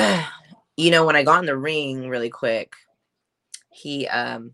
you 0.77 0.91
know 0.91 1.05
when 1.05 1.15
i 1.17 1.23
got 1.23 1.41
in 1.41 1.47
the 1.47 1.57
ring 1.57 2.09
really 2.09 2.31
quick 2.31 2.73
he 3.71 4.09
um 4.09 4.53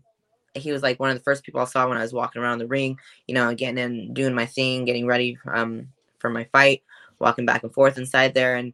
he 0.53 0.71
was 0.71 0.83
like 0.83 0.99
one 0.99 1.09
of 1.09 1.17
the 1.17 1.23
first 1.23 1.43
people 1.43 1.61
i 1.61 1.65
saw 1.65 1.87
when 1.87 1.97
i 1.97 2.01
was 2.01 2.13
walking 2.13 2.41
around 2.41 2.59
the 2.59 2.67
ring 2.67 2.97
you 3.27 3.33
know 3.33 3.53
getting 3.55 3.77
in 3.77 4.13
doing 4.13 4.35
my 4.35 4.45
thing 4.45 4.85
getting 4.85 5.07
ready 5.07 5.37
um 5.51 5.87
for 6.19 6.29
my 6.29 6.43
fight 6.51 6.83
walking 7.25 7.45
back 7.45 7.63
and 7.63 7.73
forth 7.73 7.97
inside 7.97 8.33
there 8.33 8.55
and 8.55 8.73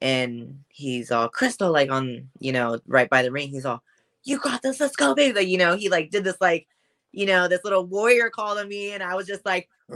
and 0.00 0.60
he's 0.68 1.10
all 1.10 1.28
crystal 1.28 1.72
like 1.72 1.90
on 1.90 2.28
you 2.38 2.52
know 2.52 2.78
right 2.86 3.10
by 3.10 3.22
the 3.22 3.32
ring. 3.32 3.50
He's 3.50 3.66
all 3.66 3.82
you 4.24 4.38
got 4.38 4.62
this 4.62 4.80
let's 4.80 4.96
go 4.96 5.14
baby. 5.14 5.40
Like, 5.40 5.48
you 5.48 5.58
know 5.58 5.76
he 5.76 5.90
like 5.90 6.10
did 6.10 6.24
this 6.24 6.40
like 6.40 6.66
you 7.12 7.26
know 7.26 7.48
this 7.48 7.64
little 7.64 7.84
warrior 7.84 8.30
call 8.30 8.56
to 8.56 8.64
me 8.64 8.92
and 8.92 9.02
i 9.02 9.14
was 9.14 9.26
just 9.26 9.44
like 9.46 9.68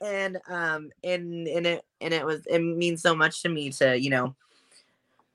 and 0.00 0.38
um 0.48 0.90
and 1.04 1.46
and 1.46 1.66
it 1.66 1.84
and 2.00 2.12
it 2.12 2.24
was 2.24 2.44
it 2.46 2.58
means 2.58 3.00
so 3.00 3.14
much 3.14 3.42
to 3.42 3.48
me 3.48 3.70
to 3.70 3.98
you 3.98 4.10
know 4.10 4.34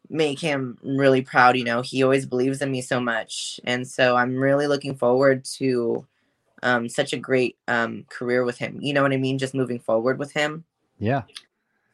make 0.10 0.40
him 0.40 0.78
really 0.84 1.22
proud 1.22 1.58
you 1.58 1.64
know. 1.64 1.82
He 1.82 2.04
always 2.04 2.28
believes 2.28 2.62
in 2.62 2.72
me 2.72 2.82
so 2.82 3.00
much 3.00 3.60
and 3.64 3.88
so 3.88 4.16
i'm 4.16 4.36
really 4.36 4.68
looking 4.68 4.96
forward 4.96 5.46
to 5.58 6.06
um 6.64 6.90
such 6.90 7.14
a 7.14 7.18
great 7.18 7.58
um 7.68 8.06
career 8.10 8.44
with 8.44 8.58
him. 8.58 8.80
You 8.82 8.94
know 8.94 9.02
what 9.04 9.14
i 9.14 9.18
mean? 9.18 9.38
Just 9.38 9.54
moving 9.54 9.80
forward 9.80 10.20
with 10.20 10.32
him. 10.34 10.64
Yeah. 11.00 11.24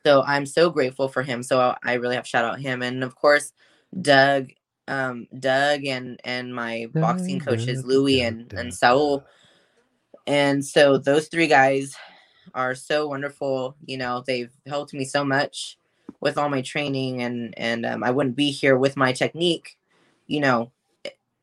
so 0.06 0.24
i'm 0.28 0.46
so 0.46 0.70
grateful 0.70 1.08
for 1.08 1.24
him. 1.24 1.44
So 1.44 1.76
i 1.84 1.94
really 1.94 2.16
have 2.16 2.28
shout 2.28 2.46
out 2.46 2.60
him. 2.60 2.82
And 2.82 3.04
of 3.04 3.16
course 3.16 3.54
doug 4.02 4.50
um 4.88 5.28
doug 5.40 5.86
and 5.86 6.20
and 6.24 6.56
my 6.56 6.88
boxing 6.94 7.40
coaches 7.40 7.84
Doug, 7.84 8.26
and 8.26 8.54
and 8.54 8.74
saul. 8.74 9.26
And 10.28 10.64
so 10.64 10.98
those 10.98 11.28
three 11.28 11.48
guys 11.48 11.96
are 12.54 12.76
so 12.76 13.08
wonderful. 13.08 13.76
You 13.86 13.98
know 13.98 14.24
they've 14.26 14.52
helped 14.66 14.94
me 14.94 15.06
so 15.06 15.24
much 15.24 15.78
with 16.22 16.38
all 16.38 16.50
my 16.50 16.62
training 16.62 17.22
and 17.22 17.54
and 17.58 17.86
um, 17.86 18.04
i 18.04 18.12
wouldn't 18.12 18.36
be 18.36 18.52
here 18.52 18.78
with 18.78 18.96
my 18.96 19.12
technique 19.12 19.78
you 20.28 20.40
know 20.40 20.72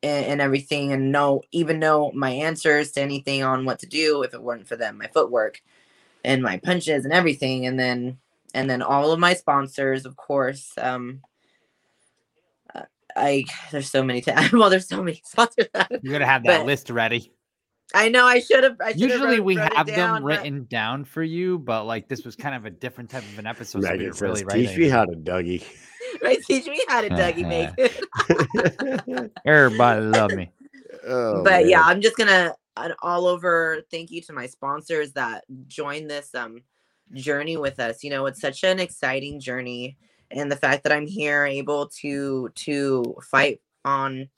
and, 0.03 0.27
and 0.27 0.41
everything 0.41 0.93
and 0.93 1.11
know 1.12 1.43
even 1.53 1.79
know 1.79 2.11
my 2.15 2.31
answers 2.31 2.93
to 2.93 3.01
anything 3.01 3.43
on 3.43 3.65
what 3.65 3.79
to 3.81 3.87
do 3.87 4.23
if 4.23 4.35
it 4.35 4.43
weren't 4.43 4.66
for 4.69 4.77
them 4.77 4.99
my 4.99 5.07
footwork 5.09 5.61
and 6.25 6.43
my 6.43 6.57
punches 6.59 7.05
and 7.05 7.12
everything 7.12 7.66
and 7.66 7.79
then 7.79 8.19
and 8.55 8.69
then 8.70 8.83
all 8.83 9.12
of 9.12 9.19
my 9.19 9.35
sponsors 9.35 10.07
of 10.07 10.16
course 10.16 10.73
um 10.79 11.20
uh, 12.75 12.83
i 13.16 13.45
there's 13.70 13.91
so 13.91 14.03
many 14.03 14.20
ta- 14.20 14.49
well 14.53 14.70
there's 14.70 14.89
so 14.89 15.03
many 15.03 15.20
sponsors 15.25 15.66
You're 16.03 16.12
gonna 16.12 16.27
have 16.27 16.45
that 16.45 16.59
But- 16.61 16.66
list 16.66 16.91
ready. 16.91 17.33
I 17.94 18.09
know 18.09 18.24
i 18.27 18.39
should 18.40 18.65
have 18.65 18.77
I 18.81 18.93
should've 18.93 19.01
Usually 19.10 19.36
wrote- 19.39 19.44
we 19.44 19.56
wrote 19.59 19.73
have 19.74 19.86
down, 19.86 19.97
them 19.97 20.23
but- 20.23 20.27
written 20.28 20.65
down 20.65 21.05
for 21.05 21.23
you, 21.23 21.59
but 21.59 21.85
like 21.85 22.09
this 22.09 22.24
was 22.24 22.36
kind 22.36 22.55
of 22.55 22.65
a 22.66 22.70
different 22.70 23.10
type 23.10 23.23
of 23.23 23.39
an 23.39 23.47
episode. 23.47 23.82
so 23.82 23.90
we 23.93 23.98
didn't 23.98 24.20
really 24.20 24.36
says, 24.36 24.44
write 24.44 24.69
teach 24.69 24.77
me 24.78 24.89
how 24.89 25.05
to 25.05 25.12
Dougie. 25.16 25.65
right 26.23 26.39
teach 26.47 26.66
me 26.66 26.81
how 26.89 27.01
to 27.01 27.09
dougie 27.10 27.47
make 27.56 27.70
it 27.77 29.32
Everybody 29.47 30.06
love 30.06 30.32
me. 30.32 30.51
Oh, 31.06 31.43
but 31.44 31.66
yeah 31.66 31.82
i'm 31.82 32.01
just 32.01 32.16
gonna 32.16 32.55
an 32.77 32.94
all 33.02 33.27
over 33.27 33.82
thank 33.90 34.10
you 34.10 34.20
to 34.23 34.32
my 34.32 34.47
sponsors 34.47 35.12
that 35.12 35.44
joined 35.66 36.10
this 36.10 36.35
um 36.35 36.62
journey 37.12 37.56
with 37.56 37.78
us 37.81 38.02
you 38.05 38.10
know 38.10 38.27
it's 38.27 38.40
such 38.40 38.65
an 38.65 38.78
exciting 38.78 39.40
journey 39.40 39.97
and 40.31 40.51
the 40.52 40.56
fact 40.56 40.82
that 40.85 40.93
i'm 40.93 41.06
here 41.06 41.44
able 41.47 41.89
to 41.89 42.51
to 42.55 43.16
fight 43.31 43.60
on 43.85 44.28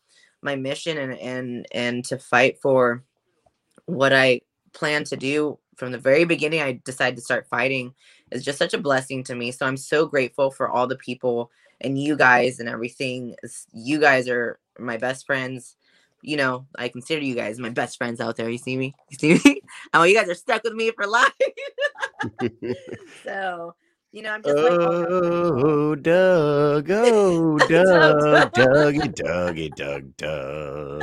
my 0.42 0.54
mission 0.56 0.96
and 0.98 1.12
and 1.18 1.66
and 1.72 2.04
to 2.04 2.18
fight 2.18 2.58
for 2.60 3.02
what 3.90 4.12
i 4.12 4.40
plan 4.72 5.04
to 5.04 5.16
do 5.16 5.58
from 5.76 5.92
the 5.92 5.98
very 5.98 6.24
beginning 6.24 6.60
i 6.60 6.80
decided 6.84 7.16
to 7.16 7.22
start 7.22 7.48
fighting 7.48 7.92
is 8.30 8.44
just 8.44 8.58
such 8.58 8.74
a 8.74 8.78
blessing 8.78 9.24
to 9.24 9.34
me 9.34 9.50
so 9.50 9.66
i'm 9.66 9.76
so 9.76 10.06
grateful 10.06 10.50
for 10.50 10.68
all 10.68 10.86
the 10.86 10.96
people 10.96 11.50
and 11.80 11.98
you 11.98 12.16
guys 12.16 12.60
and 12.60 12.68
everything 12.68 13.34
you 13.72 13.98
guys 13.98 14.28
are 14.28 14.58
my 14.78 14.96
best 14.96 15.26
friends 15.26 15.76
you 16.22 16.36
know, 16.36 16.66
I 16.76 16.88
consider 16.88 17.22
you 17.22 17.34
guys 17.34 17.58
my 17.58 17.70
best 17.70 17.96
friends 17.96 18.20
out 18.20 18.36
there. 18.36 18.48
You 18.48 18.58
see 18.58 18.76
me? 18.76 18.94
You 19.10 19.18
see 19.18 19.40
me? 19.44 19.62
Oh, 19.94 20.02
you 20.02 20.14
guys 20.14 20.28
are 20.28 20.34
stuck 20.34 20.62
with 20.64 20.74
me 20.74 20.90
for 20.90 21.06
life. 21.06 21.32
so, 23.24 23.74
you 24.12 24.22
know, 24.22 24.32
I'm 24.32 24.42
just 24.42 24.56
like, 24.56 24.72
Oh, 24.72 25.94
Doug. 25.94 26.90
Oh, 26.94 27.58
Doug. 27.58 28.54
Dougie, 28.54 29.14
Dougie, 29.14 29.74
Doug, 29.74 30.16
Doug. 30.16 31.02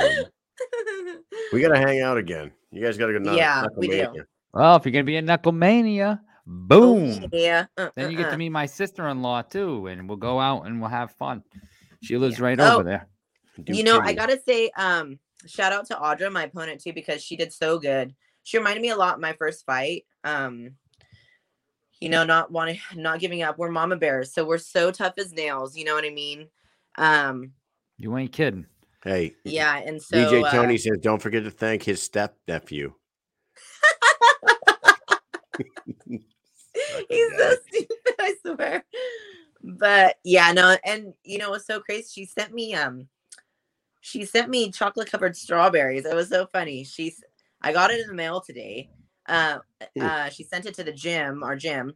We 1.52 1.60
got 1.60 1.74
to 1.74 1.78
hang 1.78 2.00
out 2.00 2.18
again. 2.18 2.52
You 2.70 2.82
guys 2.84 2.98
got 2.98 3.06
to 3.06 3.12
go. 3.14 3.18
knock- 3.20 3.36
Yeah, 3.36 3.62
knock 3.62 3.72
'em 3.72 3.78
we 3.78 4.00
in. 4.00 4.12
do. 4.12 4.24
Well, 4.52 4.76
if 4.76 4.84
you're 4.84 4.92
gonna 4.92 5.04
be 5.04 5.16
a 5.16 5.22
Knucklemania, 5.22 6.20
boom. 6.46 7.26
yeah. 7.32 7.66
uh, 7.76 7.90
Then 7.94 8.10
you 8.10 8.18
uh, 8.18 8.22
get 8.22 8.28
uh. 8.28 8.30
to 8.32 8.38
meet 8.38 8.48
my 8.50 8.66
sister-in-law 8.66 9.42
too, 9.42 9.86
and 9.86 10.08
we'll 10.08 10.16
go 10.18 10.40
out 10.40 10.66
and 10.66 10.80
we'll 10.80 10.90
have 10.90 11.12
fun. 11.12 11.42
She 12.02 12.16
lives 12.16 12.38
Yeah. 12.38 12.44
right 12.44 12.60
Oh, 12.60 12.74
over 12.76 12.84
there. 12.84 13.08
Do 13.62 13.74
you 13.74 13.82
know, 13.84 13.98
I 14.00 14.12
gotta 14.14 14.40
say, 14.40 14.70
um, 14.76 15.18
shout 15.46 15.72
out 15.72 15.86
to 15.86 15.94
Audra, 15.96 16.30
my 16.32 16.44
opponent 16.44 16.80
too, 16.80 16.92
because 16.92 17.22
she 17.22 17.36
did 17.36 17.52
so 17.52 17.78
good. 17.78 18.14
She 18.44 18.56
reminded 18.56 18.80
me 18.82 18.90
a 18.90 18.96
lot 18.96 19.14
of 19.14 19.20
my 19.20 19.32
first 19.34 19.66
fight. 19.66 20.06
Um, 20.24 20.70
you 22.00 22.08
know, 22.08 22.24
not 22.24 22.50
wanting, 22.52 22.78
not 22.94 23.18
giving 23.20 23.42
up. 23.42 23.58
We're 23.58 23.70
mama 23.70 23.96
bears, 23.96 24.32
so 24.32 24.44
we're 24.44 24.58
so 24.58 24.90
tough 24.90 25.14
as 25.18 25.32
nails. 25.32 25.76
You 25.76 25.84
know 25.84 25.94
what 25.94 26.04
I 26.04 26.10
mean? 26.10 26.48
Um, 26.96 27.52
You 27.98 28.16
ain't 28.16 28.32
kidding. 28.32 28.66
Hey, 29.04 29.36
yeah, 29.44 29.76
and 29.76 30.02
so 30.02 30.16
DJ 30.16 30.44
uh, 30.44 30.50
Tony 30.50 30.76
says, 30.76 30.98
don't 31.00 31.22
forget 31.22 31.44
to 31.44 31.50
thank 31.50 31.82
his 31.84 32.02
step 32.02 32.36
nephew. 32.48 32.94
He's 37.08 37.32
so 37.38 37.56
stupid, 37.66 38.14
I 38.18 38.34
swear. 38.44 38.84
But 39.62 40.16
yeah, 40.24 40.52
no, 40.52 40.76
and 40.84 41.14
you 41.24 41.38
know 41.38 41.50
what's 41.50 41.66
so 41.66 41.80
crazy? 41.80 42.08
She 42.12 42.24
sent 42.26 42.52
me 42.52 42.74
um 42.74 43.08
she 44.00 44.24
sent 44.24 44.48
me 44.48 44.70
chocolate 44.70 45.10
covered 45.10 45.36
strawberries. 45.36 46.04
It 46.04 46.14
was 46.14 46.28
so 46.28 46.46
funny. 46.46 46.84
She's 46.84 47.22
I 47.62 47.72
got 47.72 47.90
it 47.90 48.00
in 48.00 48.08
the 48.08 48.14
mail 48.14 48.40
today. 48.40 48.90
Uh, 49.26 49.58
uh 50.00 50.28
she 50.30 50.44
sent 50.44 50.66
it 50.66 50.74
to 50.74 50.84
the 50.84 50.92
gym, 50.92 51.42
our 51.42 51.56
gym. 51.56 51.94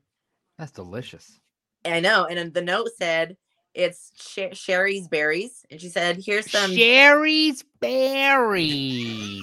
That's 0.58 0.72
delicious. 0.72 1.40
I 1.84 2.00
know, 2.00 2.26
and 2.26 2.52
the 2.52 2.62
note 2.62 2.90
said 2.96 3.36
it's 3.74 4.12
Sh- 4.16 4.56
Sherry's 4.56 5.08
berries, 5.08 5.64
and 5.70 5.80
she 5.80 5.88
said, 5.88 6.18
"Here's 6.24 6.50
some 6.50 6.74
Sherry's 6.74 7.64
berries. 7.80 9.42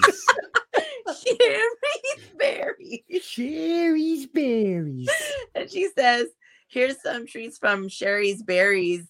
Sherry's 1.26 2.28
berries." 2.38 3.00
Sherry's 3.22 4.26
berries. 4.26 5.10
and 5.54 5.70
she 5.70 5.88
says, 5.96 6.26
"Here's 6.68 7.00
some 7.02 7.26
treats 7.26 7.58
from 7.58 7.88
Sherry's 7.88 8.42
berries 8.42 9.06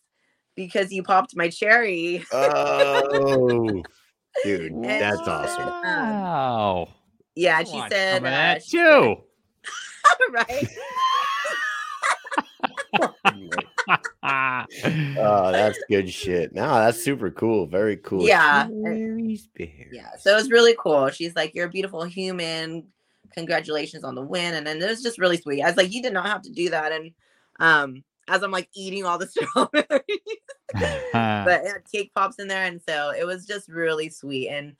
because 0.57 0.93
you 0.93 1.03
popped 1.03 1.37
my 1.37 1.49
cherry." 1.49 2.25
Oh, 2.33 3.83
dude, 4.45 4.73
And 4.73 4.85
that's 4.85 5.19
awesome. 5.29 5.57
said, 5.57 5.69
um, 5.69 6.21
Wow. 6.21 6.89
yeah, 7.35 7.59
I 7.59 7.65
she 7.65 7.73
want 7.79 7.93
said, 7.93 8.23
uh, 8.23 8.31
that 8.31 8.63
she 8.65 8.79
too. 8.79 9.17
said- 9.17 10.33
right? 10.33 10.69
Oh, 15.19 15.53
that's 15.53 15.79
good 15.89 16.11
shit. 16.11 16.55
No, 16.55 16.62
that's 16.75 17.03
super 17.03 17.31
cool. 17.31 17.67
Very 17.67 17.97
cool. 17.99 18.27
Yeah, 18.27 18.69
yeah. 19.93 20.11
So 20.19 20.33
it 20.33 20.37
was 20.37 20.51
really 20.51 20.77
cool. 20.79 21.09
She's 21.11 21.35
like, 21.35 21.55
"You're 21.55 21.67
a 21.67 21.71
beautiful 21.71 22.05
human. 22.05 22.87
Congratulations 23.35 24.05
on 24.05 24.15
the 24.15 24.23
win." 24.23 24.55
And 24.55 24.67
then 24.67 24.81
it 24.83 24.89
was 24.89 25.03
just 25.03 25.19
really 25.19 25.37
sweet. 25.37 25.62
I 25.62 25.69
was 25.69 25.77
like, 25.77 25.93
"You 25.93 26.03
did 26.03 26.12
not 26.12 26.27
have 26.27 26.43
to 26.43 26.51
do 26.51 26.71
that." 26.71 26.93
And 26.93 27.12
um, 27.59 28.05
as 28.29 28.43
I'm 28.43 28.51
like 28.51 28.69
eating 28.75 29.05
all 29.05 29.19
the 29.19 29.27
strawberries. 29.29 30.01
but 31.45 31.65
cake 31.93 32.12
pops 32.15 32.39
in 32.39 32.47
there 32.49 32.65
and 32.65 32.81
so 32.89 33.11
it 33.11 33.27
was 33.27 33.45
just 33.45 33.69
really 33.69 34.09
sweet 34.09 34.49
and 34.49 34.77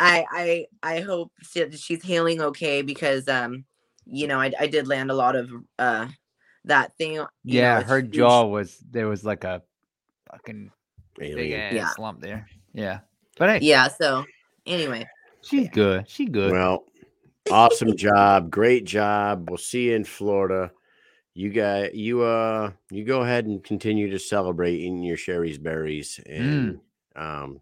i 0.00 0.24
i 0.32 0.66
i 0.82 1.00
hope 1.00 1.30
she- 1.42 1.70
she's 1.72 2.02
healing 2.02 2.40
okay 2.40 2.80
because 2.80 3.28
um 3.28 3.62
you 4.06 4.26
know 4.26 4.40
i, 4.40 4.50
I 4.58 4.66
did 4.66 4.88
land 4.88 5.10
a 5.10 5.14
lot 5.14 5.36
of 5.36 5.50
uh 5.78 6.06
that 6.64 6.96
thing 6.96 7.12
you 7.14 7.26
yeah, 7.44 7.78
know, 7.80 7.84
her 7.86 8.00
huge- 8.00 8.14
jaw 8.14 8.44
was 8.44 8.78
there 8.90 9.08
was 9.08 9.24
like 9.24 9.44
a 9.44 9.62
fucking 10.30 10.70
big 11.18 11.30
Alien. 11.38 11.60
ass 11.60 11.72
Yeah. 11.74 11.88
slump 11.90 12.20
there. 12.20 12.46
Yeah. 12.72 13.00
But 13.38 13.48
hey, 13.50 13.66
Yeah. 13.66 13.88
So 13.88 14.24
anyway, 14.66 15.08
she's 15.42 15.68
good. 15.70 16.08
She 16.08 16.26
good. 16.26 16.52
Well, 16.52 16.84
awesome 17.50 17.96
job. 17.96 18.50
Great 18.50 18.84
job. 18.84 19.48
We'll 19.48 19.58
see 19.58 19.88
you 19.88 19.94
in 19.96 20.04
Florida. 20.04 20.70
You 21.34 21.50
got 21.50 21.94
you 21.94 22.22
uh 22.22 22.72
you 22.90 23.04
go 23.04 23.22
ahead 23.22 23.46
and 23.46 23.62
continue 23.64 24.10
to 24.10 24.18
celebrate 24.18 24.74
eating 24.74 25.02
your 25.02 25.16
Sherry's 25.16 25.58
berries 25.58 26.20
and 26.26 26.80
um 27.16 27.60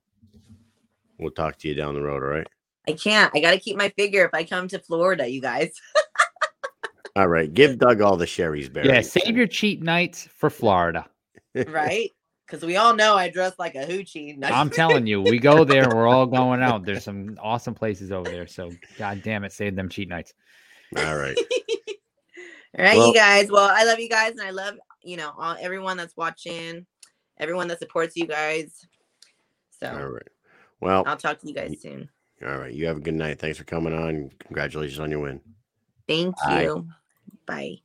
we'll 1.19 1.31
talk 1.31 1.59
to 1.59 1.69
you 1.69 1.75
down 1.75 1.95
the 1.95 2.03
road, 2.03 2.23
all 2.23 2.29
right? 2.31 2.47
I 2.89 2.93
can't. 2.93 3.31
I 3.35 3.41
got 3.41 3.51
to 3.51 3.59
keep 3.59 3.77
my 3.77 3.91
figure 3.91 4.25
if 4.25 4.33
I 4.33 4.45
come 4.45 4.66
to 4.69 4.79
Florida, 4.79 5.29
you 5.29 5.41
guys. 5.43 5.73
All 7.19 7.27
right. 7.27 7.53
Give 7.53 7.78
Doug 7.78 8.01
all 8.01 8.16
the 8.16 8.27
Sherry's 8.28 8.69
berries. 8.69 8.89
yeah, 8.90 9.01
save 9.01 9.36
your 9.36 9.49
cheat 9.49 9.82
nights 9.82 10.28
for 10.36 10.51
Florida. 10.51 11.05
right? 11.66 12.11
Because 12.47 12.65
we 12.65 12.77
all 12.77 12.95
know 12.95 13.16
I 13.16 13.28
dress 13.28 13.55
like 13.59 13.74
a 13.74 13.85
hoochie. 13.85 14.39
I'm 14.45 14.70
telling 14.70 15.07
you, 15.09 15.20
we 15.20 15.40
go 15.40 15.65
there, 15.65 15.89
we're 15.89 16.07
all 16.07 16.27
going 16.27 16.62
out. 16.62 16.85
There's 16.85 17.03
some 17.11 17.36
awesome 17.43 17.74
places 17.74 18.12
over 18.12 18.31
there. 18.31 18.47
So 18.47 18.70
god 18.99 19.23
damn 19.24 19.43
it, 19.43 19.53
save 19.53 19.74
them 19.74 19.89
cheat 19.89 20.09
nights. 20.09 20.32
All 20.97 21.16
right. 21.16 21.36
All 22.78 22.85
right, 22.85 22.97
Well- 22.97 23.09
you 23.09 23.15
guys. 23.15 23.51
Well, 23.51 23.69
I 23.69 23.82
love 23.85 23.99
you 23.99 24.09
guys, 24.09 24.32
and 24.32 24.43
I 24.43 24.51
love 24.51 24.77
you 25.03 25.16
know 25.16 25.32
all 25.36 25.57
everyone 25.59 25.97
that's 25.97 26.16
watching, 26.16 26.86
everyone 27.39 27.66
that 27.69 27.81
supports 27.81 28.15
you 28.15 28.27
guys. 28.27 28.86
So 29.81 29.90
All 29.90 30.07
right. 30.09 30.28
Well, 30.81 31.03
I'll 31.07 31.16
talk 31.16 31.40
to 31.40 31.49
you 31.49 31.55
guys 31.55 31.81
soon. 31.82 32.09
all 32.47 32.59
right. 32.59 32.73
You 32.73 32.86
have 32.86 32.99
a 32.99 33.01
good 33.01 33.15
night. 33.15 33.40
Thanks 33.40 33.59
for 33.59 33.65
coming 33.65 33.93
on. 33.93 34.31
Congratulations 34.40 35.01
on 35.01 35.11
your 35.11 35.20
win. 35.20 35.40
Thank 36.07 36.36
you. 36.51 36.86
Bye. 36.89 36.95
That's 37.49 37.81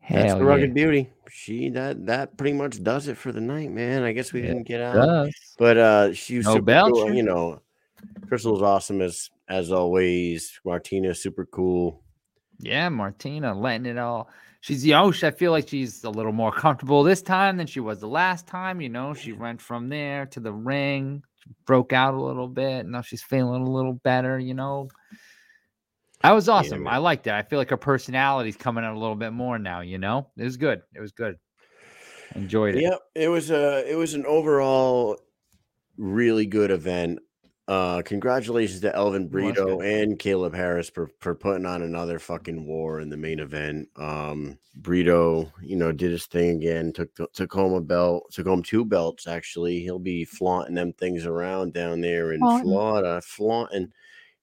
Hell 0.00 0.38
the 0.38 0.44
yeah. 0.44 0.50
rugged 0.50 0.74
beauty. 0.74 1.10
She 1.30 1.68
that 1.70 2.06
that 2.06 2.38
pretty 2.38 2.56
much 2.56 2.82
does 2.82 3.08
it 3.08 3.18
for 3.18 3.30
the 3.30 3.42
night, 3.42 3.70
man. 3.70 4.02
I 4.02 4.12
guess 4.12 4.32
we 4.32 4.40
Yeah, 4.40 4.46
didn't 4.48 4.66
get 4.66 4.80
out. 4.80 4.94
Does. 4.94 5.34
But 5.58 5.76
uh 5.76 6.12
she 6.14 6.38
was 6.38 6.46
No 6.46 6.54
super 6.54 6.72
cool. 6.80 6.94
Belcher. 6.94 7.14
You 7.14 7.22
know, 7.24 7.60
Crystal's 8.26 8.62
awesome 8.62 9.02
as 9.02 9.28
as 9.48 9.70
always. 9.70 10.58
Martina, 10.64 11.14
super 11.14 11.44
cool. 11.44 12.02
Yeah, 12.58 12.88
Martina 12.88 13.54
letting 13.58 13.86
it 13.86 13.98
all. 13.98 14.30
She's 14.60 14.84
you 14.84 14.94
know, 14.94 15.12
she- 15.12 15.26
I 15.26 15.30
feel 15.30 15.52
like 15.52 15.68
she's 15.68 16.02
a 16.04 16.10
little 16.10 16.32
more 16.32 16.52
comfortable 16.52 17.02
this 17.02 17.20
time 17.22 17.58
than 17.58 17.66
she 17.66 17.80
was 17.80 18.00
the 18.00 18.08
last 18.08 18.46
time. 18.46 18.80
You 18.80 18.88
know, 18.88 19.12
she 19.12 19.32
went 19.32 19.60
from 19.60 19.90
there 19.90 20.24
to 20.26 20.40
the 20.40 20.52
ring, 20.52 21.22
broke 21.66 21.92
out 21.92 22.14
a 22.14 22.20
little 22.22 22.48
bit. 22.48 22.86
Now 22.86 23.02
she's 23.02 23.22
feeling 23.22 23.62
a 23.62 23.70
little 23.70 23.92
better. 23.92 24.38
You 24.38 24.54
know, 24.54 24.88
that 26.22 26.32
was 26.32 26.48
awesome. 26.48 26.82
man. 26.84 26.92
I 26.94 26.98
liked 26.98 27.26
it. 27.26 27.32
I 27.32 27.42
feel 27.42 27.58
like 27.58 27.70
her 27.70 27.76
personality's 27.76 28.56
coming 28.56 28.84
out 28.84 28.94
a 28.94 28.98
little 28.98 29.14
bit 29.16 29.32
more 29.32 29.58
now. 29.58 29.80
You 29.80 29.98
know, 29.98 30.28
it 30.36 30.44
was 30.44 30.56
good. 30.56 30.82
It 30.94 31.00
was 31.00 31.12
good. 31.12 31.38
Enjoyed 32.34 32.74
it. 32.76 32.82
Yep, 32.82 33.00
it 33.14 33.28
was 33.28 33.50
a 33.50 33.90
it 33.90 33.94
was 33.96 34.14
an 34.14 34.26
overall 34.26 35.18
really 35.96 36.46
good 36.46 36.70
event. 36.70 37.20
Uh 37.66 38.00
congratulations 38.02 38.80
to 38.80 38.94
Elvin 38.94 39.28
Brito 39.28 39.78
good. 39.78 39.86
and 39.86 40.18
Caleb 40.18 40.54
Harris 40.54 40.88
for 40.88 41.10
for 41.20 41.34
putting 41.34 41.66
on 41.66 41.82
another 41.82 42.18
fucking 42.18 42.66
war 42.66 43.00
in 43.00 43.08
the 43.10 43.16
main 43.16 43.40
event. 43.40 43.88
Um 43.96 44.58
Brito, 44.76 45.52
you 45.62 45.76
know, 45.76 45.90
did 45.92 46.10
his 46.12 46.26
thing 46.26 46.56
again, 46.56 46.92
took 46.92 47.14
the- 47.14 47.28
took 47.32 47.52
home 47.52 47.72
a 47.74 47.80
belt, 47.80 48.30
took 48.32 48.46
home 48.46 48.62
two 48.62 48.84
belts 48.84 49.26
actually. 49.26 49.80
He'll 49.80 49.98
be 49.98 50.24
flaunting 50.24 50.74
them 50.74 50.92
things 50.94 51.26
around 51.26 51.72
down 51.74 52.00
there 52.00 52.32
in 52.32 52.40
Flaunting. 52.40 52.68
Florida, 52.68 53.20
flaunting. 53.22 53.92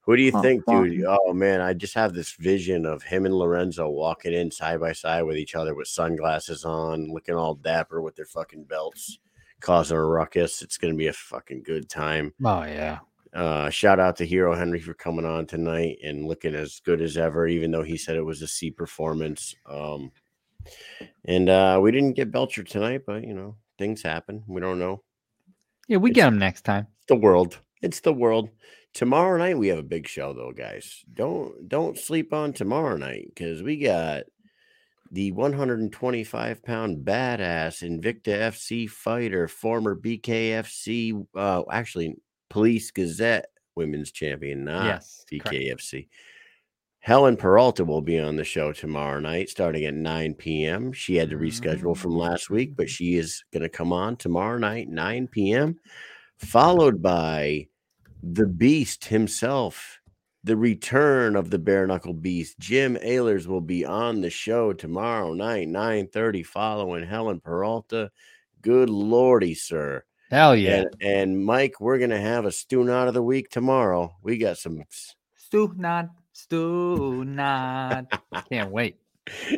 Who 0.05 0.15
do 0.15 0.21
you 0.21 0.31
Flaunt- 0.31 0.43
think, 0.45 0.65
dude? 0.67 1.05
Oh 1.07 1.33
man, 1.33 1.61
I 1.61 1.73
just 1.73 1.95
have 1.95 2.13
this 2.13 2.33
vision 2.33 2.85
of 2.85 3.01
him 3.03 3.25
and 3.25 3.33
Lorenzo 3.33 3.89
walking 3.89 4.33
in 4.33 4.51
side 4.51 4.79
by 4.79 4.91
side 4.93 5.23
with 5.23 5.35
each 5.37 5.55
other 5.55 5.73
with 5.73 5.87
sunglasses 5.87 6.63
on, 6.63 7.11
looking 7.11 7.33
all 7.35 7.55
dapper 7.55 8.01
with 8.01 8.15
their 8.15 8.25
fucking 8.27 8.65
belts, 8.65 9.17
causing 9.61 9.97
a 9.97 10.05
ruckus. 10.05 10.61
It's 10.61 10.77
gonna 10.77 10.93
be 10.95 11.07
a 11.07 11.13
fucking 11.13 11.63
good 11.63 11.89
time. 11.89 12.33
Oh 12.43 12.63
yeah. 12.63 12.99
Uh, 13.33 13.69
shout 13.69 13.99
out 13.99 14.15
to 14.17 14.25
Hero 14.25 14.55
Henry 14.55 14.79
for 14.79 14.93
coming 14.93 15.25
on 15.25 15.45
tonight 15.45 15.97
and 16.03 16.25
looking 16.25 16.55
as 16.55 16.79
good 16.85 17.01
as 17.01 17.17
ever, 17.17 17.47
even 17.47 17.69
though 17.69 17.83
he 17.83 17.97
said 17.97 18.15
it 18.15 18.21
was 18.23 18.41
a 18.41 18.47
C 18.47 18.71
performance. 18.71 19.53
Um, 19.65 20.11
and 21.25 21.49
uh, 21.49 21.79
we 21.81 21.91
didn't 21.91 22.13
get 22.13 22.31
Belcher 22.31 22.63
tonight, 22.63 23.01
but 23.05 23.23
you 23.25 23.33
know, 23.33 23.55
things 23.77 24.01
happen. 24.01 24.43
We 24.47 24.61
don't 24.61 24.79
know. 24.79 25.01
Yeah, 25.87 25.97
we 25.97 26.11
It's- 26.11 26.23
get 26.23 26.29
them 26.29 26.39
next 26.39 26.61
time. 26.63 26.87
The 27.07 27.15
world. 27.15 27.59
It's 27.81 27.99
the 27.99 28.13
world. 28.13 28.49
Tomorrow 28.95 29.37
night 29.39 29.57
we 29.57 29.67
have 29.67 29.77
a 29.77 29.83
big 29.83 30.07
show 30.07 30.31
though, 30.31 30.53
guys. 30.53 31.03
Don't 31.13 31.67
don't 31.67 31.99
sleep 31.99 32.33
on 32.33 32.53
tomorrow 32.53 32.95
night 32.95 33.25
because 33.27 33.61
we 33.61 33.77
got 33.77 34.23
the 35.11 35.33
125 35.33 36.63
pound 36.63 37.05
badass 37.05 37.83
Invicta 37.83 38.39
FC 38.39 38.89
fighter, 38.89 39.49
former 39.49 39.97
BKFC, 39.97 41.27
uh, 41.35 41.63
actually 41.69 42.15
Police 42.49 42.89
Gazette 42.91 43.47
women's 43.75 44.11
champion, 44.13 44.63
not 44.63 44.85
yes. 44.85 45.25
correct. 45.29 45.55
BKFC. 45.55 46.07
Helen 46.99 47.35
Peralta 47.35 47.83
will 47.83 48.01
be 48.01 48.17
on 48.17 48.37
the 48.37 48.45
show 48.45 48.71
tomorrow 48.71 49.19
night 49.19 49.49
starting 49.49 49.83
at 49.83 49.93
9 49.93 50.35
p.m. 50.35 50.93
She 50.93 51.17
had 51.17 51.29
to 51.31 51.37
reschedule 51.37 51.97
from 51.97 52.15
last 52.15 52.49
week, 52.49 52.77
but 52.77 52.89
she 52.89 53.17
is 53.17 53.43
going 53.51 53.61
to 53.61 53.69
come 53.69 53.91
on 53.91 54.15
tomorrow 54.15 54.57
night, 54.57 54.87
9 54.87 55.27
p.m., 55.27 55.79
followed 56.37 57.01
by 57.01 57.67
the 58.33 58.47
beast 58.47 59.05
himself, 59.05 59.99
the 60.43 60.57
return 60.57 61.35
of 61.35 61.51
the 61.51 61.59
bare 61.59 61.85
knuckle 61.85 62.13
beast. 62.13 62.57
Jim 62.59 62.95
Alers 62.97 63.45
will 63.45 63.61
be 63.61 63.85
on 63.85 64.21
the 64.21 64.29
show 64.29 64.73
tomorrow 64.73 65.33
night, 65.33 65.67
9:30, 65.67 66.43
following 66.43 67.05
Helen 67.05 67.39
Peralta. 67.39 68.11
Good 68.61 68.89
lordy, 68.89 69.53
sir. 69.53 70.03
Hell 70.31 70.55
yeah. 70.55 70.77
And, 70.77 70.95
and 71.01 71.45
Mike, 71.45 71.79
we're 71.79 71.99
gonna 71.99 72.19
have 72.19 72.45
a 72.45 72.51
stew 72.51 72.89
out 72.91 73.07
of 73.07 73.13
the 73.13 73.21
week 73.21 73.49
tomorrow. 73.49 74.15
We 74.23 74.37
got 74.37 74.57
some 74.57 74.83
Stu 75.35 75.73
not. 75.77 76.09
Stu 76.33 77.23
not. 77.25 78.21
Can't 78.49 78.71
wait. 78.71 78.97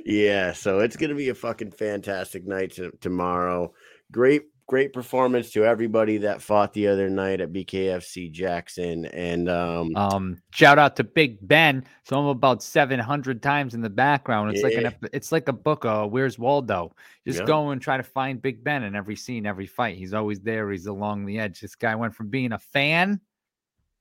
yeah, 0.06 0.52
so 0.52 0.80
it's 0.80 0.98
gonna 0.98 1.16
be 1.16 1.30
a 1.30 1.36
fucking 1.36 1.72
fantastic 1.72 2.46
night 2.46 2.74
to, 2.74 2.92
tomorrow. 3.00 3.74
Great, 4.12 4.44
great 4.68 4.92
performance 4.92 5.52
to 5.52 5.64
everybody 5.66 6.18
that 6.18 6.42
fought 6.42 6.74
the 6.74 6.88
other 6.88 7.10
night 7.10 7.40
at 7.40 7.54
BKFC 7.54 8.30
Jackson. 8.32 9.06
And 9.06 9.50
um, 9.50 9.96
Um, 9.96 10.42
shout 10.52 10.78
out 10.78 10.98
to 10.98 11.06
Big 11.06 11.38
Ben. 11.48 11.86
So 12.04 12.20
I'm 12.20 12.26
about 12.26 12.62
700 12.62 13.42
times 13.42 13.74
in 13.74 13.82
the 13.82 13.90
background. 13.90 14.52
It's 14.52 14.64
like 14.64 14.74
an, 14.74 14.94
it's 15.14 15.32
like 15.32 15.48
a 15.48 15.54
book. 15.54 15.86
Uh, 15.86 16.06
Where's 16.06 16.38
Waldo? 16.38 16.94
Just 17.26 17.40
Yeah. 17.40 17.46
go 17.46 17.70
and 17.70 17.82
try 17.82 17.96
to 17.96 18.04
find 18.04 18.42
Big 18.42 18.62
Ben 18.64 18.84
in 18.84 18.94
every 18.94 19.16
scene, 19.16 19.46
every 19.46 19.68
fight. 19.68 19.98
He's 19.98 20.14
always 20.14 20.42
there. 20.42 20.70
He's 20.70 20.86
along 20.88 21.26
the 21.26 21.40
edge. 21.40 21.62
This 21.62 21.76
guy 21.76 21.96
went 21.96 22.14
from 22.14 22.28
being 22.28 22.52
a 22.52 22.60
fan 22.60 23.22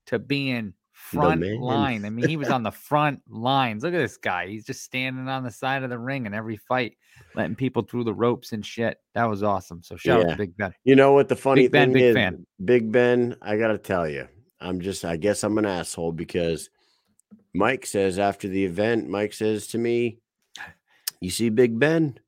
to 0.06 0.18
being 0.18 0.74
front 0.92 1.42
line. 1.60 2.04
I 2.04 2.10
mean, 2.10 2.26
he 2.28 2.36
was 2.36 2.48
on 2.48 2.62
the 2.64 2.70
front 2.72 3.20
lines. 3.28 3.84
Look 3.84 3.94
at 3.94 3.98
this 3.98 4.16
guy. 4.16 4.48
He's 4.48 4.64
just 4.64 4.82
standing 4.82 5.28
on 5.28 5.44
the 5.44 5.50
side 5.50 5.84
of 5.84 5.90
the 5.90 5.98
ring 5.98 6.26
in 6.26 6.34
every 6.34 6.56
fight, 6.56 6.96
letting 7.36 7.54
people 7.54 7.82
through 7.82 8.04
the 8.04 8.14
ropes 8.14 8.52
and 8.52 8.64
shit. 8.64 8.98
That 9.14 9.24
was 9.24 9.42
awesome. 9.42 9.82
So 9.82 9.96
shout 9.96 10.22
out 10.24 10.30
to 10.30 10.36
Big 10.36 10.56
Ben. 10.56 10.72
you 10.84 10.96
know 10.96 11.12
what 11.12 11.28
the 11.28 11.36
funny 11.36 11.62
Big 11.62 11.72
Ben, 11.72 11.88
thing 11.88 11.94
big 11.94 12.02
is, 12.04 12.14
fan. 12.14 12.46
Big 12.64 12.90
Ben, 12.92 13.36
I 13.42 13.56
gotta 13.56 13.78
tell 13.78 14.08
you, 14.08 14.26
I'm 14.60 14.80
just 14.80 15.04
I 15.04 15.16
guess 15.16 15.44
I'm 15.44 15.58
an 15.58 15.66
asshole 15.66 16.12
because 16.12 16.70
Mike 17.54 17.86
says 17.86 18.18
after 18.18 18.48
the 18.48 18.64
event, 18.64 19.08
Mike 19.08 19.32
says 19.32 19.66
to 19.68 19.78
me, 19.78 20.18
You 21.20 21.30
see 21.30 21.48
Big 21.50 21.78
Ben? 21.78 22.18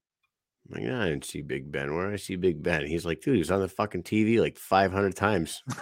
I'm 0.68 0.74
like, 0.74 0.84
"No, 0.90 1.00
I 1.00 1.08
didn't 1.08 1.24
see 1.24 1.40
Big 1.42 1.72
Ben. 1.72 1.94
Where 1.94 2.06
did 2.06 2.14
I 2.14 2.16
see 2.16 2.36
Big 2.36 2.62
Ben? 2.62 2.86
He's 2.86 3.06
like, 3.06 3.20
dude, 3.22 3.34
he 3.34 3.38
was 3.38 3.50
on 3.50 3.60
the 3.60 3.68
fucking 3.68 4.02
TV 4.02 4.40
like 4.40 4.58
500 4.58 5.16
times. 5.16 5.62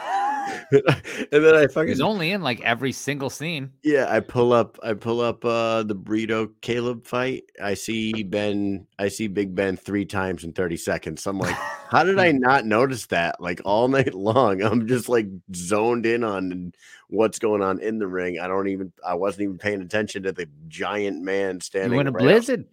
and 0.70 0.82
then 1.30 1.54
I 1.54 1.66
fucking 1.66 1.88
He's 1.88 2.00
only 2.00 2.32
in 2.32 2.42
like 2.42 2.60
every 2.62 2.92
single 2.92 3.30
scene. 3.30 3.72
yeah, 3.82 4.06
I 4.08 4.20
pull 4.20 4.52
up 4.52 4.78
I 4.82 4.94
pull 4.94 5.20
up 5.20 5.44
uh 5.44 5.82
the 5.82 5.94
Burrito 5.94 6.50
Caleb 6.60 7.06
fight. 7.06 7.44
I 7.62 7.74
see 7.74 8.22
Ben 8.22 8.86
I 8.98 9.08
see 9.08 9.28
Big 9.28 9.54
Ben 9.54 9.76
three 9.76 10.04
times 10.04 10.44
in 10.44 10.52
30 10.52 10.76
seconds. 10.76 11.26
I'm 11.26 11.38
like, 11.38 11.54
how 11.88 12.04
did 12.04 12.18
I 12.18 12.32
not 12.32 12.64
notice 12.64 13.06
that? 13.06 13.40
Like 13.40 13.60
all 13.64 13.88
night 13.88 14.14
long. 14.14 14.62
I'm 14.62 14.86
just 14.86 15.08
like 15.08 15.26
zoned 15.54 16.06
in 16.06 16.24
on 16.24 16.72
what's 17.08 17.38
going 17.38 17.62
on 17.62 17.80
in 17.80 17.98
the 17.98 18.06
ring. 18.06 18.38
I 18.40 18.48
don't 18.48 18.68
even 18.68 18.92
I 19.04 19.14
wasn't 19.14 19.42
even 19.42 19.58
paying 19.58 19.82
attention 19.82 20.22
to 20.24 20.32
the 20.32 20.48
giant 20.68 21.22
man 21.22 21.60
standing. 21.60 21.94
You 21.94 22.00
in 22.00 22.06
a 22.08 22.12
right 22.12 22.22
blizzard? 22.22 22.66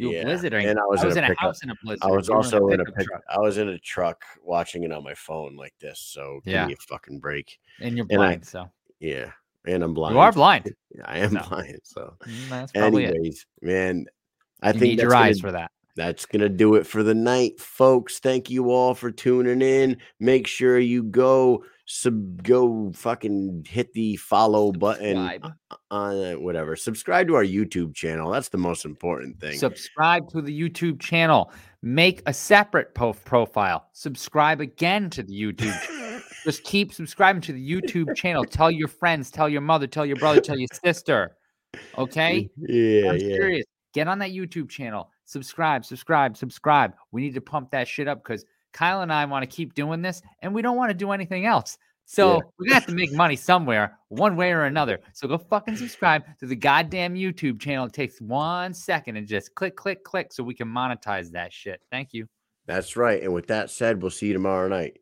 You 0.00 0.12
Yeah, 0.12 0.20
a 0.20 0.24
blizzard? 0.24 0.54
and 0.54 0.78
I 0.78 0.82
was 0.86 1.00
I 1.04 1.08
in 1.10 1.12
a 1.12 1.26
in 1.26 1.32
a 1.32 1.34
house 1.40 1.62
in 1.62 1.70
a 1.70 1.74
blizzard. 1.82 2.02
I 2.02 2.10
was 2.10 2.28
You 2.28 2.34
also 2.34 2.68
in 2.68 2.80
a 2.80 2.84
pick, 2.84 3.06
truck, 3.06 3.22
I 3.28 3.38
was 3.38 3.58
in 3.58 3.68
a 3.68 3.78
truck 3.78 4.22
watching 4.42 4.84
it 4.84 4.92
on 4.92 5.04
my 5.04 5.14
phone 5.14 5.56
like 5.56 5.74
this. 5.80 6.00
So 6.00 6.40
give 6.44 6.52
Yeah. 6.54 6.66
me 6.66 6.72
a 6.72 6.76
fucking 6.76 7.18
break. 7.20 7.58
and 7.80 7.96
you're 7.96 8.06
and 8.10 8.22
I- 8.22 8.26
blind. 8.28 8.46
so 8.46 8.70
Yeah. 8.98 9.32
And 9.66 9.82
I'm 9.82 9.92
blind. 9.92 10.14
you 10.14 10.20
are 10.20 10.32
blind. 10.32 10.74
I 11.04 11.18
am 11.18 11.34
No. 11.34 11.42
blind. 11.48 11.80
So 11.84 12.16
Mm, 12.26 12.48
That's 12.48 12.72
probably 12.72 13.04
it. 13.04 13.10
anyways, 13.14 13.46
man, 13.60 14.06
I 14.62 14.68
You 14.68 14.72
think 14.72 14.82
need 14.82 14.98
that's 14.98 15.02
your 15.02 15.10
gonna- 15.12 15.34
for 15.34 15.52
that. 15.52 15.70
That's 15.96 16.26
going 16.26 16.40
to 16.40 16.48
do 16.48 16.74
it 16.76 16.86
for 16.86 17.02
the 17.02 17.14
night, 17.14 17.60
folks. 17.60 18.18
Thank 18.18 18.50
you 18.50 18.70
all 18.70 18.94
for 18.94 19.10
tuning 19.10 19.62
in. 19.62 19.96
Make 20.18 20.46
sure 20.46 20.78
you 20.78 21.02
go 21.02 21.64
sub 21.92 22.40
go 22.44 22.92
fucking 22.94 23.66
hit 23.68 23.92
the 23.94 24.14
follow 24.16 24.70
button 24.70 25.40
on 25.90 26.42
whatever. 26.42 26.76
Subscribe 26.76 27.26
to 27.26 27.34
our 27.34 27.44
YouTube 27.44 27.94
channel. 27.94 28.30
That's 28.30 28.48
the 28.48 28.58
most 28.58 28.84
important 28.84 29.40
thing. 29.40 29.58
Subscribe 29.58 30.28
to 30.30 30.40
the 30.40 30.56
YouTube 30.58 31.00
channel. 31.00 31.52
Make 31.82 32.22
a 32.26 32.32
separate 32.32 32.94
po- 32.94 33.14
profile. 33.14 33.88
Subscribe 33.92 34.60
again 34.60 35.10
to 35.10 35.22
the 35.22 35.32
YouTube. 35.32 35.78
channel. 35.82 36.20
Just 36.44 36.62
keep 36.64 36.94
subscribing 36.94 37.42
to 37.42 37.52
the 37.52 37.70
YouTube 37.70 38.14
channel. 38.14 38.44
Tell 38.44 38.70
your 38.70 38.88
friends, 38.88 39.30
tell 39.30 39.48
your 39.48 39.60
mother, 39.60 39.86
tell 39.86 40.06
your 40.06 40.16
brother, 40.16 40.40
tell 40.40 40.58
your 40.58 40.68
sister. 40.84 41.36
Okay? 41.98 42.48
yeah, 42.56 43.10
I'm 43.10 43.18
yeah. 43.18 43.36
serious. 43.36 43.66
Get 43.92 44.06
on 44.06 44.20
that 44.20 44.30
YouTube 44.30 44.68
channel. 44.70 45.10
Subscribe, 45.30 45.84
subscribe, 45.84 46.36
subscribe. 46.36 46.92
We 47.12 47.20
need 47.22 47.34
to 47.34 47.40
pump 47.40 47.70
that 47.70 47.86
shit 47.86 48.08
up 48.08 48.20
because 48.24 48.44
Kyle 48.72 49.02
and 49.02 49.12
I 49.12 49.24
want 49.26 49.48
to 49.48 49.56
keep 49.56 49.74
doing 49.74 50.02
this 50.02 50.22
and 50.42 50.52
we 50.52 50.60
don't 50.60 50.76
want 50.76 50.90
to 50.90 50.94
do 50.94 51.12
anything 51.12 51.46
else. 51.46 51.78
So 52.04 52.34
Yeah. 52.34 52.40
we're 52.58 52.74
have 52.74 52.86
to 52.86 52.94
make 52.94 53.12
money 53.12 53.36
somewhere, 53.36 53.96
one 54.08 54.34
way 54.34 54.50
or 54.50 54.64
another. 54.64 54.98
So 55.12 55.28
go 55.28 55.38
fucking 55.38 55.76
subscribe 55.76 56.24
to 56.40 56.46
the 56.46 56.56
goddamn 56.56 57.14
YouTube 57.14 57.60
channel. 57.60 57.86
It 57.86 57.92
takes 57.92 58.20
one 58.20 58.74
second 58.74 59.18
and 59.18 59.28
just 59.28 59.54
click, 59.54 59.76
click, 59.76 60.02
click 60.02 60.32
so 60.32 60.42
we 60.42 60.52
can 60.52 60.66
monetize 60.66 61.30
that 61.30 61.52
shit. 61.52 61.80
Thank 61.92 62.12
you. 62.12 62.26
That's 62.66 62.96
right. 62.96 63.22
And 63.22 63.32
with 63.32 63.46
that 63.46 63.70
said, 63.70 64.02
we'll 64.02 64.10
see 64.10 64.26
you 64.26 64.32
tomorrow 64.32 64.66
night. 64.66 64.98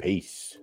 Peace. 0.00 0.58